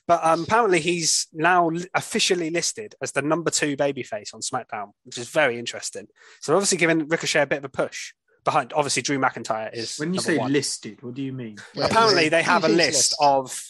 but 0.08 0.20
um, 0.24 0.44
apparently 0.44 0.80
he's 0.80 1.28
now 1.32 1.70
officially 1.94 2.50
listed 2.50 2.96
as 3.02 3.12
the 3.12 3.22
number 3.22 3.52
two 3.52 3.78
babyface 3.78 4.34
on 4.34 4.42
SmackDown, 4.42 4.92
which 5.04 5.18
is 5.20 5.30
very 5.30 5.60
interesting. 5.60 6.08
So 6.42 6.56
obviously 6.56 6.80
giving 6.80 7.08
Ricochet 7.08 7.42
a 7.42 7.48
bit 7.48 7.60
of 7.60 7.66
a 7.66 7.70
push 7.70 8.14
behind. 8.44 8.74
Obviously 8.74 9.04
Drew 9.04 9.20
McIntyre 9.20 9.72
is 9.74 9.98
When 9.98 10.14
you 10.14 10.22
say 10.22 10.38
one. 10.38 10.52
listed, 10.54 11.04
what 11.04 11.14
do 11.14 11.22
you 11.22 11.34
mean? 11.34 11.58
Apparently 11.80 12.30
they 12.30 12.42
have 12.44 12.64
a 12.64 12.70
list 12.70 13.16
of. 13.20 13.64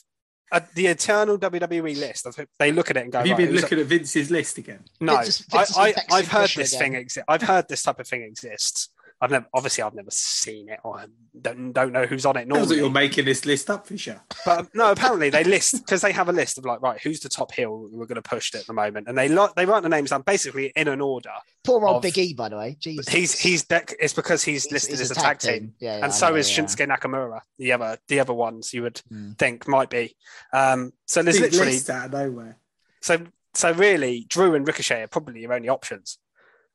Uh, 0.52 0.62
the 0.76 0.88
eternal 0.88 1.38
WWE 1.38 1.98
list. 2.00 2.26
I 2.26 2.32
think 2.32 2.50
They 2.58 2.72
look 2.72 2.90
at 2.90 2.96
it 2.98 3.04
and 3.04 3.12
go. 3.12 3.18
Have 3.18 3.28
you 3.28 3.34
"Right, 3.34 3.38
been 3.38 3.48
who's- 3.50 3.62
looking 3.64 3.80
at 3.80 3.86
Vince's 3.88 4.32
list 4.32 4.58
again? 4.58 4.86
No, 5.02 5.16
Vince's- 5.18 5.46
I, 5.52 5.58
Vince's 5.58 5.78
I, 5.78 5.92
Vexing 5.92 6.16
I've 6.16 6.28
heard 6.30 6.50
this 6.56 6.74
again. 6.74 6.94
thing. 6.94 7.06
Exi- 7.06 7.24
I've 7.28 7.42
heard 7.42 7.68
this 7.68 7.84
type 7.84 8.00
of 8.00 8.08
thing 8.08 8.22
exists. 8.24 8.90
I've 9.20 9.32
never, 9.32 9.48
obviously, 9.54 9.84
I've 9.84 9.96
never 9.96 10.12
seen 10.12 10.70
it 10.70 10.80
or 10.84 11.06
don't 11.42 11.72
don't 11.74 11.92
know 11.92 12.06
who's 12.06 12.26
on 12.26 12.38
it 12.38 12.48
Knows 12.48 12.70
that 12.70 12.76
you're 12.76 12.90
making 12.90 13.26
this 13.26 13.46
list 13.48 13.70
up, 13.70 13.88
Fisher. 13.88 14.22
But 14.46 14.68
no, 14.76 14.92
apparently 14.92 15.30
they 15.32 15.44
list 15.44 15.84
because 15.86 16.02
they 16.02 16.12
have 16.12 16.30
a 16.30 16.32
list 16.34 16.58
of 16.60 16.66
like, 16.66 16.82
right, 16.82 17.00
who's 17.02 17.20
the 17.20 17.30
top 17.30 17.52
heel 17.52 17.90
we're 17.92 18.06
going 18.06 18.22
to 18.22 18.30
push 18.30 18.54
at 18.54 18.68
the 18.68 18.74
moment, 18.74 19.08
and 19.08 19.18
they 19.18 19.28
lo- 19.28 19.50
they 19.56 19.66
write 19.66 19.82
the 19.84 19.90
names 19.90 20.12
down 20.12 20.22
basically 20.22 20.72
in 20.76 20.88
an 20.88 21.02
order. 21.02 21.32
Poor 21.64 21.84
old 21.86 21.98
Of- 21.98 22.02
Big 22.04 22.18
E, 22.20 22.34
by 22.34 22.50
the 22.50 22.58
way. 22.58 22.78
Jesus. 22.80 23.08
He's 23.10 23.40
he's 23.40 23.64
de- 23.66 23.84
it's 24.00 24.14
because 24.14 24.44
he's, 24.44 24.64
He's- 24.66 24.72
listed 24.72 24.92
he's 25.00 25.10
as 25.10 25.12
a 25.12 25.16
tag 25.16 25.40
team. 25.40 25.74
Yeah, 25.80 25.98
yeah, 25.98 26.02
I 26.02 26.06
and 26.06 26.14
so 26.14 26.30
know, 26.30 26.36
is 26.36 26.56
yeah. 26.56 26.64
Shinsuke 26.64 26.88
Nakamura. 26.88 27.42
The 27.58 27.72
other, 27.72 27.98
the 28.08 28.20
other 28.20 28.34
ones 28.34 28.74
you 28.74 28.84
would 28.84 29.02
Hmm. 29.10 29.32
think 29.34 29.68
might 29.68 29.90
be. 29.90 30.16
Um, 30.54 30.94
so 31.08 31.24
there's 31.24 31.40
Big 31.40 31.54
literally 31.54 31.78
out 31.90 32.06
of 32.06 32.12
nowhere. 32.12 32.58
so 33.02 33.26
so 33.56 33.72
really, 33.72 34.26
Drew 34.30 34.54
and 34.54 34.68
Ricochet 34.68 35.02
are 35.02 35.08
probably 35.08 35.42
your 35.42 35.54
only 35.54 35.70
options 35.70 36.20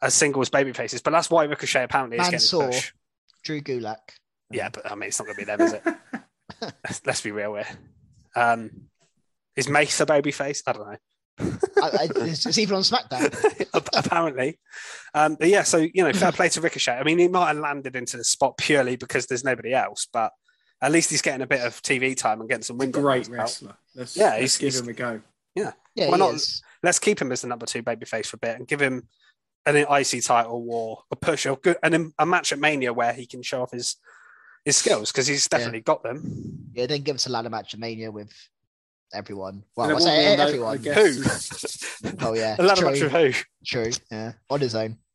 as 0.03 0.14
singles 0.14 0.50
baby 0.50 0.72
faces. 0.72 1.00
But 1.00 1.12
that's 1.12 1.30
why 1.30 1.44
Ricochet 1.44 1.84
apparently 1.84 2.16
is 2.18 2.24
getting 2.24 2.32
his 2.34 2.53
Mansoor. 2.53 2.68
push. 2.70 2.92
Drew 3.44 3.61
Gulak. 3.61 3.96
Yeah, 4.50 4.68
but 4.68 4.90
I 4.90 4.94
mean, 4.94 5.09
it's 5.09 5.18
not 5.18 5.24
going 5.26 5.36
to 5.36 5.40
be 5.40 5.44
them, 5.46 5.61
is 5.61 5.72
it? 5.72 5.82
let's, 6.84 7.07
let's 7.07 7.20
be 7.22 7.30
real 7.30 7.55
here. 7.55 7.66
Um, 8.36 8.70
is 9.57 9.68
Mace 9.68 10.00
a 10.00 10.07
baby 10.07 10.30
face? 10.30 10.62
I 10.66 10.72
don't 10.72 10.90
know. 10.90 10.96
I, 11.82 11.86
I, 11.86 12.09
it's, 12.16 12.44
it's 12.46 12.59
even 12.59 12.76
on 12.76 12.82
SmackDown. 12.82 13.88
Apparently. 13.96 14.59
Um, 15.14 15.36
but 15.38 15.48
yeah, 15.48 15.62
so 15.62 15.78
you 15.78 16.05
know, 16.05 16.12
fair 16.12 16.32
play 16.32 16.48
to 16.50 16.61
Ricochet. 16.61 16.92
I 16.92 17.03
mean, 17.05 17.18
he 17.18 17.28
might 17.28 17.48
have 17.48 17.59
landed 17.59 17.96
into 17.96 18.16
the 18.16 18.24
spot 18.24 18.57
purely 18.59 18.96
because 18.96 19.26
there's 19.26 19.44
nobody 19.44 19.72
else, 19.74 20.07
but 20.12 20.32
at 20.80 20.92
least 20.92 21.11
he's 21.11 21.22
getting 21.22 21.42
a 21.42 21.46
bit 21.46 21.61
of 21.62 21.80
TV 21.82 22.16
time 22.16 22.40
and 22.40 22.48
getting 22.48 22.62
some 22.62 22.76
win. 22.78 22.90
Great 22.90 23.28
wrestler. 23.28 23.74
Let's, 23.94 24.16
Yeah, 24.16 24.30
let's 24.36 24.38
he's- 24.38 24.59
give 24.59 24.72
he's- 24.74 24.80
him 24.82 24.88
a 24.88 24.92
go. 24.92 25.20
Yeah, 25.55 25.72
yeah 25.94 26.09
Why 26.11 26.16
not? 26.16 26.34
is. 26.34 26.62
Let's 26.82 26.98
keep 26.98 27.20
him 27.20 27.30
as 27.32 27.42
the 27.42 27.48
number 27.48 27.66
two 27.66 27.82
babyface 27.82 28.26
for 28.26 28.36
a 28.36 28.40
bit 28.40 28.57
and 28.59 28.66
give 28.66 28.80
him 28.80 29.07
an 29.66 29.76
IC 29.76 30.24
title 30.24 30.66
or 30.68 31.04
a 31.10 31.16
push 31.16 31.46
or 31.46 31.56
good, 31.56 31.76
and 31.82 32.12
a 32.18 32.26
match 32.26 32.52
at 32.52 32.58
Mania 32.58 32.92
where 32.92 33.12
he 33.12 33.26
can 33.26 33.42
show 33.42 33.62
off 33.62 33.72
his 33.72 33.96
his 34.64 34.76
skills 34.76 35.10
because 35.10 35.26
he's 35.26 35.48
definitely 35.48 35.80
got 35.80 36.02
them. 36.02 36.70
Yeah, 36.72 36.86
then 36.86 37.02
give 37.02 37.16
us 37.16 37.26
a 37.26 37.30
ladder 37.30 37.50
match 37.50 37.74
at 37.74 37.80
Mania 37.80 38.10
with 38.10 38.32
everyone. 39.12 39.64
Well, 39.76 39.96
I 39.96 39.98
say 39.98 40.04
one 40.06 40.24
more 40.26 40.36
note, 40.36 40.48
everyone. 40.48 40.74
I 40.74 40.76
guess, 40.78 42.00
Who? 42.02 42.16
Oh 42.20 42.34
yeah, 42.34 42.56
a 42.58 42.62
ladder 42.62 42.80
true, 42.80 42.90
match 42.90 43.02
with 43.02 43.12
who? 43.36 43.42
true. 43.64 43.90
Yeah, 44.10 44.32
on 44.50 44.60
his 44.60 44.74
own. 44.74 44.98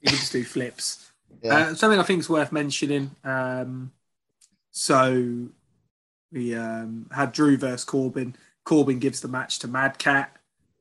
He 0.00 0.06
can 0.06 0.16
just 0.18 0.30
do 0.30 0.44
flips. 0.44 1.10
Yeah. 1.42 1.56
Uh, 1.56 1.74
something 1.74 1.98
I 1.98 2.04
think 2.04 2.20
is 2.20 2.30
worth 2.30 2.52
mentioning. 2.52 3.10
Um, 3.24 3.90
so 4.70 5.48
we 6.30 6.54
um, 6.54 7.08
had 7.10 7.32
Drew 7.32 7.56
versus 7.56 7.84
Corbin. 7.84 8.36
Corbin 8.64 9.00
gives 9.00 9.20
the 9.20 9.26
match 9.26 9.58
to 9.60 9.66
Madcap. 9.66 10.37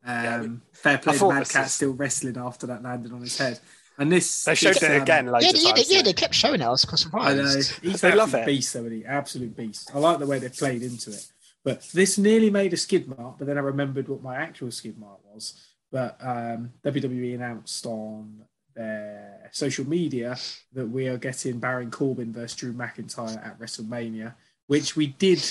Um, 0.07 0.13
Yeah, 0.23 0.47
fair 0.73 0.97
play 0.99 1.11
I 1.11 1.13
to 1.13 1.19
thought 1.19 1.33
Mad 1.33 1.41
this 1.41 1.51
Cat 1.51 1.65
is- 1.65 1.71
still 1.73 1.93
wrestling 1.93 2.37
after 2.37 2.67
that 2.67 2.81
landed 2.81 3.11
on 3.11 3.21
his 3.21 3.37
head. 3.37 3.59
And 3.99 4.11
this 4.11 4.43
They 4.43 4.55
showed 4.55 4.75
this, 4.75 4.83
it 4.83 4.91
um, 4.95 5.01
again 5.01 5.25
loads 5.27 5.45
yeah, 5.45 5.51
they, 5.51 5.59
yeah, 5.59 5.71
times. 5.73 5.87
they, 5.89 5.95
yeah, 5.95 6.01
they 6.03 6.13
kept 6.13 6.33
showing 6.35 6.61
it. 6.61 6.65
I 6.65 6.69
was 6.69 6.85
quite 6.85 7.03
I 7.15 7.33
know 7.33 7.45
surprised. 7.45 7.79
he's 7.81 8.01
They 8.01 8.11
an 8.11 8.17
love 8.17 8.27
absolute 8.29 8.43
it. 8.43 8.45
beast, 8.45 8.73
though, 8.73 8.79
isn't 8.85 8.91
he? 8.99 9.05
Absolute 9.05 9.57
beast. 9.57 9.91
I 9.93 9.97
like 9.99 10.19
the 10.19 10.27
way 10.27 10.39
they 10.39 10.49
played 10.49 10.83
into 10.83 11.09
it. 11.11 11.27
But 11.63 11.81
this 11.93 12.17
nearly 12.17 12.49
made 12.51 12.73
a 12.73 12.77
skid 12.77 13.07
mark, 13.07 13.37
but 13.39 13.47
then 13.47 13.57
I 13.57 13.61
remembered 13.61 14.07
what 14.07 14.21
my 14.23 14.35
actual 14.37 14.71
skid 14.71 14.97
mark 14.99 15.19
was. 15.33 15.59
But 15.91 16.17
um, 16.21 16.71
WWE 16.85 17.33
announced 17.35 17.85
on 17.87 18.43
their 18.75 19.49
social 19.51 19.87
media 19.89 20.37
that 20.73 20.87
we 20.87 21.07
are 21.07 21.17
getting 21.17 21.59
Baron 21.59 21.89
Corbin 21.89 22.31
versus 22.31 22.55
Drew 22.55 22.73
McIntyre 22.73 23.43
at 23.45 23.59
WrestleMania, 23.59 24.35
which 24.67 24.95
we 24.95 25.07
did. 25.07 25.43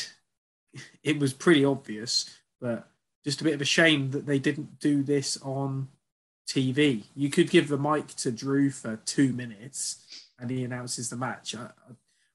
It 1.03 1.19
was 1.19 1.33
pretty 1.33 1.65
obvious, 1.65 2.31
but 2.61 2.89
just 3.27 3.41
a 3.41 3.45
bit 3.45 3.55
of 3.55 3.61
a 3.61 3.65
shame 3.67 4.13
that 4.13 4.25
they 4.25 4.39
didn't 4.39 4.79
do 4.79 5.03
this 5.03 5.37
on 5.43 5.89
TV. 6.49 7.03
You 7.17 7.29
could 7.29 7.51
give 7.51 7.67
the 7.69 7.77
mic 7.77 8.07
to 8.19 8.31
Drew 8.31 8.71
for 8.71 8.97
two 9.05 9.33
minutes 9.33 9.97
and 10.39 10.49
he 10.49 10.63
announces 10.63 11.11
the 11.11 11.17
match. 11.17 11.55
I, 11.57 11.71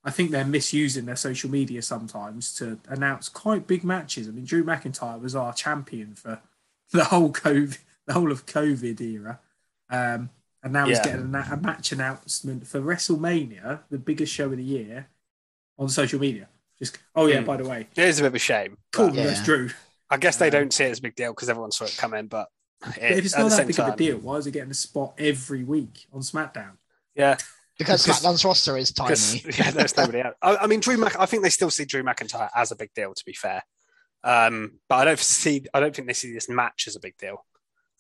I- 0.04 0.12
think 0.12 0.32
they're 0.32 0.44
misusing 0.44 1.06
their 1.06 1.16
social 1.16 1.50
media 1.50 1.82
sometimes 1.82 2.54
to 2.56 2.78
announce 2.90 3.30
quite 3.30 3.68
big 3.68 3.84
matches. 3.86 4.28
I 4.28 4.32
mean, 4.32 4.44
Drew 4.44 4.64
McIntyre 4.66 5.22
was 5.22 5.34
our 5.36 5.54
champion 5.54 6.14
for 6.16 6.42
the 6.92 7.06
whole 7.06 7.32
COVID, 7.32 7.78
the 8.08 8.14
whole 8.14 8.32
of 8.32 8.46
COVID 8.48 9.00
era, 9.00 9.40
um, 9.90 10.30
and 10.64 10.74
now 10.74 10.88
he's 10.88 11.00
getting 11.00 11.34
a, 11.34 11.48
a 11.54 11.58
match 11.58 11.92
announcement 11.94 12.68
for 12.68 12.82
WrestleMania, 12.82 13.80
the 13.90 13.98
biggest 13.98 14.34
show 14.34 14.46
of 14.52 14.58
the 14.58 14.64
year, 14.64 15.08
on 15.80 15.88
social 15.88 16.20
media. 16.20 16.48
Just 16.80 16.98
oh 17.16 17.28
yeah, 17.28 17.40
Hmm. 17.42 17.46
by 17.46 17.58
the 17.58 17.70
way, 17.70 17.88
It 17.96 18.04
is 18.04 18.20
a 18.20 18.24
bit 18.24 18.28
of 18.28 18.36
a 18.36 18.40
shame. 18.40 18.78
cool, 18.92 19.14
Yeah. 19.16 19.26
that's 19.28 19.44
Drew. 19.46 19.70
I 20.12 20.18
guess 20.18 20.36
they 20.38 20.48
Um, 20.48 20.52
don't 20.52 20.74
see 20.74 20.84
it 20.84 20.92
as 20.92 21.00
a 21.00 21.02
big 21.02 21.16
deal 21.16 21.32
because 21.34 21.50
everyone 21.50 21.72
saw 21.72 21.86
it 21.86 21.96
coming. 21.98 22.28
But, 22.28 22.50
But 22.82 22.98
it- 22.98 23.18
if 23.18 23.26
it's 23.26 23.36
not 23.38 23.50
that 23.50 23.56
same 23.56 23.68
big 23.68 23.80
of 23.80 23.94
a 23.94 23.96
deal, 23.98 24.18
why 24.20 24.36
is 24.36 24.46
he 24.46 24.52
getting 24.52 24.72
a 24.72 24.76
spot 24.76 25.14
every 25.18 25.64
week 25.64 26.06
on 26.14 26.22
SmackDown? 26.22 26.78
yeah, 27.16 27.38
Because 27.78 28.04
Because- 28.04 28.22
SmackDown's 28.22 28.46
roster 28.46 28.78
is 28.78 28.92
tiny. 28.92 29.10
because 29.12 29.58
yeah, 29.58 29.72
there's 29.72 29.96
nobody 29.98 30.20
else. 30.22 30.36
I, 30.42 30.58
I 30.58 30.68
mean, 30.68 30.82
Drew. 30.82 30.98
Mac, 30.98 31.18
I 31.20 31.26
think 31.26 31.42
they 31.44 31.50
still 31.50 31.72
see 31.72 31.86
Drew 31.86 32.04
McIntyre 32.04 32.50
as 32.56 32.72
a 32.72 32.76
big 32.76 32.94
deal. 32.94 33.14
To 33.14 33.26
be 33.26 33.34
fair, 33.34 33.64
um, 34.24 34.80
but 34.90 34.96
I 34.98 35.06
don't 35.06 35.20
see. 35.20 35.66
I 35.74 35.80
don't 35.80 35.96
think 35.96 36.08
they 36.08 36.14
see 36.14 36.32
this 36.34 36.50
match 36.50 36.86
as 36.88 36.96
a 36.96 37.00
big 37.00 37.18
deal. 37.18 37.46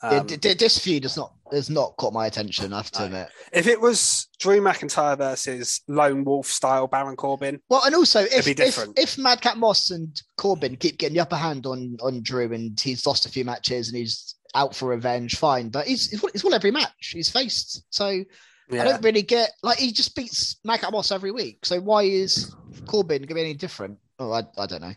Yeah, 0.04 0.10
Um, 0.20 0.26
d- 0.28 0.38
d- 0.38 0.54
this 0.56 0.80
feud 0.80 1.04
has 1.04 1.16
not 1.16 1.34
has 1.52 1.70
not 1.70 1.96
caught 1.98 2.14
my 2.14 2.26
attention. 2.26 2.72
I 2.74 2.78
have 2.78 2.92
to 2.92 3.00
No. 3.02 3.06
admit. 3.06 3.30
if 3.52 3.68
it 3.68 3.80
was 3.80 4.28
Drew 4.40 4.62
McIntyre 4.62 5.18
versus 5.18 5.82
Lone 5.88 6.24
Wolf 6.24 6.48
style 6.48 6.88
Baron 6.88 7.16
Corbin, 7.18 7.60
Well, 7.70 7.84
and 7.86 7.94
also 7.94 8.22
if 8.22 8.48
if, 8.48 8.80
if 8.98 9.18
Madcap 9.18 9.58
Moss 9.58 9.92
and 9.92 10.20
Corbin 10.38 10.76
keep 10.78 10.98
getting 10.98 11.16
the 11.16 11.22
upper 11.22 11.36
hand 11.36 11.66
on 11.66 11.98
on 12.02 12.24
Drew 12.24 12.52
and 12.54 12.80
he's 12.80 13.06
lost 13.06 13.26
a 13.26 13.30
few 13.30 13.46
matches 13.46 13.90
and 13.90 13.98
he's 13.98 14.36
out 14.56 14.76
for 14.76 14.90
revenge, 14.90 15.38
fine. 15.38 15.70
But 15.70 15.88
he's 15.88 16.10
he's 16.10 16.22
won, 16.24 16.32
he's 16.34 16.44
won 16.44 16.54
every 16.54 16.72
match 16.72 17.12
he's 17.14 17.30
faced, 17.30 17.84
so 17.90 18.06
I 18.08 18.26
don't 18.72 19.04
really 19.04 19.22
get 19.22 19.52
like 19.62 19.78
he 19.78 19.92
just 19.92 20.16
beats 20.16 20.56
Madcap 20.64 20.94
Moss 20.94 21.12
every 21.12 21.32
week. 21.32 21.66
So 21.66 21.80
why 21.82 22.04
is 22.04 22.56
Corbin 22.88 23.20
going 23.24 23.28
to 23.28 23.34
be 23.36 23.42
any 23.42 23.54
different? 23.54 23.98
Oh, 24.18 24.32
I, 24.32 24.44
I 24.58 24.66
don't 24.66 24.82
know. 24.82 24.94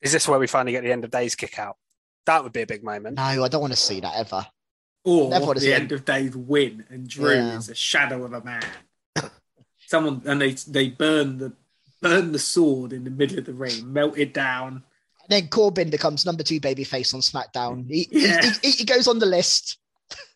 is 0.00 0.12
this 0.12 0.26
where 0.26 0.38
we 0.38 0.46
finally 0.46 0.72
get 0.72 0.82
the 0.82 0.92
end 0.92 1.04
of 1.04 1.10
days 1.10 1.34
kick 1.34 1.58
out? 1.58 1.76
That 2.26 2.42
would 2.42 2.52
be 2.52 2.62
a 2.62 2.66
big 2.66 2.82
moment. 2.82 3.16
No, 3.16 3.22
I 3.22 3.48
don't 3.48 3.60
want 3.60 3.72
to 3.72 3.78
see 3.78 4.00
that 4.00 4.14
ever. 4.16 4.46
Or 5.04 5.28
Never 5.28 5.44
wanna 5.46 5.60
the 5.60 5.66
see 5.66 5.72
end 5.74 5.92
of 5.92 6.04
days 6.06 6.34
win 6.34 6.84
and 6.88 7.06
Drew 7.06 7.34
Yeah. 7.34 7.58
is 7.58 7.68
a 7.68 7.74
shadow 7.74 8.24
of 8.24 8.32
a 8.32 8.40
man. 8.42 8.62
Someone 9.86 10.22
and 10.24 10.40
they 10.40 10.52
they 10.52 10.88
burn 10.88 11.36
the 11.36 11.52
burn 12.00 12.32
the 12.32 12.38
sword 12.38 12.92
in 12.94 13.04
the 13.04 13.10
middle 13.10 13.38
of 13.38 13.44
the 13.44 13.52
ring, 13.52 13.92
melt 13.92 14.16
it 14.16 14.32
down. 14.32 14.82
And 15.22 15.28
then 15.28 15.48
Corbin 15.48 15.90
becomes 15.90 16.24
number 16.24 16.42
two 16.42 16.58
babyface 16.60 17.12
on 17.14 17.20
SmackDown. 17.20 17.86
He, 17.88 18.08
he- 18.10 18.26
Yeah. 18.26 18.50
he, 18.62 18.70
he 18.70 18.84
goes 18.84 19.06
on 19.08 19.18
the 19.18 19.26
list. 19.26 19.78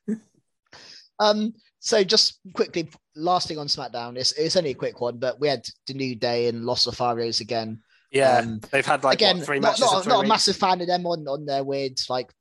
um. 1.18 1.55
So 1.80 2.03
just 2.03 2.41
quickly, 2.55 2.91
last 3.14 3.47
thing 3.49 3.57
on 3.59 3.68
SmackDown. 3.68 4.16
It's, 4.16 4.32
it's 4.32 4.57
only 4.57 4.70
a 4.70 4.74
quick 4.74 5.01
one, 5.01 5.18
but 5.18 5.41
we 5.41 5.47
had 5.49 5.64
the 5.86 5.95
New 5.95 6.16
Day 6.16 6.49
and 6.49 6.66
Los 6.66 6.86
Lotharios 6.86 7.41
again. 7.41 7.80
Yeah, 8.11 8.39
Um, 8.39 8.61
they've 8.73 8.87
had 8.87 9.05
like 9.05 9.15
again, 9.17 9.37
what, 9.39 9.47
three 9.47 9.61
not, 9.61 9.69
matches. 9.79 9.81
not, 9.93 10.05
three 10.05 10.13
not 10.13 10.25
a 10.25 10.29
massive 10.29 10.57
fan 10.57 10.81
of 10.81 10.87
them 10.87 11.07
on 11.07 11.27
on 11.29 11.45
their 11.47 11.63
weird 11.63 11.99
like 12.09 12.33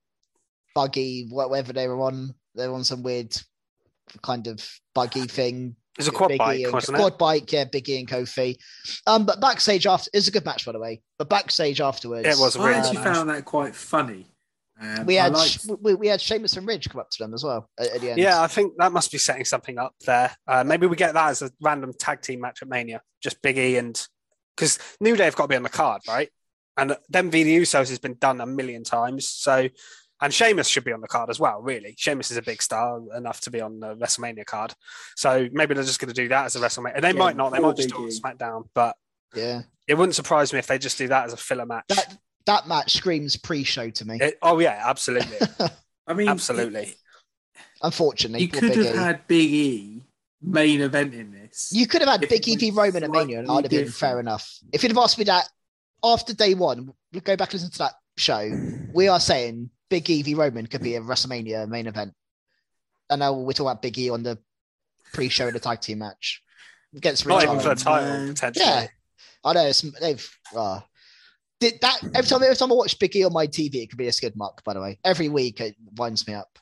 buggy 0.76 1.28
whatever 1.30 1.74
they 1.74 1.88
were 1.88 2.02
on. 2.02 2.34
They're 2.56 2.74
on 2.74 2.84
some 2.84 3.04
weird 3.04 3.36
kind 4.22 4.48
of 4.48 4.66
buggy 4.96 5.26
thing. 5.28 5.76
It 5.98 6.02
was 6.02 6.08
a 6.08 6.12
quad 6.12 6.30
Big 6.30 6.36
E 6.36 6.38
bike, 6.38 6.62
and- 6.64 6.74
wasn't 6.74 6.98
quad 6.98 7.14
it? 7.14 7.20
bike, 7.20 7.52
yeah, 7.52 7.66
Biggie 7.66 8.00
and 8.00 8.08
Kofi. 8.08 8.56
Um, 9.08 9.26
but 9.26 9.42
backstage 9.42 9.88
after 9.88 10.10
is 10.14 10.28
a 10.28 10.32
good 10.32 10.46
match 10.46 10.66
by 10.66 10.72
the 10.72 10.80
way. 10.80 11.02
But 11.18 11.30
backstage 11.30 11.82
afterwards, 11.82 12.28
It 12.28 12.40
was 12.40 12.56
a 12.56 12.60
I 12.60 12.68
really 12.68 12.80
actually 12.80 12.96
match. 12.98 13.16
found 13.16 13.30
that 13.30 13.46
quite 13.46 13.76
funny. 13.76 14.28
Um, 14.80 15.08
we 15.08 15.16
had 15.16 15.34
liked- 15.34 15.66
we, 15.82 15.96
we 15.96 16.08
had 16.08 16.22
Sheamus 16.22 16.56
and 16.56 16.68
Ridge 16.68 16.88
come 16.88 17.02
up 17.02 17.10
to 17.10 17.24
them 17.24 17.34
as 17.34 17.44
well 17.44 17.68
at, 17.80 17.88
at 17.88 18.02
the 18.02 18.12
end. 18.12 18.20
Yeah, 18.20 18.40
I 18.42 18.46
think 18.48 18.74
that 18.78 18.92
must 18.92 19.12
be 19.12 19.18
setting 19.18 19.44
something 19.44 19.80
up 19.80 19.96
there. 20.06 20.32
Uh, 20.48 20.64
maybe 20.64 20.86
we 20.86 20.96
get 20.96 21.16
that 21.16 21.30
as 21.30 21.42
a 21.42 21.50
random 21.62 21.94
tag 22.00 22.22
team 22.22 22.42
match 22.42 22.60
at 22.62 22.68
Mania, 22.70 23.02
just 23.24 23.42
Big 23.42 23.58
E 23.58 23.78
and 23.78 24.00
because 24.58 24.80
New 25.00 25.16
Day 25.16 25.26
have 25.26 25.36
got 25.36 25.44
to 25.44 25.50
be 25.50 25.56
on 25.56 25.64
the 25.64 25.70
card, 25.70 26.02
right? 26.08 26.30
And 26.76 26.98
them 27.10 27.32
v 27.32 27.44
the 27.44 27.58
Usos 27.58 27.90
has 27.90 28.00
been 28.00 28.16
done 28.16 28.42
a 28.42 28.46
million 28.46 28.84
times. 28.84 29.28
So, 29.30 29.70
and 30.22 30.34
Sheamus 30.34 30.68
should 30.68 30.84
be 30.84 30.92
on 30.92 31.02
the 31.02 31.08
card 31.08 31.30
as 31.30 31.40
well. 31.40 31.62
Really, 31.62 31.96
Sheamus 31.98 32.32
is 32.32 32.38
a 32.38 32.42
big 32.42 32.62
star 32.62 33.00
enough 33.16 33.42
to 33.42 33.52
be 33.52 33.62
on 33.62 33.80
the 33.80 33.96
WrestleMania 33.96 34.46
card. 34.46 34.74
So 35.16 35.48
maybe 35.52 35.74
they're 35.74 35.84
just 35.84 36.00
going 36.00 36.14
to 36.14 36.22
do 36.22 36.28
that 36.30 36.46
as 36.46 36.56
a 36.56 36.60
WrestleMania. 36.60 36.96
And 36.96 37.04
they 37.04 37.14
Yeah, 37.14 37.20
might 37.20 37.36
not. 37.36 37.52
They 37.52 37.60
might 37.60 37.76
just 37.76 37.90
do 37.90 38.08
it 38.08 38.24
on 38.26 38.38
SmackDown. 38.38 38.64
But 38.74 38.96
yeah. 39.36 39.62
it 39.88 39.96
wouldn't 39.96 40.16
surprise 40.16 40.54
me 40.54 40.60
if 40.60 40.68
they 40.68 40.78
just 40.78 40.98
do 40.98 41.08
that 41.08 41.26
as 41.26 41.34
a 41.34 41.38
filler 41.38 41.66
match. 41.66 41.86
That 41.90 42.18
that 42.46 42.68
match 42.68 42.94
screams 42.94 43.36
pre-show 43.36 43.90
to 43.90 44.06
me. 44.06 44.20
It- 44.22 44.38
oh 44.42 44.60
yeah, 44.60 44.82
absolutely, 44.86 45.38
I 46.08 46.14
mean, 46.14 46.30
absolutely. 46.30 46.96
Unfortunately, 47.82 48.42
You 48.42 48.48
could 48.50 48.76
have 48.76 48.96
had 48.96 49.28
Big 49.28 49.52
E 49.52 50.04
main 50.42 50.82
event 50.82 51.14
in 51.14 51.32
this. 51.32 51.72
You 51.74 51.88
could 51.88 52.02
have 52.02 52.10
had 52.10 52.24
if 52.24 52.30
Big 52.30 52.48
it 52.48 52.52
E 52.52 52.56
v 52.56 52.72
Roman 52.72 53.04
at 53.04 53.12
Mania, 53.12 53.40
and 53.40 53.50
I'd 53.50 53.64
have 53.66 53.72
been 53.72 53.90
fair 53.90 54.20
enough. 54.20 54.48
If 54.72 54.84
you'd 54.84 54.92
have 54.92 54.98
asked 54.98 55.18
me 55.18 55.24
that 55.26 55.50
after 56.04 56.34
day 56.34 56.54
one, 56.54 56.94
we 57.12 57.20
go 57.20 57.36
back 57.36 57.54
and 57.54 57.62
listen 57.62 57.72
to 57.72 57.78
that 57.80 57.94
show. 58.18 58.50
We 58.94 59.08
are 59.08 59.20
saying 59.20 59.70
Big 59.90 60.10
E 60.10 60.22
v 60.22 60.36
Roman 60.36 60.68
could 60.68 60.82
be 60.82 60.96
a 60.96 61.02
WrestleMania 61.02 61.68
main 61.68 61.88
event. 61.88 62.14
And 63.10 63.20
now 63.20 63.34
we're 63.34 63.54
talking 63.54 63.68
about 63.68 63.82
Big 63.82 63.98
E 63.98 64.10
on 64.10 64.24
the 64.24 64.38
pre-show 65.14 65.48
in 65.48 65.54
the 65.54 65.60
tag 65.60 65.80
team 65.80 66.00
match 66.00 66.44
against 66.96 67.26
Not 67.26 67.42
Rich 67.42 67.50
even 67.50 67.60
for 67.60 67.64
Holland. 67.64 67.80
the 67.80 67.84
title 67.84 68.28
potentially. 68.28 68.66
Yeah, 68.66 68.88
I 69.46 69.54
know 69.54 69.66
it's, 69.66 69.82
they've. 70.00 70.38
Uh, 70.56 70.82
did 71.60 71.80
that 71.82 72.04
every 72.14 72.28
time? 72.28 72.44
Every 72.44 72.56
time 72.56 72.72
I 72.72 72.76
watch 72.76 73.00
Big 73.00 73.16
E 73.16 73.24
on 73.24 73.34
my 73.34 73.48
TV, 73.48 73.76
it 73.76 73.90
could 73.90 73.98
be 73.98 74.08
a 74.08 74.12
skid 74.12 74.36
mark. 74.36 74.64
By 74.64 74.74
the 74.74 74.82
way, 74.82 75.00
every 75.04 75.30
week 75.30 75.62
it 75.62 75.76
winds 75.96 76.28
me 76.28 76.34
up. 76.34 76.60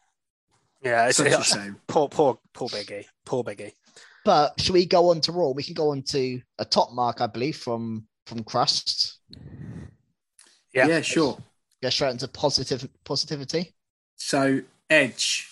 Yeah, 0.86 1.08
it's, 1.08 1.18
Such 1.18 1.28
a 1.28 1.38
it's 1.40 1.48
shame. 1.54 1.78
poor, 1.88 2.08
poor, 2.08 2.40
poor 2.54 2.70
Biggie, 2.70 3.06
poor 3.26 3.44
Biggie. 3.44 3.74
But 4.24 4.60
should 4.62 4.74
we 4.74 4.86
go 4.86 5.10
on 5.10 5.20
to 5.22 5.32
Raw? 5.32 5.50
We 5.50 5.64
can 5.64 5.74
go 5.74 5.90
on 5.92 6.04
to 6.04 6.40
a 6.60 6.66
top 6.66 6.94
mark, 6.94 7.22
I 7.22 7.28
believe, 7.28 7.58
from 7.58 8.08
from 8.26 8.44
Crust. 8.44 9.20
Yeah. 10.74 10.88
Yeah, 10.88 11.02
sure. 11.02 11.38
Go 11.82 11.90
straight 11.90 12.12
into 12.12 12.28
positive 12.28 12.88
positivity. 13.04 13.74
So 14.16 14.62
Edge, 14.90 15.50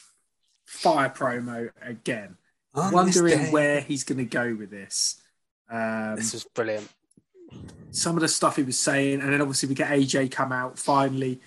fire 0.66 1.10
promo 1.10 1.70
again. 1.82 2.38
On 2.76 2.86
this 3.06 3.16
Wondering 3.22 3.52
where 3.52 3.82
he's 3.82 4.04
going 4.04 4.18
to 4.18 4.26
go 4.26 4.56
with 4.56 4.72
this. 4.72 5.22
Um, 5.70 6.16
This 6.16 6.34
was 6.34 6.44
brilliant. 6.56 6.90
some 7.92 8.16
of 8.16 8.22
the 8.22 8.28
stuff 8.28 8.56
he 8.56 8.64
was 8.64 8.80
saying, 8.80 9.22
and 9.22 9.32
then 9.32 9.42
obviously 9.42 9.70
we 9.70 9.76
get 9.76 9.90
AJ 9.92 10.32
come 10.32 10.52
out. 10.52 10.80
Finally, 10.80 11.40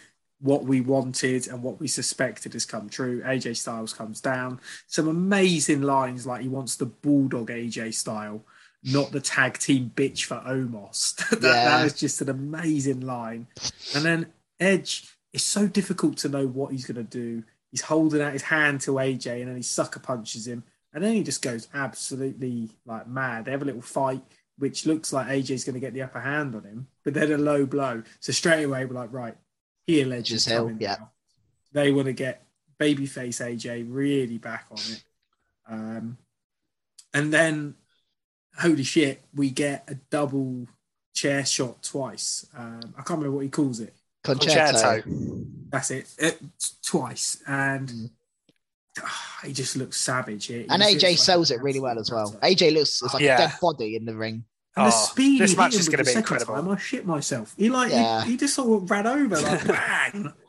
what 0.47 0.65
we 0.65 0.81
wanted 0.81 1.49
and 1.49 1.63
what 1.63 1.79
we 1.81 1.89
suspected 1.89 2.55
has 2.55 2.65
come 2.65 2.89
true. 2.89 3.21
AJ 3.23 3.57
Styles 3.57 3.93
comes 3.93 4.21
down. 4.21 4.61
Some 4.87 5.09
amazing 5.09 5.83
lines 5.83 6.27
like 6.27 6.41
he 6.41 6.49
wants 6.49 6.77
the 6.77 6.87
bulldog 6.87 7.51
AJ 7.51 7.93
style, 7.95 8.43
not 8.83 9.13
the 9.13 9.21
tag 9.21 9.59
team 9.59 9.93
bitch 9.95 10.25
for 10.25 10.37
Omos. 10.37 11.17
that, 11.31 11.43
Yeah. 11.43 11.65
that 11.65 11.85
was 11.85 11.93
just 11.93 12.21
an 12.23 12.31
amazing 12.31 13.01
line. 13.01 13.49
And 13.95 14.05
then 14.05 14.33
Edge, 14.59 15.15
it's 15.35 15.45
so 15.45 15.67
difficult 15.67 16.17
to 16.19 16.29
know 16.31 16.47
what 16.47 16.73
he's 16.73 16.87
going 16.87 16.97
to 16.97 17.03
do. 17.03 17.43
He's 17.71 17.83
holding 17.83 18.23
out 18.23 18.33
his 18.33 18.43
hand 18.43 18.81
to 18.83 18.93
AJ, 18.93 19.41
and 19.41 19.49
then 19.49 19.57
he 19.57 19.63
sucker 19.63 20.01
punches 20.01 20.47
him, 20.47 20.65
and 20.95 21.05
then 21.05 21.13
he 21.13 21.23
just 21.23 21.43
goes 21.43 21.69
absolutely 21.75 22.71
like 22.87 23.07
mad. 23.07 23.45
They 23.45 23.51
have 23.51 23.63
a 23.63 23.67
little 23.67 23.83
fight 23.83 24.23
which 24.59 24.87
looks 24.87 25.13
like 25.13 25.27
AJ's 25.27 25.65
going 25.65 25.75
to 25.75 25.81
get 25.81 25.93
the 25.93 26.01
upper 26.01 26.19
hand 26.21 26.55
on 26.55 26.63
him, 26.65 26.87
but 27.05 27.13
then 27.13 27.31
a 27.31 27.37
low 27.37 27.67
blow. 27.67 28.03
So 28.21 28.33
straight 28.33 28.63
away, 28.65 28.87
we're 28.87 28.95
like, 28.95 29.13
right, 29.13 29.37
heel 29.87 30.13
edge 30.13 30.33
is 30.33 30.45
hell, 30.45 30.65
coming 30.65 30.81
yeah. 30.81 30.97
now. 30.99 31.11
They 31.73 31.93
want 31.93 32.07
to 32.07 32.13
get 32.13 32.43
babyface 32.79 33.41
AJ 33.45 33.87
really 33.89 34.39
back 34.39 34.67
on 34.71 34.79
it. 34.79 35.05
Um, 35.69 36.19
and 37.15 37.33
then, 37.33 37.75
holy 38.59 38.83
shit, 38.83 39.23
we 39.35 39.51
get 39.51 39.85
a 39.89 39.95
double 40.11 40.67
chair 41.15 41.45
shot 41.45 41.83
twice. 41.83 42.47
Um, 42.57 42.81
I 42.97 43.03
can't 43.03 43.19
remember 43.19 43.33
what 43.33 43.45
he 43.45 43.49
calls 43.49 43.81
it. 43.81 43.95
Con-Chair-To. 44.25 44.73
Con-Chair-To. 44.73 45.47
That's 45.71 45.91
it, 45.91 46.15
it 46.19 46.41
twice. 46.85 47.43
And 47.47 47.89
Mm. 47.89 48.11
ah, 49.03 49.39
he 49.45 49.53
just 49.53 49.77
looks 49.77 49.97
savage 49.99 50.47
here. 50.47 50.63
He 50.63 50.69
And 50.69 50.83
AJ 50.83 50.93
looks 50.93 51.03
like 51.05 51.19
sells 51.19 51.51
it 51.51 51.63
really 51.63 51.81
well 51.81 51.99
as 51.99 52.11
well. 52.11 52.33
AJ 52.43 52.73
looks 52.75 53.03
like 53.03 53.23
Yeah. 53.23 53.37
a 53.37 53.49
dead 53.49 53.55
body 53.61 53.97
in 53.97 54.05
the 54.05 54.15
ring. 54.17 54.45
And 54.77 54.87
the 54.87 54.95
Oh, 54.95 55.07
speed 55.07 55.41
this 55.41 55.53
he 55.53 55.57
match 55.57 55.73
hit 55.73 55.81
is 55.81 55.87
him 55.89 55.93
going 55.93 56.05
to 56.05 56.09
with 56.11 56.15
be 56.15 56.21
the 56.21 56.27
second 56.27 56.35
incredible. 56.43 56.55
Time, 56.69 56.77
I 56.77 56.81
shit 56.81 57.07
myself. 57.07 57.55
He 57.57 57.71
like 57.71 57.91
Yeah. 57.93 58.25
he, 58.25 58.33
he 58.33 58.37
just 58.37 58.55
sort 58.55 58.83
of 58.83 58.91
ran 58.91 59.07
over 59.07 59.41
like 59.41 59.67
bang. 59.67 60.33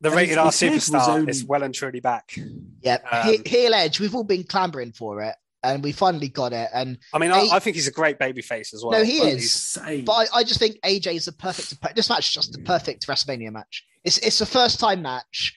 The 0.00 0.08
And 0.10 0.16
rated 0.16 0.28
his- 0.30 0.38
R 0.38 0.44
was 0.46 0.56
superstar 0.60 1.08
only- 1.08 1.30
is 1.30 1.44
well 1.44 1.62
and 1.62 1.74
truly 1.74 2.00
back. 2.00 2.34
Yep. 2.82 3.04
Um, 3.10 3.28
He- 3.28 3.42
heel 3.48 3.72
edge. 3.72 4.00
We've 4.00 4.14
all 4.14 4.24
been 4.24 4.44
clamoring 4.44 4.92
for 4.92 5.22
it, 5.22 5.34
and 5.62 5.82
we 5.82 5.92
finally 5.92 6.28
got 6.28 6.52
it. 6.52 6.68
And 6.74 6.98
I 7.14 7.18
mean, 7.18 7.30
I, 7.32 7.58
think 7.58 7.76
he's 7.76 7.88
a 7.88 7.92
great 7.92 8.18
babyface 8.18 8.74
as 8.74 8.82
well. 8.84 8.98
No, 8.98 9.02
he 9.04 9.20
But 9.20 9.28
is. 9.28 9.42
Insane. 9.44 10.04
but 10.04 10.12
I, 10.12 10.40
I 10.40 10.44
just 10.44 10.58
think 10.60 10.76
AJ 10.84 11.14
is 11.14 11.24
the 11.24 11.32
perfect. 11.32 11.74
This 11.96 12.10
match 12.10 12.28
is 12.28 12.34
just 12.34 12.52
the 12.52 12.58
perfect 12.58 13.06
WrestleMania 13.06 13.50
match. 13.50 13.84
It's 14.04 14.18
it's 14.18 14.40
a 14.42 14.46
first 14.46 14.78
time 14.78 15.00
match. 15.00 15.56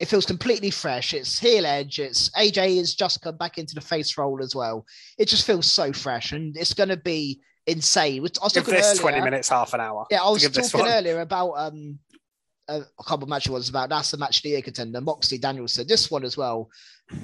It 0.00 0.06
feels 0.06 0.26
completely 0.26 0.70
fresh. 0.70 1.12
It's 1.12 1.38
heel 1.38 1.66
edge. 1.66 1.98
It's 1.98 2.30
AJ 2.30 2.78
has 2.78 2.94
just 2.94 3.20
come 3.20 3.36
back 3.36 3.58
into 3.58 3.74
the 3.74 3.80
face 3.80 4.16
role 4.16 4.40
as 4.42 4.54
well. 4.54 4.86
It 5.18 5.26
just 5.26 5.44
feels 5.46 5.68
so 5.68 5.92
fresh, 5.92 6.32
and 6.32 6.56
it's 6.56 6.72
going 6.74 6.90
to 6.90 6.96
be 6.96 7.40
insane. 7.66 8.20
I 8.20 8.22
was 8.22 8.32
Give 8.52 8.62
talking 8.64 8.74
this 8.74 9.00
earlier, 9.00 9.12
20 9.12 9.20
minutes, 9.22 9.48
half 9.48 9.74
an 9.74 9.80
hour. 9.80 10.06
Yeah, 10.10 10.22
I 10.22 10.30
was 10.30 10.42
talking 10.70 10.86
earlier 10.86 11.20
about 11.20 11.52
um 11.52 11.98
a, 12.68 12.82
a 12.98 13.04
couple 13.04 13.24
of 13.24 13.28
matches 13.28 13.50
was 13.50 13.68
about 13.68 13.88
that's 13.88 14.10
the 14.10 14.18
match 14.18 14.38
of 14.38 14.42
the 14.44 14.50
year 14.50 14.62
contender, 14.62 15.00
Moxley 15.00 15.38
Danielson. 15.38 15.86
This 15.88 16.10
one 16.10 16.24
as 16.24 16.36
well. 16.36 16.70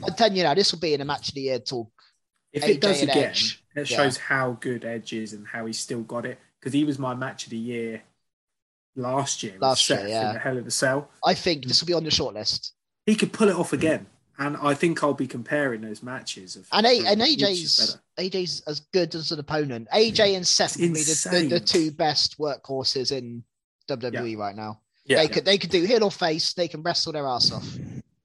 I'm 0.07 0.15
telling 0.15 0.37
you 0.37 0.43
now, 0.43 0.55
this 0.55 0.73
will 0.73 0.81
be 0.81 0.95
in 0.95 1.01
a 1.01 1.05
match 1.05 1.29
of 1.29 1.35
the 1.35 1.43
year 1.43 1.59
talk. 1.59 1.91
if 2.53 2.63
AJ 2.65 2.69
it 2.69 2.81
does 2.81 3.03
again, 3.03 3.19
Edge. 3.31 3.63
it 3.77 3.91
Yeah. 3.91 3.97
shows 3.97 4.17
how 4.17 4.53
good 4.61 4.85
Edge 4.85 5.13
is 5.13 5.33
and 5.33 5.47
how 5.47 5.67
he's 5.67 5.79
still 5.79 6.03
got 6.03 6.25
it. 6.25 6.39
Because 6.61 6.73
he 6.73 6.85
was 6.85 6.99
my 6.99 7.15
match 7.15 7.45
of 7.45 7.51
the 7.51 7.59
year 7.59 8.03
last 8.97 9.43
year. 9.43 9.55
Last 9.61 9.89
year, 9.89 10.07
yeah. 10.07 10.29
In 10.29 10.35
the 10.35 10.41
Hell 10.41 10.59
of 10.59 10.67
a 10.67 10.71
Cell. 10.71 11.11
I 11.25 11.35
think 11.35 11.65
mm. 11.65 11.69
this 11.69 11.81
will 11.81 11.87
be 11.87 11.95
on 11.95 12.05
the 12.05 12.11
short 12.11 12.35
list. 12.35 12.73
He 13.07 13.15
could 13.15 13.33
pull 13.33 13.49
it 13.49 13.57
off 13.57 13.73
again. 13.73 14.07
And 14.37 14.57
I 14.57 14.75
think 14.75 15.03
I'll 15.05 15.15
be 15.15 15.29
comparing 15.29 15.83
those 15.83 16.03
matches. 16.03 16.57
Of 16.57 16.67
And, 16.73 16.87
A- 16.87 17.07
and 17.07 17.21
AJ's. 17.21 17.99
AJ's 18.19 18.63
as 18.67 18.81
good 18.93 19.15
as 19.15 19.31
an 19.31 19.39
opponent. 19.39 19.87
AJ 19.95 20.35
and 20.37 20.47
Seth 20.47 20.77
be 20.77 20.89
the, 20.89 21.29
the, 21.31 21.49
the 21.49 21.61
two 21.61 21.93
best 21.93 22.39
workhorses 22.39 23.13
in 23.13 23.45
WWE 23.89 24.37
right 24.37 24.57
now. 24.57 24.81
Yeah. 25.05 25.19
They 25.19 25.29
could 25.29 25.45
they 25.45 25.59
could 25.59 25.71
do 25.71 25.85
heel 25.85 26.03
or 26.03 26.11
face. 26.11 26.55
They 26.55 26.67
can 26.67 26.83
wrestle 26.83 27.13
their 27.13 27.27
ass 27.27 27.53
off. 27.53 27.69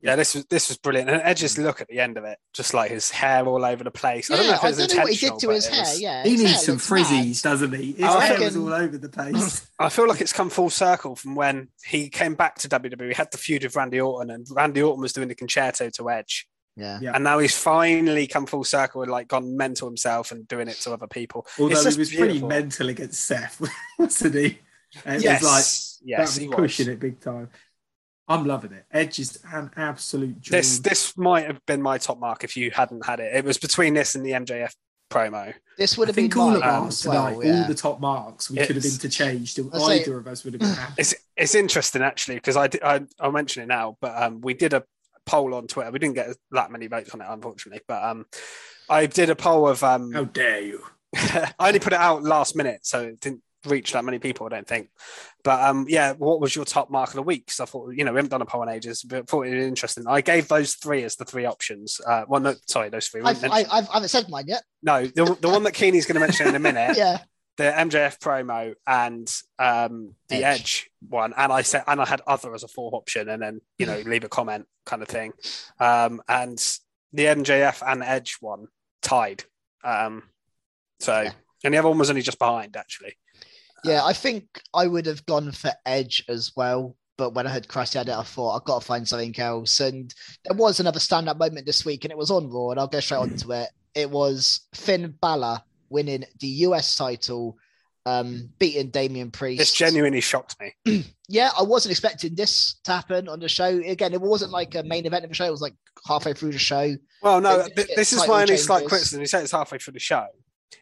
Yeah, 0.01 0.15
this 0.15 0.33
was 0.33 0.45
this 0.45 0.69
was 0.69 0.77
brilliant. 0.77 1.09
And 1.09 1.21
Edge's 1.23 1.55
mm. 1.55 1.63
look 1.63 1.81
at 1.81 1.87
the 1.89 1.99
end 1.99 2.17
of 2.17 2.23
it, 2.23 2.37
just 2.53 2.73
like 2.73 2.89
his 2.89 3.09
hair 3.11 3.45
all 3.45 3.65
over 3.65 3.83
the 3.83 3.91
place. 3.91 4.29
Yeah, 4.29 4.35
I 4.35 4.39
don't 4.39 4.47
know 4.47 4.53
if 4.53 4.63
it 4.63 4.67
was 4.67 4.77
what 4.79 4.91
he 4.91 4.97
intentional. 4.97 5.37
did 5.39 5.45
to 5.47 5.53
his 5.53 5.67
hair. 5.67 5.79
was- 5.81 6.01
Yeah, 6.01 6.23
He 6.23 6.37
needs 6.37 6.63
some 6.65 6.75
looks 6.75 6.89
mad. 6.89 6.99
frizzies, 7.05 7.41
doesn't 7.43 7.73
he? 7.73 7.91
His 7.93 8.03
I 8.03 8.25
hair 8.25 8.39
was 8.39 8.55
reckon- 8.55 8.61
all 8.61 8.73
over 8.73 8.97
the 8.97 9.09
place. 9.09 9.67
I 9.79 9.89
feel 9.89 10.07
like 10.07 10.21
it's 10.21 10.31
come 10.33 10.49
full 10.49 10.69
circle 10.69 11.15
from 11.15 11.35
when 11.35 11.67
he 11.83 12.09
came 12.09 12.35
back 12.35 12.55
to 12.59 12.69
WWE, 12.69 13.13
had 13.13 13.31
the 13.31 13.37
feud 13.37 13.63
with 13.63 13.75
Randy 13.75 13.99
Orton, 13.99 14.29
and 14.29 14.47
Randy 14.51 14.81
Orton 14.81 15.01
was 15.01 15.11
doing 15.13 15.27
the 15.27 15.35
Con-Chair-To 15.35 15.91
to 15.91 16.09
Edge. 16.09 16.47
Yeah. 16.77 16.99
Yeah. 17.01 17.11
And 17.13 17.25
now 17.25 17.39
he's 17.39 17.57
finally 17.57 18.25
come 18.25 18.45
full 18.45 18.63
circle 18.63 19.01
and 19.01 19.11
like 19.11 19.27
gone 19.27 19.57
mental 19.57 19.85
himself 19.89 20.31
and 20.31 20.47
doing 20.47 20.69
it 20.69 20.75
to 20.81 20.93
other 20.93 21.07
people. 21.07 21.45
Although 21.59 21.75
he 21.77 21.83
just 21.83 21.97
was 21.97 22.13
pretty 22.15 22.41
mental 22.41 22.87
against 22.87 23.21
Seth, 23.25 23.61
wasn't 23.99 24.35
he? 24.35 24.59
And 25.03 25.21
Yes, 25.21 25.41
it 25.41 25.45
was 25.45 25.99
like 26.01 26.07
yes, 26.07 26.35
that 26.35 26.41
he 26.41 26.47
was 26.47 26.57
was. 26.57 26.63
pushing 26.63 26.89
it 26.93 26.99
big 27.01 27.19
time. 27.19 27.49
I'm 28.30 28.45
loving 28.45 28.71
it. 28.73 28.86
Edge 28.91 29.19
is 29.19 29.39
an 29.51 29.71
absolute 29.75 30.39
dream. 30.39 30.59
This 30.59 30.80
this 30.80 31.17
might 31.17 31.45
have 31.45 31.65
been 31.65 31.82
my 31.82 31.97
top 31.97 32.19
mark 32.19 32.43
if 32.43 32.55
you 32.55 32.69
hadn't 32.71 33.05
had 33.05 33.19
it. 33.19 33.36
It 33.36 33.43
was 33.43 33.57
between 33.57 33.95
this 33.95 34.13
and 34.13 34.23
the 34.23 34.32
MJF 34.32 34.71
promo. 35.09 35.53
This 35.77 35.97
would 35.97 36.07
I 36.07 36.09
have 36.09 36.15
been 36.15 36.25
think 36.25 36.38
all 36.38 36.55
of 36.55 36.61
mine 36.61 36.69
um, 36.69 36.84
ours 36.84 37.05
as 37.05 37.07
well, 37.07 37.30
tonight, 37.30 37.45
yeah. 37.47 37.61
all 37.61 37.67
the 37.67 37.73
top 37.73 37.99
marks, 37.99 38.51
we 38.51 38.57
could 38.57 38.75
have 38.75 38.86
interchanged. 38.86 39.59
I'd 39.59 39.82
say- 39.82 40.01
Either 40.01 40.17
of 40.19 40.27
us 40.27 40.43
would 40.43 40.53
have 40.53 40.61
been 40.61 40.69
happy. 40.69 40.93
It's 40.97 41.15
it's 41.36 41.55
interesting 41.55 42.03
actually 42.03 42.36
because 42.36 42.55
I, 42.55 42.69
I 42.84 43.01
I'll 43.19 43.32
mention 43.32 43.63
it 43.63 43.67
now, 43.67 43.97
but 43.99 44.21
um, 44.21 44.41
we 44.41 44.53
did 44.53 44.73
a 44.73 44.84
poll 45.25 45.55
on 45.55 45.67
Twitter. 45.67 45.91
We 45.91 45.99
didn't 45.99 46.15
get 46.15 46.36
that 46.51 46.71
many 46.71 46.88
votes 46.88 47.09
on 47.11 47.21
it, 47.21 47.27
unfortunately, 47.27 47.82
but 47.88 48.03
um, 48.03 48.25
I 48.89 49.07
did 49.07 49.30
a 49.30 49.36
poll 49.36 49.67
of 49.67 49.84
um, 49.84 50.11
How 50.11 50.25
dare 50.25 50.61
you? 50.61 50.84
I 51.15 51.53
only 51.59 51.80
put 51.80 51.93
it 51.93 51.99
out 51.99 52.23
last 52.23 52.55
minute, 52.55 52.86
so 52.86 53.01
it 53.01 53.19
didn't 53.19 53.41
reach 53.66 53.91
that 53.93 54.05
many 54.05 54.20
people. 54.20 54.45
I 54.45 54.49
don't 54.49 54.68
think. 54.68 54.89
But 55.43 55.62
um, 55.62 55.86
yeah, 55.89 56.14
what 56.14 56.39
was 56.41 56.55
your 56.55 56.66
top 56.66 56.89
mark 56.89 57.10
of 57.10 57.16
the 57.16 57.24
week? 57.24 57.45
Because 57.45 57.60
I 57.60 57.66
thought 57.66 57.93
you 57.95 58.03
know 58.03 58.12
we 58.12 58.18
haven't 58.18 58.32
done 58.32 58.41
a 58.41 58.45
poll 58.45 58.64
in 58.64 58.70
ages, 58.70 59.03
but 59.03 59.20
I 59.20 59.22
thought 59.24 59.47
it 59.47 59.55
was 59.55 59.66
interesting. 59.66 60.05
I 60.07 60.22
gave 60.22 60.47
those 60.47 60.76
three 60.76 61.03
as 61.03 61.16
the 61.16 61.26
three 61.26 61.45
options. 61.45 61.99
Uh, 62.05 62.26
well, 62.28 62.41
no, 62.41 62.55
sorry, 62.68 62.89
those 62.89 63.07
three. 63.07 63.22
I've, 63.24 63.43
I, 63.43 63.66
I've, 63.72 63.89
I 63.89 63.93
haven't 63.93 64.10
said 64.10 64.30
mine 64.30 64.45
yet. 64.47 64.64
no, 64.82 65.05
the, 65.05 65.38
the 65.41 65.49
one 65.49 65.64
that 65.64 65.74
Keeney's 65.74 66.05
going 66.05 66.16
to 66.16 66.20
mention 66.22 66.47
in 66.47 66.55
a 66.55 66.60
minute, 66.60 66.97
Yeah. 66.97 67.20
the 67.57 67.64
MJF 67.66 68.20
promo 68.20 68.74
and 68.88 69.34
um, 69.57 70.16
the 70.30 70.43
Edge. 70.43 70.60
Edge. 70.60 70.91
one, 71.07 71.34
and 71.38 71.51
I 71.51 71.62
said, 71.62 71.84
and 71.88 72.01
I 72.01 72.05
had 72.05 72.22
other 72.28 72.53
as 72.53 72.64
a 72.64 72.68
fourth 72.68 72.93
option, 72.93 73.30
and 73.30 73.41
then 73.41 73.62
you 73.78 73.86
know 73.86 73.99
leave 74.05 74.24
a 74.24 74.30
comment 74.30 74.66
kind 74.86 75.01
of 75.01 75.07
thing, 75.07 75.34
um, 75.80 76.22
and 76.28 76.57
the 77.14 77.26
MJF 77.26 77.82
and 77.86 78.03
Edge 78.03 78.38
one 78.39 78.68
tied. 79.01 79.43
Um, 79.84 80.24
so, 80.99 81.22
Yeah. 81.22 81.31
and 81.64 81.73
the 81.73 81.77
other 81.77 81.88
one 81.90 81.98
was 81.98 82.10
only 82.10 82.22
just 82.22 82.38
behind 82.40 82.76
actually. 82.76 83.18
Yeah, 83.84 84.03
I 84.03 84.14
think 84.14 84.61
I 84.73 84.88
would 84.88 85.06
have 85.06 85.26
gone 85.26 85.51
for 85.51 85.72
Edge 85.85 86.23
as 86.27 86.51
well. 86.56 86.95
But 87.18 87.34
when 87.34 87.45
I 87.45 87.49
heard 87.49 87.68
Christy 87.68 87.97
had 87.97 88.07
it, 88.07 88.15
I 88.15 88.23
thought 88.23 88.56
I've 88.56 88.64
got 88.65 88.80
to 88.80 88.85
find 88.88 89.06
something 89.06 89.38
else. 89.39 89.81
And 89.81 90.14
there 90.45 90.56
was 90.56 90.80
another 90.80 91.01
stand-up 91.01 91.38
moment 91.38 91.65
this 91.65 91.84
week, 91.84 92.06
and 92.06 92.11
it 92.11 92.18
was 92.18 92.31
on 92.31 92.49
Raw, 92.49 92.69
and 92.69 92.80
I'll 92.80 92.88
go 92.88 93.01
straight 93.01 93.18
onto 93.18 93.51
it. 93.51 93.69
It 93.93 94.10
was 94.10 94.61
Finn 94.73 95.14
Balor 95.22 95.61
winning 95.89 96.23
the 96.39 96.47
US 96.47 96.95
title, 96.95 97.57
um, 98.06 98.49
beating 98.57 98.89
Damian 98.89 99.31
Priest. 99.31 99.60
This 99.60 99.73
genuinely 99.73 100.22
shocked 100.22 100.56
me. 100.61 101.03
yeah, 101.27 101.49
I 101.60 101.64
wasn't 101.64 101.91
expecting 101.91 102.35
this 102.35 102.76
to 102.85 102.93
happen 102.93 103.27
on 103.27 103.41
the 103.41 103.49
show. 103.49 103.65
Again, 103.65 104.14
it 104.14 104.22
wasn't 104.22 104.51
like 104.51 104.76
a 104.76 104.84
main 104.84 105.06
event 105.06 105.26
of 105.26 105.30
the 105.30 105.35
show. 105.35 105.45
It 105.45 105.51
was 105.51 105.61
like 105.61 105.76
halfway 106.07 106.31
through 106.31 106.53
the 106.53 106.57
show. 106.60 106.95
Well, 107.22 107.41
no, 107.41 107.64
They- 107.64 107.69
th- 107.73 107.88
they 107.89 107.95
this 107.95 108.14
is 108.14 108.26
my 108.26 108.43
only 108.43 108.56
slight 108.56 108.88
criticism. 108.88 109.19
You 109.19 109.27
say 109.27 109.41
it's 109.41 109.51
halfway 109.51 109.77
through 109.77 109.93
the 109.93 109.99
show. 109.99 110.27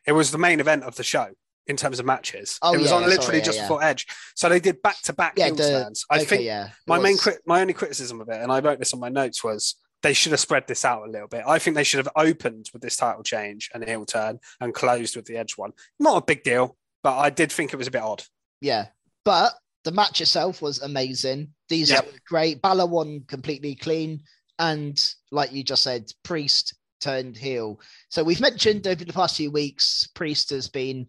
It 0.06 0.12
was 0.12 0.30
the 0.30 0.38
main 0.38 0.60
event 0.60 0.84
of 0.84 0.96
the 0.98 1.04
show 1.04 1.32
in 1.68 1.76
terms 1.76 2.00
of 2.00 2.06
matches. 2.06 2.58
Oh, 2.62 2.74
it 2.74 2.80
was 2.80 2.90
yeah, 2.90 2.96
on 2.96 3.02
sorry, 3.04 3.16
literally 3.16 3.38
yeah, 3.40 3.44
just 3.46 3.58
yeah. 3.58 3.64
before 3.66 3.84
Edge, 3.84 4.08
so 4.36 4.50
they 4.50 4.60
did 4.60 4.82
back 4.82 5.02
to 5.04 5.14
back 5.14 5.38
heel 5.38 5.56
turns. 5.56 6.06
I 6.10 6.18
okay, 6.18 6.26
think 6.26 6.44
yeah, 6.44 6.70
my 6.88 7.00
main 7.00 7.14
was. 7.14 7.22
crit- 7.22 7.42
my 7.46 7.62
only 7.62 7.74
criticism 7.74 8.22
of 8.22 8.30
it, 8.30 8.42
and 8.42 8.52
I 8.52 8.60
wrote 8.60 8.80
this 8.80 8.94
on 8.94 9.00
my 9.00 9.10
notes, 9.10 9.44
was 9.44 9.76
they 10.04 10.14
should 10.14 10.32
have 10.32 10.40
spread 10.40 10.68
this 10.68 10.86
out 10.86 11.08
a 11.08 11.12
little 11.12 11.28
bit. 11.28 11.44
I 11.48 11.60
think 11.60 11.76
they 11.76 11.84
should 11.84 11.98
have 11.98 12.14
opened 12.16 12.70
with 12.74 12.82
this 12.82 12.96
title 12.96 13.24
change 13.24 13.70
and 13.74 13.84
heel 13.84 14.06
turn 14.06 14.40
and 14.62 14.74
closed 14.74 15.16
with 15.16 15.26
the 15.26 15.38
Edge 15.38 15.54
one. 15.58 15.72
Not 16.00 16.18
a 16.18 16.26
big 16.26 16.44
deal, 16.44 16.78
but 17.04 17.18
I 17.18 17.30
did 17.30 17.52
think 17.52 17.74
it 17.74 17.78
was 17.78 17.88
a 17.88 17.92
bit 17.92 18.02
odd. 18.02 18.24
Yeah, 18.62 18.88
but 19.26 19.54
the 19.84 19.92
match 19.92 20.22
itself 20.22 20.62
was 20.62 20.82
amazing. 20.82 21.54
These 21.70 21.92
Yeah. 21.92 22.02
were 22.02 22.12
great. 22.28 22.62
Balor 22.62 22.88
won 22.88 23.22
completely 23.28 23.76
clean, 23.76 24.24
and 24.60 25.04
like 25.32 25.52
you 25.52 25.64
just 25.64 25.84
said, 25.84 26.12
Priest 26.24 26.74
turned 27.00 27.38
heel. 27.38 27.80
So 28.10 28.24
we've 28.24 28.42
mentioned 28.42 28.88
over 28.88 29.04
the 29.06 29.14
past 29.14 29.38
few 29.38 29.52
weeks, 29.52 30.08
Priest 30.16 30.50
has 30.50 30.68
been 30.68 31.08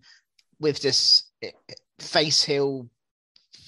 with 0.61 0.81
this 0.81 1.25
eh, 1.43 1.51
face 1.99 2.43
heel 2.43 2.89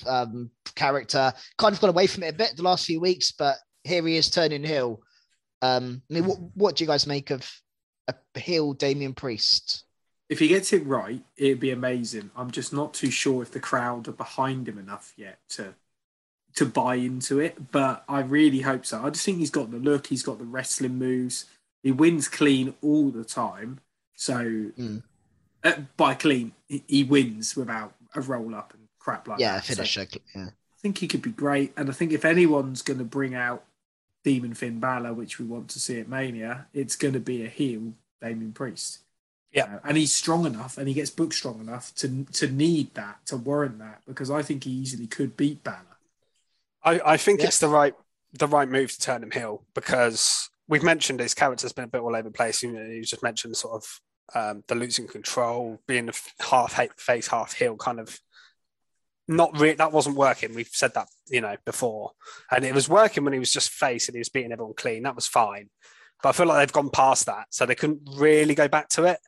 um, 0.07 0.51
character, 0.75 1.33
kind 1.59 1.75
of 1.75 1.81
gone 1.81 1.91
away 1.91 2.07
from 2.07 2.23
it 2.23 2.35
a 2.35 2.37
bit 2.37 2.57
the 2.57 2.63
last 2.63 2.87
few 2.87 3.01
weeks, 3.01 3.33
but 3.33 3.57
here 3.85 4.07
he 4.07 4.17
is 4.17 4.31
turning 4.31 4.65
heel. 4.65 5.01
Um, 5.63 6.03
I 6.11 6.15
mean, 6.15 6.25
what 6.25 6.39
what 6.55 6.77
do 6.77 6.85
you 6.85 6.89
guys 6.89 7.07
make 7.07 7.31
of 7.31 7.51
a 8.09 8.15
heel 8.39 8.73
Damian 8.73 9.15
Priest? 9.15 9.85
If 10.29 10.39
he 10.39 10.49
gets 10.49 10.73
it 10.73 10.87
right, 10.87 11.23
it'd 11.37 11.61
be 11.61 11.73
amazing. 11.73 12.31
I'm 12.37 12.51
just 12.51 12.73
not 12.73 12.95
too 12.95 13.11
sure 13.11 13.43
if 13.43 13.51
the 13.51 13.61
crowd 13.61 14.07
are 14.09 14.13
behind 14.13 14.69
him 14.69 14.79
enough 14.79 15.13
yet 15.17 15.39
to 15.51 15.75
to 16.57 16.67
buy 16.67 16.97
into 16.97 17.41
it, 17.41 17.71
but 17.71 18.05
I 18.09 18.21
really 18.21 18.61
hope 18.61 18.85
so. 18.87 19.05
I 19.05 19.11
just 19.11 19.25
think 19.25 19.39
he's 19.39 19.51
got 19.51 19.71
the 19.71 19.77
look, 19.77 20.07
he's 20.07 20.23
got 20.23 20.39
the 20.39 20.45
wrestling 20.45 20.99
moves. 20.99 21.47
He 21.83 21.93
wins 21.93 22.29
clean 22.29 22.75
all 22.83 23.11
the 23.11 23.25
time. 23.25 23.81
So 24.15 24.35
Mm. 24.39 25.03
Uh, 25.63 25.73
by 25.97 26.15
clean, 26.15 26.53
he, 26.69 26.83
he 26.87 27.05
wins 27.05 27.57
without 27.57 27.95
a 28.15 28.21
roll 28.21 28.55
up 28.55 28.73
and 28.75 28.89
crap 28.99 29.29
like 29.29 29.41
yeah, 29.41 29.57
that. 29.57 29.65
So 29.65 29.75
finisher. 29.75 30.07
Yeah. 30.35 30.47
I 30.47 30.79
think 30.81 30.99
he 30.99 31.09
could 31.09 31.23
be 31.23 31.31
great. 31.31 31.73
And 31.77 31.89
I 31.89 31.93
think 31.93 32.13
if 32.13 32.25
anyone's 32.25 32.83
going 32.83 32.99
to 32.99 33.05
bring 33.05 33.35
out 33.35 33.65
Demon 34.25 34.55
Finn 34.55 34.81
Balor, 34.81 35.13
which 35.13 35.39
we 35.39 35.45
want 35.47 35.69
to 35.71 35.81
see 35.81 36.01
at 36.01 36.09
Mania, 36.09 36.67
it's 36.73 36.97
going 36.97 37.15
to 37.15 37.21
be 37.21 37.45
a 37.45 37.49
heel 37.49 37.93
Damian 38.23 38.53
Priest. 38.53 39.01
Yeah. 39.53 39.65
Uh, 39.65 39.79
and 39.85 39.97
he's 39.97 40.13
strong 40.13 40.47
enough 40.47 40.79
and 40.79 40.87
he 40.89 40.95
gets 40.95 41.11
booked 41.11 41.35
strong 41.35 41.61
enough 41.61 41.95
to 41.97 42.25
to 42.33 42.47
need 42.47 42.95
that, 42.95 43.25
to 43.27 43.37
warrant 43.37 43.79
that, 43.79 44.03
because 44.07 44.31
I 44.31 44.43
think 44.43 44.65
he 44.65 44.71
easily 44.71 45.07
could 45.07 45.37
beat 45.37 45.65
Balor. 45.65 45.97
I, 46.83 47.01
I 47.05 47.17
think 47.17 47.41
Yeah. 47.41 47.47
it's 47.47 47.59
the 47.59 47.69
right 47.69 47.95
the 48.33 48.47
right 48.47 48.69
move 48.69 48.93
to 48.93 49.01
turn 49.01 49.23
him 49.23 49.33
heel 49.33 49.65
because 49.75 50.51
we've 50.69 50.85
mentioned 50.85 51.19
his 51.19 51.35
character's 51.35 51.73
been 51.73 51.85
a 51.85 51.89
bit 51.89 52.01
all 52.01 52.15
over 52.15 52.29
the 52.29 52.31
place. 52.31 52.63
You, 52.63 52.73
know, 52.73 52.83
you 52.83 53.03
just 53.03 53.23
mentioned 53.23 53.57
sort 53.57 53.75
of 53.75 54.01
um, 54.35 54.65
the 54.69 54.75
losing 54.75 55.07
control, 55.07 55.81
being 55.87 56.09
a 56.09 56.13
half 56.43 56.79
face, 56.97 57.29
half 57.29 57.55
heel, 57.55 57.77
kind 57.77 58.01
of 58.01 58.19
not 59.29 59.59
really. 59.59 59.75
That 59.75 59.93
wasn't 59.93 60.17
working. 60.17 60.55
We've 60.55 60.69
said 60.69 60.95
that 60.95 61.09
you 61.29 61.41
know 61.41 61.57
before, 61.65 62.13
and 62.51 62.65
it 62.65 62.75
was 62.75 62.89
working 62.89 63.25
when 63.25 63.33
he 63.33 63.39
was 63.39 63.53
just 63.53 63.71
face 63.71 64.09
and 64.09 64.15
he 64.15 64.21
was 64.21 64.29
beating 64.29 64.53
everyone 64.53 64.75
clean. 64.75 65.05
That 65.05 65.15
was 65.15 65.27
fine, 65.27 65.71
but 66.23 66.31
I 66.31 66.33
feel 66.33 66.47
like 66.47 66.59
they've 66.59 66.73
gone 66.73 66.91
past 66.91 67.27
that, 67.27 67.47
so 67.51 67.65
they 67.67 67.75
couldn't 67.75 68.03
really 68.17 68.55
go 68.55 68.69
back 68.69 68.89
to 68.91 69.05
it. 69.05 69.19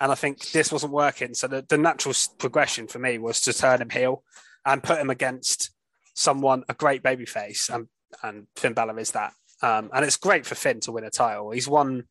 And 0.00 0.10
I 0.10 0.14
think 0.16 0.50
this 0.50 0.72
wasn't 0.72 0.92
working. 0.92 1.34
So 1.34 1.46
the, 1.46 1.64
the 1.68 1.78
natural 1.78 2.14
progression 2.38 2.88
for 2.88 2.98
me 2.98 3.18
was 3.18 3.40
to 3.42 3.52
turn 3.52 3.80
him 3.80 3.90
heel 3.90 4.24
and 4.64 4.82
put 4.82 4.98
him 4.98 5.10
against 5.10 5.70
someone 6.14 6.64
a 6.68 6.74
great 6.74 7.02
baby 7.02 7.26
face, 7.26 7.68
and 7.68 7.88
and 8.22 8.46
Finn 8.56 8.72
Balor 8.72 8.98
is 8.98 9.12
that. 9.12 9.32
Um, 9.62 9.90
and 9.94 10.04
it's 10.04 10.16
great 10.16 10.44
for 10.44 10.56
Finn 10.56 10.80
to 10.80 10.92
win 10.92 11.04
a 11.04 11.10
title. 11.10 11.52
He's 11.52 11.68
won 11.68 12.04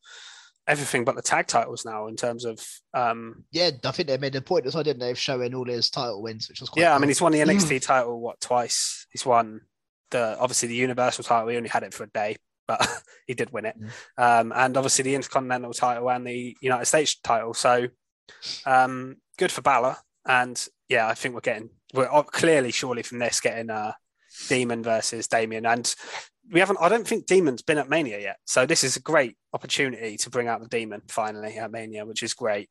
everything 0.68 1.04
but 1.04 1.16
the 1.16 1.22
tag 1.22 1.46
titles 1.46 1.84
now 1.84 2.06
in 2.06 2.16
terms 2.16 2.44
of 2.44 2.60
um, 2.94 3.44
Yeah, 3.50 3.70
I 3.84 3.90
think 3.90 4.08
they 4.08 4.18
made 4.18 4.36
a 4.36 4.40
point 4.40 4.66
as 4.66 4.76
i 4.76 4.82
didn't 4.82 5.00
they, 5.00 5.10
of 5.10 5.18
showing 5.18 5.54
all 5.54 5.64
his 5.64 5.90
title 5.90 6.22
wins, 6.22 6.48
which 6.48 6.60
was 6.60 6.70
quite 6.70 6.82
yeah. 6.82 6.94
I 6.94 6.98
mean, 6.98 7.08
he's 7.08 7.20
won 7.20 7.32
the 7.32 7.38
NXT 7.40 7.82
title 7.82 8.20
what 8.20 8.40
twice. 8.40 9.06
He's 9.10 9.26
won 9.26 9.62
the 10.10 10.38
obviously 10.38 10.68
the 10.68 10.74
Universal 10.74 11.24
title. 11.24 11.48
He 11.48 11.56
only 11.56 11.68
had 11.68 11.82
it 11.82 11.94
for 11.94 12.04
a 12.04 12.10
day, 12.10 12.36
but 12.68 12.86
he 13.26 13.34
did 13.34 13.52
win 13.52 13.66
it. 13.66 13.76
Um, 14.16 14.52
and 14.54 14.76
obviously 14.76 15.02
the 15.04 15.14
Intercontinental 15.14 15.72
title 15.72 16.10
and 16.10 16.26
the 16.26 16.56
United 16.60 16.86
States 16.86 17.18
title. 17.20 17.54
So 17.54 17.88
um, 18.66 19.16
good 19.38 19.52
for 19.52 19.62
Balor. 19.62 19.96
And 20.26 20.64
yeah, 20.88 21.08
I 21.08 21.14
think 21.14 21.34
we're 21.34 21.40
getting 21.40 21.70
we're 21.94 22.08
clearly 22.24 22.70
surely 22.70 23.02
from 23.02 23.18
this 23.18 23.40
getting 23.40 23.70
uh, 23.70 23.92
Demon 24.48 24.82
versus 24.82 25.26
Damian. 25.26 25.66
And 25.66 25.94
we 26.52 26.60
haven't. 26.60 26.78
I 26.80 26.88
don't 26.88 27.06
think 27.06 27.26
Demon's 27.26 27.62
been 27.62 27.78
at 27.78 27.88
Mania 27.88 28.20
yet. 28.20 28.36
So 28.44 28.66
this 28.66 28.84
is 28.84 28.96
a 28.96 29.00
great 29.00 29.36
opportunity 29.52 30.16
to 30.18 30.30
bring 30.30 30.48
out 30.48 30.60
the 30.60 30.68
Demon 30.68 31.02
finally 31.08 31.56
at 31.56 31.72
Mania, 31.72 32.04
which 32.04 32.22
is 32.22 32.34
great. 32.34 32.68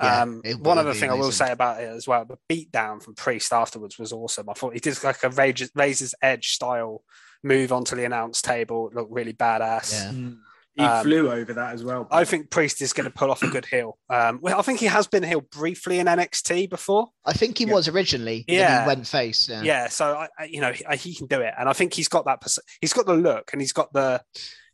Yeah, 0.00 0.22
um, 0.22 0.42
one 0.60 0.78
other 0.78 0.92
be 0.92 0.98
thing 0.98 1.10
I 1.10 1.14
will 1.14 1.32
say 1.32 1.50
about 1.50 1.82
it 1.82 1.88
as 1.88 2.06
well, 2.06 2.24
the 2.24 2.38
beatdown 2.48 3.02
from 3.02 3.16
Priest 3.16 3.52
afterwards 3.52 3.98
was 3.98 4.12
awesome. 4.12 4.48
I 4.48 4.52
thought 4.52 4.74
he 4.74 4.78
did 4.78 5.02
like 5.02 5.24
a 5.24 5.30
Razor's 5.30 6.14
Edge 6.22 6.50
style 6.50 7.02
move 7.42 7.72
onto 7.72 7.96
the 7.96 8.04
announce 8.04 8.40
table. 8.40 8.88
It 8.88 8.94
looked 8.94 9.12
really 9.12 9.32
badass. 9.32 9.92
Yeah. 9.92 10.30
He 10.78 10.84
Um, 10.84 11.02
flew 11.02 11.30
over 11.30 11.52
that 11.54 11.74
as 11.74 11.82
well. 11.82 12.06
I 12.10 12.24
think 12.24 12.50
Priest 12.50 12.80
is 12.80 12.92
going 12.92 13.04
to 13.04 13.10
pull 13.10 13.30
off 13.30 13.42
a 13.42 13.48
good 13.48 13.66
heel. 13.66 13.98
Um, 14.08 14.38
well, 14.40 14.58
I 14.58 14.62
think 14.62 14.78
he 14.80 14.86
has 14.86 15.06
been 15.08 15.24
heel 15.24 15.40
briefly 15.40 15.98
in 15.98 16.06
NXT 16.06 16.70
before. 16.70 17.08
I 17.24 17.32
think 17.32 17.58
he 17.58 17.64
Yeah. 17.64 17.72
was 17.74 17.88
originally. 17.88 18.44
Yeah. 18.46 18.82
he 18.82 18.86
went 18.86 19.06
face. 19.06 19.48
Yeah. 19.48 19.62
Yeah, 19.62 19.88
so 19.88 20.14
I, 20.16 20.28
I, 20.38 20.44
you 20.44 20.60
know, 20.60 20.72
he, 20.72 20.84
he 20.96 21.14
can 21.16 21.26
do 21.26 21.40
it, 21.40 21.52
and 21.58 21.68
I 21.68 21.72
think 21.72 21.92
he's 21.94 22.08
got 22.08 22.24
that. 22.26 22.40
pers- 22.40 22.60
He's 22.80 22.92
got 22.92 23.06
the 23.06 23.14
look, 23.14 23.50
and 23.52 23.60
he's 23.60 23.72
got 23.72 23.92
the 23.92 24.22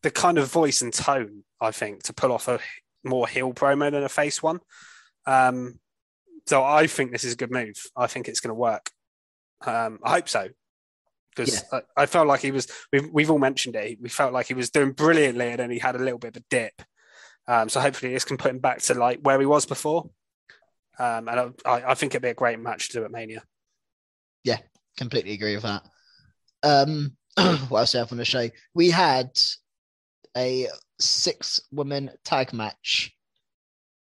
the 0.02 0.10
kind 0.10 0.36
of 0.36 0.48
voice 0.52 0.82
and 0.82 0.92
tone. 0.92 1.42
I 1.60 1.70
think 1.70 2.02
to 2.04 2.12
pull 2.12 2.30
off 2.32 2.46
a 2.48 2.60
more 3.02 3.26
heel 3.26 3.54
promo 3.54 3.90
than 3.90 4.02
a 4.04 4.08
face 4.10 4.42
one. 4.42 4.60
Um, 5.26 5.80
so 6.46 6.62
I 6.62 6.86
think 6.86 7.12
this 7.12 7.24
is 7.24 7.32
a 7.32 7.36
good 7.36 7.50
move. 7.50 7.76
I 7.96 8.06
think 8.06 8.28
it's 8.28 8.40
going 8.40 8.50
to 8.50 8.54
work. 8.54 8.90
Um, 9.64 9.98
I 10.04 10.10
hope 10.10 10.28
so. 10.28 10.48
Because 11.34 11.64
I, 11.72 11.82
I 11.96 12.06
felt 12.06 12.26
like 12.28 12.40
he 12.40 12.50
was, 12.50 12.68
we've, 12.92 13.08
we've 13.12 13.30
all 13.30 13.38
mentioned 13.38 13.76
it. 13.76 13.98
We 14.00 14.08
felt 14.08 14.32
like 14.32 14.46
he 14.46 14.54
was 14.54 14.70
doing 14.70 14.92
brilliantly, 14.92 15.48
and 15.48 15.58
then 15.58 15.70
he 15.70 15.78
had 15.78 15.96
a 15.96 15.98
little 16.02 16.18
bit 16.18 16.36
of 16.36 16.42
a 16.42 16.44
dip. 16.50 16.82
Um, 17.46 17.68
so 17.68 17.80
hopefully, 17.80 18.12
this 18.12 18.24
can 18.24 18.36
put 18.36 18.50
him 18.50 18.58
back 18.58 18.80
to 18.82 18.94
like 18.94 19.20
where 19.22 19.40
he 19.40 19.46
was 19.46 19.66
before. 19.66 20.10
Um, 20.98 21.28
and 21.28 21.54
I, 21.66 21.82
I 21.88 21.94
think 21.94 22.12
it'd 22.12 22.22
be 22.22 22.28
a 22.28 22.34
great 22.34 22.58
match 22.58 22.88
to 22.88 22.98
do 22.98 23.04
at 23.04 23.10
Mania. 23.10 23.42
Yeah, 24.44 24.58
completely 24.96 25.32
agree 25.32 25.54
with 25.54 25.64
that. 25.64 25.82
Um, 26.62 27.16
what 27.68 27.80
else 27.80 27.92
do 27.92 27.98
I 27.98 28.00
have 28.02 28.12
on 28.12 28.18
the 28.18 28.24
show? 28.24 28.48
We 28.74 28.90
had 28.90 29.30
a 30.36 30.68
six 31.00 31.60
woman 31.72 32.10
tag 32.24 32.52
match. 32.52 33.12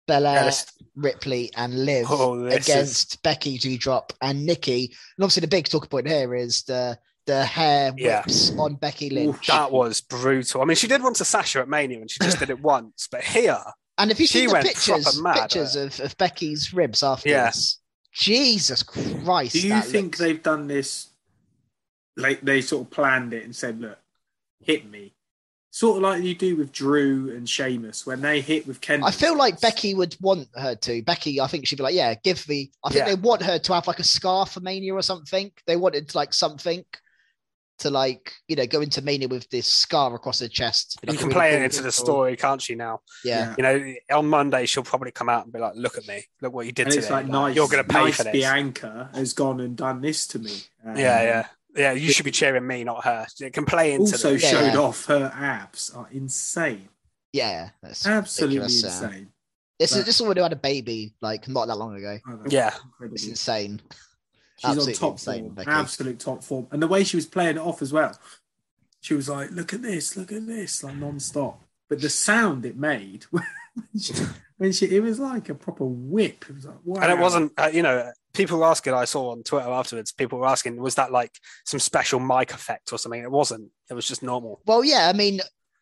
Bella, 0.07 0.35
Yeah, 0.35 0.51
Ripley, 0.97 1.53
and 1.57 1.85
Liv 1.85 2.07
Oh, 2.11 2.45
against 2.47 3.23
Becky, 3.23 3.59
Drop, 3.79 4.13
and 4.21 4.45
Nikki. 4.45 4.87
And 5.17 5.25
obviously, 5.25 5.43
the 5.43 5.47
big 5.47 5.69
talking 5.69 5.89
point 5.89 6.09
here 6.09 6.35
is 6.35 6.65
the 6.65 6.99
the 7.31 7.45
hair 7.45 7.93
Yeah. 7.97 8.21
whips 8.21 8.51
on 8.59 8.75
Becky 8.75 9.09
Lynch. 9.11 9.47
That 9.47 9.71
was 9.71 10.01
brutal. 10.01 10.63
I 10.63 10.65
mean, 10.65 10.77
she 10.77 10.89
did 10.89 11.03
want 11.03 11.17
to 11.17 11.25
Sasha 11.25 11.61
at 11.61 11.69
Mania 11.69 12.01
and 12.01 12.11
she 12.11 12.19
just 12.21 12.39
did 12.39 12.51
it 12.51 12.61
once, 12.77 13.09
but 13.11 13.23
here, 13.23 13.63
and 13.99 14.11
if 14.11 14.19
you 14.19 14.27
see 14.27 14.47
the 14.47 14.55
pictures, 14.55 15.21
pictures 15.35 15.77
of, 15.77 16.01
of 16.01 16.17
Becky's 16.19 16.73
ribs 16.75 17.03
after, 17.03 17.29
afterwards, 17.35 17.79
Jesus 18.13 18.83
Christ! 18.83 19.53
Do 19.53 19.69
you 19.69 19.81
think 19.83 20.07
looks- 20.07 20.19
they've 20.19 20.43
done 20.43 20.67
this? 20.67 21.09
Like 22.17 22.41
they 22.41 22.61
sort 22.61 22.87
of 22.87 22.91
planned 22.91 23.33
it 23.33 23.45
and 23.45 23.55
said, 23.55 23.81
"Look, 23.81 23.99
hit 24.61 24.91
me," 24.91 25.15
sort 25.71 25.97
of 25.99 26.03
like 26.03 26.23
you 26.23 26.35
do 26.35 26.57
with 26.57 26.73
Drew 26.73 27.31
and 27.35 27.49
Sheamus 27.49 28.05
when 28.07 28.21
they 28.21 28.41
hit 28.41 28.67
with 28.67 28.81
Ken. 28.81 29.05
I 29.05 29.11
feel 29.13 29.37
like 29.37 29.61
Becky 29.61 29.95
would 29.95 30.17
want 30.21 30.49
her 30.57 30.75
to. 30.75 31.03
Becky, 31.03 31.41
I 31.41 31.47
think 31.47 31.67
she'd 31.67 31.77
be 31.77 31.83
like, 31.85 31.95
"Yeah, 31.95 32.15
give 32.15 32.47
me." 32.49 32.73
I 32.85 32.89
think 32.91 33.07
Yeah. 33.07 33.15
they 33.15 33.21
want 33.21 33.43
her 33.43 33.59
to 33.59 33.75
have 33.75 33.87
like 33.87 34.01
a 34.01 34.05
scar 34.05 34.45
for 34.45 34.61
Mania 34.61 34.95
or 34.95 35.03
something. 35.03 35.53
They 35.67 35.77
wanted 35.77 36.15
like 36.15 36.35
something 36.35 36.85
to 37.81 37.91
like 37.91 38.33
you 38.49 38.57
know 38.57 38.67
go 38.67 38.81
into 38.81 39.03
Mania 39.03 39.29
with 39.29 39.49
this 39.51 39.67
scar 39.67 40.15
across 40.15 40.41
her 40.41 40.49
chest. 40.49 40.99
you 41.03 41.09
Like 41.09 41.17
a 41.17 41.19
can 41.19 41.29
really 41.29 41.35
play 41.41 41.55
it 41.57 41.63
into 41.63 41.83
the 41.83 41.93
story, 41.93 42.37
can't 42.37 42.61
she? 42.63 42.75
Now, 42.75 43.01
Yeah, 43.25 43.55
you 43.57 43.63
know, 43.63 43.95
on 44.19 44.29
Monday 44.29 44.67
she'll 44.67 44.83
probably 44.83 45.11
come 45.11 45.29
out 45.29 45.45
and 45.45 45.53
be 45.53 45.59
like, 45.59 45.75
"Look 45.77 45.99
at 45.99 46.07
me, 46.07 46.25
look 46.41 46.53
what 46.53 46.67
you 46.67 46.73
did 46.73 46.87
and 46.87 46.93
to 46.93 46.99
it's 46.99 47.09
me. 47.09 47.15
like 47.15 47.27
nice. 47.27 47.57
You're 47.57 47.69
going 47.69 47.85
to 47.85 47.89
pay 47.89 48.05
nice 48.05 48.17
for 48.17 48.25
this." 48.25 48.33
Bianca 48.33 49.11
has 49.15 49.33
gone 49.33 49.61
and 49.61 49.77
done 49.77 50.01
this 50.01 50.27
to 50.29 50.39
me. 50.39 50.53
Um, 50.85 50.97
Yeah, 50.97 51.23
yeah, 51.23 51.47
yeah. 51.77 51.93
You 51.93 52.11
should 52.13 52.25
be 52.25 52.31
cheering 52.31 52.67
me, 52.67 52.85
not 52.85 53.05
her. 53.05 53.27
It 53.41 53.53
can 53.53 53.65
play 53.65 53.93
into 53.93 54.13
Also 54.13 54.33
the, 54.35 54.39
Yeah. 54.39 54.71
showed 54.73 54.77
off 54.79 55.07
her 55.07 55.33
abs 55.35 55.91
are 55.91 56.09
insane, 56.11 56.89
yeah, 57.33 57.71
that's 57.83 58.07
absolutely 58.07 58.59
ridiculous, 58.59 59.03
uh, 59.03 59.07
insane. 59.07 59.33
This 59.79 59.97
is 59.97 60.05
this 60.05 60.21
is 60.21 60.27
who 60.27 60.43
had 60.43 60.53
a 60.53 60.57
baby 60.57 61.15
like 61.23 61.49
not 61.49 61.67
that 61.67 61.77
long 61.77 61.97
ago. 61.97 62.19
Oh, 62.29 62.39
Yeah. 62.51 62.75
incredible. 62.85 63.15
It's 63.15 63.27
insane. 63.27 63.81
She's 64.61 64.89
on 64.89 64.93
top 64.93 65.13
insane, 65.13 65.45
form, 65.45 65.55
Becky. 65.55 65.71
absolute 65.71 66.19
top 66.19 66.45
form, 66.45 66.67
and 66.71 66.83
the 66.83 66.87
way 66.87 67.03
she 67.03 67.17
was 67.17 67.25
playing 67.25 67.57
it 67.57 67.61
off 67.61 67.81
as 67.81 67.93
well. 67.93 68.15
She 69.01 69.15
was 69.15 69.29
like, 69.29 69.51
"Look 69.53 69.73
at 69.73 69.81
this, 69.81 70.19
look 70.19 70.31
at 70.33 70.47
this," 70.47 70.85
like 70.85 70.97
non-stop. 70.97 71.63
But 71.89 72.03
the 72.03 72.11
sound 72.11 72.67
it 72.67 72.77
made 72.77 73.25
when 73.31 73.45
she, 73.99 74.13
when 74.59 74.73
she 74.73 74.95
it 74.95 75.03
was 75.03 75.19
like 75.19 75.49
a 75.49 75.55
proper 75.55 75.87
whip. 75.87 76.45
It 76.47 76.55
was 76.55 76.67
like, 76.67 76.77
wow. 76.85 77.01
and 77.03 77.11
it 77.11 77.19
wasn't. 77.19 77.53
Uh, 77.57 77.71
you 77.73 77.83
know, 77.83 78.13
people 78.35 78.59
were 78.59 78.67
asking. 78.67 78.93
I 78.93 79.07
saw 79.07 79.31
on 79.31 79.45
Twitter 79.45 79.71
afterwards. 79.71 80.13
People 80.13 80.39
were 80.39 80.47
asking, 80.47 80.77
"Was 80.77 80.97
that 80.97 81.11
like 81.11 81.33
some 81.65 81.81
special 81.81 82.21
mic 82.21 82.53
effect 82.53 82.93
or 82.93 82.99
something?" 82.99 83.23
It 83.23 83.31
wasn't. 83.31 83.71
It 83.89 83.95
was 83.95 84.07
just 84.07 84.23
normal. 84.23 84.61
Well, 84.67 84.85
yeah, 84.85 85.09
I 85.09 85.15
mean, 85.15 85.41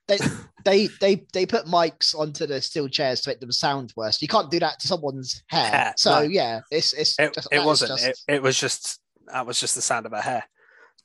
they 0.08 0.18
they 0.64 0.88
they 1.00 1.26
they 1.32 1.46
put 1.46 1.66
mics 1.66 2.14
onto 2.18 2.46
the 2.46 2.60
steel 2.60 2.88
chairs 2.88 3.20
to 3.22 3.30
make 3.30 3.40
them 3.40 3.52
sound 3.52 3.92
worse. 3.96 4.20
You 4.20 4.28
can't 4.28 4.50
do 4.50 4.58
that 4.60 4.80
to 4.80 4.88
someone's 4.88 5.42
hair. 5.46 5.70
Hair, 5.70 5.94
so 5.96 6.14
no. 6.14 6.20
yeah, 6.22 6.60
it's 6.70 6.92
it's 6.94 7.18
It, 7.18 7.34
just, 7.34 7.48
it 7.52 7.64
wasn't. 7.64 7.98
just- 8.00 8.24
It, 8.28 8.34
it 8.36 8.42
was 8.42 8.58
just. 8.58 9.00
That 9.32 9.46
was 9.46 9.60
just 9.60 9.74
the 9.74 9.82
sound 9.82 10.06
of 10.06 10.12
her 10.12 10.22
hair. 10.22 10.44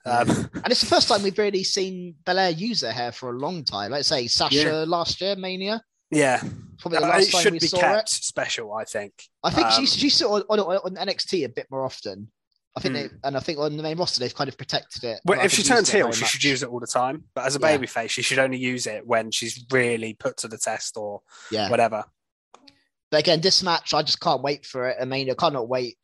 Um, 0.05 0.29
and 0.53 0.67
it's 0.71 0.79
the 0.79 0.87
first 0.87 1.09
time 1.09 1.23
we've 1.23 1.37
really 1.37 1.63
seen 1.65 2.15
Belair 2.25 2.51
use 2.51 2.81
her 2.81 2.91
hair 2.91 3.11
for 3.11 3.31
a 3.31 3.37
long 3.37 3.65
time. 3.65 3.91
Let's 3.91 4.07
say 4.07 4.27
Sasha 4.27 4.55
Yeah. 4.55 4.85
last 4.87 5.19
year, 5.19 5.35
Mania. 5.35 5.81
yeah, 6.09 6.41
Probably 6.79 6.99
the 6.99 7.05
Uh, 7.05 7.09
last 7.09 7.27
it 7.27 7.31
time 7.33 7.41
should 7.41 7.51
we 7.53 7.59
be 7.59 7.67
saw 7.67 7.79
kept 7.81 8.09
it. 8.13 8.23
special. 8.23 8.73
I 8.73 8.85
think. 8.85 9.13
I 9.43 9.49
think 9.51 9.67
Um, 9.67 9.73
she's 9.73 9.93
she's 9.93 10.21
on, 10.21 10.41
on, 10.49 10.59
on 10.59 10.95
NXT 10.95 11.43
a 11.45 11.49
bit 11.49 11.67
more 11.69 11.83
often. 11.83 12.31
I 12.75 12.79
think 12.79 12.95
hmm. 12.95 13.01
they 13.01 13.09
and 13.23 13.37
I 13.37 13.39
think 13.39 13.59
on 13.59 13.77
the 13.77 13.83
main 13.83 13.97
roster 13.97 14.19
they've 14.19 14.33
kind 14.33 14.47
of 14.47 14.57
protected 14.57 15.03
it. 15.03 15.21
Well, 15.25 15.37
but 15.37 15.45
if 15.45 15.51
she 15.51 15.63
turns 15.63 15.91
heel, 15.91 16.05
very 16.05 16.13
she 16.13 16.25
should 16.25 16.43
use 16.43 16.63
it 16.63 16.69
all 16.69 16.79
the 16.79 16.87
time. 16.87 17.25
But 17.35 17.45
as 17.45 17.55
a 17.55 17.59
Yeah. 17.59 17.77
babyface, 17.77 18.09
she 18.09 18.21
should 18.21 18.39
only 18.39 18.57
use 18.57 18.87
it 18.87 19.05
when 19.05 19.31
she's 19.31 19.63
really 19.71 20.13
put 20.13 20.37
to 20.37 20.47
the 20.47 20.57
test 20.57 20.97
or 20.97 21.21
Yeah. 21.51 21.69
whatever. 21.69 22.05
But 23.11 23.19
again, 23.19 23.41
this 23.41 23.61
match, 23.61 23.93
I 23.93 24.01
just 24.01 24.19
can't 24.19 24.41
wait 24.41 24.65
for 24.65 24.89
it. 24.89 24.97
I 24.99 25.05
mean, 25.05 25.29
I 25.29 25.35
cannot 25.35 25.67
wait. 25.69 25.97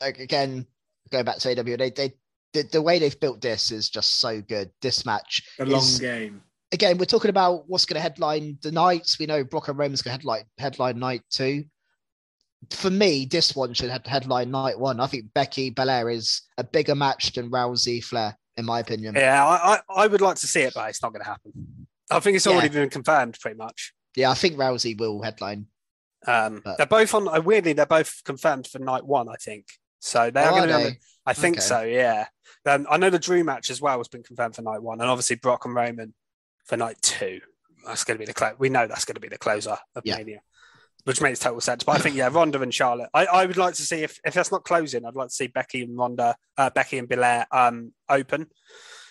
Like, 0.00 0.18
again, 0.18 0.66
going 1.10 1.26
back 1.26 1.36
to 1.38 1.50
AW, 1.50 1.76
they, 1.76 1.90
they 1.90 2.14
the, 2.54 2.62
the 2.62 2.80
way 2.82 2.98
they've 2.98 3.20
built 3.20 3.42
this 3.42 3.70
is 3.70 3.90
just 3.90 4.18
so 4.20 4.40
good. 4.40 4.70
This 4.80 5.04
match 5.04 5.42
a 5.58 5.66
long 5.66 5.82
is- 5.82 5.98
game. 6.00 6.42
again, 6.72 6.96
we're 6.96 7.04
talking 7.04 7.28
about 7.28 7.68
what's 7.68 7.84
going 7.84 7.96
to 7.96 8.00
headline 8.00 8.58
the 8.62 8.72
nights. 8.72 9.18
We 9.18 9.26
know 9.26 9.44
Brock 9.44 9.68
and 9.68 9.78
Roman's 9.78 10.00
going 10.00 10.12
to 10.12 10.18
headline 10.18 10.44
headline 10.56 10.98
night 10.98 11.22
two. 11.30 11.64
For 12.70 12.90
me, 12.90 13.26
this 13.26 13.54
one 13.54 13.74
should 13.74 13.90
have 13.90 14.04
headline 14.06 14.50
night 14.50 14.78
one. 14.78 15.00
I 15.00 15.06
think 15.06 15.32
Becky 15.34 15.70
Belair 15.70 16.10
is 16.10 16.42
a 16.58 16.64
bigger 16.64 16.94
match 16.94 17.32
than 17.32 17.50
Rousey 17.50 18.02
Flair, 18.02 18.36
in 18.56 18.64
my 18.64 18.80
opinion. 18.80 19.14
Yeah, 19.14 19.44
I, 19.46 19.74
I, 19.74 20.04
I 20.04 20.06
would 20.06 20.20
like 20.20 20.36
to 20.38 20.46
see 20.46 20.62
it, 20.62 20.74
but 20.74 20.88
it's 20.90 21.02
not 21.02 21.12
going 21.12 21.22
to 21.22 21.28
happen. 21.28 21.52
I 22.10 22.20
think 22.20 22.36
it's 22.36 22.46
already 22.46 22.68
Yeah. 22.74 22.80
been 22.82 22.90
confirmed 22.90 23.38
pretty 23.40 23.56
much. 23.56 23.92
Yeah, 24.14 24.30
I 24.30 24.34
think 24.34 24.56
Rousey 24.56 24.98
will 24.98 25.22
headline. 25.22 25.66
Um, 26.26 26.62
But- 26.64 26.78
they're 26.78 26.86
both 26.86 27.14
on. 27.14 27.28
uh, 27.28 27.40
Weirdly, 27.40 27.72
they're 27.72 27.86
both 27.86 28.22
confirmed 28.24 28.66
for 28.66 28.78
night 28.78 29.04
one. 29.04 29.28
I 29.28 29.36
think 29.36 29.66
so. 30.00 30.30
They 30.30 30.40
Oh, 30.40 30.44
are 30.44 30.48
are 30.60 30.66
going 30.66 30.68
to. 30.84 30.90
they? 30.90 30.98
I 31.26 31.32
think 31.34 31.56
Okay. 31.56 31.66
so. 31.66 31.82
Yeah. 31.82 32.26
Um, 32.64 32.86
I 32.90 32.96
know 32.96 33.10
the 33.10 33.18
Drew 33.18 33.44
match 33.44 33.70
as 33.70 33.80
well 33.80 33.98
has 33.98 34.08
been 34.08 34.22
confirmed 34.24 34.56
for 34.56 34.62
night 34.62 34.82
one, 34.82 35.00
and 35.00 35.08
obviously 35.10 35.36
Brock 35.36 35.64
and 35.66 35.74
Roman 35.74 36.14
for 36.64 36.76
night 36.76 36.96
two. 37.02 37.40
That's 37.86 38.02
going 38.02 38.16
to 38.16 38.18
be 38.18 38.24
the 38.26 38.34
close. 38.34 38.54
We 38.58 38.68
know 38.70 38.88
that's 38.88 39.04
going 39.04 39.14
to 39.14 39.20
be 39.20 39.28
the 39.28 39.38
closer 39.38 39.76
of 39.94 40.02
Yeah. 40.04 40.16
Mania, 40.16 40.40
which 41.06 41.20
makes 41.20 41.38
total 41.38 41.60
sense. 41.60 41.84
But 41.84 41.92
I 41.92 41.98
think 41.98 42.16
yeah, 42.16 42.28
Ronda 42.30 42.60
and 42.60 42.74
Charlotte. 42.74 43.08
I, 43.14 43.26
I 43.26 43.46
would 43.46 43.56
like 43.56 43.74
to 43.74 43.82
see 43.82 44.02
if 44.02 44.18
if 44.24 44.34
that's 44.34 44.50
not 44.50 44.64
closing, 44.64 45.06
I'd 45.06 45.14
like 45.14 45.28
to 45.28 45.34
see 45.34 45.46
Becky 45.46 45.82
and 45.82 45.96
Ronda, 45.96 46.34
uh, 46.58 46.70
Becky 46.70 46.98
and 46.98 47.08
Belair 47.08 47.46
um 47.52 47.92
open, 48.08 48.48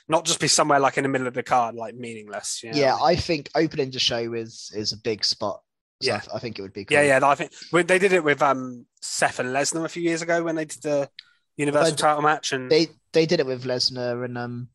not 0.09 0.25
just 0.25 0.41
be 0.41 0.49
somewhere 0.49 0.79
like 0.79 0.97
in 0.97 1.03
the 1.03 1.09
middle 1.09 1.25
of 1.27 1.33
the 1.33 1.41
card, 1.41 1.75
like 1.75 1.95
meaningless. 1.95 2.61
You 2.63 2.73
know? 2.73 2.77
Yeah, 2.77 2.97
I 3.01 3.15
think 3.15 3.49
opening 3.55 3.91
the 3.91 3.99
show 3.99 4.33
is 4.33 4.71
is 4.75 4.91
a 4.91 4.97
big 4.97 5.23
spot. 5.23 5.61
So 6.01 6.11
Yeah. 6.11 6.21
I, 6.33 6.35
I 6.35 6.39
think 6.39 6.59
it 6.59 6.63
would 6.63 6.73
be 6.73 6.83
cool. 6.83 6.97
Yeah, 6.97 7.19
yeah. 7.19 7.25
I 7.25 7.35
think 7.35 7.51
they 7.87 7.97
did 7.97 8.11
it 8.11 8.25
with 8.25 8.41
um 8.41 8.85
Seth 9.01 9.39
and 9.39 9.49
Lesnar 9.49 9.85
a 9.85 9.89
few 9.89 10.03
years 10.03 10.21
ago 10.21 10.43
when 10.43 10.55
they 10.55 10.65
did 10.65 10.83
the 10.83 11.09
Universal 11.55 11.91
But 11.93 11.97
title 11.97 12.21
match, 12.21 12.51
and 12.51 12.69
They 12.69 12.89
they 13.13 13.25
did 13.25 13.39
it 13.39 13.45
with 13.45 13.63
Lesnar 13.63 14.25
and 14.25 14.37
um 14.37 14.67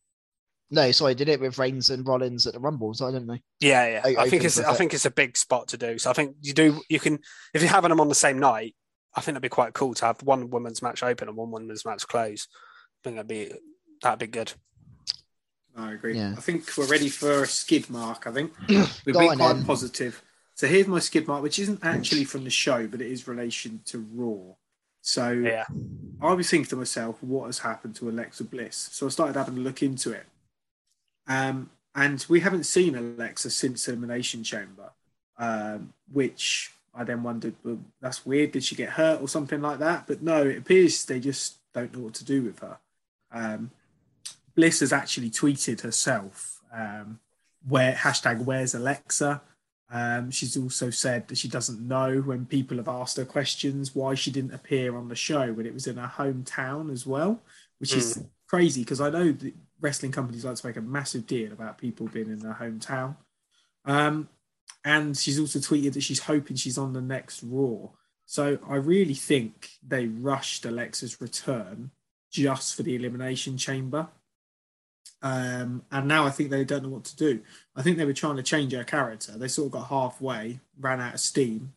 no, 0.71 0.91
sorry, 0.93 1.11
I 1.11 1.15
did 1.15 1.29
it 1.29 1.41
with 1.41 1.59
Reigns 1.59 1.91
and 1.91 2.07
Rollins 2.07 2.47
at 2.47 2.55
the 2.55 2.61
Rumbles, 2.61 3.01
I 3.03 3.11
don't 3.11 3.27
know. 3.27 3.39
yeah, 3.61 3.87
yeah. 3.89 4.01
I- 4.05 4.23
I, 4.25 4.29
think 4.31 4.45
it's 4.45 4.59
I 4.61 4.73
it. 4.73 4.77
think 4.77 4.95
it's 4.95 5.05
a 5.07 5.11
big 5.11 5.37
spot 5.37 5.69
to 5.69 5.77
do. 5.77 5.99
So 5.99 6.11
I 6.11 6.13
think 6.13 6.37
you 6.43 6.53
do 6.53 6.81
you 6.89 7.01
can 7.01 7.19
if 7.55 7.63
you're 7.63 7.71
having 7.71 7.91
them 7.91 8.01
on 8.01 8.09
the 8.09 8.15
same 8.15 8.39
night, 8.39 8.75
I 9.15 9.21
think 9.21 9.35
that'd 9.35 9.43
be 9.43 9.49
quite 9.49 9.73
cool 9.75 9.95
to 9.95 10.05
have 10.07 10.23
one 10.23 10.51
women's 10.51 10.83
match 10.83 11.03
open 11.03 11.29
and 11.29 11.37
one 11.37 11.51
women's 11.51 11.85
match 11.85 12.07
close. 12.07 12.47
I 12.53 12.99
think 13.05 13.17
that'd 13.17 13.29
be 13.29 13.53
that'd 14.03 14.19
be 14.21 14.27
good. 14.27 14.53
I 15.77 15.93
agree. 15.93 16.17
Yeah. 16.17 16.35
I 16.37 16.41
think 16.41 16.69
we're 16.77 16.87
ready 16.87 17.09
for 17.09 17.43
a 17.43 17.47
skid 17.47 17.89
mark. 17.91 18.27
I 18.27 18.33
think 18.33 18.53
we've 18.69 19.15
been 19.15 19.15
quite 19.15 19.39
then. 19.39 19.65
positive. 19.65 20.23
So 20.55 20.67
here's 20.67 20.87
my 20.89 20.99
skid 20.99 21.27
mark, 21.27 21.43
which 21.43 21.59
isn't 21.59 21.81
actually 21.83 22.25
from 22.25 22.45
the 22.45 22.51
show, 22.51 22.87
but 22.87 23.01
it 23.01 23.11
is 23.11 23.27
relation 23.27 23.81
to 23.87 24.05
Raw. 24.15 24.55
So 25.01 25.31
Yeah, 25.31 25.65
I 26.21 26.35
was 26.35 26.51
thinking 26.51 26.69
to 26.71 26.77
myself, 26.77 27.23
what 27.23 27.47
has 27.47 27.61
happened 27.61 27.95
to 27.97 28.11
Alexa 28.11 28.45
Bliss? 28.45 28.91
So 28.93 29.07
I 29.07 29.09
started 29.09 29.37
having 29.37 29.57
a 29.57 29.61
look 29.61 29.83
into 29.83 30.11
it. 30.13 30.27
Um, 31.31 31.71
and 31.95 32.27
we 32.29 32.41
haven't 32.41 32.65
seen 32.65 32.97
Alexa 32.97 33.51
since 33.51 33.87
Elimination 33.87 34.43
Chamber, 34.43 34.91
um, 35.39 35.95
which 36.13 36.73
I 36.93 37.05
then 37.05 37.23
wondered, 37.23 37.55
well, 37.63 37.79
that's 38.01 38.27
weird. 38.27 38.51
Did 38.51 38.65
she 38.65 38.75
get 38.75 38.91
hurt 38.91 39.23
or 39.23 39.29
something 39.29 39.63
like 39.63 39.79
that? 39.79 40.09
But 40.09 40.23
no, 40.23 40.43
it 40.43 40.59
appears 40.59 41.05
they 41.05 41.21
just 41.21 41.59
don't 41.73 41.95
know 41.95 42.01
what 42.01 42.15
to 42.15 42.25
do 42.25 42.43
with 42.43 42.59
her. 42.59 42.79
Um, 43.31 43.71
Bliss 44.57 44.81
has 44.81 44.93
actually 44.93 45.31
tweeted 45.31 45.83
herself, 45.83 46.61
um, 46.75 47.21
where 47.69 47.93
hashtag 47.93 48.45
where's 48.45 48.75
Alexa? 48.75 49.41
Um, 49.93 50.33
she's 50.33 50.57
also 50.57 50.91
said 50.91 51.29
that 51.29 51.39
she 51.39 51.49
doesn't 51.49 51.81
know 51.81 52.21
when 52.21 52.47
people 52.47 52.77
have 52.79 52.89
asked 52.89 53.17
her 53.19 53.25
questions 53.25 53.95
why 53.95 54.15
she 54.15 54.33
didn't 54.33 54.55
appear 54.55 54.97
on 54.97 55.09
the 55.09 55.17
show 55.17 55.53
when 55.53 55.67
it 55.67 55.75
was 55.75 55.87
in 55.87 55.97
her 55.97 56.13
hometown 56.17 56.93
as 56.93 57.07
well, 57.07 57.41
which 57.79 57.95
is 57.95 58.23
crazy 58.49 58.83
because 58.83 59.01
I 59.01 59.11
know 59.11 59.31
that 59.31 59.55
wrestling 59.81 60.13
companies 60.13 60.45
like 60.45 60.57
to 60.57 60.67
make 60.67 60.77
a 60.77 60.83
massive 60.83 61.27
deal 61.27 61.53
about 61.53 61.79
people 61.79 62.07
being 62.09 62.29
in 62.29 62.39
their 62.39 62.55
hometown. 62.55 63.17
Um, 63.85 64.29
and 64.85 65.17
she's 65.17 65.39
also 65.39 65.59
tweeted 65.59 65.95
that 65.95 66.03
she's 66.03 66.21
hoping 66.21 66.57
she's 66.57 66.79
on 66.79 66.93
the 66.93 67.01
next 67.01 67.43
Raw. 67.43 67.89
So 68.27 68.59
I 68.69 68.77
really 68.77 69.15
think 69.15 69.71
they 69.87 70.07
rushed 70.07 70.65
Alexa's 70.65 71.21
return 71.21 71.91
just 72.31 72.77
for 72.77 72.83
the 72.83 72.95
Elimination 72.95 73.57
Chamber. 73.59 74.09
Um, 75.23 75.83
and 75.91 76.09
now 76.09 76.25
I 76.27 76.31
think 76.31 76.51
they 76.51 76.65
don't 76.65 76.83
know 76.85 76.89
what 76.89 77.05
to 77.05 77.17
do. 77.17 77.41
I 77.77 77.83
think 77.83 77.99
they 77.99 78.05
were 78.05 78.13
trying 78.13 78.37
to 78.37 78.43
change 78.43 78.73
her 78.73 78.85
character. 78.85 79.33
They 79.33 79.49
sort 79.49 79.67
of 79.67 79.73
got 79.73 79.89
halfway, 79.89 80.61
ran 80.79 81.01
out 81.01 81.15
of 81.15 81.21
steam. 81.21 81.75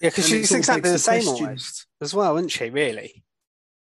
yeah, 0.00 0.10
because 0.10 0.28
she's 0.28 0.52
exactly 0.52 0.90
the 0.90 0.94
the 0.94 0.98
same 0.98 1.24
question- 1.24 1.46
almost 1.46 1.86
as 2.00 2.14
well, 2.14 2.36
isn't 2.36 2.50
she? 2.50 2.70
Really? 2.70 3.24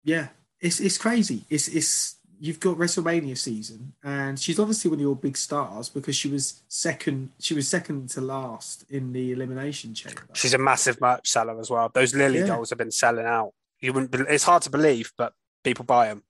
Yeah, 0.04 0.30
it's 0.62 0.80
it's 0.80 0.98
crazy. 0.98 1.44
It's 1.50 1.68
it's 1.68 2.16
you've 2.40 2.60
got 2.60 2.78
WrestleMania 2.78 3.38
season, 3.38 3.94
and 4.04 4.40
she's 4.40 4.60
obviously 4.60 4.90
one 4.90 4.98
of 5.00 5.02
your 5.02 5.16
big 5.16 5.38
stars 5.38 5.90
because 5.90 6.16
she 6.16 6.28
was 6.30 6.62
second. 6.68 7.32
She 7.40 7.54
was 7.54 7.68
second 7.68 8.10
to 8.12 8.22
last 8.22 8.86
in 8.90 9.14
the 9.14 9.32
Elimination 9.32 9.94
Chamber. 9.94 10.24
She's 10.34 10.54
a 10.54 10.58
massive 10.58 11.00
merch 11.02 11.28
seller 11.30 11.60
as 11.60 11.70
well. 11.70 11.90
Those 11.94 12.14
Lily 12.16 12.40
Yeah. 12.40 12.48
dolls 12.48 12.70
have 12.70 12.78
been 12.80 12.92
selling 12.92 13.26
out. 13.26 13.54
You 13.80 13.94
wouldn't. 13.94 14.12
be- 14.12 14.20
It's 14.34 14.44
hard 14.44 14.64
to 14.64 14.70
believe, 14.70 15.12
but 15.18 15.34
people 15.64 15.86
buy 15.86 16.08
them. 16.08 16.24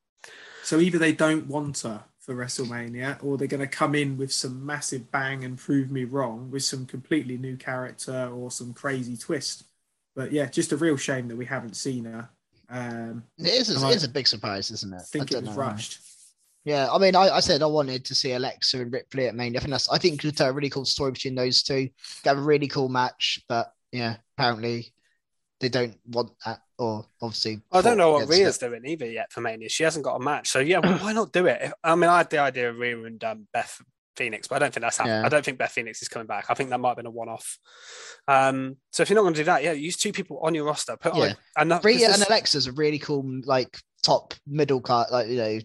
So 0.63 0.79
either 0.79 0.97
they 0.97 1.13
don't 1.13 1.47
want 1.47 1.79
her 1.79 2.03
for 2.19 2.35
WrestleMania, 2.35 3.23
or 3.23 3.37
they're 3.37 3.47
going 3.47 3.61
to 3.61 3.67
come 3.67 3.95
in 3.95 4.17
with 4.17 4.33
some 4.33 4.65
massive 4.65 5.09
bang 5.11 5.45
and 5.45 5.57
prove 5.57 5.89
me 5.89 6.03
wrong 6.03 6.51
with 6.51 6.63
some 6.63 6.85
completely 6.85 7.37
new 7.37 7.55
character 7.55 8.29
or 8.33 8.51
some 8.51 8.73
crazy 8.73 9.15
twist. 9.15 9.63
But 10.13 10.33
yeah, 10.33 10.47
just 10.47 10.71
a 10.73 10.77
real 10.77 10.97
shame 10.97 11.29
that 11.29 11.37
we 11.37 11.45
haven't 11.45 11.75
seen 11.77 12.03
her. 12.05 12.29
Um, 12.69 13.23
It 13.37 13.47
is, 13.47 13.69
And 13.69 13.83
a, 13.83 13.87
I- 13.87 13.91
it 13.91 13.95
is 13.95 14.03
a 14.03 14.09
big 14.09 14.27
surprise, 14.27 14.71
isn't 14.71 14.93
it? 14.93 14.97
I 14.97 15.03
think 15.03 15.31
it 15.31 15.41
was 15.41 15.45
know 15.45 15.53
rushed. 15.63 15.99
Yeah, 16.65 16.89
I 16.91 16.97
mean, 16.97 17.15
I, 17.15 17.29
I 17.29 17.39
said 17.39 17.61
I 17.63 17.65
wanted 17.67 18.03
to 18.05 18.13
see 18.15 18.33
Alexa 18.33 18.81
and 18.81 18.91
Ripley 18.91 19.27
at 19.27 19.35
Mania. 19.35 19.59
I 19.59 19.61
think 19.61 19.71
that's, 19.71 19.89
I 19.89 19.97
think 19.97 20.15
it 20.15 20.19
could 20.19 20.35
tell 20.35 20.49
a 20.49 20.53
really 20.53 20.69
cool 20.69 20.83
story 20.83 21.11
between 21.11 21.33
those 21.35 21.63
two. 21.63 21.87
Have 22.25 22.37
a 22.37 22.41
really 22.41 22.67
cool 22.67 22.89
match, 22.89 23.39
but 23.47 23.71
yeah, 23.93 24.17
apparently 24.37 24.91
they 25.61 25.69
don't 25.69 25.97
want 26.07 26.31
that, 26.45 26.59
or 26.77 27.05
obviously. 27.21 27.61
I 27.71 27.79
don't 27.79 27.97
know 27.97 28.11
what 28.11 28.23
against 28.23 28.39
Rhea's 28.39 28.57
it. 28.57 28.69
doing 28.69 28.85
either 28.85 29.09
yet 29.09 29.31
for 29.31 29.39
Mania. 29.39 29.69
She 29.69 29.83
hasn't 29.83 30.03
got 30.03 30.15
a 30.17 30.19
match, 30.19 30.49
so 30.49 30.59
yeah, 30.59 30.79
well, 30.79 30.97
why 31.01 31.13
not 31.13 31.31
do 31.31 31.45
it? 31.45 31.59
If- 31.61 31.73
I 31.85 31.95
mean, 31.95 32.09
I 32.09 32.17
had 32.17 32.29
the 32.31 32.39
idea 32.39 32.69
of 32.69 32.77
Rhea 32.77 33.01
and 33.05 33.23
um, 33.23 33.47
Beth 33.53 33.81
Phoenix, 34.17 34.47
but 34.47 34.55
I 34.55 34.59
don't 34.59 34.73
think 34.73 34.81
that's 34.81 34.97
happening. 34.97 35.19
Yeah. 35.21 35.25
I 35.25 35.29
don't 35.29 35.45
think 35.45 35.57
Beth 35.57 35.71
Phoenix 35.71 36.01
is 36.01 36.09
coming 36.09 36.27
back. 36.27 36.47
I 36.49 36.53
think 36.53 36.71
that 36.71 36.79
might 36.79 36.89
have 36.89 36.97
been 36.97 37.05
a 37.05 37.11
one-off. 37.11 37.57
Um, 38.27 38.77
so 38.91 39.03
if 39.03 39.09
you're 39.09 39.15
not 39.15 39.21
going 39.21 39.35
to 39.35 39.39
do 39.41 39.45
that, 39.45 39.63
yeah, 39.63 39.71
use 39.71 39.95
two 39.95 40.11
people 40.11 40.39
on 40.41 40.53
your 40.55 40.65
roster. 40.65 40.97
Put 40.97 41.15
Yeah. 41.15 41.23
on 41.23 41.35
and 41.57 41.71
that, 41.71 41.85
Rhea 41.85 42.11
and 42.11 42.21
Alexa's 42.23 42.67
a 42.67 42.71
really 42.73 42.99
cool, 42.99 43.23
like 43.45 43.77
top 44.03 44.33
middle 44.45 44.81
card, 44.81 45.07
like 45.11 45.27
you 45.27 45.37
know, 45.37 45.59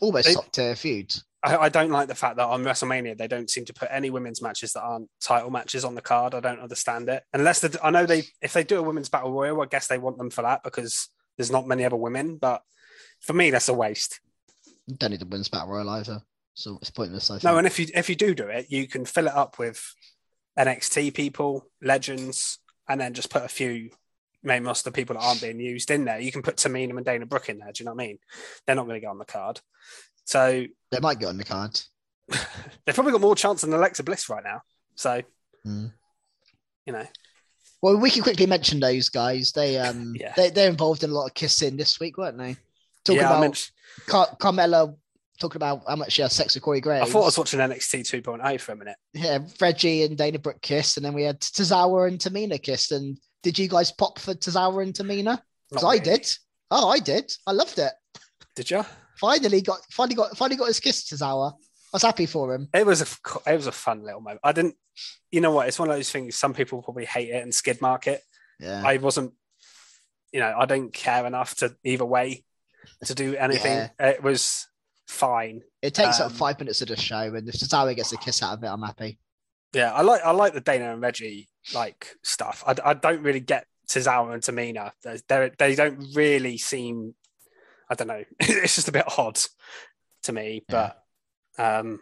almost 0.00 0.32
top 0.32 0.50
tier 0.52 0.74
feud. 0.76 1.12
I, 1.42 1.56
I 1.56 1.68
don't 1.68 1.90
like 1.90 2.08
the 2.08 2.14
fact 2.14 2.36
that 2.36 2.46
on 2.46 2.64
WrestleMania 2.64 3.16
they 3.16 3.28
don't 3.28 3.48
seem 3.48 3.64
to 3.66 3.72
put 3.74 3.88
any 3.92 4.10
women's 4.10 4.42
matches 4.42 4.72
that 4.72 4.80
aren't 4.82 5.08
title 5.20 5.50
matches 5.50 5.84
on 5.84 5.94
the 5.94 6.02
card. 6.02 6.34
I 6.34 6.40
don't 6.40 6.60
understand 6.60 7.08
it. 7.08 7.22
Unless 7.32 7.60
they, 7.60 7.78
I 7.82 7.90
know 7.90 8.06
they, 8.06 8.24
if 8.42 8.52
they 8.52 8.64
do 8.64 8.78
a 8.78 8.82
women's 8.82 9.08
battle 9.08 9.32
royal, 9.32 9.60
I 9.62 9.66
guess 9.66 9.86
they 9.86 9.98
want 9.98 10.18
them 10.18 10.30
for 10.30 10.42
that 10.42 10.62
because 10.64 11.08
there's 11.36 11.50
not 11.52 11.68
many 11.68 11.84
other 11.84 11.96
women. 11.96 12.38
But 12.38 12.62
for 13.20 13.34
me, 13.34 13.50
that's 13.50 13.68
a 13.68 13.74
waste. 13.74 14.20
Don't 14.96 15.10
need 15.10 15.20
the 15.20 15.26
women's 15.26 15.48
battle 15.48 15.68
royal 15.68 15.88
either, 15.90 16.22
so 16.58 16.76
it's 16.80 16.90
pointless. 16.90 17.30
I 17.30 17.34
think. 17.34 17.44
No, 17.44 17.56
and 17.56 17.66
if 17.66 17.78
you 17.78 17.86
if 17.94 18.08
you 18.08 18.16
do 18.16 18.34
do 18.34 18.48
it, 18.48 18.66
you 18.68 18.88
can 18.88 19.04
fill 19.04 19.28
it 19.28 19.34
up 19.34 19.58
with 19.58 19.94
NXT 20.58 21.14
people, 21.14 21.64
legends, 21.80 22.58
and 22.88 23.00
then 23.00 23.14
just 23.14 23.30
put 23.30 23.44
a 23.44 23.48
few 23.48 23.90
main 24.42 24.64
roster 24.64 24.90
people 24.90 25.14
that 25.14 25.22
aren't 25.22 25.40
being 25.40 25.60
used 25.60 25.90
in 25.90 26.04
there. 26.04 26.18
You 26.20 26.32
can 26.32 26.42
put 26.42 26.56
Tamina 26.56 26.96
and 26.96 27.04
Dana 27.04 27.26
Brooke 27.26 27.48
in 27.48 27.58
there. 27.58 27.70
Do 27.72 27.82
you 27.82 27.86
know 27.86 27.94
what 27.94 28.02
I 28.02 28.06
mean? 28.08 28.18
They're 28.66 28.76
not 28.76 28.86
going 28.86 28.96
to 28.96 29.00
get 29.00 29.10
on 29.10 29.18
the 29.18 29.24
card, 29.24 29.60
so 30.24 30.64
they 30.90 31.00
might 31.00 31.20
get 31.20 31.28
on 31.28 31.38
the 31.38 31.44
card. 31.44 31.80
they've 32.28 32.94
probably 32.94 33.12
got 33.12 33.20
more 33.20 33.36
chance 33.36 33.60
than 33.62 33.72
Alexa 33.72 34.02
Bliss 34.02 34.28
right 34.28 34.44
now. 34.44 34.62
So 34.96 35.22
Mm. 35.66 35.92
you 36.86 36.92
know, 36.92 37.06
Well, 37.82 37.96
we 37.98 38.10
can 38.10 38.22
quickly 38.22 38.46
mention 38.46 38.80
those 38.80 39.08
guys. 39.10 39.52
They 39.52 39.76
um 39.78 40.14
Yeah. 40.20 40.32
they 40.36 40.50
they're 40.50 40.70
involved 40.70 41.04
in 41.04 41.10
a 41.10 41.14
lot 41.14 41.26
of 41.26 41.34
kissing 41.34 41.76
this 41.76 41.98
week, 42.00 42.16
weren't 42.18 42.38
they? 42.38 42.56
Talking 43.04 43.20
yeah, 43.22 43.26
about 43.28 43.40
mentioned, 43.40 43.72
Car- 44.06 44.36
Carmella 44.40 44.94
talking 45.38 45.56
about 45.56 45.82
how 45.86 45.96
much 45.96 46.12
she 46.12 46.22
has 46.22 46.32
sex 46.32 46.54
with 46.54 46.62
Corey 46.62 46.80
Graves. 46.80 47.08
I 47.08 47.12
thought 47.12 47.22
I 47.22 47.26
was 47.26 47.38
watching 47.38 47.60
NXT 47.60 48.22
2.0 48.22 48.60
for 48.60 48.72
a 48.72 48.76
minute. 48.76 48.96
yeah, 49.14 49.38
Reggie 49.60 50.02
and 50.02 50.16
Dana 50.16 50.38
Brooke 50.38 50.60
kissed, 50.62 50.96
and 50.96 51.06
then 51.06 51.14
we 51.14 51.22
had 51.22 51.40
Tozawa 51.40 52.08
and 52.08 52.18
Tamina 52.18 52.62
kissed. 52.62 52.92
And 52.92 53.18
did 53.42 53.58
you 53.58 53.68
guys 53.68 53.92
pop 53.92 54.18
for 54.18 54.34
Tozawa 54.34 54.82
and 54.82 54.94
Tamina? 54.94 55.40
Because 55.70 55.84
I 55.84 55.98
did. 55.98 56.30
Oh, 56.70 56.88
I 56.88 56.98
did. 56.98 57.32
I 57.46 57.52
loved 57.52 57.78
it. 57.78 57.92
Did 58.56 58.70
you? 58.70 58.84
Finally 59.16 59.62
got 59.62 59.80
finally 59.90 60.14
got 60.14 60.36
finally 60.36 60.56
got 60.56 60.68
his 60.68 60.80
kiss, 60.80 61.04
Tozawa. 61.08 61.52
I 61.52 61.56
was 61.94 62.02
happy 62.02 62.26
for 62.26 62.54
him. 62.54 62.68
It 62.74 62.84
was 62.84 63.00
a 63.00 63.06
it 63.50 63.56
was 63.56 63.66
a 63.66 63.72
fun 63.72 64.04
little 64.04 64.20
moment. 64.20 64.40
I 64.44 64.52
didn't, 64.52 64.74
you 65.30 65.40
know 65.40 65.52
what? 65.52 65.68
It's 65.68 65.78
one 65.78 65.88
of 65.88 65.96
those 65.96 66.10
things. 66.10 66.36
Some 66.36 66.52
people 66.52 66.82
probably 66.82 67.06
hate 67.06 67.30
it 67.30 67.42
and 67.42 67.54
skid 67.54 67.80
mark 67.80 68.06
it. 68.06 68.20
Yeah. 68.60 68.82
I 68.84 68.98
wasn't, 68.98 69.32
you 70.32 70.40
know, 70.40 70.54
I 70.58 70.66
don't 70.66 70.92
care 70.92 71.24
enough 71.26 71.56
to 71.56 71.74
either 71.84 72.04
way 72.04 72.44
to 73.06 73.14
do 73.14 73.34
anything. 73.36 73.88
Yeah. 73.98 74.08
It 74.08 74.22
was 74.22 74.66
fine. 75.08 75.62
it 75.82 75.94
takes 75.94 76.20
um, 76.20 76.26
up 76.26 76.32
five 76.32 76.58
minutes 76.60 76.80
of 76.82 76.88
the 76.88 76.96
show, 76.96 77.34
and 77.34 77.48
if 77.48 77.56
Tozawa 77.56 77.96
gets 77.96 78.12
a 78.12 78.16
kiss 78.18 78.42
out 78.42 78.58
of 78.58 78.62
it, 78.62 78.68
I'm 78.68 78.82
happy. 78.82 79.18
Yeah, 79.74 79.92
I 79.92 80.02
like 80.02 80.22
I 80.24 80.30
like 80.30 80.54
the 80.54 80.60
Dana 80.60 80.92
and 80.92 81.02
Reggie 81.02 81.48
like 81.74 82.14
stuff. 82.22 82.62
I, 82.66 82.74
I 82.84 82.94
don't 82.94 83.22
really 83.22 83.40
get 83.40 83.66
Tozawa 83.88 84.32
and 84.32 84.42
Tamina. 84.42 84.92
They're, 85.28 85.50
they 85.58 85.74
don't 85.74 86.14
really 86.14 86.56
seem. 86.58 87.14
I 87.90 87.94
don't 87.94 88.08
know. 88.08 88.24
it's 88.40 88.76
just 88.76 88.88
a 88.88 88.92
bit 88.92 89.18
odd 89.18 89.38
to 90.24 90.32
me, 90.32 90.62
Yeah. 90.68 90.92
but 91.56 91.64
um, 91.64 92.00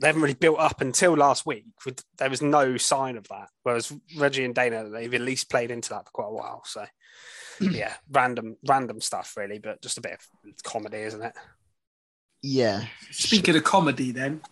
they 0.00 0.06
haven't 0.06 0.22
really 0.22 0.34
built 0.34 0.58
up 0.58 0.80
until 0.80 1.14
last 1.14 1.46
week. 1.46 1.64
With, 1.84 2.02
there 2.18 2.30
was 2.30 2.42
no 2.42 2.76
sign 2.76 3.16
of 3.16 3.28
that. 3.28 3.48
Whereas 3.62 3.92
Reggie 4.18 4.44
and 4.44 4.54
Dana, 4.54 4.88
they've 4.88 5.12
at 5.14 5.20
least 5.20 5.50
played 5.50 5.70
into 5.70 5.90
that 5.90 6.06
for 6.06 6.10
quite 6.12 6.28
a 6.28 6.32
while. 6.32 6.62
So 6.64 6.84
yeah, 7.60 7.94
random 8.10 8.56
random 8.66 9.00
stuff 9.00 9.34
really, 9.36 9.58
but 9.58 9.80
just 9.82 9.98
a 9.98 10.02
bit 10.02 10.12
of 10.12 10.62
comedy, 10.64 10.98
isn't 10.98 11.22
it? 11.22 11.32
Yeah. 12.46 12.84
Speaking 13.10 13.56
of 13.56 13.64
comedy, 13.64 14.10
then, 14.12 14.42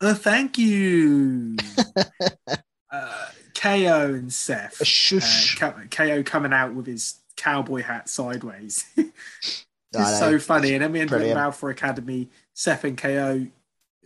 uh, 0.00 0.12
thank 0.14 0.58
you, 0.58 1.56
uh, 2.92 3.26
KO 3.54 4.14
and 4.14 4.30
Seth. 4.30 4.80
A 4.80 4.84
shush. 4.84 5.60
Uh, 5.62 5.72
KO 5.90 6.22
coming 6.22 6.52
out 6.52 6.74
with 6.74 6.86
his 6.86 7.18
cowboy 7.36 7.82
hat 7.82 8.08
sideways. 8.08 8.84
It's 9.92 10.20
know. 10.20 10.32
so 10.32 10.38
funny. 10.38 10.74
And 10.74 10.82
then 10.82 10.92
we 10.92 11.00
ended 11.00 11.14
up 11.14 11.18
Brilliant. 11.20 11.38
at 11.38 11.44
Alpha 11.44 11.68
Academy, 11.68 12.28
Seth 12.52 12.84
and 12.84 12.98
KO 12.98 13.46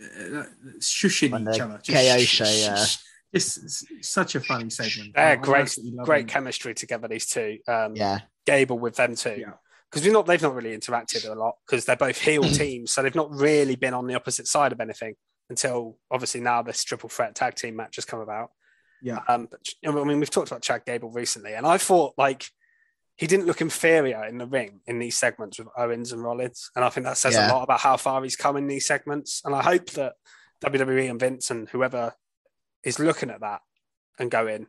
uh, 0.01 0.42
shushing 0.78 1.32
When 1.32 1.48
each 1.48 1.56
the 1.56 1.64
other. 1.64 1.80
KO 1.84 2.18
shh, 2.18 2.26
show, 2.28 2.44
shh, 2.44 2.60
yeah. 2.60 2.84
shh. 2.84 2.97
It's, 3.32 3.56
it's 3.90 4.09
such 4.09 4.36
a 4.36 4.40
funny 4.40 4.70
segment. 4.70 5.14
They're 5.16 5.36
great, 5.38 5.76
great 6.05 6.26
it. 6.26 6.28
chemistry 6.28 6.74
together. 6.74 7.09
These 7.09 7.26
two, 7.26 7.59
um, 7.66 7.97
Yeah. 7.97 8.20
Gable 8.47 8.78
with 8.78 8.94
them 8.97 9.16
too, 9.16 9.36
Yeah. 9.38 9.52
Because 9.90 10.04
we've 10.04 10.12
not 10.12 10.26
they've 10.26 10.42
not 10.42 10.54
really 10.54 10.76
interacted 10.76 11.28
a 11.28 11.34
lot 11.34 11.56
because 11.66 11.84
they're 11.84 11.96
both 11.96 12.20
heel 12.20 12.42
teams, 12.42 12.92
so 12.92 13.02
they've 13.02 13.14
not 13.14 13.30
really 13.30 13.76
been 13.76 13.94
on 13.94 14.06
the 14.06 14.14
opposite 14.14 14.46
side 14.46 14.72
of 14.72 14.80
anything 14.80 15.14
until 15.48 15.98
obviously 16.10 16.40
now 16.40 16.62
this 16.62 16.84
triple 16.84 17.08
threat 17.08 17.34
tag 17.34 17.54
team 17.56 17.76
match 17.76 17.96
has 17.96 18.04
come 18.04 18.20
about. 18.20 18.50
Yeah. 19.02 19.18
Um, 19.28 19.48
but 19.50 19.60
I 19.86 19.90
mean, 19.90 20.20
we've 20.20 20.30
talked 20.30 20.50
about 20.50 20.62
Chad 20.62 20.84
Gable 20.86 21.10
recently, 21.10 21.54
and 21.54 21.66
I 21.66 21.78
thought 21.78 22.14
like 22.16 22.44
he 23.16 23.26
didn't 23.26 23.46
look 23.46 23.60
inferior 23.60 24.24
in 24.24 24.38
the 24.38 24.46
ring 24.46 24.80
in 24.86 24.98
these 24.98 25.16
segments 25.16 25.58
with 25.58 25.68
Owens 25.76 26.12
and 26.12 26.22
Rollins, 26.22 26.70
and 26.76 26.84
I 26.84 26.88
think 26.90 27.04
that 27.06 27.16
says 27.16 27.34
Yeah. 27.34 27.50
a 27.50 27.52
lot 27.52 27.64
about 27.64 27.80
how 27.80 27.96
far 27.96 28.22
he's 28.22 28.36
come 28.36 28.56
in 28.56 28.66
these 28.66 28.86
segments. 28.86 29.42
And 29.44 29.54
I 29.54 29.62
hope 29.62 29.90
that 29.90 30.14
WWE 30.62 31.10
and 31.10 31.18
Vince 31.20 31.50
and 31.50 31.68
whoever 31.68 32.14
is 32.84 32.98
looking 32.98 33.30
at 33.30 33.40
that 33.40 33.60
and 34.18 34.30
going, 34.30 34.66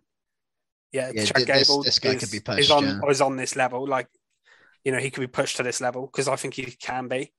yeah, 0.91 1.11
Yeah, 1.13 1.25
Chad 1.25 1.45
this- 1.45 1.67
Gable 1.67 1.83
this 1.83 1.99
is, 2.03 2.33
is 2.57 2.71
on 2.71 2.83
yeah. 2.85 3.09
is 3.09 3.21
on 3.21 3.35
this 3.37 3.55
level, 3.55 3.87
like 3.87 4.07
you 4.83 4.91
know 4.91 4.97
he 4.99 5.09
could 5.11 5.21
be 5.21 5.27
pushed 5.27 5.57
to 5.57 5.63
this 5.63 5.81
level 5.81 6.05
because 6.07 6.27
I 6.27 6.35
think 6.35 6.53
he 6.55 6.63
can 6.65 7.07
be. 7.07 7.31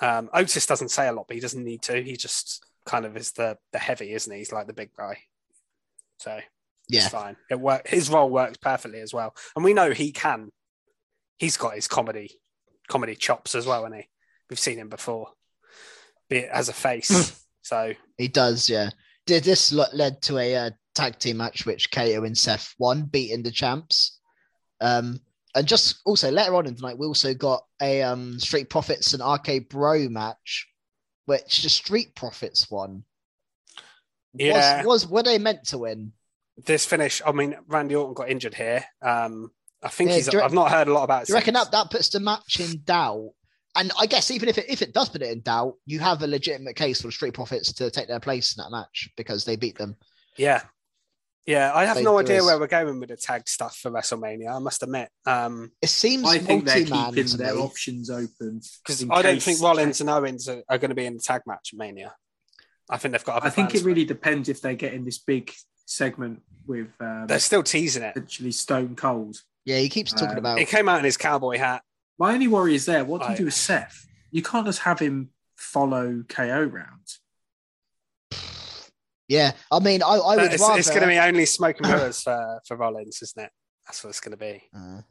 Um, 0.00 0.30
Otis 0.32 0.66
doesn't 0.66 0.90
say 0.90 1.08
a 1.08 1.12
lot, 1.12 1.26
but 1.26 1.34
he 1.34 1.40
doesn't 1.40 1.64
need 1.64 1.82
to. 1.82 2.02
He 2.02 2.16
just 2.16 2.64
kind 2.86 3.04
of 3.04 3.16
is 3.16 3.32
the 3.32 3.56
the 3.72 3.78
heavy, 3.78 4.12
isn't 4.12 4.32
he? 4.32 4.38
He's 4.38 4.52
like 4.52 4.66
the 4.66 4.72
big 4.72 4.90
guy. 4.96 5.18
So 6.18 6.38
Yeah. 6.88 7.00
it's 7.04 7.08
fine. 7.08 7.36
It 7.50 7.60
work. 7.60 7.88
His 7.88 8.08
role 8.10 8.30
works 8.30 8.56
perfectly 8.58 9.00
as 9.00 9.12
well, 9.12 9.34
and 9.56 9.64
we 9.64 9.74
know 9.74 9.90
he 9.92 10.12
can. 10.12 10.50
He's 11.38 11.56
got 11.56 11.74
his 11.74 11.88
comedy 11.88 12.40
comedy 12.88 13.14
chops 13.14 13.54
as 13.54 13.66
well, 13.66 13.84
and 13.84 13.94
he 13.94 14.08
we've 14.50 14.58
seen 14.58 14.78
him 14.78 14.88
before, 14.88 15.28
be 16.28 16.38
it 16.38 16.50
as 16.52 16.68
a 16.68 16.72
face. 16.72 17.44
so 17.62 17.92
He 18.16 18.28
does, 18.28 18.68
yeah. 18.68 18.90
Did 19.26 19.44
this 19.44 19.72
led 19.72 20.22
to 20.22 20.38
a 20.38 20.56
uh, 20.56 20.70
tag 20.94 21.18
team 21.18 21.36
match 21.36 21.66
which 21.66 21.90
KO 21.90 22.24
and 22.24 22.36
Seth 22.36 22.74
won, 22.78 23.02
beating 23.02 23.42
the 23.42 23.50
champs. 23.50 24.18
Um, 24.80 25.20
and 25.58 25.68
just 25.68 26.00
also 26.04 26.30
later 26.30 26.54
on 26.54 26.66
in 26.66 26.74
the 26.74 26.82
night, 26.82 26.98
we 26.98 27.06
also 27.06 27.34
got 27.34 27.64
a 27.82 28.02
um 28.02 28.38
Street 28.38 28.70
Profits 28.70 29.14
and 29.14 29.22
RK 29.22 29.68
Bro 29.68 30.08
match, 30.08 30.68
which 31.26 31.62
the 31.62 31.68
Street 31.68 32.14
Profits 32.14 32.70
won. 32.70 33.04
Yeah. 34.34 34.84
Was, 34.84 34.86
was 34.86 35.06
were 35.08 35.22
they 35.22 35.38
meant 35.38 35.64
to 35.68 35.78
win? 35.78 36.12
this 36.64 36.84
finish, 36.84 37.22
I 37.24 37.32
mean, 37.32 37.56
Randy 37.66 37.94
Orton 37.94 38.14
got 38.14 38.30
injured 38.30 38.54
here. 38.54 38.84
Um, 39.02 39.50
I 39.82 39.88
think 39.88 40.10
Yeah, 40.10 40.16
he's. 40.16 40.34
I've 40.34 40.52
not 40.52 40.70
heard 40.70 40.88
a 40.88 40.92
lot 40.92 41.04
about. 41.04 41.22
it 41.22 41.26
Do 41.26 41.32
you 41.32 41.34
reckon 41.36 41.54
that, 41.54 41.70
that 41.70 41.90
puts 41.90 42.08
the 42.08 42.20
match 42.20 42.60
in 42.60 42.82
doubt? 42.84 43.30
And 43.76 43.92
I 43.98 44.06
guess 44.06 44.30
even 44.30 44.48
if 44.48 44.58
it 44.58 44.66
if 44.68 44.82
it 44.82 44.92
does 44.92 45.08
put 45.08 45.22
it 45.22 45.30
in 45.30 45.40
doubt, 45.40 45.74
you 45.86 46.00
have 46.00 46.22
a 46.22 46.26
legitimate 46.26 46.74
case 46.74 47.00
for 47.00 47.08
the 47.08 47.12
Street 47.12 47.34
Profits 47.34 47.72
to 47.74 47.90
take 47.90 48.08
their 48.08 48.18
place 48.18 48.56
in 48.56 48.62
that 48.62 48.72
match 48.72 49.08
because 49.16 49.44
they 49.44 49.56
beat 49.56 49.78
them. 49.78 49.96
Yeah. 50.36 50.62
Yeah, 51.48 51.72
I 51.74 51.86
have 51.86 51.96
They- 51.96 52.02
no 52.02 52.18
idea 52.18 52.40
is- 52.40 52.44
where 52.44 52.58
we're 52.60 52.66
going 52.66 53.00
with 53.00 53.08
the 53.08 53.16
tag 53.16 53.48
stuff 53.48 53.74
for 53.78 53.90
WrestleMania. 53.90 54.54
I 54.54 54.58
must 54.58 54.82
admit, 54.82 55.08
um, 55.24 55.72
It 55.80 55.88
seems 55.88 56.26
I 56.28 56.38
think 56.38 56.66
they're 56.66 56.84
keeping 56.84 57.36
their 57.38 57.54
me. 57.54 57.60
options 57.62 58.10
open 58.10 58.60
because 58.84 59.02
I 59.10 59.22
don't 59.22 59.42
think 59.42 59.58
Rollins 59.62 60.02
and 60.02 60.10
Owens 60.10 60.46
are, 60.46 60.62
are 60.68 60.76
going 60.76 60.90
to 60.90 60.94
be 60.94 61.06
in 61.06 61.14
the 61.14 61.22
tag 61.22 61.42
match 61.46 61.70
at 61.72 61.78
Mania. 61.78 62.14
I 62.90 62.98
think 62.98 63.12
they've 63.12 63.24
got. 63.24 63.36
Other 63.38 63.46
I 63.46 63.50
think 63.50 63.74
it 63.74 63.80
for 63.80 63.86
really 63.86 64.04
depends 64.04 64.50
if 64.50 64.60
they 64.60 64.76
get 64.76 64.92
in 64.92 65.06
this 65.06 65.16
big 65.18 65.50
segment 65.86 66.42
with 66.66 66.88
um, 67.00 67.26
They're 67.26 67.38
still 67.38 67.62
teasing 67.62 68.02
it. 68.02 68.12
potentially 68.12 68.52
Stone 68.52 68.96
Cold. 68.96 69.38
Yeah, 69.64 69.78
he 69.78 69.88
keeps 69.88 70.12
talking 70.12 70.32
Um, 70.32 70.36
about. 70.38 70.58
It 70.60 70.68
came 70.68 70.86
out 70.86 70.98
in 70.98 71.04
his 71.06 71.16
cowboy 71.16 71.56
hat. 71.56 71.82
My 72.18 72.34
only 72.34 72.48
worry 72.48 72.74
is 72.74 72.84
there. 72.84 73.06
What 73.06 73.22
do 73.22 73.30
you 73.30 73.36
do 73.38 73.44
with 73.46 73.54
Seth? 73.54 74.06
You 74.30 74.42
can't 74.42 74.66
just 74.66 74.80
have 74.80 74.98
him 74.98 75.30
follow 75.56 76.24
KO 76.28 76.62
round. 76.64 76.97
Yeah, 79.28 79.52
I 79.70 79.78
mean, 79.80 80.02
I, 80.02 80.14
I 80.14 80.36
would 80.36 80.52
it's, 80.52 80.62
rather. 80.62 80.78
it's 80.78 80.88
going 80.88 81.02
to 81.02 81.06
be 81.06 81.18
only 81.18 81.44
smoke 81.44 81.76
and 81.80 81.88
mirrors 81.88 82.22
for, 82.22 82.60
for 82.66 82.76
Rollins, 82.76 83.20
isn't 83.22 83.44
it? 83.44 83.50
That's 83.86 84.02
what 84.02 84.10
it's 84.10 84.20
going 84.20 84.32
to 84.32 84.38
be. 84.38 84.62
Uh, 84.74 85.02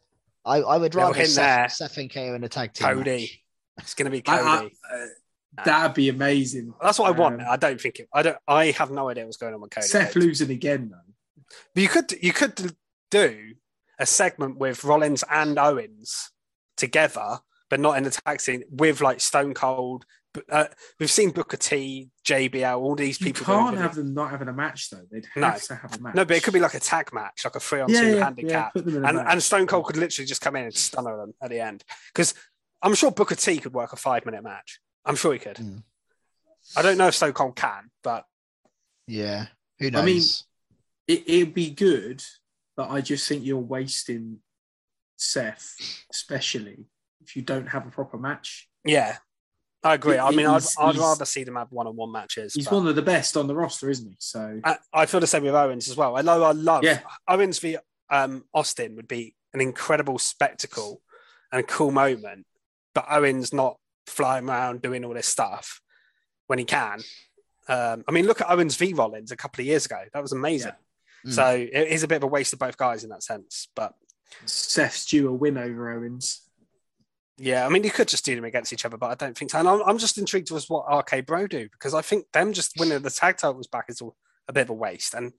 I, 0.43 0.57
I 0.57 0.77
would 0.77 0.95
rather 0.95 1.13
hint 1.13 1.35
there. 1.35 1.69
Seth, 1.69 1.73
Seth 1.91 1.97
and 1.97 2.11
KO 2.11 2.33
in 2.33 2.43
a 2.43 2.49
tag 2.49 2.73
team. 2.73 2.87
Cody. 2.87 3.21
match. 3.21 3.39
It's 3.79 3.93
going 3.93 4.05
to 4.05 4.11
be 4.11 4.23
I- 4.27 4.39
I- 4.39 4.57
Cody. 4.59 4.75
uh, 4.91 5.63
that'd 5.65 5.93
be 5.95 6.09
amazing. 6.09 6.73
That's 6.81 6.97
what 6.99 7.07
I 7.07 7.11
want. 7.11 7.41
Um, 7.41 7.47
I 7.49 7.57
don't 7.57 7.79
think 7.79 7.99
it. 7.99 8.09
I 8.13 8.23
don't. 8.23 8.37
I 8.47 8.71
have 8.71 8.91
no 8.91 9.09
idea 9.09 9.25
what's 9.25 9.37
going 9.37 9.53
on 9.53 9.61
with 9.61 9.71
Cody. 9.71 9.87
Seth 9.87 10.15
losing 10.15 10.51
again 10.51 10.89
though. 10.91 11.45
But 11.73 11.81
you 11.83 11.89
could 11.89 12.11
you 12.21 12.33
could 12.33 12.75
do 13.11 13.53
a 13.99 14.05
segment 14.05 14.57
with 14.57 14.83
Rollins 14.83 15.23
and 15.29 15.57
Owens 15.57 16.31
together, 16.75 17.39
but 17.69 17.79
not 17.79 17.97
in 17.97 18.03
the 18.03 18.11
tag 18.11 18.39
team 18.39 18.63
with 18.69 19.01
like 19.01 19.21
Stone 19.21 19.53
Cold. 19.53 20.05
But, 20.37 20.53
Uh, 20.53 20.67
we've 20.99 21.09
seen 21.11 21.31
Booker 21.31 21.57
T, 21.57 22.09
JBL, 22.23 22.79
all 22.79 22.95
these 22.95 23.17
people. 23.17 23.45
doing 23.45 23.57
can't 23.59 23.77
have 23.77 23.95
them 23.95 24.13
not 24.13 24.29
having 24.31 24.47
a 24.47 24.53
match 24.53 24.89
though. 24.89 25.01
They'd 25.11 25.25
have 25.33 25.53
No. 25.53 25.57
to 25.59 25.75
have 25.75 25.95
a 25.95 25.99
match. 26.01 26.15
No, 26.15 26.25
but 26.25 26.37
it 26.37 26.43
could 26.43 26.53
be 26.53 26.59
like 26.59 26.73
a 26.75 26.79
tag 26.79 27.11
match, 27.13 27.43
like 27.45 27.55
a 27.55 27.59
three 27.59 27.81
on 27.81 27.89
yeah, 27.89 27.99
two 28.01 28.07
yeah, 28.07 28.15
yeah, 28.15 28.23
handicap, 28.23 28.73
put 28.73 28.85
them 28.85 28.97
in 28.97 29.03
a 29.05 29.07
and 29.07 29.17
and 29.19 29.43
Stone 29.43 29.67
Cold 29.67 29.85
could 29.85 29.97
literally 29.97 30.27
just 30.27 30.41
come 30.41 30.55
in 30.55 30.63
and 30.65 30.73
stunner 30.75 31.17
them 31.17 31.33
at 31.41 31.49
the 31.49 31.59
end. 31.59 31.83
Because 32.13 32.33
I'm 32.81 32.93
sure 32.95 33.11
Booker 33.11 33.35
T 33.35 33.57
could 33.57 33.73
work 33.73 33.93
a 33.93 33.95
five 33.95 34.25
minute 34.25 34.43
match. 34.43 34.79
I'm 35.05 35.15
sure 35.15 35.33
he 35.33 35.39
could. 35.39 35.57
Mm. 35.57 35.83
I 36.75 36.81
don't 36.81 36.97
know 36.97 37.07
if 37.07 37.15
Stone 37.15 37.33
Cold 37.33 37.55
can, 37.55 37.89
but 38.03 38.25
Yeah, 39.07 39.47
who 39.79 39.89
knows? 39.91 40.01
I 40.01 40.05
mean- 40.05 40.23
it, 41.07 41.23
it'd 41.29 41.53
be 41.53 41.69
good, 41.69 42.21
but 42.75 42.89
I 42.89 42.99
just 43.01 43.27
think 43.27 43.45
you're 43.45 43.57
wasting 43.57 44.39
Seth, 45.15 45.75
especially 46.11 46.85
if 47.21 47.35
you 47.35 47.41
don't 47.41 47.67
have 47.67 47.87
a 47.87 47.89
proper 47.89 48.17
match. 48.17 48.69
yeah, 48.83 49.17
I 49.83 49.93
agree. 49.93 50.17
I 50.17 50.31
mean, 50.31 50.47
I'd, 50.47 50.63
I'd 50.79 50.97
rather 50.97 51.23
see 51.25 51.43
them 51.43 51.55
have 51.55 51.71
one 51.71 51.87
on 51.87 51.95
one 51.95 52.11
matches. 52.11 52.53
He's 52.53 52.65
but- 52.67 52.75
one 52.77 52.87
of 52.87 52.95
the 52.95 53.01
best 53.01 53.37
on 53.37 53.47
the 53.47 53.55
roster, 53.55 53.89
isn't 53.89 54.09
he? 54.09 54.15
So 54.19 54.59
I, 54.63 54.77
I 54.93 55.05
feel 55.05 55.19
the 55.19 55.27
same 55.27 55.43
with 55.43 55.53
Owens 55.55 55.87
as 55.87 55.95
well. 55.95 56.17
I 56.17 56.21
know 56.21 56.43
I 56.43 56.51
love 56.51 56.83
Yeah. 56.83 56.99
Owens 57.27 57.59
v 57.59 57.77
um, 58.09 58.43
Austin 58.53 58.95
would 58.95 59.07
be 59.07 59.35
an 59.53 59.61
incredible 59.61 60.17
spectacle 60.19 61.01
and 61.51 61.59
a 61.59 61.63
cool 61.63 61.91
moment, 61.91 62.45
but 62.95 63.05
Owens 63.09 63.53
not 63.53 63.77
flying 64.07 64.47
around 64.49 64.81
doing 64.81 65.05
all 65.05 65.13
this 65.13 65.27
stuff 65.27 65.81
when 66.47 66.59
he 66.59 66.65
can. 66.65 67.01
Um, 67.69 68.03
I 68.07 68.11
mean, 68.11 68.25
look 68.25 68.41
at 68.41 68.49
Owens 68.49 68.75
v 68.77 68.93
Rollins 68.93 69.31
a 69.31 69.37
couple 69.37 69.61
of 69.61 69.67
years 69.67 69.85
ago. 69.85 69.99
That 70.13 70.21
was 70.21 70.31
amazing. 70.31 70.71
Yeah. 71.25 71.31
So 71.33 71.49
it 71.55 71.87
is 71.89 72.03
a 72.03 72.07
bit 72.07 72.17
of 72.17 72.23
a 72.23 72.27
waste 72.27 72.53
of 72.53 72.59
both 72.59 72.77
guys 72.77 73.03
in 73.03 73.09
that 73.09 73.23
sense. 73.23 73.67
But 73.75 73.93
Seth's 74.45 75.05
due 75.05 75.27
a 75.27 75.33
win 75.33 75.57
over 75.57 75.91
Owens. 75.91 76.46
Yeah, 77.39 77.65
I 77.65 77.69
mean, 77.69 77.83
you 77.83 77.91
could 77.91 78.07
just 78.07 78.25
do 78.25 78.35
them 78.35 78.45
against 78.45 78.73
each 78.73 78.85
other, 78.85 78.97
but 78.97 79.11
I 79.11 79.15
don't 79.15 79.37
think 79.37 79.51
so. 79.51 79.59
And 79.59 79.67
I'm, 79.67 79.81
I'm 79.83 79.97
just 79.97 80.17
intrigued 80.17 80.51
as 80.51 80.69
what 80.69 80.85
RK 80.91 81.25
Bro 81.25 81.47
do 81.47 81.69
because 81.71 81.93
I 81.93 82.01
think 82.01 82.25
them 82.33 82.53
just 82.53 82.73
winning 82.79 83.01
the 83.01 83.11
tag 83.11 83.37
titles 83.37 83.67
back 83.67 83.85
is 83.89 84.01
all, 84.01 84.15
a 84.47 84.53
bit 84.53 84.61
of 84.61 84.69
a 84.71 84.73
waste. 84.73 85.13
And 85.13 85.33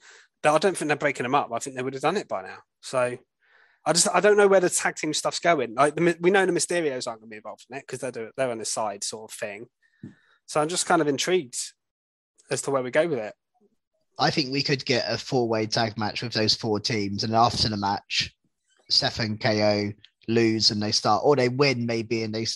I 0.44 0.58
don't 0.58 0.76
think 0.76 0.88
they're 0.88 0.96
breaking 0.96 1.24
them 1.24 1.34
up. 1.34 1.50
I 1.52 1.58
think 1.58 1.76
they 1.76 1.82
would 1.82 1.94
have 1.94 2.02
done 2.02 2.16
it 2.16 2.28
by 2.28 2.42
now. 2.42 2.58
So 2.82 3.18
I 3.84 3.92
just 3.92 4.08
I 4.12 4.20
don't 4.20 4.36
know 4.36 4.48
where 4.48 4.60
the 4.60 4.70
tag 4.70 4.96
team 4.96 5.12
stuff's 5.12 5.40
going. 5.40 5.74
Like 5.74 5.96
the, 5.96 6.16
we 6.20 6.30
know 6.30 6.46
the 6.46 6.52
Mysterios 6.52 7.06
aren't 7.06 7.20
going 7.20 7.22
to 7.22 7.26
be 7.30 7.36
involved 7.36 7.66
in 7.70 7.78
it 7.78 7.84
because 7.86 8.00
they're 8.00 8.30
they're 8.36 8.50
on 8.50 8.58
the 8.58 8.64
side 8.64 9.02
sort 9.02 9.32
of 9.32 9.36
thing. 9.36 9.66
So 10.46 10.60
I'm 10.60 10.68
just 10.68 10.86
kind 10.86 11.02
of 11.02 11.08
intrigued 11.08 11.58
as 12.50 12.62
to 12.62 12.70
where 12.70 12.82
we 12.82 12.90
go 12.90 13.08
with 13.08 13.18
it. 13.18 13.34
I 14.18 14.30
think 14.30 14.50
we 14.50 14.62
could 14.62 14.84
get 14.84 15.04
a 15.08 15.16
four-way 15.16 15.66
tag 15.66 15.96
match 15.96 16.22
with 16.22 16.32
those 16.32 16.54
four 16.54 16.80
teams, 16.80 17.24
and 17.24 17.34
after 17.34 17.68
the 17.68 17.76
match, 17.76 18.34
and 19.18 19.40
KO 19.40 19.92
lose 20.28 20.70
and 20.70 20.82
they 20.82 20.92
start, 20.92 21.22
or 21.24 21.34
they 21.34 21.48
win 21.48 21.86
maybe, 21.86 22.22
and 22.22 22.34
they 22.34 22.46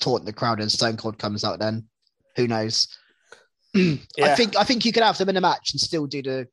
taunt 0.00 0.24
the 0.24 0.32
crowd, 0.32 0.60
and 0.60 0.70
Stone 0.70 0.96
Cold 0.96 1.18
comes 1.18 1.44
out. 1.44 1.58
Then, 1.58 1.86
who 2.36 2.48
knows? 2.48 2.88
I 3.76 4.34
think 4.36 4.56
I 4.56 4.64
think 4.64 4.84
you 4.84 4.92
could 4.92 5.02
have 5.02 5.18
them 5.18 5.28
in 5.28 5.36
a 5.36 5.40
match 5.40 5.72
and 5.72 5.80
still 5.80 6.06
do 6.06 6.22
the 6.22 6.48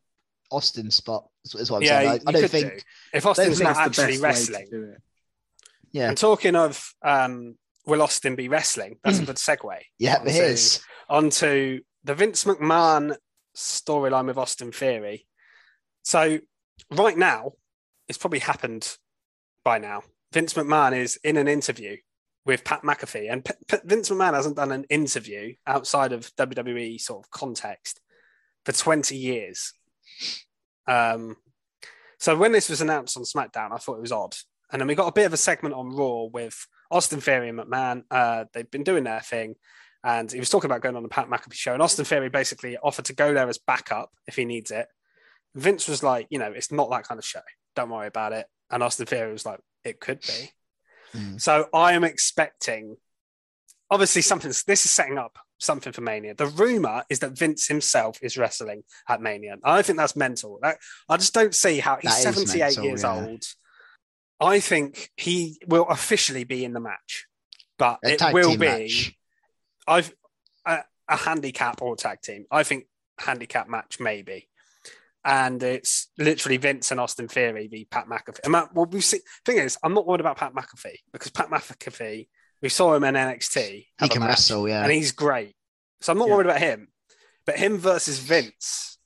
Austin 0.52 0.90
spot. 0.92 1.26
Is, 1.46 1.70
what 1.72 1.78
I'm 1.78 1.84
Yeah, 1.84 2.00
saying. 2.00 2.10
I, 2.10 2.14
you 2.16 2.22
I 2.28 2.32
don't 2.32 2.50
think. 2.50 2.74
do. 2.74 2.80
If 3.14 3.26
Austin's 3.26 3.62
not 3.62 3.78
actually 3.78 4.18
best 4.20 4.52
way 4.52 4.66
to 4.68 4.78
wrestling. 4.78 4.96
Yeah, 5.92 6.10
and 6.10 6.18
talking 6.18 6.56
of 6.56 6.94
um, 7.04 7.56
will 7.86 8.02
Austin 8.02 8.36
be 8.36 8.48
wrestling? 8.48 8.98
That's 9.04 9.20
a 9.20 9.26
good 9.26 9.36
segue. 9.38 9.80
yeah, 10.00 10.18
onto- 10.18 10.30
it 10.30 10.36
is. 10.36 10.82
onto 11.10 11.80
the 12.04 12.16
Vince 12.16 12.44
McMahon 12.46 13.16
storyline 13.56 14.28
with 14.28 14.38
Austin 14.38 14.72
Theory. 14.72 15.28
So 16.04 16.40
right 16.90 17.18
now, 17.18 17.52
it's 18.08 18.18
probably 18.18 18.40
happened 18.40 18.98
by 19.64 19.78
now. 19.78 20.02
Vince 20.34 20.54
McMahon 20.54 20.98
is 20.98 21.20
in 21.24 21.38
an 21.38 21.48
interview 21.48 21.98
with 22.46 22.64
Pat 22.64 22.82
McAfee, 22.82 23.32
and 23.32 23.46
P- 23.46 23.54
P- 23.68 23.78
Vince 23.84 24.10
McMahon 24.10 24.34
hasn't 24.34 24.56
done 24.56 24.72
an 24.72 24.86
interview 24.90 25.54
outside 25.68 26.12
of 26.12 26.34
WWE 26.36 27.00
sort 27.00 27.26
of 27.26 27.32
context 27.32 28.00
for 28.66 28.72
20 28.72 29.16
years. 29.16 29.74
Um, 30.88 31.38
so 32.20 32.36
when 32.36 32.52
this 32.52 32.70
was 32.70 32.82
announced 32.82 33.18
on 33.18 33.24
SmackDown, 33.24 33.72
I 33.72 33.78
thought 33.78 33.98
it 33.98 34.02
was 34.02 34.12
odd. 34.12 34.36
And 34.72 34.80
then 34.80 34.88
we 34.88 34.96
got 34.96 35.08
a 35.08 35.14
bit 35.14 35.26
of 35.26 35.34
a 35.34 35.38
segment 35.38 35.76
on 35.76 35.96
Raw 35.96 36.26
with 36.32 36.68
Austin 36.90 37.20
Theory 37.20 37.50
and 37.50 37.60
McMahon. 37.60 38.04
Uh, 38.10 38.46
they've 38.54 38.70
been 38.70 38.84
doing 38.84 39.04
their 39.04 39.20
thing. 39.20 39.56
And 40.04 40.32
he 40.32 40.40
was 40.40 40.50
talking 40.50 40.70
about 40.70 40.82
going 40.82 40.96
on 40.96 41.04
the 41.04 41.10
Pat 41.10 41.30
McAfee 41.30 41.54
show. 41.54 41.74
And 41.74 41.82
Austin 41.82 42.06
Theory 42.06 42.30
basically 42.30 42.78
offered 42.78 43.06
to 43.06 43.16
go 43.16 43.34
there 43.34 43.50
as 43.50 43.58
backup 43.58 44.12
if 44.28 44.36
he 44.36 44.46
needs 44.46 44.72
it. 44.72 44.88
Vince 45.56 45.88
was 45.88 46.02
like, 46.02 46.28
you 46.30 46.40
know, 46.40 46.52
it's 46.52 46.72
not 46.72 46.90
that 46.92 47.04
kind 47.04 47.20
of 47.20 47.26
show. 47.26 47.42
Don't 47.76 47.90
worry 47.90 48.08
about 48.08 48.34
it. 48.34 48.46
And 48.70 48.82
Austin 48.82 49.06
Theory 49.06 49.32
was 49.32 49.46
like, 49.46 49.60
it 49.84 50.00
could 50.00 50.22
be. 50.22 50.52
Mm. 51.18 51.42
So 51.42 51.68
I 51.74 51.94
am 51.94 52.04
expecting, 52.04 52.98
obviously, 53.90 54.22
something. 54.22 54.50
This 54.50 54.86
is 54.86 54.92
setting 54.92 55.18
up 55.18 55.38
something 55.60 55.94
for 55.94 56.02
Mania. 56.02 56.34
The 56.34 56.48
rumor 56.48 57.04
is 57.10 57.20
that 57.20 57.38
Vince 57.38 57.68
himself 57.68 58.18
is 58.22 58.38
wrestling 58.38 58.84
at 59.08 59.22
Mania. 59.22 59.58
I 59.64 59.82
think 59.82 59.98
that's 59.98 60.16
mental. 60.16 60.60
That, 60.62 60.78
I 61.08 61.18
just 61.18 61.34
don't 61.34 61.56
see 61.56 61.80
how 61.80 61.98
he's 62.02 62.24
That 62.24 62.36
is 62.36 62.36
78 62.36 62.60
mental, 62.60 62.84
years 62.84 63.04
yeah. 63.04 63.16
old. 63.16 63.44
I 64.40 64.60
think 64.60 65.12
he 65.18 65.60
will 65.68 65.88
officially 65.88 66.44
be 66.44 66.66
in 66.66 66.74
the 66.74 66.80
match, 66.80 67.28
but 67.78 68.00
A 68.04 68.14
it 68.14 68.34
will 68.34 68.58
be. 68.58 68.66
match. 68.66 69.14
I've 69.88 70.14
a, 70.66 70.80
a 71.08 71.16
handicap 71.16 71.82
or 71.82 71.96
tag 71.96 72.22
team. 72.22 72.46
I 72.50 72.64
think 72.64 72.86
handicap 73.20 73.70
match 73.70 74.00
maybe, 74.00 74.50
and 75.24 75.62
it's 75.62 76.10
literally 76.18 76.58
Vince 76.58 76.92
and 76.92 77.00
Austin 77.00 77.28
Theory 77.28 77.68
v 77.68 77.86
Pat 77.90 78.08
McAfee. 78.08 78.40
And 78.44 78.52
Matt, 78.52 78.74
well, 78.74 78.86
we 78.86 79.02
see. 79.02 79.20
Thing 79.46 79.58
is, 79.58 79.78
I'm 79.84 79.94
not 79.94 80.08
worried 80.08 80.22
about 80.22 80.38
Pat 80.38 80.54
McAfee 80.54 80.98
because 81.12 81.32
Pat 81.32 81.50
McAfee, 81.50 82.28
we 82.62 82.70
saw 82.70 82.94
him 82.96 83.04
in 83.04 83.16
NXT. 83.16 83.86
He 84.00 84.10
can 84.10 84.20
match, 84.22 84.30
wrestle, 84.30 84.68
yeah. 84.68 84.84
and 84.84 84.92
he's 84.92 85.12
great. 85.12 85.56
So 86.02 86.12
I'm 86.12 86.18
not 86.18 86.28
Yeah. 86.28 86.36
worried 86.36 86.48
about 86.48 86.60
him, 86.60 86.88
but 87.46 87.58
him 87.58 87.78
versus 87.78 88.20
Vince 88.20 88.98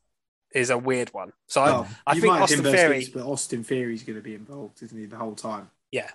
is 0.53 0.69
a 0.69 0.77
weird 0.77 1.09
one. 1.13 1.31
So 1.47 1.61
I, 1.61 1.71
Oh, 1.71 1.87
I 2.07 2.13
you 2.15 2.21
think 2.21 2.31
might 2.31 2.35
have 2.39 2.43
Austin 2.43 2.65
him 2.65 2.71
Theory. 2.71 2.99
Vince, 2.99 3.09
but 3.09 3.25
Austin 3.25 3.63
Theory's 3.63 4.03
going 4.03 4.17
to 4.17 4.23
be 4.23 4.35
involved, 4.35 4.81
isn't 4.83 4.97
he, 4.97 5.05
the 5.05 5.17
whole 5.17 5.35
time? 5.35 5.69
Yeah, 5.91 6.09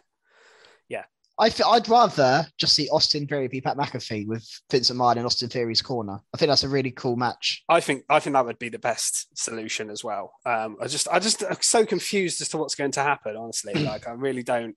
I 1.41 1.49
th- 1.49 1.67
I'd 1.67 1.89
rather 1.89 2.47
just 2.59 2.75
see 2.75 2.87
Austin 2.91 3.27
Theory 3.27 3.49
be 3.49 3.63
Pat 3.63 3.79
McAfee 3.79 4.27
with 4.27 4.47
Vince 4.71 4.91
McMahon 4.91 5.17
in 5.17 5.25
Austin 5.25 5.49
Theory's 5.49 5.81
corner. 5.81 6.21
I 6.35 6.37
think 6.37 6.51
that's 6.51 6.65
a 6.65 6.69
really 6.69 6.91
cool 6.91 7.17
match. 7.17 7.65
I 7.67 7.81
think 7.81 8.05
I 8.11 8.21
think 8.21 8.35
that 8.35 8.45
would 8.45 8.59
be 8.59 8.69
the 8.69 8.79
best 8.79 9.27
solution 9.39 9.89
as 9.89 10.05
well. 10.05 10.35
Um, 10.45 10.77
I 10.83 10.87
just 10.87 11.09
I 11.09 11.19
just 11.19 11.43
I'm 11.43 11.57
so 11.63 11.87
confused 11.87 12.43
as 12.43 12.51
to 12.51 12.59
what's 12.59 12.75
going 12.75 12.91
to 12.93 13.03
happen. 13.03 13.37
Honestly, 13.37 13.73
like 13.85 14.07
I 14.07 14.13
really 14.13 14.43
don't. 14.43 14.77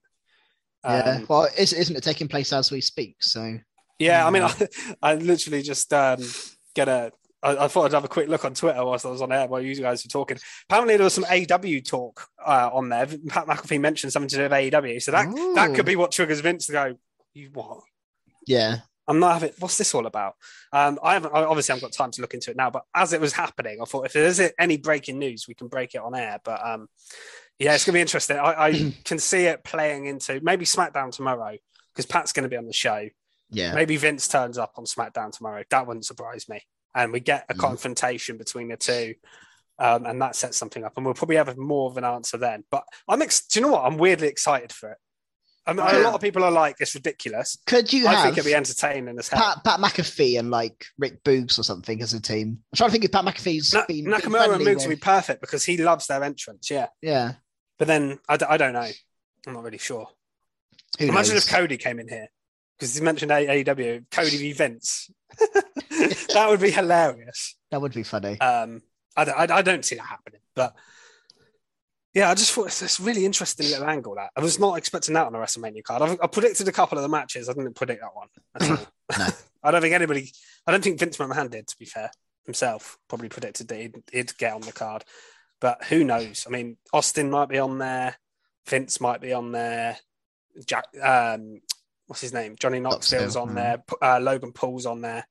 yeah. 0.85 1.18
Um, 1.18 1.26
Well, 1.27 1.49
is, 1.57 1.73
isn't 1.73 1.98
it 1.98 2.03
taking 2.03 2.30
place 2.30 2.53
as 2.53 2.72
we 2.72 2.80
speak? 2.80 3.18
So 3.19 3.60
yeah. 3.99 4.26
I 4.26 4.30
mean, 4.30 4.44
I, 4.44 4.53
I 5.02 5.15
literally 5.15 5.64
just 5.64 5.91
um, 5.94 6.23
get 6.76 6.88
a. 6.88 7.11
I, 7.43 7.65
I 7.65 7.67
thought 7.67 7.85
I'd 7.85 7.93
have 7.93 8.05
a 8.05 8.09
quick 8.09 8.29
look 8.29 8.45
on 8.45 8.53
Twitter 8.53 8.83
whilst 8.83 9.05
I 9.05 9.09
was 9.09 9.21
on 9.21 9.31
air 9.31 9.47
while 9.47 9.61
you 9.61 9.75
guys 9.75 10.03
were 10.03 10.09
talking. 10.09 10.37
Apparently, 10.69 10.97
there 10.97 11.03
was 11.03 11.13
some 11.13 11.25
AW 11.25 11.79
talk 11.85 12.27
uh, 12.43 12.69
on 12.71 12.89
there. 12.89 13.05
Pat 13.05 13.47
McAfee 13.47 13.79
mentioned 13.79 14.13
something 14.13 14.29
to 14.29 14.35
do 14.35 14.43
with 14.43 14.51
AEW, 14.51 15.01
so 15.01 15.11
that 15.11 15.27
that 15.55 15.75
could 15.75 15.85
be 15.85 15.95
what 15.95 16.11
triggers 16.11 16.39
Vince 16.39 16.67
to 16.67 16.71
go. 16.71 16.95
You 17.33 17.49
what? 17.53 17.81
yeah, 18.47 18.79
I'm 19.07 19.19
not 19.19 19.33
having. 19.33 19.51
What's 19.59 19.77
this 19.77 19.93
all 19.93 20.05
about? 20.05 20.35
Um, 20.71 20.99
I 21.03 21.13
haven't. 21.13 21.33
Obviously, 21.33 21.73
I 21.73 21.75
haven't 21.75 21.89
got 21.89 21.97
time 21.97 22.11
to 22.11 22.21
look 22.21 22.33
into 22.33 22.51
it 22.51 22.57
now. 22.57 22.69
But 22.69 22.83
as 22.95 23.13
it 23.13 23.21
was 23.21 23.33
happening, 23.33 23.79
I 23.81 23.85
thought 23.85 24.05
if 24.05 24.13
there's 24.13 24.41
any 24.59 24.77
breaking 24.77 25.19
news, 25.19 25.45
we 25.47 25.53
can 25.53 25.67
break 25.67 25.95
it 25.95 26.01
on 26.01 26.15
air. 26.15 26.39
But 26.43 26.65
um, 26.65 26.87
yeah, 27.59 27.73
it's 27.75 27.85
gonna 27.85 27.97
be 27.97 28.01
interesting. 28.01 28.37
I, 28.37 28.67
I 28.67 28.93
can 29.03 29.19
see 29.19 29.45
it 29.45 29.63
playing 29.63 30.05
into 30.05 30.39
maybe 30.41 30.65
SmackDown 30.65 31.11
tomorrow 31.11 31.57
because 31.93 32.05
Pat's 32.05 32.31
going 32.33 32.43
to 32.43 32.49
be 32.49 32.57
on 32.57 32.65
the 32.65 32.73
show. 32.73 33.07
yeah. 33.51 33.73
Maybe 33.73 33.97
Vince 33.97 34.27
turns 34.27 34.57
up 34.57 34.73
on 34.77 34.85
SmackDown 34.85 35.31
tomorrow. 35.31 35.63
That 35.69 35.85
wouldn't 35.85 36.05
surprise 36.05 36.49
me. 36.49 36.61
And 36.95 37.11
we 37.11 37.19
get 37.19 37.45
a 37.49 37.53
Mm. 37.53 37.59
confrontation 37.59 38.37
between 38.37 38.67
the 38.69 38.77
two. 38.77 39.15
Um, 39.79 40.05
and 40.05 40.21
that 40.21 40.35
sets 40.35 40.55
something 40.57 40.83
up. 40.83 40.93
And 40.95 41.05
we'll 41.05 41.15
probably 41.15 41.35
have 41.37 41.57
more 41.57 41.89
of 41.89 41.97
an 41.97 42.03
answer 42.03 42.37
then. 42.37 42.63
But 42.69 42.83
I'm, 43.07 43.21
ex- 43.23 43.45
do 43.47 43.59
you 43.59 43.65
know 43.65 43.71
what? 43.71 43.85
I'm 43.85 43.97
weirdly 43.97 44.27
excited 44.27 44.71
for 44.71 44.91
it. 44.91 44.97
I 45.65 45.71
mean, 45.73 45.79
a 45.85 45.99
lot 45.99 46.13
of 46.13 46.19
people 46.21 46.43
are 46.43 46.51
like, 46.51 46.75
it's 46.79 46.93
ridiculous. 46.93 47.57
Could 47.65 47.91
you 47.93 48.05
I 48.05 48.11
have 48.13 48.23
think 48.25 48.37
it'd 48.37 48.45
be 48.49 48.53
entertaining 48.53 49.17
as 49.17 49.29
hell. 49.29 49.41
Pat, 49.41 49.63
Pat 49.63 49.79
McAfee 49.79 50.37
and 50.37 50.51
like 50.51 50.85
Rick 50.99 51.23
Boogs 51.23 51.57
or 51.57 51.63
something 51.63 52.01
as 52.01 52.13
a 52.13 52.21
team? 52.21 52.59
I'm 52.71 52.75
trying 52.77 52.89
to 52.89 52.91
think 52.91 53.05
if 53.05 53.11
Pat 53.13 53.23
McAfee's 53.25 53.73
Na- 53.73 53.85
been 53.87 54.05
Nakamura 54.05 54.53
and 54.55 54.63
with- 54.65 54.79
would 54.79 54.89
be 54.89 54.95
perfect 54.97 55.39
because 55.41 55.63
he 55.63 55.77
loves 55.77 56.05
their 56.07 56.21
entrance. 56.23 56.69
Yeah. 56.69 56.87
Yeah, 57.01 57.33
But 57.79 57.87
then 57.87 58.19
I, 58.29 58.37
d- 58.37 58.45
I 58.47 58.57
don't 58.57 58.73
know. 58.73 58.89
I'm 59.47 59.53
not 59.53 59.63
really 59.63 59.77
sure. 59.77 60.07
who 60.99 61.05
Imagine 61.05 61.33
knows? 61.35 61.45
if 61.47 61.51
Cody 61.51 61.77
came 61.77 61.97
in 61.99 62.07
here 62.09 62.27
because 62.77 62.97
you 62.97 63.03
mentioned 63.03 63.31
AEW, 63.31 64.05
Cody 64.11 64.37
v 64.37 64.53
Vince. 64.53 65.09
that 65.39 66.45
would 66.49 66.59
be 66.61 66.71
hilarious. 66.71 67.55
that 67.71 67.81
would 67.81 67.93
be 67.93 68.03
funny. 68.03 68.39
Um, 68.39 68.81
I, 69.15 69.25
don't- 69.25 69.51
I, 69.51 69.57
I 69.57 69.61
don't 69.61 69.83
see 69.85 69.95
that 69.95 70.05
happening, 70.05 70.41
but 70.55 70.75
yeah, 72.13 72.29
I 72.29 72.35
just 72.35 72.51
thought 72.51 72.67
it's 72.67 72.79
this 72.79 72.99
really 72.99 73.25
interesting 73.25 73.67
little 73.67 73.87
angle. 73.89 74.15
That 74.15 74.29
I 74.35 74.41
was 74.41 74.59
not 74.59 74.77
expecting 74.77 75.15
that 75.15 75.25
on 75.25 75.33
a 75.33 75.39
WrestleMania 75.39 75.83
card. 75.83 76.03
I've, 76.03 76.17
I 76.21 76.27
predicted 76.27 76.67
a 76.67 76.71
couple 76.71 76.97
of 76.97 77.01
the 77.01 77.09
matches. 77.09 77.49
I 77.49 77.53
didn't 77.53 77.75
predict 77.75 78.01
that 78.01 78.15
one. 78.15 78.77
No. 79.19 79.27
I 79.61 79.71
don't 79.71 79.81
think 79.81 79.93
anybody. 79.93 80.31
I 80.65 80.71
don't 80.71 80.83
think 80.83 80.99
Vince 80.99 81.17
McMahon 81.17 81.49
did. 81.51 81.67
To 81.67 81.75
be 81.77 81.85
fair, 81.85 82.09
himself 82.45 82.97
probably 83.09 83.29
predicted 83.29 83.67
that 83.67 83.79
he'd, 83.79 83.95
he'd 84.11 84.37
get 84.37 84.53
on 84.53 84.61
the 84.61 84.71
card, 84.71 85.03
but 85.61 85.83
who 85.85 86.03
knows? 86.03 86.45
I 86.47 86.51
mean, 86.51 86.77
Austin 86.93 87.29
might 87.29 87.49
be 87.49 87.59
on 87.59 87.77
there. 87.79 88.15
Vince 88.67 89.01
might 89.01 89.21
be 89.21 89.33
on 89.33 89.51
there. 89.51 89.97
Jack, 90.65 90.85
um, 91.01 91.61
what's 92.14 92.22
his 92.22 92.31
name? 92.31 92.56
Johnny 92.60 92.80
Knoxville's 92.80 93.35
Knoxville, 93.35 93.41
on 93.41 93.49
mm. 93.49 93.56
there. 93.56 93.84
Uh, 93.99 94.19
Logan 94.19 94.52
Paul's 94.52 94.85
on 94.85 95.02
there. 95.02 95.27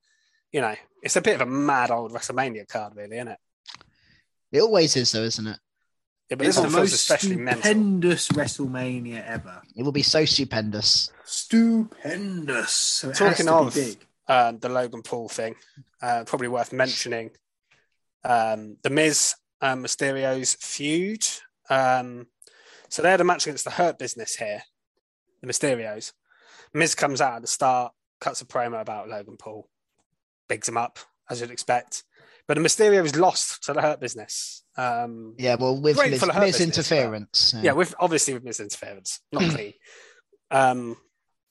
You 0.51 0.63
know, 0.63 0.75
it's 1.01 1.15
a 1.15 1.21
bit 1.21 1.37
of 1.37 1.41
a 1.43 1.47
mad 1.47 1.93
old 1.93 2.11
WrestleMania 2.13 2.67
card, 2.67 2.97
really, 2.97 3.19
isn't 3.19 3.29
it? 3.29 3.39
It 4.51 4.61
always 4.63 4.97
is, 4.97 5.13
though, 5.13 5.23
isn't 5.23 5.47
it? 5.47 5.59
Yeah, 6.29 6.37
but 6.37 6.49
It's 6.49 6.57
this 6.57 6.65
the 6.65 6.77
most 6.77 6.93
especially 6.93 7.37
mental. 7.37 7.63
stupendous 7.63 8.29
WrestleMania 8.31 9.25
ever. 9.25 9.63
It 9.77 9.85
will 9.85 9.93
be 9.93 10.03
so 10.03 10.25
stupendous. 10.25 11.13
Stupendous. 11.25 12.73
So 12.73 13.11
it 13.11 13.15
Talking 13.15 13.47
has 13.47 13.47
to 13.47 13.53
of- 13.55 13.75
be 13.75 13.81
big. 13.81 14.07
um, 14.27 14.59
the 14.59 14.69
Logan 14.69 15.03
Paul 15.03 15.29
thing. 15.29 15.55
Uh, 16.03 16.25
probably 16.27 16.49
worth 16.49 16.73
mentioning. 16.73 17.31
Um, 18.25 18.77
the 18.83 18.91
Miz 18.91 19.37
and 19.61 19.85
Mysterio's 19.85 20.55
feud. 20.55 21.25
Um, 21.71 22.27
so 22.89 23.03
they 23.03 23.11
had 23.13 23.21
a 23.21 23.25
match 23.25 23.47
against 23.47 23.65
the 23.65 23.71
Hurt 23.71 24.01
Business 24.01 24.35
here, 24.35 24.65
the 25.43 25.47
Mysterios. 25.47 26.13
Miz 26.74 26.94
comes 26.94 27.20
out 27.20 27.35
at 27.36 27.43
the 27.43 27.49
start, 27.49 27.93
cuts 28.20 28.40
a 28.40 28.44
promo 28.44 28.81
about 28.81 29.09
Logan 29.09 29.36
Paul, 29.39 29.69
bigs 30.49 30.69
him 30.69 30.77
up 30.77 30.99
as 31.31 31.40
you'd 31.40 31.51
expect. 31.51 32.05
But 32.49 32.55
the 32.55 32.61
Mysterio 32.62 33.05
is 33.05 33.16
lost 33.16 33.62
to 33.65 33.73
the 33.73 33.81
Hurt 33.82 34.01
Business. 34.01 34.65
Um, 34.77 35.35
Yeah, 35.39 35.55
well, 35.55 35.81
with 35.81 35.97
mis- 35.97 36.20
for 36.20 36.27
the 36.27 36.32
Hurt 36.32 36.43
yeah, 37.62 37.73
with 37.73 37.94
obviously 38.01 38.35
with 38.35 38.44
Miz 38.44 38.61
interference, 38.61 39.20
not 39.32 39.51
clean. 39.51 39.74
Um, 40.51 40.97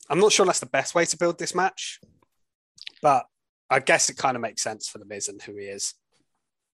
I'm 0.09 0.19
not 0.19 0.31
sure 0.31 0.45
that's 0.45 0.59
the 0.59 0.65
best 0.65 0.93
way 0.93 1.05
to 1.05 1.17
build 1.17 1.39
this 1.39 1.55
match, 1.55 1.99
but 3.01 3.25
I 3.69 3.79
guess 3.79 4.09
it 4.09 4.17
kind 4.17 4.35
of 4.35 4.41
makes 4.41 4.61
sense 4.61 4.87
for 4.89 4.97
the 4.97 5.05
Miz 5.05 5.29
and 5.29 5.41
who 5.41 5.55
he 5.55 5.65
is. 5.65 5.93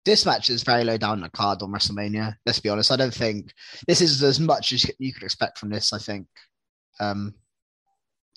this 0.03 0.25
match 0.25 0.49
is 0.49 0.63
very 0.63 0.83
low 0.83 0.97
down 0.97 1.21
the 1.21 1.29
card 1.29 1.61
on 1.61 1.71
WrestleMania. 1.71 2.35
Let's 2.45 2.59
be 2.59 2.69
honest. 2.69 2.91
I 2.91 2.95
don't 2.95 3.13
think 3.13 3.53
this 3.87 4.01
is 4.01 4.23
as 4.23 4.39
much 4.39 4.71
as 4.71 4.89
you 4.99 5.13
could 5.13 5.23
expect 5.23 5.59
from 5.59 5.69
this. 5.69 5.93
I 5.93 5.99
think. 5.99 6.27
Um, 6.99 7.35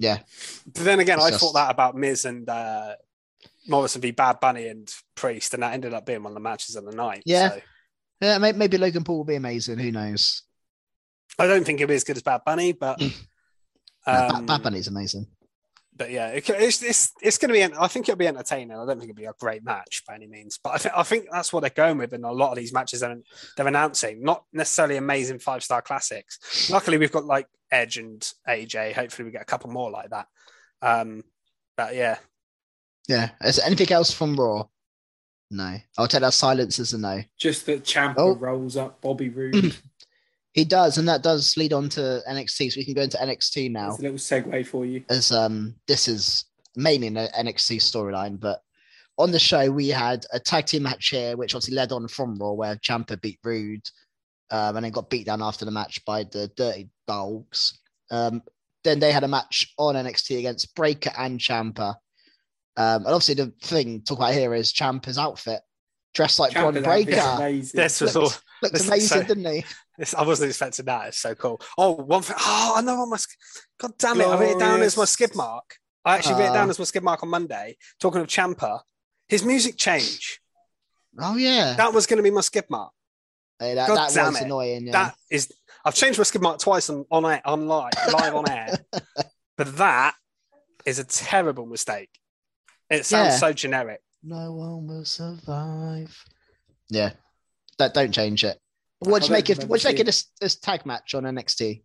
yeah, 0.00 0.18
But 0.66 0.84
then 0.84 0.98
again, 0.98 1.18
It's 1.18 1.26
I 1.26 1.30
just- 1.30 1.40
thought 1.40 1.52
that 1.54 1.70
about 1.70 1.94
Miz 1.94 2.24
and 2.24 2.48
uh, 2.48 2.94
Morrison 3.68 4.00
v 4.00 4.10
Bad 4.10 4.40
Bunny 4.40 4.66
and 4.66 4.92
Priest, 5.14 5.54
and 5.54 5.62
that 5.62 5.74
ended 5.74 5.94
up 5.94 6.06
being 6.06 6.22
one 6.22 6.32
of 6.32 6.34
the 6.34 6.40
matches 6.40 6.74
of 6.76 6.84
the 6.84 6.92
night. 6.96 7.22
Yeah. 7.26 7.50
So 7.50 7.60
yeah. 8.22 8.38
Maybe, 8.38 8.78
Logan 8.78 9.04
Paul 9.04 9.18
will 9.18 9.24
be 9.24 9.36
amazing. 9.36 9.78
Who 9.78 9.92
knows? 9.92 10.42
I 11.38 11.46
don't 11.46 11.64
think 11.64 11.80
it'll 11.80 11.88
be 11.88 11.94
as 11.94 12.04
good 12.04 12.16
as 12.16 12.22
Bad 12.22 12.40
Bunny, 12.44 12.72
but 12.72 12.98
Bad- 14.06 14.30
um, 14.32 14.46
Bad 14.46 14.62
Bunny's 14.62 14.88
amazing. 14.88 15.26
but 15.96 16.10
yeah, 16.10 16.28
it, 16.28 16.48
it's 16.50 16.82
it's, 16.82 17.12
it's 17.22 17.38
going 17.38 17.48
to 17.48 17.52
be. 17.54 17.76
I 17.78 17.86
think 17.88 18.08
it'll 18.08 18.18
be 18.18 18.26
entertaining. 18.26 18.72
I 18.72 18.84
don't 18.86 18.98
think 18.98 19.10
it'll 19.10 19.14
be 19.14 19.24
a 19.26 19.34
great 19.38 19.62
match 19.64 20.02
by 20.08 20.14
any 20.14 20.26
means, 20.26 20.58
but 20.62 20.70
I 20.74 20.78
think 20.78 20.94
I 20.96 21.02
think 21.02 21.26
that's 21.30 21.52
what 21.52 21.60
they're 21.60 21.70
going 21.70 21.98
with 21.98 22.12
in 22.14 22.24
a 22.24 22.32
lot 22.32 22.50
of 22.52 22.56
these 22.56 22.72
matches 22.72 23.00
they're, 23.00 23.16
they're 23.56 23.68
announcing. 23.68 24.22
Not 24.22 24.44
necessarily 24.52 24.96
amazing 24.96 25.38
five 25.38 25.62
star 25.62 25.82
classics. 25.82 26.68
Luckily, 26.70 26.96
we've 26.98 27.12
got 27.12 27.24
like 27.26 27.46
Edge 27.72 27.96
and 27.98 28.20
AJ. 28.48 28.94
Hopefully, 28.94 29.26
we 29.26 29.32
get 29.32 29.42
a 29.42 29.46
couple 29.46 29.70
more 29.70 29.90
like 29.90 30.10
that. 30.10 30.26
Um, 30.82 31.22
but 31.76 31.94
yeah, 31.94 32.18
Yeah. 33.08 33.30
Is 33.42 33.56
there 33.56 33.66
anything 33.66 33.92
else 33.92 34.12
from 34.12 34.36
Raw? 34.36 34.64
No. 35.50 35.76
I'll 35.98 36.06
take 36.08 36.20
that 36.20 36.32
silence 36.34 36.78
as 36.78 36.92
a 36.92 36.98
no. 36.98 37.22
Just 37.38 37.66
that 37.66 37.84
Ciampa 37.84 38.14
Oh. 38.18 38.34
rolls 38.36 38.76
up 38.76 39.00
Bobby 39.00 39.28
Roode. 39.30 39.76
He 40.52 40.64
does, 40.64 40.98
and 40.98 41.08
that 41.08 41.22
does 41.22 41.56
lead 41.56 41.72
on 41.72 41.88
to 41.90 42.22
NXT. 42.28 42.72
So 42.72 42.78
we 42.78 42.84
can 42.84 42.94
go 42.94 43.02
into 43.02 43.16
NXT 43.18 43.70
now. 43.70 43.90
That's 43.90 44.00
a 44.00 44.02
little 44.02 44.18
segue 44.18 44.66
for 44.66 44.84
you. 44.84 45.04
as 45.08 45.30
um 45.32 45.74
this 45.86 46.08
is 46.08 46.44
mainly 46.76 47.06
an 47.08 47.16
NXT 47.16 47.76
storyline, 47.78 48.38
but 48.40 48.60
on 49.18 49.30
the 49.32 49.38
show 49.38 49.70
we 49.70 49.88
had 49.88 50.24
a 50.32 50.40
tag 50.40 50.66
team 50.66 50.84
match 50.84 51.08
here, 51.08 51.36
which 51.36 51.54
obviously 51.54 51.74
led 51.74 51.92
on 51.92 52.08
from 52.08 52.38
Raw, 52.38 52.52
where 52.52 52.76
Ciampa 52.76 53.20
beat 53.20 53.38
Roode, 53.44 53.86
um, 54.50 54.76
and 54.76 54.84
then 54.84 54.92
got 54.92 55.10
beat 55.10 55.26
down 55.26 55.42
after 55.42 55.64
the 55.64 55.70
match 55.70 56.04
by 56.04 56.24
the 56.24 56.48
Dirty 56.56 56.88
Dogs. 57.06 57.78
Um, 58.10 58.42
then 58.84 58.98
they 58.98 59.12
had 59.12 59.24
a 59.24 59.28
match 59.28 59.72
on 59.78 59.94
NXT 59.94 60.38
against 60.38 60.74
Breakker 60.74 61.12
and 61.16 61.38
Ciampa. 61.38 61.96
Um, 62.76 63.04
and 63.04 63.06
obviously 63.06 63.34
the 63.34 63.52
thing 63.62 64.00
to 64.00 64.04
talk 64.04 64.18
about 64.18 64.32
here 64.34 64.54
is 64.54 64.72
Ciampa's 64.72 65.18
outfit, 65.18 65.60
dressed 66.14 66.38
like 66.38 66.52
Bron 66.54 66.74
Ciampa's 66.74 66.84
Breakker. 66.84 67.62
This 67.74 68.00
was 68.00 68.16
all. 68.16 68.22
Looked, 68.24 68.42
looked 68.62 68.74
This 68.74 68.86
amazing, 68.88 69.20
so- 69.22 69.26
didn't 69.26 69.52
he? 69.52 69.64
This, 69.98 70.14
I 70.14 70.22
wasn't 70.22 70.48
expecting 70.48 70.86
that. 70.86 71.08
It's 71.08 71.18
so 71.18 71.34
cool. 71.34 71.60
Oh, 71.76 71.90
one 71.92 72.22
thing. 72.22 72.36
Oh, 72.40 72.74
I 72.76 72.80
know 72.80 73.00
what 73.00 73.08
my. 73.10 73.16
God 73.78 73.92
damn 73.98 74.18
it! 74.18 74.26
I 74.26 74.40
wrote 74.40 74.56
it 74.56 74.58
down 74.58 74.80
as 74.80 74.94
my 74.96 75.00
Glorious. 75.00 75.10
skid 75.10 75.34
mark. 75.36 75.76
I 76.06 76.14
actually 76.16 76.36
wrote 76.36 76.50
it 76.50 76.54
down 76.54 76.68
Ah. 76.68 76.70
as 76.70 76.78
my 76.78 76.86
skid 76.86 77.02
mark 77.02 77.22
on 77.22 77.28
Monday. 77.28 77.76
Talking 78.00 78.22
of 78.22 78.26
Ciampa, 78.28 78.80
his 79.28 79.44
music 79.44 79.76
change. 79.76 80.40
Oh 81.20 81.36
yeah, 81.36 81.74
That 81.76 81.92
was 81.92 82.06
going 82.06 82.16
to 82.16 82.22
be 82.22 82.30
my 82.30 82.40
skid 82.40 82.64
mark. 82.70 82.92
Hey, 83.60 83.74
that, 83.74 83.86
God 83.88 83.96
that 84.08 84.14
damn 84.14 84.32
was 84.32 84.40
it. 84.40 84.44
annoying. 84.46 84.86
Yeah. 84.86 84.92
That 84.92 85.14
is. 85.30 85.52
I've 85.84 85.94
changed 85.94 86.18
my 86.18 86.24
skid 86.24 86.42
mark 86.42 86.58
twice 86.58 86.90
on 86.90 87.04
on 87.10 87.24
air, 87.24 87.40
on 87.44 87.68
live, 87.68 87.92
live 88.12 88.34
on 88.34 88.50
air, 88.50 88.78
but 89.56 89.76
that 89.76 90.14
is 90.84 90.98
a 90.98 91.04
terrible 91.04 91.66
mistake. 91.66 92.10
It 92.90 93.06
sounds 93.06 93.34
Yeah. 93.34 93.36
so 93.36 93.52
generic. 93.52 94.00
No 94.22 94.52
one 94.52 94.86
will 94.86 95.04
survive. 95.04 96.24
Yeah, 96.90 97.12
that 97.78 97.94
don't 97.94 98.12
change 98.12 98.44
it. 98.44 98.58
What 99.00 99.20
do 99.22 99.26
I 99.26 99.28
you 99.28 99.32
make 99.32 99.50
it? 99.50 99.64
What 99.64 99.80
do 99.80 99.88
you 99.88 99.92
make 99.92 99.98
remember 99.98 100.00
of 100.00 100.06
this, 100.06 100.30
this 100.40 100.56
tag 100.56 100.84
match 100.84 101.14
on 101.14 101.22
NXT? 101.22 101.82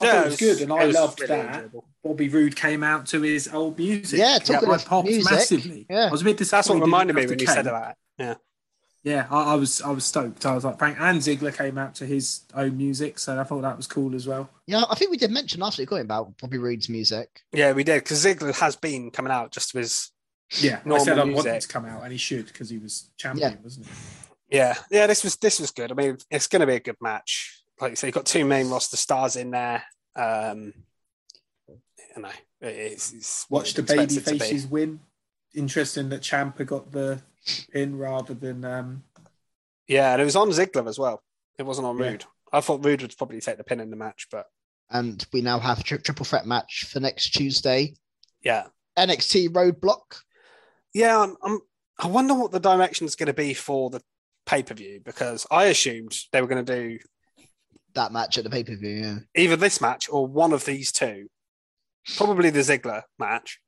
I 0.00 0.06
thought 0.06 0.22
it 0.26 0.26
was 0.26 0.36
good, 0.36 0.60
and 0.60 0.72
I 0.72 0.84
loved 0.84 1.20
really 1.20 1.34
that. 1.36 1.54
enjoyable. 1.54 1.88
Bobby 2.04 2.28
Roode 2.28 2.54
came 2.54 2.84
out 2.84 3.06
to 3.06 3.20
his 3.22 3.48
old 3.52 3.76
music. 3.78 4.20
Yeah, 4.20 4.38
talking 4.38 4.68
I 4.70 4.74
of 4.74 5.04
music, 5.04 5.32
massively. 5.32 5.86
yeah. 5.90 6.06
I 6.06 6.10
was 6.10 6.20
a 6.20 6.24
bit 6.24 6.38
That's 6.38 6.50
disappointed. 6.50 6.80
what 6.80 6.86
reminded 6.86 7.16
me 7.16 7.22
after 7.22 7.32
when 7.32 7.38
you 7.40 7.46
Kane. 7.46 7.54
said 7.56 7.64
that. 7.66 7.96
Yeah. 8.16 8.34
Yeah, 9.04 9.26
I, 9.30 9.52
I 9.52 9.54
was 9.54 9.80
I 9.80 9.90
was 9.90 10.04
stoked. 10.04 10.44
I 10.44 10.54
was 10.54 10.64
like 10.64 10.78
Frank 10.78 10.98
and 11.00 11.20
Ziggler 11.20 11.56
came 11.56 11.78
out 11.78 11.94
to 11.96 12.06
his 12.06 12.40
own 12.54 12.76
music, 12.76 13.18
so 13.18 13.38
I 13.40 13.44
thought 13.44 13.62
that 13.62 13.76
was 13.76 13.86
cool 13.86 14.14
as 14.14 14.26
well. 14.26 14.50
Yeah, 14.66 14.84
I 14.90 14.94
think 14.96 15.10
we 15.10 15.16
did 15.16 15.30
mention 15.30 15.60
last 15.60 15.78
week 15.78 15.88
going 15.88 16.02
about 16.02 16.36
Bobby 16.38 16.58
Roode's 16.58 16.88
music. 16.88 17.42
Yeah, 17.52 17.72
we 17.72 17.84
did 17.84 18.02
because 18.02 18.24
Ziggler 18.24 18.54
has 18.58 18.76
been 18.76 19.10
coming 19.10 19.32
out 19.32 19.52
just 19.52 19.72
with 19.72 19.84
his 19.84 20.10
Yeah, 20.62 20.80
Normal 20.84 20.96
I 20.96 21.04
said 21.04 21.18
I 21.18 21.24
want 21.24 21.32
music. 21.46 21.60
to 21.60 21.68
come 21.68 21.84
out, 21.86 22.02
and 22.02 22.10
he 22.12 22.18
should 22.18 22.46
because 22.46 22.68
he 22.70 22.78
was 22.78 23.10
champion, 23.16 23.52
Yeah. 23.52 23.58
wasn't 23.62 23.86
he? 23.86 23.92
Yeah, 24.56 24.74
yeah. 24.90 25.06
This 25.06 25.22
was 25.22 25.36
this 25.36 25.60
was 25.60 25.70
good. 25.70 25.92
I 25.92 25.94
mean, 25.94 26.18
it's 26.30 26.48
going 26.48 26.60
to 26.60 26.66
be 26.66 26.74
a 26.74 26.80
good 26.80 26.96
match. 27.00 27.62
Like 27.80 27.90
you 27.90 27.96
say, 27.96 28.08
you've 28.08 28.14
got 28.14 28.26
two 28.26 28.44
main 28.44 28.68
roster 28.68 28.96
stars 28.96 29.36
in 29.36 29.52
there. 29.52 29.84
Um, 30.16 30.72
you 32.16 32.22
know, 32.22 32.30
it's, 32.60 33.12
it's 33.12 33.46
Watch 33.48 33.74
the 33.74 33.82
expect 33.82 34.08
baby 34.08 34.20
it 34.20 34.24
to 34.24 34.32
be. 34.32 34.38
faces 34.38 34.66
win. 34.66 35.00
Interesting 35.54 36.08
that 36.08 36.22
Ciampa 36.22 36.66
got 36.66 36.90
the 36.92 37.20
pin 37.72 37.96
rather 37.96 38.34
than 38.34 38.64
um, 38.64 39.02
Yeah, 39.86 40.12
and 40.12 40.22
it 40.22 40.24
was 40.24 40.36
on 40.36 40.48
Ziggler 40.50 40.88
as 40.88 40.98
well. 40.98 41.22
It 41.58 41.64
wasn't 41.64 41.86
on 41.86 41.98
Yeah. 41.98 42.10
Roode. 42.10 42.24
I 42.52 42.60
thought 42.60 42.84
Roode 42.84 43.02
would 43.02 43.16
probably 43.16 43.40
take 43.40 43.58
the 43.58 43.64
pin 43.64 43.80
in 43.80 43.90
the 43.90 43.96
match, 43.96 44.26
but 44.30 44.46
And 44.90 45.24
we 45.32 45.40
now 45.42 45.58
have 45.58 45.80
a 45.80 45.82
tri- 45.82 45.98
triple 45.98 46.24
threat 46.24 46.46
match 46.46 46.86
for 46.90 47.00
next 47.00 47.30
Tuesday. 47.30 47.94
yeah, 48.42 48.66
NXT 48.96 49.48
Roadblock. 49.50 50.20
yeah. 50.94 51.20
I'm, 51.22 51.36
I'm 51.42 51.60
I 52.00 52.06
wonder 52.06 52.32
what 52.34 52.52
the 52.52 52.60
direction 52.60 53.06
is 53.06 53.16
going 53.16 53.26
to 53.26 53.32
be 53.32 53.54
for 53.54 53.90
the 53.90 54.00
pay 54.46 54.62
per 54.62 54.72
view 54.74 55.00
because 55.04 55.46
I 55.50 55.64
assumed 55.64 56.16
they 56.32 56.40
were 56.40 56.46
going 56.46 56.64
to 56.64 56.74
do 56.80 56.98
That 57.94 58.12
match 58.12 58.38
at 58.38 58.44
the 58.44 58.50
pay 58.50 58.62
per 58.64 58.76
view. 58.76 58.88
Yeah. 59.02 59.18
either 59.36 59.56
this 59.56 59.80
match 59.80 60.08
or 60.10 60.26
one 60.26 60.52
of 60.52 60.64
these 60.64 60.92
two. 60.92 61.28
Probably 62.16 62.50
the 62.50 62.60
Ziggler 62.60 63.02
match. 63.18 63.60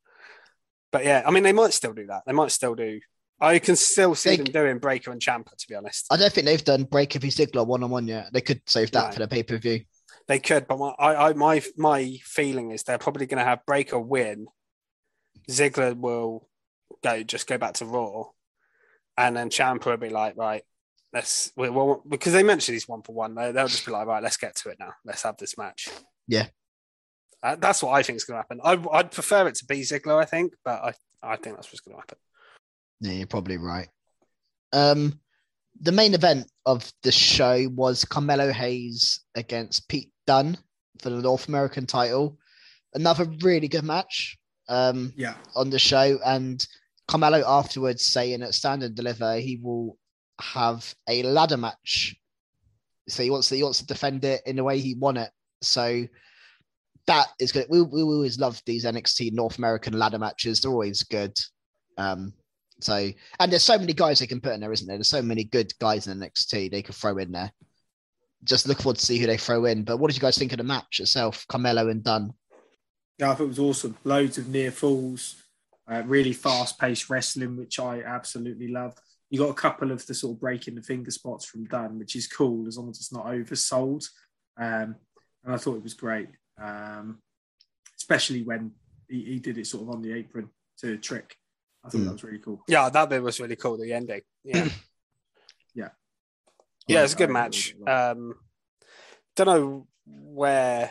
But 0.93 1.05
yeah, 1.05 1.23
I 1.27 1.31
mean, 1.31 1.43
they 1.43 1.52
might 1.52 1.73
still 1.74 1.93
do 1.93 2.07
that. 2.07 2.23
They 2.27 2.32
might 2.32 2.51
still 2.52 2.74
do. 2.74 3.01
I 3.41 3.59
can 3.59 3.77
still 3.77 4.15
see 4.15 4.31
They- 4.31 4.37
them 4.37 4.53
doing 4.53 4.79
Breakker 4.79 5.11
and 5.11 5.21
Ciampa, 5.21 5.57
to 5.57 5.69
be 5.69 5.75
honest. 5.75 6.07
I 6.11 6.17
don't 6.17 6.33
think 6.33 6.47
they've 6.47 6.62
done 6.65 6.85
Breakker 6.85 7.19
v 7.19 7.29
Ziggler 7.29 7.67
one 7.67 7.83
on 7.83 7.91
one 7.91 8.07
yet. 8.07 8.33
They 8.33 8.41
could 8.43 8.61
save 8.67 8.91
that 8.93 9.07
No. 9.07 9.12
for 9.12 9.19
the 9.21 9.29
pay 9.29 9.43
per 9.43 9.57
view. 9.57 9.85
They 10.29 10.39
could, 10.39 10.69
but 10.69 10.79
my, 10.79 10.91
I, 10.99 11.29
I, 11.31 11.33
my, 11.33 11.62
my 11.77 12.19
feeling 12.23 12.71
is 12.71 12.83
they're 12.83 12.99
probably 12.99 13.27
going 13.27 13.39
to 13.39 13.45
have 13.45 13.65
Breakker 13.67 13.99
win. 13.99 14.47
Ziggler 15.51 15.97
will 15.97 16.49
go 17.03 17.23
just 17.23 17.47
go 17.47 17.59
back 17.59 17.75
to 17.75 17.87
Raw, 17.87 18.25
and 19.17 19.37
then 19.37 19.51
Ciampa 19.51 19.87
will 19.87 19.97
be 19.97 20.11
like, 20.11 20.37
right, 20.37 20.62
let's 21.12 21.51
we, 21.57 21.69
well 21.71 22.03
because 22.09 22.33
they 22.33 22.43
mentioned 22.43 22.75
he's 22.75 22.87
one 22.87 23.03
for 23.03 23.12
one. 23.15 23.35
They, 23.35 23.51
they'll 23.53 23.67
just 23.67 23.87
be 23.87 23.93
like, 23.93 24.07
right, 24.07 24.23
let's 24.23 24.37
get 24.37 24.55
to 24.57 24.69
it 24.69 24.77
now. 24.79 24.93
Let's 25.05 25.23
have 25.23 25.37
this 25.39 25.59
match. 25.59 25.89
Yeah. 26.29 26.47
Uh, 27.43 27.57
that's 27.57 27.83
what 27.83 27.93
I 27.93 28.03
think 28.03 28.17
is 28.17 28.25
going 28.25 28.37
to 28.37 28.43
happen. 28.43 28.61
I, 28.62 28.99
I'd 28.99 29.11
prefer 29.11 29.49
it 29.49 29.55
to 29.57 29.65
be 29.65 29.81
Ziggler, 29.81 30.21
I 30.21 30.27
think, 30.27 30.53
but 30.62 30.83
I, 30.85 30.93
I 31.23 31.37
think 31.37 31.57
that's 31.57 31.69
what's 31.69 31.81
going 31.81 31.97
to 31.97 32.01
happen. 32.01 32.19
Yeah, 33.01 33.12
you're 33.12 33.27
probably 33.27 33.56
right. 33.56 33.89
Um, 34.72 35.18
the 35.81 35.93
main 35.93 36.14
event 36.14 36.51
of 36.66 36.93
the 37.02 37.12
show 37.12 37.68
was 37.74 38.05
Carmelo 38.05 38.52
Hayes 38.52 39.20
against 39.35 39.89
Pete 39.89 40.12
Dunne 40.27 40.59
for 41.01 41.10
the 41.10 41.22
North 41.22 41.48
American 41.48 41.86
title. 41.86 42.39
Another 42.94 43.24
really 43.43 43.68
good 43.68 43.85
match 43.85 44.39
um, 44.68 45.12
yeah. 45.16 45.35
on 45.56 45.70
the 45.70 45.78
show, 45.78 46.18
and 46.24 46.64
Carmelo 47.09 47.43
afterwards 47.47 48.06
saying 48.06 48.43
at 48.43 48.55
Stand 48.55 48.82
and 48.82 48.94
Deliver 48.94 49.36
he 49.36 49.59
will 49.62 49.97
have 50.40 50.94
a 51.09 51.22
ladder 51.22 51.56
match. 51.56 52.16
So 53.09 53.22
he 53.22 53.31
wants 53.31 53.48
to 53.48 53.56
he 53.56 53.62
wants 53.62 53.78
to 53.78 53.86
defend 53.86 54.24
it 54.24 54.43
in 54.47 54.56
the 54.56 54.64
way 54.64 54.78
he 54.78 54.94
won 54.94 55.16
it. 55.16 55.31
So 55.62 56.06
that 57.06 57.28
is 57.40 57.52
good. 57.52 57.66
We, 57.68 57.82
we 57.82 58.02
always 58.02 58.39
love 58.39 58.62
these 58.66 58.85
NXT 58.85 59.32
North 59.32 59.59
American 59.59 59.98
ladder 59.98 60.18
matches. 60.18 60.60
They're 60.60 60.70
always 60.70 61.02
good. 61.02 61.36
Um, 61.98 62.32
so 62.82 63.11
and 63.39 63.52
there's 63.52 63.62
so 63.62 63.78
many 63.78 63.93
guys 63.93 64.19
they 64.19 64.27
can 64.27 64.40
put 64.40 64.52
in 64.52 64.61
there, 64.61 64.73
isn't 64.73 64.86
there? 64.86 64.97
There's 64.97 65.09
so 65.09 65.23
many 65.23 65.44
good 65.44 65.73
guys 65.78 66.07
in 66.07 66.19
NXT 66.19 66.70
they 66.70 66.82
could 66.82 66.94
throw 66.94 67.19
in 67.19 67.32
there. 67.32 67.52
Just 68.44 68.66
look 68.66 68.78
forward 68.81 68.97
to 68.97 69.05
see 69.05 69.19
who 69.19 69.27
they 69.27 69.36
throw 69.36 69.66
in. 69.66 69.85
But 69.85 69.98
what 69.98 70.09
did 70.09 70.16
you 70.16 70.23
guys 70.23 70.39
think 70.39 70.52
of 70.52 70.59
the 70.59 70.65
match 70.65 71.01
itself, 71.01 71.47
Carmelo 71.48 71.89
and 71.89 72.02
Dunne? 72.02 72.32
Yeah, 73.19 73.32
I 73.32 73.35
thought 73.35 73.44
it 73.44 73.48
was 73.48 73.59
awesome. 73.59 73.98
Loads 74.05 74.39
of 74.39 74.48
near 74.48 74.70
falls, 74.70 75.43
uh, 75.86 76.02
really 76.07 76.32
fast 76.32 76.78
paced 76.78 77.11
wrestling, 77.11 77.57
which 77.57 77.78
I 77.78 78.02
absolutely 78.02 78.69
love. 78.69 78.94
You 79.28 79.39
got 79.39 79.51
a 79.51 79.55
couple 79.55 79.93
of 79.93 80.07
the 80.07 80.15
sort 80.15 80.36
of 80.36 80.40
breaking 80.40 80.74
the 80.74 80.82
finger 80.82 81.11
spots 81.11 81.44
from 81.44 81.65
Dunne, 81.65 81.98
which 81.98 82.16
is 82.16 82.27
cool 82.27 82.66
as 82.66 82.78
long 82.78 82.89
as 82.89 82.97
it's 82.97 83.12
not 83.12 83.27
oversold. 83.27 84.09
Um, 84.57 84.97
and 85.44 85.55
I 85.55 85.57
thought 85.57 85.77
it 85.77 85.82
was 85.82 85.94
great, 85.94 86.28
um, 86.61 87.19
especially 87.97 88.43
when 88.43 88.73
he, 89.09 89.24
he 89.24 89.39
did 89.39 89.59
it 89.59 89.66
sort 89.66 89.82
of 89.82 89.90
on 89.90 90.02
the 90.02 90.12
apron 90.12 90.48
to 90.78 90.97
trick. 90.97 91.36
I 91.85 91.89
thought 91.89 92.01
Mm. 92.01 92.05
that 92.07 92.12
was 92.12 92.24
really 92.24 92.39
cool. 92.39 92.62
Yeah, 92.69 92.89
that 92.90 93.09
bit 93.09 93.23
was 93.23 93.40
really 93.40 93.57
cool. 93.57 93.77
The 93.78 93.93
ending. 93.93 94.23
Yeah. 94.44 94.69
Yeah. 95.73 95.90
Yeah, 96.89 97.05
it's 97.05 97.12
a 97.15 97.16
good 97.16 97.28
really 97.28 97.35
match. 97.40 97.74
Um, 97.86 98.35
don't 99.36 99.47
know 99.47 99.86
where 100.07 100.90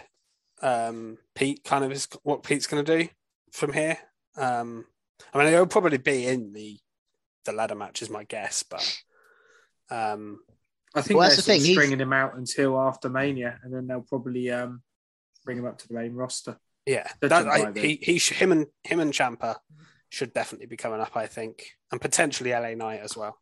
um, 0.62 1.18
Pete 1.36 1.64
kind 1.66 1.84
of 1.84 1.92
is 1.92 2.08
what 2.24 2.44
Pete's 2.44 2.66
going 2.68 2.86
to 2.86 2.98
do 3.04 3.10
from 3.52 3.74
here. 3.74 3.98
Um, 4.38 4.86
I 5.34 5.38
mean, 5.38 5.48
he'll 5.52 5.66
probably 5.68 5.98
be 5.98 6.26
in 6.28 6.54
the 6.54 6.80
the 7.44 7.52
ladder 7.52 7.76
match, 7.76 8.02
is 8.02 8.10
my 8.10 8.24
guess. 8.24 8.64
But 8.64 8.82
um, 9.92 10.40
I 10.96 11.02
think 11.02 11.18
Well, 11.20 11.28
they're 11.28 11.36
that's 11.36 11.36
the 11.36 11.42
sort 11.42 11.58
of 11.58 11.62
thing, 11.62 11.62
he's- 11.66 11.76
stringing 11.76 12.00
him 12.00 12.14
out 12.14 12.38
until 12.38 12.80
after 12.80 13.10
Mania, 13.10 13.60
and 13.64 13.74
then 13.74 13.86
they'll 13.88 14.02
probably 14.02 14.50
um, 14.52 14.82
bring 15.44 15.58
him 15.58 15.66
up 15.66 15.78
to 15.80 15.88
the 15.90 15.94
main 15.96 16.14
roster. 16.14 16.58
yeah, 16.86 17.08
that, 17.22 17.30
by 17.46 17.52
I, 17.68 17.72
he 17.78 17.96
he 18.02 18.18
him 18.18 18.54
and 18.54 18.68
him 18.84 19.02
and 19.02 19.12
Ciampa 19.12 19.58
should 20.10 20.34
definitely 20.34 20.68
be 20.68 20.78
coming 20.78 21.00
up. 21.00 21.16
I 21.16 21.28
think, 21.28 21.64
and 21.92 22.02
potentially 22.02 22.52
LA 22.52 22.74
Knight 22.74 23.02
as 23.02 23.16
well. 23.16 23.38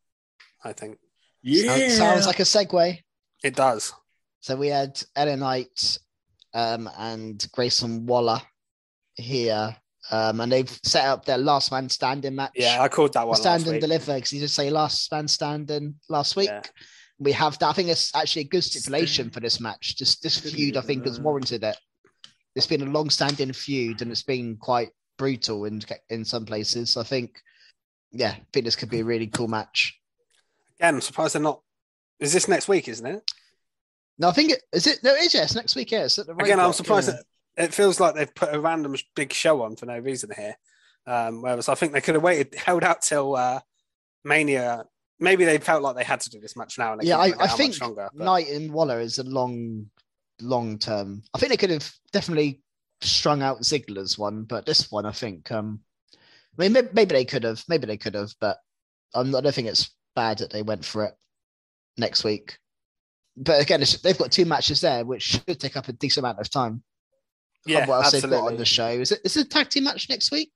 I 0.64 0.74
think 0.74 0.98
Sounds, 1.46 1.98
sounds 1.98 2.28
like 2.28 2.40
a 2.40 2.44
segue. 2.44 3.00
it 3.44 3.56
does. 3.56 3.94
So 4.42 4.56
we 4.56 4.68
had 4.68 5.02
LA 5.18 5.36
Knight 5.36 6.00
um, 6.54 6.90
and 6.98 7.46
Grayson 7.54 8.06
Waller 8.06 8.42
here, 9.16 9.76
um, 10.12 10.42
and 10.42 10.52
they've 10.52 10.80
set 10.84 11.06
up 11.06 11.26
their 11.26 11.38
last 11.38 11.72
man 11.72 11.90
standing 11.90 12.36
match. 12.36 12.52
Yeah, 12.56 12.82
I 12.82 12.88
called 12.88 13.14
that 13.14 13.28
one. 13.28 13.36
stand 13.38 13.64
last 13.64 13.72
and 13.72 13.82
deliver 13.82 14.16
because 14.16 14.34
you 14.34 14.40
just 14.40 14.56
say 14.56 14.70
last 14.70 15.12
man 15.12 15.28
standing 15.28 15.96
last 16.10 16.36
week. 16.36 16.50
Yeah. 16.50 16.64
We 17.20 17.32
have 17.32 17.58
that. 17.60 17.70
I 17.70 17.74
think 17.74 17.90
it's 17.90 18.14
actually 18.16 18.44
a 18.44 18.50
good 18.50 18.64
stipulation 18.64 19.32
for 19.32 19.40
this 19.40 19.60
match. 19.60 19.98
Just 19.98 20.22
this 20.22 20.38
feud, 20.38 20.78
I 20.78 20.82
think, 20.82 21.06
has 21.06 21.20
warranted 21.20 21.64
it. 21.64 21.76
It's 22.56 22.68
been 22.68 22.84
a 22.84 22.92
long-standing 22.92 23.54
feud, 23.54 24.02
and 24.02 24.12
it's 24.12 24.24
been 24.24 24.58
quite 24.58 24.90
brutal 25.18 25.66
in 25.66 25.82
in 26.10 26.26
some 26.26 26.46
places. 26.46 26.92
So 26.92 27.02
I 27.02 27.04
think, 27.04 27.42
yeah, 28.12 28.32
I 28.32 28.42
think 28.54 28.66
this 28.66 28.76
could 28.76 28.90
be 28.90 29.02
a 29.02 29.06
really 29.06 29.28
cool 29.28 29.48
match. 29.48 30.00
Again, 30.80 30.96
I'm 30.96 31.02
surprised 31.02 31.36
they're 31.36 31.42
not. 31.42 31.62
Is 32.20 32.34
this 32.34 32.48
next 32.48 32.68
week? 32.68 32.88
Isn't 32.88 33.06
it? 33.06 33.32
No, 34.20 34.30
I 34.30 34.32
think 34.32 34.52
it 34.52 34.64
is 34.74 34.88
it. 34.88 35.04
No, 35.04 35.14
it 35.14 35.26
is 35.26 35.34
yes. 35.34 35.56
Next 35.56 35.76
week, 35.76 35.92
yes. 35.92 36.16
The 36.16 36.36
Again, 36.40 36.60
I'm 36.60 36.74
surprised 36.74 37.10
yeah. 37.10 37.16
that 37.16 37.66
it 37.66 37.74
feels 37.74 38.00
like 38.00 38.16
they've 38.16 38.34
put 38.34 38.54
a 38.54 38.60
random 38.60 38.96
big 39.16 39.34
show 39.34 39.62
on 39.64 39.76
for 39.76 39.86
no 39.86 40.00
reason 40.00 40.32
here. 40.36 40.56
Um, 41.06 41.42
whereas 41.42 41.70
I 41.70 41.76
think 41.76 41.94
they 41.94 42.02
could 42.02 42.16
have 42.16 42.24
waited, 42.24 42.56
held 42.66 42.84
out 42.84 43.02
till 43.02 43.36
uh, 43.36 43.60
Mania. 44.24 44.86
Maybe 45.20 45.46
they 45.46 45.58
felt 45.58 45.82
like 45.82 45.96
they 45.96 46.04
had 46.04 46.22
to 46.22 46.30
do 46.30 46.40
this 46.40 46.56
match 46.56 46.78
now. 46.78 46.94
And 46.94 47.04
yeah, 47.04 47.18
I, 47.18 47.34
I 47.40 47.48
think 47.48 47.74
much 47.74 47.82
longer, 47.82 48.10
but- 48.14 48.24
Knight 48.24 48.50
and 48.50 48.72
Waller 48.72 49.00
is 49.00 49.18
a 49.18 49.24
long, 49.24 49.90
long 50.42 50.78
term. 50.78 51.24
I 51.34 51.40
think 51.40 51.50
they 51.50 51.58
could 51.58 51.72
have 51.72 51.92
definitely 52.12 52.62
strung 53.02 53.42
out 53.42 53.62
Ziggler's 53.62 54.18
one, 54.18 54.44
but 54.44 54.66
this 54.66 54.92
one, 54.92 55.06
I 55.06 55.12
think, 55.12 55.52
um, 55.52 55.82
I 56.14 56.64
mean, 56.64 56.74
maybe, 56.74 56.88
maybe 56.94 57.14
they 57.16 57.26
could 57.26 57.44
have, 57.44 57.64
maybe 57.68 57.86
they 57.88 57.98
could 57.98 58.16
have, 58.16 58.34
but 58.40 58.58
I'm 59.14 59.32
not, 59.32 59.40
I 59.40 59.42
don't 59.42 59.56
think 59.56 59.68
it's 59.68 59.92
bad 60.16 60.40
that 60.40 60.52
they 60.52 60.62
went 60.64 60.84
for 60.86 61.06
it 61.06 61.14
next 61.98 62.24
week. 62.24 62.58
But 63.36 63.62
again, 63.62 63.82
it's, 63.82 64.02
they've 64.02 64.18
got 64.18 64.32
two 64.32 64.46
matches 64.46 64.82
there, 64.82 65.06
which 65.06 65.22
should 65.24 65.60
take 65.60 65.78
up 65.78 65.88
a 65.88 65.94
decent 65.94 66.24
amount 66.26 66.40
of 66.40 66.50
time. 66.50 66.84
Yeah, 67.66 67.86
what 67.86 68.04
else 68.06 68.12
they've 68.14 68.22
got 68.30 68.48
on 68.48 68.58
the 68.58 68.66
show. 68.66 68.88
Is 68.88 69.12
it? 69.12 69.20
Is 69.26 69.36
it 69.36 69.46
a 69.48 69.50
tag 69.50 69.70
team 69.70 69.84
match 69.84 70.10
next 70.10 70.32
week? 70.32 70.52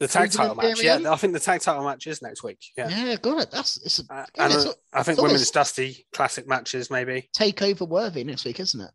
The 0.00 0.08
tag 0.08 0.32
Susan 0.32 0.48
title 0.48 0.56
match. 0.56 0.82
Yeah, 0.82 1.12
I 1.12 1.16
think 1.16 1.32
the 1.32 1.38
tag 1.38 1.60
title 1.60 1.84
match 1.84 2.06
is 2.08 2.20
next 2.22 2.42
week. 2.42 2.58
Yeah. 2.76 2.88
Yeah, 2.88 3.14
got 3.16 3.40
it. 3.42 3.50
That's 3.52 3.76
it's 3.84 4.00
a 4.00 4.02
Uh, 4.12 4.26
Yeah, 4.36 4.46
it's 4.46 4.64
uh, 4.64 4.68
al- 4.68 4.74
I 4.92 5.02
think 5.04 5.18
it's 5.18 5.22
women's 5.22 5.50
dusty 5.52 6.06
classic 6.12 6.48
matches 6.48 6.90
maybe. 6.90 7.30
takeover 7.38 7.86
worthy 7.88 8.24
next 8.24 8.44
week, 8.44 8.58
isn't 8.58 8.80
it? 8.80 8.90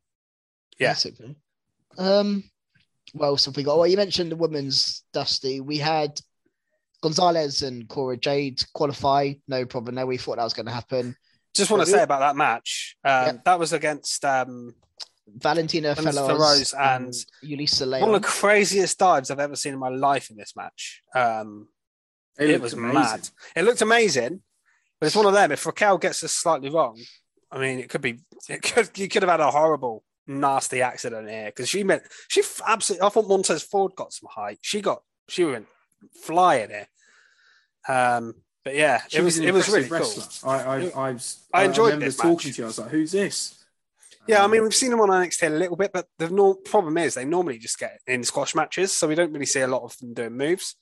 Yeah. 0.78 0.90
Basically. 0.94 1.38
Um. 1.98 2.44
Well, 3.14 3.38
so 3.38 3.52
we 3.56 3.64
got. 3.64 3.78
Well, 3.78 3.88
you 3.88 3.98
mentioned 3.98 4.32
the 4.32 4.36
women's 4.36 5.04
dusty. 5.14 5.62
We 5.62 5.78
had 5.78 6.20
Gonzalez 7.02 7.62
and 7.62 7.88
Cora 7.88 8.18
Jade 8.18 8.62
qualify. 8.74 9.34
No 9.48 9.66
problem. 9.66 9.96
there. 9.96 10.06
we 10.08 10.18
thought 10.18 10.38
that 10.38 10.44
was 10.44 10.54
going 10.54 10.66
to 10.68 10.72
happen. 10.72 11.16
Just 11.56 11.72
want 11.72 11.84
to 11.84 11.90
say 11.92 12.04
about 12.04 12.20
that 12.20 12.36
match. 12.36 12.96
Um, 13.04 13.12
Yeah. 13.26 13.32
That 13.46 13.60
was 13.60 13.74
against 13.74 14.24
um, 14.24 14.76
Valentina 15.36 15.96
Valentina 15.96 16.28
Fellows 16.28 16.72
Fellows 16.72 16.74
and 16.74 17.06
and 17.06 17.14
Yulisa 17.44 18.02
one 18.02 18.14
of 18.16 18.22
the 18.22 18.28
craziest 18.28 18.98
dives 18.98 19.32
I've 19.32 19.40
ever 19.40 19.56
seen 19.56 19.74
in 19.74 19.80
my 19.80 19.90
life 19.90 20.30
in 20.30 20.38
this 20.38 20.56
match. 20.56 21.02
Um, 21.16 21.68
They 22.38 22.54
it 22.54 22.62
was 22.62 22.74
amazing. 22.74 22.94
mad. 22.94 23.30
It 23.56 23.64
looked 23.64 23.82
amazing, 23.82 24.42
but 25.00 25.08
it's 25.08 25.16
one 25.16 25.26
of 25.26 25.34
them. 25.34 25.52
If 25.52 25.66
Raquel 25.66 25.98
gets 25.98 26.22
this 26.22 26.34
slightly 26.34 26.70
wrong, 26.70 27.00
I 27.52 27.58
mean, 27.60 27.80
it 27.80 27.90
could 27.90 28.02
be. 28.02 28.20
It 28.50 28.62
could. 28.62 28.98
You 28.98 29.08
could 29.10 29.22
have 29.24 29.30
had 29.30 29.42
a 29.42 29.52
horrible, 29.52 30.04
nasty 30.30 30.82
accident 30.82 31.30
here 31.30 31.48
because 31.48 31.68
she 31.68 31.84
meant 31.84 32.04
she 32.30 32.42
absolutely. 32.66 33.06
I 33.06 33.10
thought 33.10 33.28
Montez 33.28 33.64
Ford 33.64 33.94
got 33.96 34.14
some 34.14 34.30
height. 34.32 34.60
She 34.62 34.80
got. 34.82 35.02
She 35.28 35.44
went 35.44 35.68
flying 36.24 36.70
here. 36.70 36.88
Um, 37.88 38.36
but 38.64 38.76
yeah, 38.76 39.02
She 39.08 39.18
it 39.18 39.24
was. 39.24 39.38
an 39.38 39.46
It 39.46 39.54
was 39.54 39.68
really 39.68 39.84
impressive 39.84 40.42
cool. 40.42 40.50
I, 40.52 40.64
I, 40.64 40.76
I, 41.08 41.12
was, 41.12 41.46
I 41.54 41.64
enjoyed 41.64 41.86
remember 41.88 42.06
this 42.06 42.18
talking 42.18 42.50
match. 42.50 42.56
to 42.56 42.62
you. 42.62 42.64
I 42.66 42.68
was 42.68 42.80
like, 42.80 42.90
"Who's 42.92 43.12
this?" 43.12 43.56
Yeah, 44.28 44.42
I 44.42 44.46
Um, 44.46 44.52
mean, 44.52 44.64
we've 44.64 44.76
seen 44.76 44.92
them 44.92 45.02
on 45.02 45.10
NXT 45.10 45.48
a 45.48 45.50
little 45.50 45.76
bit, 45.78 45.92
but 45.94 46.06
the 46.20 46.30
nor- 46.30 46.56
problem 46.58 46.98
is 46.98 47.16
they 47.16 47.26
normally 47.26 47.58
just 47.58 47.80
get 47.80 48.00
in 48.06 48.24
squash 48.24 48.54
matches, 48.54 48.92
so 48.92 49.08
we 49.08 49.16
don't 49.16 49.32
really 49.34 49.46
see 49.46 49.62
a 49.62 49.68
lot 49.68 49.84
of 49.84 49.98
them 49.98 50.14
doing 50.14 50.38
moves. 50.38 50.76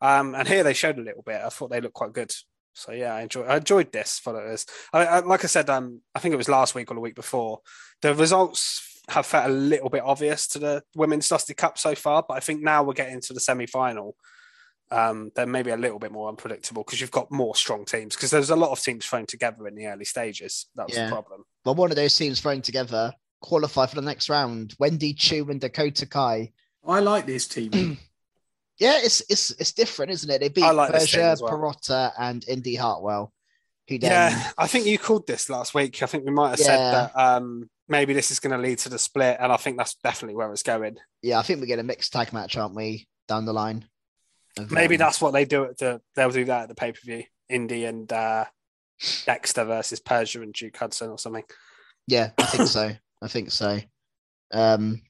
Um, 0.00 0.34
and 0.34 0.46
here 0.46 0.62
they 0.62 0.74
showed 0.74 0.98
a 0.98 1.02
little 1.02 1.22
bit. 1.22 1.40
I 1.40 1.48
thought 1.48 1.70
they 1.70 1.80
looked 1.80 1.94
quite 1.94 2.12
good. 2.12 2.32
So 2.74 2.92
yeah, 2.92 3.14
I 3.14 3.22
enjoyed. 3.22 3.48
I 3.48 3.56
enjoyed 3.56 3.90
this 3.90 4.18
for 4.18 4.38
it 4.48 4.52
is. 4.52 4.66
I, 4.92 5.06
I, 5.06 5.18
like 5.20 5.44
I 5.44 5.46
said, 5.48 5.70
um, 5.70 6.02
I 6.14 6.18
think 6.18 6.34
it 6.34 6.38
was 6.38 6.48
last 6.48 6.74
week 6.74 6.90
or 6.90 6.94
the 6.94 7.00
week 7.00 7.14
before. 7.14 7.60
The 8.04 8.14
results 8.14 9.00
have 9.08 9.24
felt 9.24 9.46
a 9.48 9.52
little 9.52 9.88
bit 9.88 10.02
obvious 10.02 10.46
to 10.48 10.58
the 10.58 10.82
women's 10.94 11.26
Dusty 11.26 11.54
Cup 11.54 11.78
so 11.78 11.94
far, 11.94 12.22
but 12.28 12.34
I 12.34 12.40
think 12.40 12.62
now 12.62 12.82
we're 12.82 12.92
getting 12.92 13.18
to 13.22 13.32
the 13.32 13.40
semi 13.40 13.64
final. 13.64 14.14
Um, 14.90 15.32
they're 15.34 15.46
maybe 15.46 15.70
a 15.70 15.76
little 15.78 15.98
bit 15.98 16.12
more 16.12 16.28
unpredictable 16.28 16.84
because 16.84 17.00
you've 17.00 17.10
got 17.10 17.30
more 17.30 17.56
strong 17.56 17.86
teams. 17.86 18.14
Because 18.14 18.30
there's 18.30 18.50
a 18.50 18.56
lot 18.56 18.72
of 18.72 18.80
teams 18.82 19.06
thrown 19.06 19.24
together 19.24 19.66
in 19.66 19.74
the 19.74 19.86
early 19.86 20.04
stages. 20.04 20.66
That 20.76 20.88
was 20.88 20.98
Yeah. 20.98 21.06
the 21.06 21.12
problem. 21.12 21.44
Well, 21.64 21.76
one 21.76 21.90
of 21.90 21.96
those 21.96 22.14
teams 22.14 22.42
thrown 22.42 22.60
together 22.60 23.10
qualify 23.40 23.86
for 23.86 23.94
the 23.94 24.02
next 24.02 24.28
round. 24.28 24.74
Wendy 24.78 25.14
Choo 25.14 25.48
and 25.48 25.60
Dakota 25.60 26.04
Kai. 26.04 26.52
I 26.86 27.00
like 27.00 27.24
this 27.24 27.48
team. 27.48 27.98
Yeah, 28.78 28.98
it's 29.02 29.22
it's 29.30 29.52
it's 29.52 29.72
different, 29.72 30.10
isn't 30.10 30.28
it? 30.28 30.40
They 30.40 30.48
beat 30.48 30.64
I 30.64 30.72
like 30.72 30.90
this 30.92 31.14
Berger, 31.14 31.36
well. 31.44 31.52
Pirotta, 31.52 32.12
and 32.18 32.44
Indy 32.48 32.74
Hartwell. 32.74 33.32
Who 33.88 33.98
then? 33.98 34.10
Yeah, 34.10 34.50
I 34.56 34.66
think 34.66 34.86
you 34.86 34.98
called 34.98 35.26
this 35.26 35.50
last 35.50 35.74
week. 35.74 36.02
I 36.02 36.06
think 36.06 36.24
we 36.24 36.30
might 36.32 36.50
have 36.50 36.58
Yeah. 36.60 36.64
said 36.66 36.78
that 36.78 37.12
um, 37.16 37.68
maybe 37.88 38.14
this 38.14 38.30
is 38.30 38.40
going 38.40 38.52
to 38.52 38.58
lead 38.58 38.78
to 38.80 38.88
the 38.88 38.98
split, 38.98 39.36
and 39.40 39.52
I 39.52 39.56
think 39.56 39.76
that's 39.76 39.94
definitely 39.96 40.36
where 40.36 40.50
it's 40.52 40.62
going. 40.62 40.96
Yeah, 41.22 41.38
I 41.38 41.42
think 41.42 41.60
we 41.60 41.66
get 41.66 41.78
a 41.78 41.82
mixed 41.84 42.12
tag 42.12 42.32
match, 42.32 42.56
aren't 42.56 42.74
we? 42.74 43.06
Down 43.28 43.44
the 43.44 43.52
line. 43.52 43.86
Of, 44.58 44.70
Maybe 44.70 44.94
um, 44.94 45.00
that's 45.00 45.20
what 45.20 45.32
they 45.32 45.44
do 45.44 45.64
at 45.64 45.78
the. 45.78 46.00
They'll 46.14 46.30
do 46.30 46.44
that 46.46 46.62
at 46.62 46.68
the 46.68 46.74
pay 46.74 46.92
per 46.92 46.98
view. 47.04 47.24
Indy 47.48 47.84
and 47.84 48.10
uh, 48.10 48.46
Dexter 49.26 49.64
versus 49.64 50.00
Persia 50.00 50.40
and 50.42 50.54
Duke 50.54 50.76
Hudson 50.76 51.10
or 51.10 51.18
something. 51.18 51.44
Yeah, 52.06 52.30
I 52.38 52.44
think 52.46 52.68
so. 52.68 52.90
I 53.22 53.28
think 53.28 53.50
so. 53.50 53.80
Um, 54.52 55.02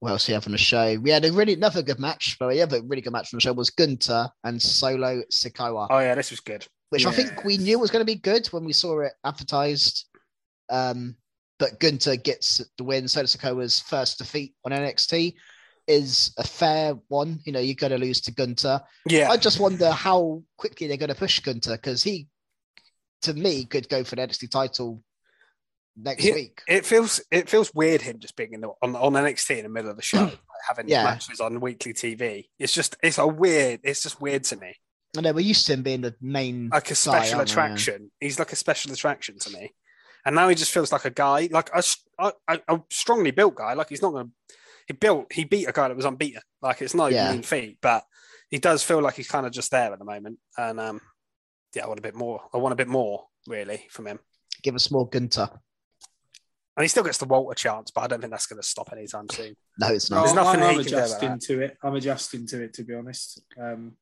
what 0.00 0.10
else 0.10 0.28
we 0.28 0.34
have 0.34 0.46
on 0.46 0.52
the 0.52 0.58
show? 0.58 0.98
We 0.98 1.10
had 1.10 1.24
a 1.24 1.32
really 1.32 1.54
another 1.54 1.82
good 1.82 1.98
match, 1.98 2.36
but 2.38 2.50
the 2.50 2.62
other 2.62 2.82
really 2.82 3.02
good 3.02 3.12
match 3.12 3.32
on 3.32 3.36
the 3.36 3.40
show 3.40 3.52
was 3.52 3.70
Gunther 3.70 4.30
and 4.44 4.60
Solo 4.60 5.22
Sikoa, 5.30 5.88
Oh 5.90 5.98
yeah, 5.98 6.14
this 6.14 6.30
was 6.30 6.40
good. 6.40 6.66
Which 6.92 7.06
I 7.06 7.10
think 7.12 7.42
we 7.44 7.56
knew 7.56 7.78
was 7.78 7.90
going 7.90 8.02
to 8.04 8.12
be 8.12 8.16
good 8.18 8.46
when 8.48 8.64
we 8.64 8.72
saw 8.74 9.00
it 9.00 9.12
advertised. 9.24 10.04
Um, 10.70 11.16
but 11.58 11.80
Gunther 11.80 12.16
gets 12.16 12.60
the 12.76 12.84
win. 12.84 13.08
Solo 13.08 13.24
Sikoa's 13.24 13.80
first 13.80 14.18
defeat 14.18 14.54
on 14.64 14.72
NXT 14.72 15.34
is 15.86 16.34
a 16.36 16.44
fair 16.44 16.94
one. 17.08 17.40
You 17.44 17.52
know, 17.52 17.60
you're 17.60 17.74
going 17.76 17.92
to 17.92 17.98
lose 17.98 18.20
to 18.22 18.32
Gunther. 18.32 18.82
Yeah, 19.08 19.30
I 19.30 19.36
just 19.38 19.58
wonder 19.58 19.90
how 19.90 20.42
quickly 20.58 20.86
they're 20.86 20.96
going 20.98 21.08
to 21.08 21.14
push 21.14 21.40
Gunther 21.40 21.76
because 21.76 22.02
he, 22.02 22.28
to 23.22 23.32
me, 23.32 23.64
could 23.64 23.88
go 23.88 24.04
for 24.04 24.16
the 24.16 24.22
NXT 24.22 24.50
title 24.50 25.02
next 25.96 26.24
Yeah. 26.24 26.34
week. 26.34 26.60
it 26.68 26.84
feels 26.84 27.20
it 27.30 27.48
feels 27.48 27.72
weird 27.74 28.00
him 28.02 28.18
just 28.18 28.34
being 28.36 28.52
in 28.54 28.60
the, 28.60 28.68
on 28.82 28.94
on 28.96 29.12
NXT 29.12 29.58
in 29.58 29.62
the 29.62 29.68
middle 29.68 29.90
of 29.90 29.96
the 29.96 30.02
show, 30.02 30.24
like 30.24 30.38
having 30.68 30.88
Yeah. 30.88 31.04
matches 31.04 31.40
on 31.40 31.60
weekly 31.60 31.94
TV. 31.94 32.48
It's 32.58 32.72
just 32.74 32.96
it's 33.02 33.18
a 33.18 33.26
weird. 33.26 33.80
It's 33.82 34.02
just 34.02 34.20
weird 34.20 34.44
to 34.44 34.56
me. 34.56 34.74
I 35.16 35.20
know 35.20 35.32
we're 35.32 35.40
used 35.40 35.66
to 35.66 35.74
him 35.74 35.82
being 35.82 36.00
the 36.00 36.14
main 36.20 36.70
like 36.72 36.90
a 36.90 36.94
special 36.94 37.38
aren't 37.38 37.48
we? 37.48 37.52
attraction. 37.52 38.10
He's 38.20 38.38
like 38.38 38.52
a 38.52 38.56
special 38.56 38.92
attraction 38.92 39.38
to 39.40 39.50
me. 39.50 39.72
And 40.24 40.34
now 40.36 40.48
he 40.48 40.54
just 40.54 40.72
feels 40.72 40.92
like 40.92 41.04
a 41.04 41.10
guy, 41.10 41.48
like 41.50 41.68
a, 41.74 41.82
a, 42.18 42.32
a 42.68 42.80
strongly 42.90 43.30
built 43.32 43.56
guy. 43.56 43.74
Like 43.74 43.88
he's 43.88 44.02
not 44.02 44.12
going 44.12 44.26
to. 44.28 44.54
He 44.86 44.94
built. 44.94 45.32
He 45.32 45.44
beat 45.44 45.68
a 45.68 45.72
guy 45.72 45.88
that 45.88 45.96
was 45.96 46.04
unbeaten. 46.06 46.42
Like 46.62 46.80
it's 46.80 46.94
no 46.94 47.06
Yeah. 47.06 47.30
mean 47.32 47.42
feat, 47.42 47.78
but 47.82 48.04
he 48.50 48.58
does 48.58 48.82
feel 48.82 49.00
like 49.00 49.14
he's 49.14 49.28
kind 49.28 49.46
of 49.46 49.52
just 49.52 49.70
there 49.70 49.92
at 49.92 49.98
the 49.98 50.04
moment. 50.04 50.38
And 50.56 50.80
um, 50.80 51.00
yeah, 51.74 51.84
I 51.84 51.88
want 51.88 51.98
a 51.98 52.02
bit 52.02 52.14
more. 52.14 52.40
I 52.54 52.58
want 52.58 52.72
a 52.72 52.76
bit 52.76 52.88
more 52.88 53.26
really 53.46 53.86
from 53.90 54.06
him. 54.06 54.18
Give 54.62 54.74
us 54.74 54.90
more 54.90 55.08
Gunther. 55.08 55.50
And 56.76 56.84
he 56.84 56.88
still 56.88 57.02
gets 57.04 57.18
the 57.18 57.26
Walter 57.26 57.54
chance, 57.54 57.90
but 57.90 58.00
I 58.02 58.06
don't 58.06 58.20
think 58.20 58.30
that's 58.32 58.46
going 58.46 58.60
to 58.62 58.66
stop 58.66 58.88
anytime 58.92 59.28
soon. 59.30 59.54
No, 59.78 59.88
it's 59.88 60.10
not. 60.10 60.22
There's 60.22 60.34
nothing 60.34 60.62
I'm, 60.62 60.68
I'm 60.70 60.74
can 60.76 60.84
do 60.84 60.88
about 60.96 61.04
adjusting 61.04 61.28
that. 61.30 61.40
to 61.42 61.60
it. 61.60 61.76
I'm 61.82 61.94
adjusting 61.96 62.46
to 62.46 62.62
it, 62.62 62.72
to 62.74 62.84
be 62.84 62.94
honest. 62.94 63.42
Um, 63.60 63.92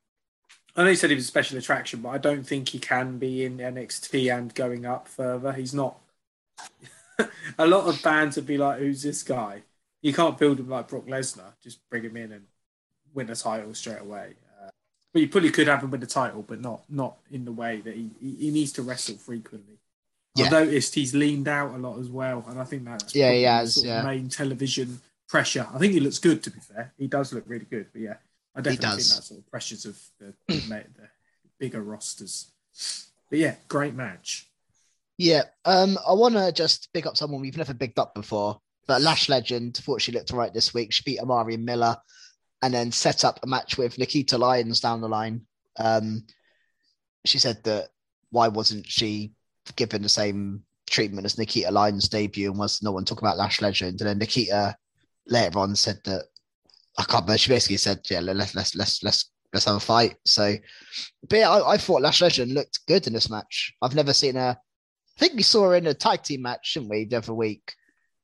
I 0.76 0.84
know 0.84 0.90
he 0.90 0.96
said 0.96 1.10
he 1.10 1.16
was 1.16 1.24
a 1.24 1.28
special 1.28 1.58
attraction, 1.58 2.00
but 2.00 2.10
I 2.10 2.18
don't 2.18 2.46
think 2.46 2.68
he 2.68 2.78
can 2.78 3.18
be 3.18 3.44
in 3.44 3.58
NXT 3.58 4.36
and 4.36 4.54
going 4.54 4.86
up 4.86 5.08
further. 5.08 5.52
He's 5.52 5.74
not. 5.74 5.98
a 7.58 7.66
lot 7.66 7.88
of 7.88 7.98
fans 7.98 8.36
would 8.36 8.46
be 8.46 8.58
like, 8.58 8.78
"Who's 8.78 9.02
this 9.02 9.22
guy?" 9.22 9.62
You 10.02 10.12
can't 10.12 10.38
build 10.38 10.60
him 10.60 10.68
like 10.68 10.88
Brock 10.88 11.06
Lesnar. 11.06 11.52
Just 11.62 11.86
bring 11.90 12.04
him 12.04 12.16
in 12.16 12.32
and 12.32 12.44
win 13.12 13.28
a 13.30 13.34
title 13.34 13.74
straight 13.74 14.00
away. 14.00 14.34
Uh, 14.62 14.70
but 15.12 15.22
you 15.22 15.28
probably 15.28 15.50
could 15.50 15.68
have 15.68 15.82
him 15.82 15.90
win 15.90 16.00
the 16.00 16.06
title, 16.06 16.42
but 16.42 16.60
not 16.60 16.82
not 16.88 17.16
in 17.30 17.44
the 17.44 17.52
way 17.52 17.80
that 17.80 17.94
he 17.94 18.10
he, 18.20 18.34
he 18.36 18.50
needs 18.50 18.72
to 18.72 18.82
wrestle 18.82 19.16
frequently. 19.16 19.78
Yeah. 20.36 20.46
I've 20.46 20.52
noticed 20.52 20.94
he's 20.94 21.14
leaned 21.14 21.48
out 21.48 21.74
a 21.74 21.78
lot 21.78 21.98
as 21.98 22.08
well, 22.08 22.44
and 22.48 22.60
I 22.60 22.64
think 22.64 22.84
that's 22.84 23.14
Yeah, 23.14 23.32
he 23.32 23.42
has, 23.42 23.82
yeah. 23.84 24.02
main 24.02 24.28
television 24.28 25.00
pressure. 25.28 25.66
I 25.72 25.78
think 25.78 25.92
he 25.92 26.00
looks 26.00 26.18
good. 26.18 26.42
To 26.44 26.50
be 26.50 26.60
fair, 26.60 26.92
he 26.96 27.08
does 27.08 27.32
look 27.32 27.44
really 27.46 27.66
good. 27.68 27.86
But 27.92 28.02
yeah, 28.02 28.14
I 28.54 28.60
definitely 28.60 28.86
think 28.86 28.98
does. 28.98 29.16
that 29.16 29.22
sort 29.22 29.40
of 29.40 29.50
pressures 29.50 29.84
of 29.84 29.98
the, 30.18 30.34
the, 30.48 30.54
the 30.68 31.08
bigger 31.58 31.82
rosters. 31.82 32.52
But 33.28 33.38
yeah, 33.38 33.54
great 33.68 33.94
match. 33.94 34.48
Yeah. 35.18 35.42
Um, 35.64 35.98
I 36.08 36.12
want 36.14 36.34
to 36.34 36.50
just 36.50 36.92
pick 36.92 37.06
up 37.06 37.16
someone 37.16 37.40
we've 37.40 37.56
never 37.56 37.74
picked 37.74 37.98
up 37.98 38.14
before, 38.14 38.60
but 38.86 39.02
Lash 39.02 39.28
Legend 39.28 39.76
thought 39.76 40.00
she 40.00 40.12
looked 40.12 40.32
all 40.32 40.38
right 40.38 40.52
this 40.52 40.74
week. 40.74 40.92
She 40.92 41.02
beat 41.04 41.20
Amari 41.20 41.56
Miller 41.56 41.96
and 42.62 42.74
then 42.74 42.90
set 42.90 43.24
up 43.24 43.38
a 43.42 43.46
match 43.46 43.76
with 43.78 43.98
Nikita 43.98 44.38
Lyons 44.38 44.80
down 44.80 45.00
the 45.00 45.08
line. 45.08 45.42
Um, 45.78 46.24
she 47.24 47.38
said 47.38 47.62
that 47.64 47.90
why 48.30 48.48
wasn't 48.48 48.86
she 48.86 49.32
given 49.76 50.02
the 50.02 50.08
same 50.08 50.62
treatment 50.88 51.26
as 51.26 51.38
Nikita 51.38 51.70
Lyons' 51.70 52.08
debut 52.08 52.50
and 52.50 52.58
was 52.58 52.82
no 52.82 52.92
one 52.92 53.04
talking 53.04 53.26
about 53.26 53.38
Lash 53.38 53.60
Legend? 53.60 54.00
And 54.00 54.08
then 54.08 54.18
Nikita 54.18 54.74
later 55.26 55.58
on 55.58 55.76
said 55.76 56.00
that 56.04 56.24
I 57.00 57.04
can't 57.04 57.24
remember. 57.24 57.38
She 57.38 57.50
basically 57.50 57.78
said, 57.78 58.00
"Yeah, 58.10 58.20
let's 58.20 58.54
let's 58.54 58.74
let's 58.74 59.02
let's 59.02 59.30
let's 59.52 59.64
have 59.64 59.76
a 59.76 59.80
fight." 59.80 60.16
So, 60.24 60.54
but 61.28 61.38
yeah, 61.38 61.50
I, 61.50 61.72
I 61.72 61.76
thought 61.78 62.02
Lash 62.02 62.20
Legend 62.20 62.52
looked 62.52 62.80
good 62.86 63.06
in 63.06 63.12
this 63.12 63.30
match. 63.30 63.72
I've 63.82 63.94
never 63.94 64.12
seen 64.12 64.34
her. 64.34 64.56
I 64.58 65.18
think 65.20 65.34
we 65.34 65.42
saw 65.42 65.64
her 65.64 65.74
in 65.76 65.86
a 65.86 65.94
tag 65.94 66.22
team 66.22 66.42
match, 66.42 66.74
didn't 66.74 66.88
we, 66.88 67.04
the 67.04 67.16
other 67.18 67.34
week? 67.34 67.74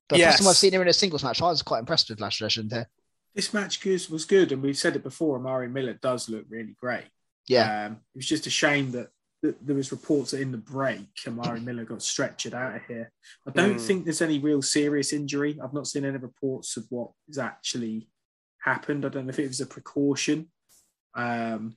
But 0.08 0.20
first 0.20 0.38
time 0.38 0.48
I've 0.48 0.56
seen 0.56 0.72
her 0.74 0.82
in 0.82 0.88
a 0.88 0.92
singles 0.92 1.24
match, 1.24 1.42
I 1.42 1.46
was 1.46 1.62
quite 1.62 1.80
impressed 1.80 2.08
with 2.10 2.20
Lash 2.20 2.40
Legend 2.40 2.72
here. 2.72 2.88
This 3.34 3.52
match 3.52 3.84
was 3.84 4.24
good, 4.24 4.52
and 4.52 4.62
we've 4.62 4.78
said 4.78 4.96
it 4.96 5.02
before. 5.02 5.36
Amari 5.36 5.68
Miller 5.68 5.94
does 5.94 6.28
look 6.28 6.44
really 6.48 6.74
great. 6.80 7.04
Yeah, 7.48 7.86
Um, 7.86 7.92
it 8.14 8.18
was 8.18 8.26
just 8.26 8.46
a 8.46 8.50
shame 8.50 8.92
that, 8.92 9.08
that 9.42 9.64
there 9.66 9.76
was 9.76 9.92
reports 9.92 10.30
that 10.30 10.40
in 10.40 10.52
the 10.52 10.58
break, 10.58 11.06
Amari 11.26 11.60
Miller 11.60 11.84
got 11.84 11.98
stretchered 11.98 12.54
out 12.54 12.76
of 12.76 12.82
here. 12.88 13.12
I 13.46 13.50
don't 13.50 13.76
Mm. 13.76 13.80
think 13.86 14.04
there's 14.04 14.22
any 14.22 14.38
real 14.38 14.62
serious 14.62 15.12
injury. 15.12 15.58
I've 15.62 15.74
not 15.74 15.86
seen 15.86 16.04
any 16.04 16.16
reports 16.18 16.76
of 16.76 16.86
what 16.88 17.10
is 17.28 17.38
actually 17.38 18.08
happened. 18.66 19.06
I 19.06 19.08
don't 19.08 19.26
know 19.26 19.30
if 19.30 19.38
it 19.38 19.48
was 19.48 19.60
a 19.60 19.66
precaution. 19.66 20.48
Um, 21.14 21.76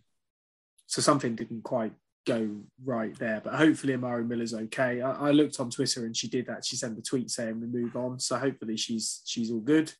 so 0.87 1.01
something 1.01 1.35
didn't 1.35 1.63
quite 1.63 1.93
go 2.25 2.49
right 2.83 3.17
there. 3.17 3.41
But 3.43 3.55
hopefully 3.55 3.93
Amari 3.93 4.23
Miller's 4.23 4.53
okay. 4.53 5.01
I, 5.01 5.29
I 5.29 5.31
looked 5.31 5.59
on 5.59 5.69
Twitter 5.69 6.05
and 6.05 6.17
she 6.17 6.27
did 6.27 6.47
that. 6.47 6.65
She 6.65 6.75
sent 6.75 6.97
a 6.97 7.01
tweet 7.01 7.29
saying 7.29 7.61
we 7.61 7.67
move 7.67 7.95
on. 7.95 8.19
So 8.19 8.37
hopefully 8.37 8.75
she's 8.75 9.21
she's 9.25 9.51
all 9.51 9.59
good. 9.59 9.93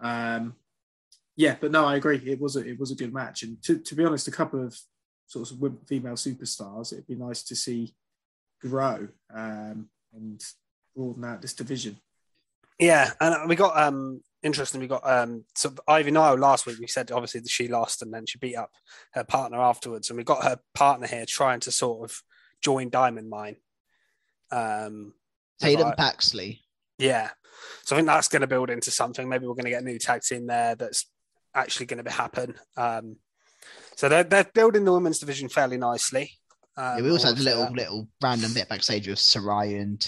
Um, 0.00 0.54
yeah, 1.36 1.56
but 1.60 1.70
no, 1.70 1.84
I 1.84 1.96
agree. 1.96 2.20
It 2.24 2.40
was 2.40 2.56
a 2.56 2.60
it 2.60 2.78
was 2.78 2.90
a 2.90 2.96
good 2.96 3.12
match, 3.12 3.42
and 3.42 3.62
to, 3.62 3.78
to 3.78 3.94
be 3.94 4.04
honest, 4.04 4.28
a 4.28 4.32
couple 4.32 4.64
of 4.64 4.78
sort 5.26 5.50
of 5.50 5.58
female 5.88 6.14
superstars. 6.14 6.92
It'd 6.92 7.06
be 7.06 7.14
nice 7.14 7.42
to 7.44 7.56
see 7.56 7.94
grow 8.60 9.08
um, 9.34 9.88
and 10.14 10.42
broaden 10.94 11.24
out 11.24 11.40
this 11.40 11.54
division. 11.54 11.96
Yeah, 12.78 13.12
and 13.20 13.48
we 13.48 13.56
got 13.56 13.80
um 13.80 14.20
interesting. 14.42 14.80
We 14.80 14.86
got 14.86 15.08
um, 15.08 15.44
so 15.54 15.72
Ivy 15.86 16.10
Nile 16.10 16.36
last 16.36 16.66
week. 16.66 16.78
We 16.78 16.86
said 16.86 17.10
obviously 17.10 17.40
that 17.40 17.50
she 17.50 17.68
lost 17.68 18.02
and 18.02 18.12
then 18.12 18.26
she 18.26 18.38
beat 18.38 18.56
up 18.56 18.70
her 19.12 19.24
partner 19.24 19.60
afterwards, 19.60 20.10
and 20.10 20.16
we 20.16 20.24
got 20.24 20.44
her 20.44 20.58
partner 20.74 21.06
here 21.06 21.24
trying 21.26 21.60
to 21.60 21.72
sort 21.72 22.10
of 22.10 22.22
join 22.62 22.90
Diamond 22.90 23.28
Mine. 23.30 23.56
Um, 24.50 25.14
Tatum. 25.60 25.92
Paxley. 25.96 26.60
yeah, 26.98 27.30
so 27.84 27.94
I 27.94 27.98
think 27.98 28.06
that's 28.08 28.28
going 28.28 28.42
to 28.42 28.46
build 28.46 28.70
into 28.70 28.90
something. 28.90 29.28
Maybe 29.28 29.46
we're 29.46 29.54
going 29.54 29.64
to 29.64 29.70
get 29.70 29.82
a 29.82 29.86
new 29.86 29.98
tag 29.98 30.22
team 30.22 30.46
there 30.46 30.74
that's 30.74 31.06
actually 31.54 31.86
going 31.86 32.04
to 32.04 32.10
happen. 32.10 32.54
Um, 32.76 33.16
so 33.96 34.08
they're 34.08 34.24
they're 34.24 34.50
building 34.54 34.84
the 34.84 34.92
women's 34.92 35.18
division 35.18 35.48
fairly 35.48 35.76
nicely. 35.78 36.32
Um, 36.76 36.98
Yeah, 36.98 37.02
we 37.02 37.10
also 37.10 37.28
had 37.28 37.38
a 37.38 37.42
little 37.42 37.64
that. 37.64 37.72
little 37.72 38.08
random 38.22 38.54
bit 38.54 38.68
backstage 38.68 39.06
with 39.06 39.18
Sarray 39.18 39.80
and 39.80 40.06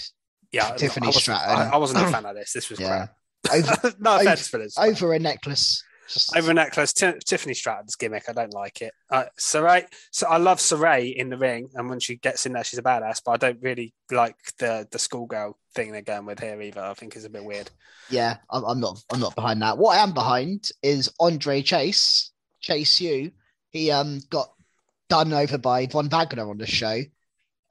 yeah, 0.51 0.71
Tiffany 0.75 1.07
I 1.07 1.11
Stratton. 1.11 1.57
I, 1.57 1.69
I 1.71 1.77
wasn't 1.77 2.03
a 2.05 2.11
fan 2.11 2.25
of 2.25 2.35
this. 2.35 2.53
This 2.53 2.69
was 2.69 2.79
yeah 2.81 2.87
crap. 2.87 3.15
over, 3.53 3.93
no 3.99 4.13
over- 4.15 4.21
offense 4.23 4.47
for 4.47 4.57
this. 4.57 4.77
over 4.77 5.13
a 5.13 5.19
necklace. 5.19 5.83
Just 6.07 6.37
Over 6.37 6.51
a 6.51 6.53
necklace, 6.53 6.93
Ti- 6.93 7.17
Tiffany 7.25 7.55
Stratton's 7.55 7.95
gimmick. 7.95 8.29
I 8.29 8.33
don't 8.33 8.53
like 8.53 8.83
it. 8.83 8.93
Uh, 9.09 9.23
Sarray, 9.39 9.87
so 10.11 10.27
I 10.27 10.37
love 10.37 10.59
Sarray 10.59 11.15
in 11.15 11.29
the 11.31 11.37
ring, 11.37 11.67
and 11.73 11.89
when 11.89 11.99
she 11.99 12.17
gets 12.17 12.45
in 12.45 12.53
there, 12.53 12.63
she's 12.63 12.77
a 12.77 12.83
badass. 12.83 13.23
But 13.25 13.31
I 13.31 13.37
don't 13.37 13.59
really 13.63 13.91
like 14.11 14.35
the 14.59 14.87
the 14.91 14.99
schoolgirl 14.99 15.57
thing 15.73 15.91
they're 15.91 16.03
going 16.03 16.27
with 16.27 16.39
here 16.39 16.61
either. 16.61 16.79
I 16.81 16.93
think 16.93 17.15
it's 17.15 17.25
a 17.25 17.29
bit 17.29 17.43
weird. 17.43 17.71
yeah, 18.11 18.37
I'm, 18.51 18.63
I'm 18.65 18.79
not 18.79 19.03
I'm 19.11 19.19
not 19.19 19.33
behind 19.33 19.63
that. 19.63 19.79
What 19.79 19.97
I 19.97 20.03
am 20.03 20.13
behind 20.13 20.69
is 20.83 21.11
Andre 21.19 21.63
Chase, 21.63 22.29
Chase 22.59 23.01
you. 23.01 23.31
He 23.71 23.89
um 23.89 24.21
got 24.29 24.53
done 25.09 25.33
over 25.33 25.57
by 25.57 25.87
Von 25.87 26.07
Wagner 26.09 26.47
on 26.47 26.59
the 26.59 26.67
show. 26.67 27.01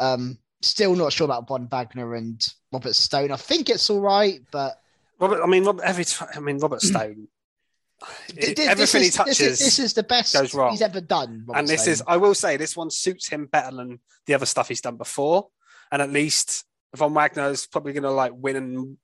Um, 0.01 0.39
still 0.61 0.97
not 0.97 1.13
sure 1.13 1.27
about 1.27 1.47
Von 1.47 1.69
Wagner 1.69 2.15
and 2.17 2.45
Robert 2.73 2.97
Stone. 2.97 3.31
I 3.31 3.37
think 3.37 3.71
it's 3.71 3.89
all 3.91 4.01
right, 4.01 4.41
but 4.51 4.81
Robert, 5.21 5.43
I 5.43 5.47
mean, 5.47 5.65
Robert, 5.65 5.83
every 5.85 6.05
time, 6.05 6.29
I 6.35 6.41
mean, 6.41 6.59
Robert 6.59 6.83
Stone. 6.83 7.29
th- 8.29 8.57
th- 8.57 8.59
everything 8.69 8.77
this 8.77 8.93
he 8.93 8.99
is, 9.09 9.15
touches, 9.15 9.39
this 9.39 9.41
is, 9.51 9.59
this 9.61 9.79
is 9.79 9.93
the 9.95 10.03
best 10.03 10.35
goes 10.35 10.55
wrong. 10.55 10.73
he's 10.73 10.83
ever 10.83 11.01
done. 11.01 11.45
Robert 11.47 11.59
and 11.61 11.69
this 11.69 11.83
Stone. 11.83 11.93
is, 11.93 12.03
I 12.07 12.17
will 12.17 12.35
say, 12.35 12.57
this 12.57 12.77
one 12.77 12.91
suits 12.91 13.29
him 13.29 13.47
better 13.47 13.75
than 13.75 14.01
the 14.27 14.35
other 14.35 14.47
stuff 14.47 14.69
he's 14.69 14.81
done 14.81 14.97
before. 14.97 15.49
And 15.93 16.03
at 16.03 16.11
least 16.11 16.65
Von 16.97 17.15
Wagner's 17.15 17.67
probably 17.67 17.93
going 17.93 18.03
to 18.05 18.11
like 18.11 18.33
win 18.35 18.99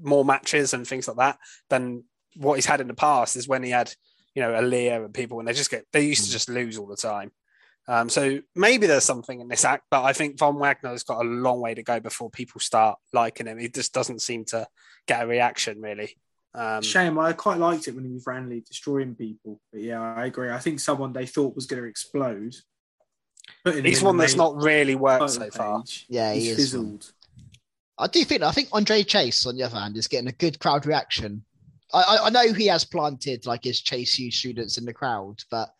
more 0.00 0.24
matches 0.24 0.74
and 0.74 0.86
things 0.86 1.06
like 1.06 1.18
that 1.18 1.38
than 1.68 2.04
what 2.36 2.54
he's 2.54 2.66
had 2.66 2.80
in 2.80 2.88
the 2.88 2.94
past. 2.94 3.36
Is 3.36 3.46
when 3.46 3.62
he 3.62 3.70
had, 3.70 3.94
you 4.34 4.42
know, 4.42 4.50
Aaliyah 4.50 5.04
and 5.04 5.14
people 5.14 5.36
when 5.36 5.46
they 5.46 5.52
just 5.52 5.70
get 5.70 5.84
they 5.92 6.00
used 6.06 6.24
to 6.24 6.30
Mm. 6.30 6.32
just 6.32 6.48
lose 6.48 6.78
all 6.78 6.86
the 6.86 6.96
time. 6.96 7.30
Um, 7.88 8.08
so 8.08 8.38
maybe 8.54 8.86
there's 8.86 9.04
something 9.04 9.40
in 9.40 9.48
this 9.48 9.64
act, 9.64 9.84
but 9.90 10.04
I 10.04 10.12
think 10.12 10.38
Von 10.38 10.56
Wagner's 10.58 11.02
got 11.02 11.24
a 11.24 11.28
long 11.28 11.60
way 11.60 11.74
to 11.74 11.82
go 11.82 11.98
before 11.98 12.30
people 12.30 12.60
start 12.60 12.98
liking 13.12 13.46
him. 13.46 13.58
He 13.58 13.68
just 13.68 13.92
doesn't 13.92 14.22
seem 14.22 14.44
to 14.46 14.66
get 15.06 15.22
a 15.22 15.26
reaction 15.26 15.80
really. 15.80 16.16
Um, 16.54 16.82
Shame. 16.82 17.18
I 17.18 17.32
quite 17.32 17.58
liked 17.58 17.88
it 17.88 17.94
when 17.94 18.04
he 18.04 18.12
was 18.12 18.26
randomly 18.26 18.60
destroying 18.60 19.14
people. 19.14 19.60
But 19.72 19.82
yeah, 19.82 20.00
I 20.00 20.26
agree. 20.26 20.50
I 20.50 20.58
think 20.58 20.80
someone 20.80 21.12
they 21.12 21.26
thought 21.26 21.56
was 21.56 21.66
going 21.66 21.82
to 21.82 21.88
explode. 21.88 22.54
putting 23.64 23.84
he's 23.84 24.02
one 24.02 24.16
that's 24.16 24.36
not 24.36 24.62
really 24.62 24.94
worked 24.94 25.30
so 25.30 25.40
title 25.40 25.56
far. 25.56 25.84
Yeah, 26.08 26.32
he 26.32 26.40
he's 26.40 26.50
is 26.50 26.56
fizzled. 26.56 27.12
I 27.98 28.06
do 28.06 28.24
think 28.24 28.42
I 28.42 28.52
think 28.52 28.68
Andre 28.72 29.02
Chase, 29.02 29.46
on 29.46 29.56
the 29.56 29.62
other 29.62 29.78
hand, 29.78 29.96
is 29.96 30.08
getting 30.08 30.28
a 30.28 30.32
good 30.32 30.58
crowd 30.60 30.86
reaction. 30.86 31.44
I, 31.92 32.02
I, 32.02 32.26
I 32.26 32.30
know 32.30 32.52
he 32.52 32.66
has 32.66 32.84
planted 32.84 33.46
like 33.46 33.64
his 33.64 33.80
Chase 33.80 34.18
U 34.18 34.30
students 34.30 34.78
in 34.78 34.84
the 34.84 34.94
crowd, 34.94 35.42
but 35.50 35.70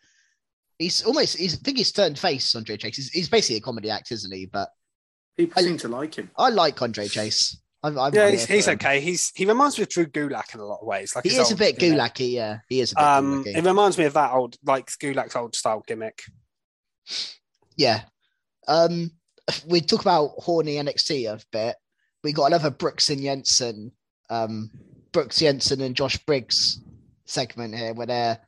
he's 0.79 1.03
almost 1.03 1.37
he's 1.37 1.55
I 1.55 1.57
think 1.57 1.77
he's 1.77 1.91
turned 1.91 2.17
face, 2.19 2.55
on 2.55 2.59
Andre 2.61 2.77
Chase. 2.77 2.95
He's, 2.95 3.09
he's 3.09 3.29
basically 3.29 3.57
a 3.57 3.61
comedy 3.61 3.89
act, 3.89 4.11
isn't 4.11 4.33
he? 4.33 4.45
But 4.45 4.69
People 5.37 5.59
I- 5.61 5.65
seem 5.65 5.77
to 5.79 5.87
like 5.87 6.15
him. 6.15 6.29
I 6.37 6.49
like 6.49 6.81
Andre 6.81 7.07
Chase. 7.07 7.59
I'm, 7.85 7.99
I'm 7.99 8.13
Yeah, 8.13 8.29
he's, 8.29 8.45
he's 8.45 8.67
okay. 8.69 9.01
He's 9.01 9.31
he 9.35 9.45
reminds 9.45 9.77
me 9.77 9.83
of 9.83 9.89
Drew 9.89 10.05
Gulak 10.05 10.53
in 10.53 10.61
a 10.61 10.65
lot 10.65 10.79
of 10.81 10.87
ways. 10.87 11.15
Like 11.15 11.25
He 11.25 11.31
his 11.31 11.39
is 11.39 11.51
a 11.51 11.55
bit 11.57 11.77
gimmick. 11.77 11.99
gulacky, 11.99 12.31
yeah. 12.33 12.59
He 12.69 12.79
is 12.79 12.93
a 12.93 12.95
bit 12.95 13.03
Um, 13.03 13.43
it 13.45 13.65
reminds 13.65 13.97
me 13.97 14.05
of 14.05 14.13
that 14.13 14.31
old 14.31 14.55
like 14.63 14.87
Gulak's 14.87 15.35
old 15.35 15.53
style 15.55 15.83
gimmick. 15.85 16.21
Yeah. 17.75 18.01
Um, 18.67 19.11
we 19.67 19.81
talk 19.81 20.01
about 20.01 20.29
horny 20.37 20.75
NXT 20.75 21.25
a 21.29 21.39
bit. 21.51 21.75
We 22.23 22.31
got 22.31 22.45
another 22.45 22.69
Brooks 22.69 23.09
and 23.09 23.21
Jensen, 23.21 23.91
um, 24.29 24.71
Brooks 25.11 25.39
Jensen 25.39 25.81
and 25.81 25.95
Josh 25.95 26.17
Briggs 26.19 26.79
segment 27.25 27.75
here 27.75 27.93
where 27.93 28.07
they're 28.07 28.39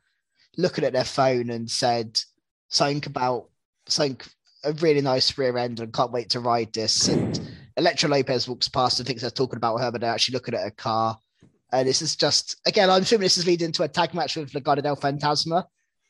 looking 0.56 0.84
at 0.84 0.92
their 0.92 1.04
phone 1.04 1.50
and 1.50 1.70
said 1.70 2.20
something 2.68 3.02
about 3.06 3.48
something 3.86 4.20
a 4.64 4.72
really 4.74 5.00
nice 5.00 5.36
rear 5.38 5.56
end 5.58 5.80
and 5.80 5.92
can't 5.92 6.12
wait 6.12 6.30
to 6.30 6.40
ride 6.40 6.72
this. 6.72 7.08
And 7.08 7.40
Elektra 7.76 8.08
Lopez 8.08 8.48
walks 8.48 8.68
past 8.68 8.98
and 8.98 9.06
thinks 9.06 9.22
they're 9.22 9.30
talking 9.30 9.58
about 9.58 9.76
her, 9.80 9.90
but 9.92 10.00
they're 10.00 10.12
actually 10.12 10.32
looking 10.34 10.54
at 10.54 10.66
a 10.66 10.70
car. 10.70 11.16
And 11.72 11.86
this 11.88 12.00
is 12.02 12.16
just 12.16 12.56
again, 12.66 12.90
I'm 12.90 13.02
assuming 13.02 13.24
this 13.24 13.38
is 13.38 13.46
leading 13.46 13.72
to 13.72 13.82
a 13.84 13.88
tag 13.88 14.14
match 14.14 14.36
with 14.36 14.52
Legado 14.52 14.82
del 14.82 14.96
Fantasma. 14.96 15.64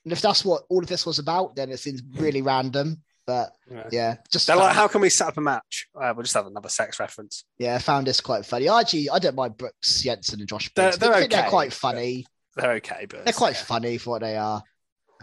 And 0.05 0.13
if 0.13 0.21
that's 0.23 0.45
what 0.45 0.63
all 0.69 0.79
of 0.83 0.87
this 0.89 1.05
was 1.05 1.19
about, 1.19 1.57
then 1.57 1.71
it 1.71 1.79
seems 1.79 2.01
really 2.15 2.41
random. 2.43 3.03
But 3.27 3.51
Yeah. 3.69 3.89
yeah, 3.91 4.17
just 4.31 4.47
They're 4.47 4.55
like, 4.55 4.77
how 4.77 4.87
can 4.87 5.01
we 5.01 5.11
set 5.11 5.27
up 5.29 5.37
a 5.37 5.41
match? 5.41 5.89
Uh, 6.01 6.13
we'll 6.15 6.23
just 6.23 6.35
have 6.35 6.47
another 6.47 6.69
sex 6.69 7.01
reference. 7.01 7.45
yeah, 7.59 7.75
I 7.75 7.79
found 7.79 8.07
this 8.07 8.21
quite 8.21 8.47
funny. 8.47 8.69
I 8.69 8.81
Actually, 8.83 9.11
I 9.11 9.19
don't 9.19 9.35
mind 9.35 9.57
Brooks 9.57 10.03
Jensen 10.03 10.39
and 10.39 10.49
Josh 10.49 10.71
They're- 10.77 10.91
Briggs. 10.91 10.99
they're 10.99 11.13
I 11.15 11.19
think 11.21 11.33
they're 11.33 11.51
quite 11.51 11.73
funny. 11.73 12.25
They're 12.57 12.73
okay, 12.73 13.07
but 13.09 13.25
They're 13.25 13.35
quite 13.35 13.55
yeah. 13.55 13.63
funny 13.63 13.99
for 13.99 14.11
what 14.11 14.23
they 14.23 14.37
are. 14.37 14.63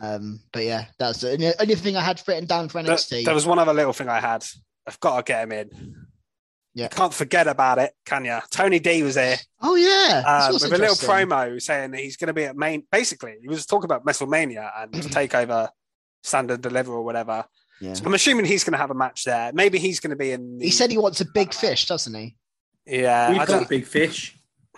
Um, 0.01 0.39
but 0.51 0.63
yeah, 0.63 0.85
that's 0.97 1.21
the 1.21 1.31
only, 1.33 1.51
only 1.59 1.75
thing 1.75 1.95
I 1.97 2.01
had 2.01 2.21
written 2.27 2.45
down 2.45 2.69
for 2.69 2.81
There, 2.81 2.95
NXT. 2.95 3.25
there 3.25 3.33
was 3.33 3.45
one 3.45 3.59
other 3.59 3.73
little 3.73 3.93
thing 3.93 4.09
I 4.09 4.19
had. 4.19 4.45
I've 4.87 4.99
got 4.99 5.17
to 5.17 5.23
get 5.23 5.43
him 5.43 5.51
in. 5.51 5.95
Yeah. 6.75 6.85
You 6.85 6.89
can't 6.89 7.13
forget 7.13 7.47
about 7.47 7.77
it, 7.77 7.93
can 8.05 8.25
you? 8.25 8.39
Tony 8.49 8.79
D 8.79 9.03
was 9.03 9.13
there 9.15 9.37
oh 9.61 9.75
yeah, 9.75 10.23
uh, 10.25 10.47
This 10.47 10.53
was 10.53 10.63
with 10.63 10.73
a 10.73 10.77
little 10.81 10.95
promo 10.95 11.61
saying 11.61 11.91
that 11.91 11.99
he's 11.99 12.17
going 12.17 12.27
to 12.29 12.33
be 12.33 12.45
at 12.45 12.55
main. 12.57 12.83
Basically, 12.91 13.35
he 13.41 13.47
was 13.47 13.65
talking 13.67 13.85
about 13.85 14.03
WrestleMania 14.05 14.71
and 14.77 15.03
take 15.11 15.35
over 15.35 15.69
Stand 16.23 16.49
and 16.49 16.61
Deliver 16.61 16.93
or 16.93 17.03
whatever. 17.03 17.45
Yeah. 17.79 17.93
I'm 18.03 18.13
assuming 18.13 18.45
he's 18.45 18.63
going 18.63 18.71
to 18.73 18.79
have 18.79 18.89
a 18.91 18.95
match 18.95 19.23
there. 19.23 19.51
Maybe 19.53 19.77
he's 19.77 19.99
going 19.99 20.11
to 20.11 20.15
be 20.15 20.31
in. 20.31 20.57
The, 20.57 20.65
He 20.65 20.71
said 20.71 20.89
he 20.89 20.97
wants 20.97 21.21
a 21.21 21.25
big 21.25 21.53
fish, 21.53 21.85
doesn't 21.85 22.13
he? 22.13 22.35
"Yeah, 22.87 23.29
We've 23.29 23.39
I 23.41 23.45
got 23.45 23.59
don't, 23.59 23.69
big 23.69 23.85
fish. 23.85 24.35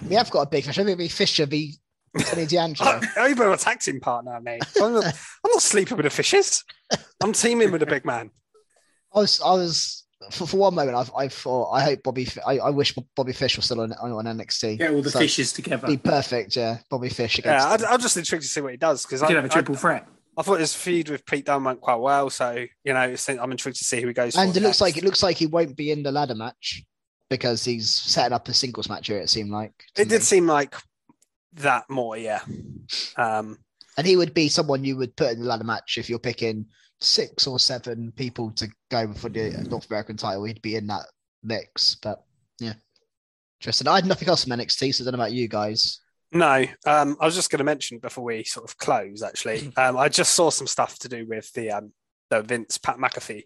We 0.07 0.15
have 0.15 0.29
got 0.29 0.41
a 0.41 0.49
big 0.49 0.65
fish. 0.65 0.77
I 0.77 0.81
think 0.81 0.89
it'd 0.89 0.97
be 0.97 1.07
Fisher 1.07 1.45
v 1.45 1.75
Tony 2.19 2.45
D'Angelo. 2.45 2.99
I, 3.17 3.29
I'm 3.29 3.41
a 3.41 3.57
tag 3.57 3.79
team 3.79 3.99
partner, 3.99 4.39
mate. 4.41 4.63
I'm 4.81 4.93
not, 4.93 5.05
I'm 5.05 5.51
not 5.51 5.61
sleeping 5.61 5.97
with 5.97 6.05
the 6.05 6.09
fishes. 6.09 6.63
I'm 7.23 7.33
teaming 7.33 7.71
with 7.71 7.83
a 7.83 7.85
big 7.85 8.05
man. 8.05 8.31
I 9.13 9.19
was, 9.19 9.41
I 9.41 9.53
was 9.53 10.05
for, 10.31 10.47
for 10.47 10.57
one 10.57 10.75
moment, 10.75 10.95
I, 10.95 11.23
I 11.23 11.27
thought, 11.27 11.71
I 11.71 11.83
hope 11.83 12.03
Bobby, 12.03 12.25
Fi- 12.25 12.41
I, 12.45 12.57
I 12.57 12.69
wish 12.69 12.95
Bobby 13.15 13.33
Fish 13.33 13.55
was 13.55 13.65
still 13.65 13.81
on 13.81 13.93
on, 13.93 14.11
on 14.11 14.37
NXT. 14.37 14.77
Get 14.77 14.93
all 14.93 15.01
the 15.01 15.09
So, 15.09 15.19
fishes 15.19 15.53
together. 15.53 15.87
Be 15.87 15.97
perfect, 15.97 16.55
yeah. 16.55 16.79
Bobby 16.89 17.09
Fish 17.09 17.39
against. 17.39 17.65
Yeah, 17.65 17.73
I'd, 17.73 17.83
I'm 17.83 18.01
just 18.01 18.17
intrigued 18.17 18.43
to 18.43 18.49
see 18.49 18.61
what 18.61 18.71
he 18.71 18.77
does 18.77 19.05
because 19.05 19.21
I, 19.21 19.27
could 19.27 19.35
have 19.35 19.45
a 19.45 19.49
triple 19.49 19.75
threat. 19.75 20.07
I 20.37 20.41
thought 20.41 20.59
his 20.59 20.73
feud 20.73 21.09
with 21.09 21.25
Pete 21.25 21.45
Dunne 21.45 21.63
went 21.63 21.81
quite 21.81 21.95
well. 21.95 22.29
So 22.29 22.65
you 22.83 22.93
know, 22.93 23.15
I'm 23.27 23.51
intrigued 23.51 23.77
to 23.77 23.83
see 23.83 24.01
who 24.01 24.07
he 24.07 24.13
goes. 24.13 24.35
and 24.35 24.51
for 24.51 24.57
it 24.57 24.61
looks 24.61 24.79
next. 24.79 24.81
like 24.81 24.97
it 24.97 25.03
looks 25.03 25.23
like 25.23 25.37
he 25.37 25.47
won't 25.47 25.75
be 25.75 25.91
in 25.91 26.03
the 26.03 26.11
ladder 26.11 26.35
match 26.35 26.83
because 27.29 27.63
he's 27.63 27.89
setting 27.89 28.33
up 28.33 28.47
a 28.47 28.53
singles 28.53 28.89
match 28.89 29.07
here. 29.07 29.19
It 29.19 29.29
seemed 29.29 29.51
like 29.51 29.71
to 29.95 30.01
it 30.01 30.09
did 30.09 30.19
me. 30.19 30.25
seem 30.25 30.47
like 30.47 30.75
that 31.55 31.89
more. 31.89 32.17
Yeah. 32.17 32.41
Um, 33.17 33.57
and 33.97 34.05
he 34.05 34.17
would 34.17 34.33
be 34.33 34.49
someone 34.49 34.83
you 34.83 34.97
would 34.97 35.15
put 35.15 35.31
in 35.31 35.39
the 35.39 35.45
ladder 35.45 35.63
match 35.63 35.97
if 35.97 36.09
you're 36.09 36.19
picking 36.19 36.65
six 37.01 37.47
or 37.47 37.59
seven 37.59 38.11
people 38.15 38.51
to 38.51 38.67
go 38.89 39.11
for 39.13 39.29
the 39.29 39.65
North 39.69 39.89
American 39.89 40.17
title. 40.17 40.43
He'd 40.43 40.61
be 40.61 40.75
in 40.75 40.87
that 40.87 41.05
mix, 41.43 41.95
but 41.95 42.23
yeah, 42.59 42.73
interesting. 43.59 43.87
I 43.87 43.95
had 43.95 44.05
nothing 44.05 44.27
else 44.27 44.43
from 44.43 44.57
NXT, 44.57 44.95
so 44.95 45.03
I 45.03 45.05
don't 45.05 45.17
know 45.17 45.23
about 45.23 45.33
you 45.33 45.47
guys. 45.47 46.01
No, 46.31 46.65
um, 46.85 47.15
I 47.21 47.25
was 47.25 47.35
just 47.35 47.49
going 47.49 47.59
to 47.59 47.63
mention 47.63 47.99
before 47.99 48.25
we 48.25 48.43
sort 48.43 48.69
of 48.69 48.77
close. 48.77 49.21
Actually, 49.21 49.71
um, 49.77 49.97
I 49.97 50.09
just 50.09 50.33
saw 50.33 50.49
some 50.49 50.67
stuff 50.67 50.99
to 50.99 51.09
do 51.09 51.25
with 51.27 51.51
the 51.53 51.71
um, 51.71 51.93
the 52.29 52.41
Vince 52.41 52.77
Pat 52.77 52.97
McAfee 52.97 53.43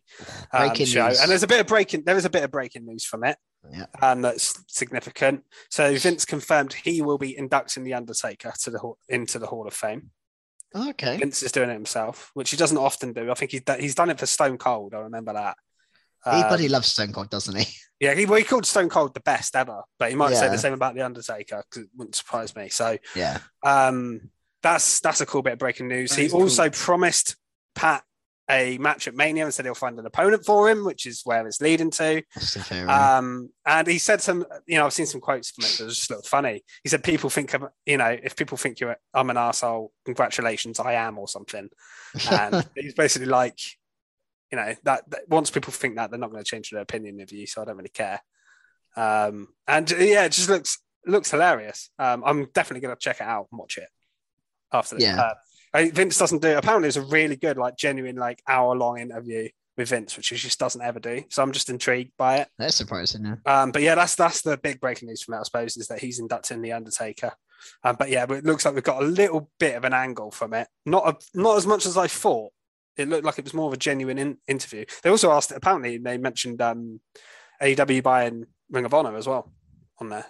um, 0.53 0.73
show, 0.75 1.07
news. 1.07 1.19
and 1.21 1.29
there's 1.29 1.43
a 1.43 1.47
bit 1.47 1.59
of 1.59 1.67
breaking. 1.67 2.03
There 2.05 2.17
is 2.17 2.25
a 2.25 2.29
bit 2.29 2.43
of 2.43 2.51
breaking 2.51 2.85
news 2.85 3.03
from 3.05 3.23
it, 3.23 3.37
Yeah. 3.71 3.85
um, 4.01 4.21
that's 4.21 4.63
significant. 4.67 5.43
So 5.69 5.95
Vince 5.97 6.25
confirmed 6.25 6.73
he 6.73 7.01
will 7.01 7.17
be 7.17 7.37
inducting 7.37 7.83
the 7.83 7.93
Undertaker 7.95 8.53
to 8.63 8.69
the 8.71 8.93
into 9.09 9.37
the 9.39 9.47
Hall 9.47 9.67
of 9.67 9.73
Fame. 9.73 10.11
Okay, 10.75 11.17
Vince 11.17 11.41
is 11.43 11.51
doing 11.51 11.69
it 11.69 11.73
himself, 11.73 12.29
which 12.35 12.51
he 12.51 12.57
doesn't 12.57 12.77
often 12.77 13.11
do. 13.13 13.29
I 13.31 13.33
think 13.33 13.51
he's 13.51 13.61
he's 13.79 13.95
done 13.95 14.09
it 14.09 14.19
for 14.19 14.25
Stone 14.27 14.59
Cold. 14.59 14.93
I 14.93 14.99
remember 14.99 15.33
that. 15.33 15.57
he 16.25 16.29
Um, 16.31 16.47
bloody 16.47 16.69
loves 16.69 16.87
Stone 16.91 17.11
Cold, 17.11 17.29
doesn't 17.29 17.57
he? 17.57 17.65
yeah, 17.99 18.13
he, 18.13 18.25
well, 18.25 18.37
he 18.37 18.43
called 18.45 18.65
Stone 18.65 18.89
Cold 18.89 19.13
the 19.13 19.19
best 19.19 19.55
ever, 19.55 19.81
but 19.97 20.09
he 20.09 20.15
might 20.15 20.35
say 20.35 20.47
the 20.47 20.57
same 20.57 20.73
about 20.73 20.93
the 20.95 21.01
Undertaker 21.01 21.63
because 21.69 21.83
it 21.85 21.89
wouldn't 21.97 22.15
surprise 22.15 22.55
me. 22.55 22.69
So 22.69 22.97
Yeah, 23.15 23.39
um, 23.65 24.29
that's 24.61 24.99
that's 24.99 25.21
a 25.21 25.25
cool 25.25 25.41
bit 25.41 25.53
of 25.53 25.59
breaking 25.59 25.87
news. 25.87 26.11
That 26.11 26.19
he 26.19 26.25
is 26.27 26.31
cool. 26.33 26.41
also 26.43 26.69
promised 26.69 27.35
Pat 27.75 28.03
a 28.49 28.77
match 28.79 29.07
at 29.07 29.15
Mania 29.15 29.43
and 29.43 29.53
said 29.53 29.65
he'll 29.65 29.75
find 29.75 29.99
an 29.99 30.05
opponent 30.05 30.45
for 30.45 30.69
him, 30.69 30.83
which 30.83 31.05
is 31.05 31.21
where 31.23 31.45
it's 31.45 31.61
leading 31.61 31.91
to. 31.91 32.23
Um, 32.87 33.51
and 33.65 33.87
he 33.87 33.99
said 33.99 34.21
some, 34.21 34.45
you 34.65 34.77
know, 34.77 34.85
I've 34.85 34.93
seen 34.93 35.05
some 35.05 35.21
quotes 35.21 35.51
from 35.51 35.65
it 35.65 35.77
that 35.77 35.85
was 35.85 35.97
just 35.97 36.09
looked 36.09 36.27
funny. 36.27 36.63
He 36.83 36.89
said, 36.89 37.03
"People 37.03 37.29
think, 37.29 37.53
I'm, 37.53 37.67
you 37.85 37.97
know, 37.97 38.17
if 38.21 38.35
people 38.35 38.57
think 38.57 38.79
you're, 38.79 38.97
I'm 39.13 39.29
an 39.29 39.37
asshole, 39.37 39.91
congratulations, 40.05 40.79
I 40.79 40.93
am, 40.93 41.19
or 41.19 41.27
something." 41.27 41.69
And 42.31 42.67
he's 42.75 42.95
basically 42.95 43.27
like, 43.27 43.59
you 44.51 44.57
know, 44.57 44.73
that, 44.83 45.09
that 45.09 45.21
once 45.27 45.51
people 45.51 45.71
think 45.71 45.95
that, 45.95 46.09
they're 46.09 46.19
not 46.19 46.31
going 46.31 46.43
to 46.43 46.49
change 46.49 46.71
their 46.71 46.81
opinion 46.81 47.21
of 47.21 47.31
you. 47.31 47.45
So 47.45 47.61
I 47.61 47.65
don't 47.65 47.77
really 47.77 47.89
care. 47.89 48.21
Um, 48.95 49.49
and 49.67 49.89
yeah, 49.91 50.25
it 50.25 50.31
just 50.31 50.49
looks 50.49 50.79
looks 51.05 51.31
hilarious. 51.31 51.89
Um, 51.99 52.23
I'm 52.25 52.45
definitely 52.53 52.81
going 52.81 52.95
to 52.95 52.99
check 52.99 53.17
it 53.21 53.27
out 53.27 53.47
and 53.51 53.59
watch 53.59 53.77
it 53.77 53.87
after 54.73 54.95
this. 54.95 55.05
Yeah. 55.05 55.21
Uh, 55.21 55.33
I- 55.73 55.91
Vince 55.91 56.17
doesn't 56.17 56.41
do. 56.41 56.57
Apparently, 56.57 56.87
it's 56.87 56.97
a 56.97 57.01
really 57.01 57.35
good, 57.35 57.57
like, 57.57 57.77
genuine, 57.77 58.15
like, 58.15 58.41
hour 58.47 58.75
long 58.75 58.99
interview 58.99 59.49
with 59.77 59.89
Vince, 59.89 60.17
which 60.17 60.27
he 60.29 60.35
just 60.35 60.59
doesn't 60.59 60.81
ever 60.81 60.99
do. 60.99 61.23
So 61.29 61.41
I'm 61.41 61.51
just 61.51 61.69
intrigued 61.69 62.11
by 62.17 62.37
it. 62.37 62.49
That's 62.57 62.75
surprising. 62.75 63.25
Yeah. 63.25 63.61
Um, 63.61 63.71
but 63.71 63.81
yeah, 63.81 63.95
that's 63.95 64.15
that's 64.15 64.41
the 64.41 64.57
big 64.57 64.81
breaking 64.81 65.07
news 65.07 65.23
from 65.23 65.35
it, 65.35 65.39
I 65.39 65.43
suppose, 65.43 65.77
is 65.77 65.87
that 65.87 65.99
he's 65.99 66.19
inducting 66.19 66.61
the 66.61 66.73
Undertaker. 66.73 67.31
Um, 67.83 67.95
but 67.97 68.09
yeah, 68.09 68.23
it 68.29 68.45
looks 68.45 68.65
like 68.65 68.73
we've 68.73 68.83
got 68.83 69.01
a 69.03 69.05
little 69.05 69.49
bit 69.59 69.75
of 69.75 69.83
an 69.85 69.93
angle 69.93 70.31
from 70.31 70.53
it. 70.53 70.67
Not 70.85 71.07
a, 71.07 71.39
not 71.39 71.57
as 71.57 71.65
much 71.67 71.85
as 71.85 71.97
I 71.97 72.07
thought. 72.07 72.51
It 72.97 73.07
looked 73.07 73.23
like 73.23 73.37
it 73.39 73.45
was 73.45 73.53
more 73.53 73.67
of 73.67 73.73
a 73.73 73.77
genuine 73.77 74.17
in, 74.17 74.37
interview. 74.47 74.83
They 75.03 75.09
also 75.09 75.31
asked. 75.31 75.51
Apparently, 75.51 75.97
they 75.97 76.17
mentioned 76.17 76.61
um, 76.61 76.99
AEW 77.61 78.03
buying 78.03 78.45
Ring 78.69 78.83
of 78.85 78.93
Honor 78.93 79.15
as 79.15 79.27
well 79.27 79.51
on 79.99 80.09
there. 80.09 80.25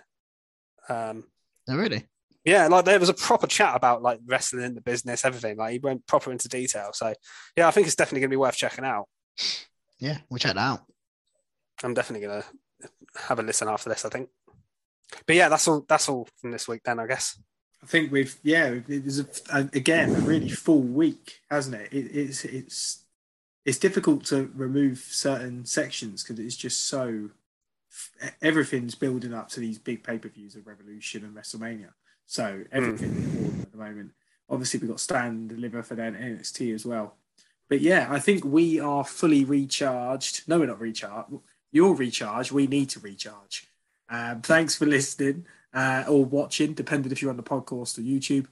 Um, 0.89 1.23
Oh, 1.67 1.77
really? 1.77 2.07
Yeah, 2.45 2.67
like 2.67 2.85
there 2.85 2.99
was 2.99 3.09
a 3.09 3.13
proper 3.13 3.47
chat 3.47 3.75
about 3.75 4.01
like 4.01 4.19
wrestling 4.25 4.63
in 4.63 4.75
the 4.75 4.81
business, 4.81 5.25
everything. 5.25 5.57
Like 5.57 5.73
he 5.73 5.79
went 5.79 6.07
proper 6.07 6.31
into 6.31 6.47
detail. 6.47 6.91
So 6.93 7.13
yeah, 7.55 7.67
I 7.67 7.71
think 7.71 7.87
it's 7.87 7.95
definitely 7.95 8.21
going 8.21 8.29
to 8.31 8.33
be 8.33 8.39
worth 8.39 8.55
checking 8.55 8.85
out. 8.85 9.07
Yeah, 9.99 10.19
we'll 10.29 10.39
check 10.39 10.55
that 10.55 10.61
out. 10.61 10.81
I'm 11.83 11.93
definitely 11.93 12.27
going 12.27 12.41
to 12.41 12.47
have 13.27 13.39
a 13.39 13.43
listen 13.43 13.67
after 13.67 13.89
this. 13.89 14.05
I 14.05 14.09
think. 14.09 14.29
But 15.25 15.35
yeah, 15.35 15.49
that's 15.49 15.67
all. 15.67 15.85
That's 15.87 16.07
all 16.07 16.27
from 16.39 16.51
this 16.51 16.67
week. 16.67 16.81
Then 16.83 16.99
I 16.99 17.07
guess. 17.07 17.39
I 17.81 17.85
think 17.85 18.11
we've 18.11 18.37
yeah, 18.43 18.73
it 18.87 19.05
was 19.05 19.19
a, 19.19 19.27
a- 19.53 19.69
again 19.73 20.09
a 20.09 20.19
really 20.19 20.49
full 20.49 20.81
week, 20.81 21.39
hasn't 21.49 21.75
it? 21.75 21.93
it 21.93 22.11
it's 22.13 22.45
it's 22.45 23.05
it's 23.65 23.77
difficult 23.77 24.25
to 24.25 24.51
remove 24.55 24.99
certain 24.99 25.65
sections 25.65 26.23
because 26.23 26.39
it's 26.39 26.55
just 26.55 26.87
so 26.87 27.29
everything's 28.41 28.95
building 28.95 29.33
up 29.33 29.49
to 29.49 29.59
these 29.59 29.77
big 29.77 30.03
pay 30.03 30.17
per 30.17 30.29
views 30.29 30.55
of 30.55 30.67
Revolution 30.67 31.23
and 31.23 31.35
WrestleMania. 31.35 31.89
So 32.29 32.63
everything 32.71 33.09
important 33.09 33.61
at 33.63 33.71
the 33.71 33.77
moment. 33.79 34.11
Obviously, 34.51 34.79
we've 34.79 34.89
got 34.91 34.99
Stand 34.99 35.39
and 35.39 35.49
Deliver 35.49 35.81
for 35.81 35.95
then 35.95 36.13
NXT 36.13 36.75
as 36.75 36.85
well. 36.85 37.15
But 37.67 37.81
yeah, 37.81 38.05
I 38.07 38.19
think 38.19 38.45
we 38.45 38.79
are 38.79 39.03
fully 39.03 39.43
recharged. 39.43 40.47
No, 40.47 40.59
we're 40.59 40.67
not 40.67 40.79
recharged. 40.79 41.33
You're 41.71 41.95
recharged. 41.95 42.51
We 42.51 42.67
need 42.67 42.89
to 42.89 42.99
recharge. 42.99 43.67
Um, 44.09 44.41
thanks 44.43 44.75
for 44.75 44.85
listening 44.85 45.47
uh, 45.73 46.03
or 46.07 46.23
watching, 46.23 46.73
depending 46.73 47.11
if 47.11 47.19
you're 47.19 47.31
on 47.31 47.37
the 47.37 47.41
podcast 47.41 47.97
or 47.97 48.01
YouTube. 48.01 48.45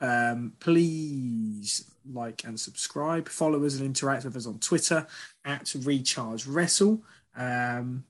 Um, 0.00 0.54
please 0.58 1.84
like 2.10 2.44
and 2.44 2.58
subscribe. 2.58 3.28
Follow 3.28 3.62
us 3.66 3.76
and 3.76 3.84
interact 3.84 4.24
with 4.24 4.34
us 4.34 4.46
on 4.46 4.60
Twitter 4.60 5.06
at 5.44 5.74
Recharge 5.82 6.46
Wrestle. 6.46 7.02
Um, 7.36 8.04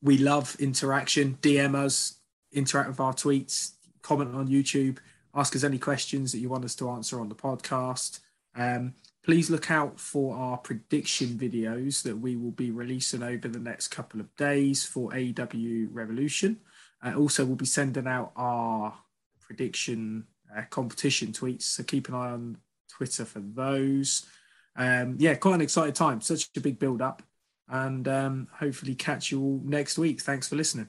we 0.00 0.16
love 0.16 0.56
interaction. 0.58 1.36
DM 1.42 1.74
us, 1.74 2.14
interact 2.52 2.88
with 2.88 3.00
our 3.00 3.12
tweets, 3.12 3.72
comment 4.02 4.34
on 4.34 4.48
YouTube, 4.48 4.98
ask 5.34 5.56
us 5.56 5.64
any 5.64 5.78
questions 5.78 6.32
that 6.32 6.38
you 6.38 6.48
want 6.48 6.64
us 6.64 6.74
to 6.76 6.90
answer 6.90 7.20
on 7.20 7.28
the 7.28 7.34
podcast. 7.34 8.20
Um, 8.54 8.94
please 9.24 9.50
look 9.50 9.70
out 9.70 9.98
for 9.98 10.36
our 10.36 10.58
prediction 10.58 11.28
videos 11.28 12.02
that 12.02 12.18
we 12.18 12.36
will 12.36 12.50
be 12.50 12.70
releasing 12.70 13.22
over 13.22 13.48
the 13.48 13.58
next 13.58 13.88
couple 13.88 14.20
of 14.20 14.34
days 14.36 14.84
for 14.84 15.10
AEW 15.10 15.88
Revolution. 15.90 16.58
Uh, 17.02 17.14
also, 17.16 17.44
we'll 17.44 17.56
be 17.56 17.64
sending 17.64 18.06
out 18.06 18.32
our 18.36 18.94
prediction 19.40 20.24
uh, 20.56 20.62
competition 20.70 21.32
tweets, 21.32 21.62
so 21.62 21.82
keep 21.82 22.08
an 22.08 22.14
eye 22.14 22.30
on 22.30 22.58
Twitter 22.88 23.24
for 23.24 23.40
those. 23.40 24.26
Um, 24.76 25.16
yeah, 25.18 25.34
quite 25.34 25.56
an 25.56 25.60
exciting 25.60 25.94
time. 25.94 26.20
Such 26.20 26.48
a 26.56 26.60
big 26.60 26.78
build 26.78 27.02
up, 27.02 27.22
and 27.68 28.06
um, 28.08 28.48
hopefully 28.52 28.94
catch 28.94 29.30
you 29.30 29.40
all 29.42 29.60
next 29.64 29.98
week. 29.98 30.20
Thanks 30.20 30.48
for 30.48 30.56
listening. 30.56 30.88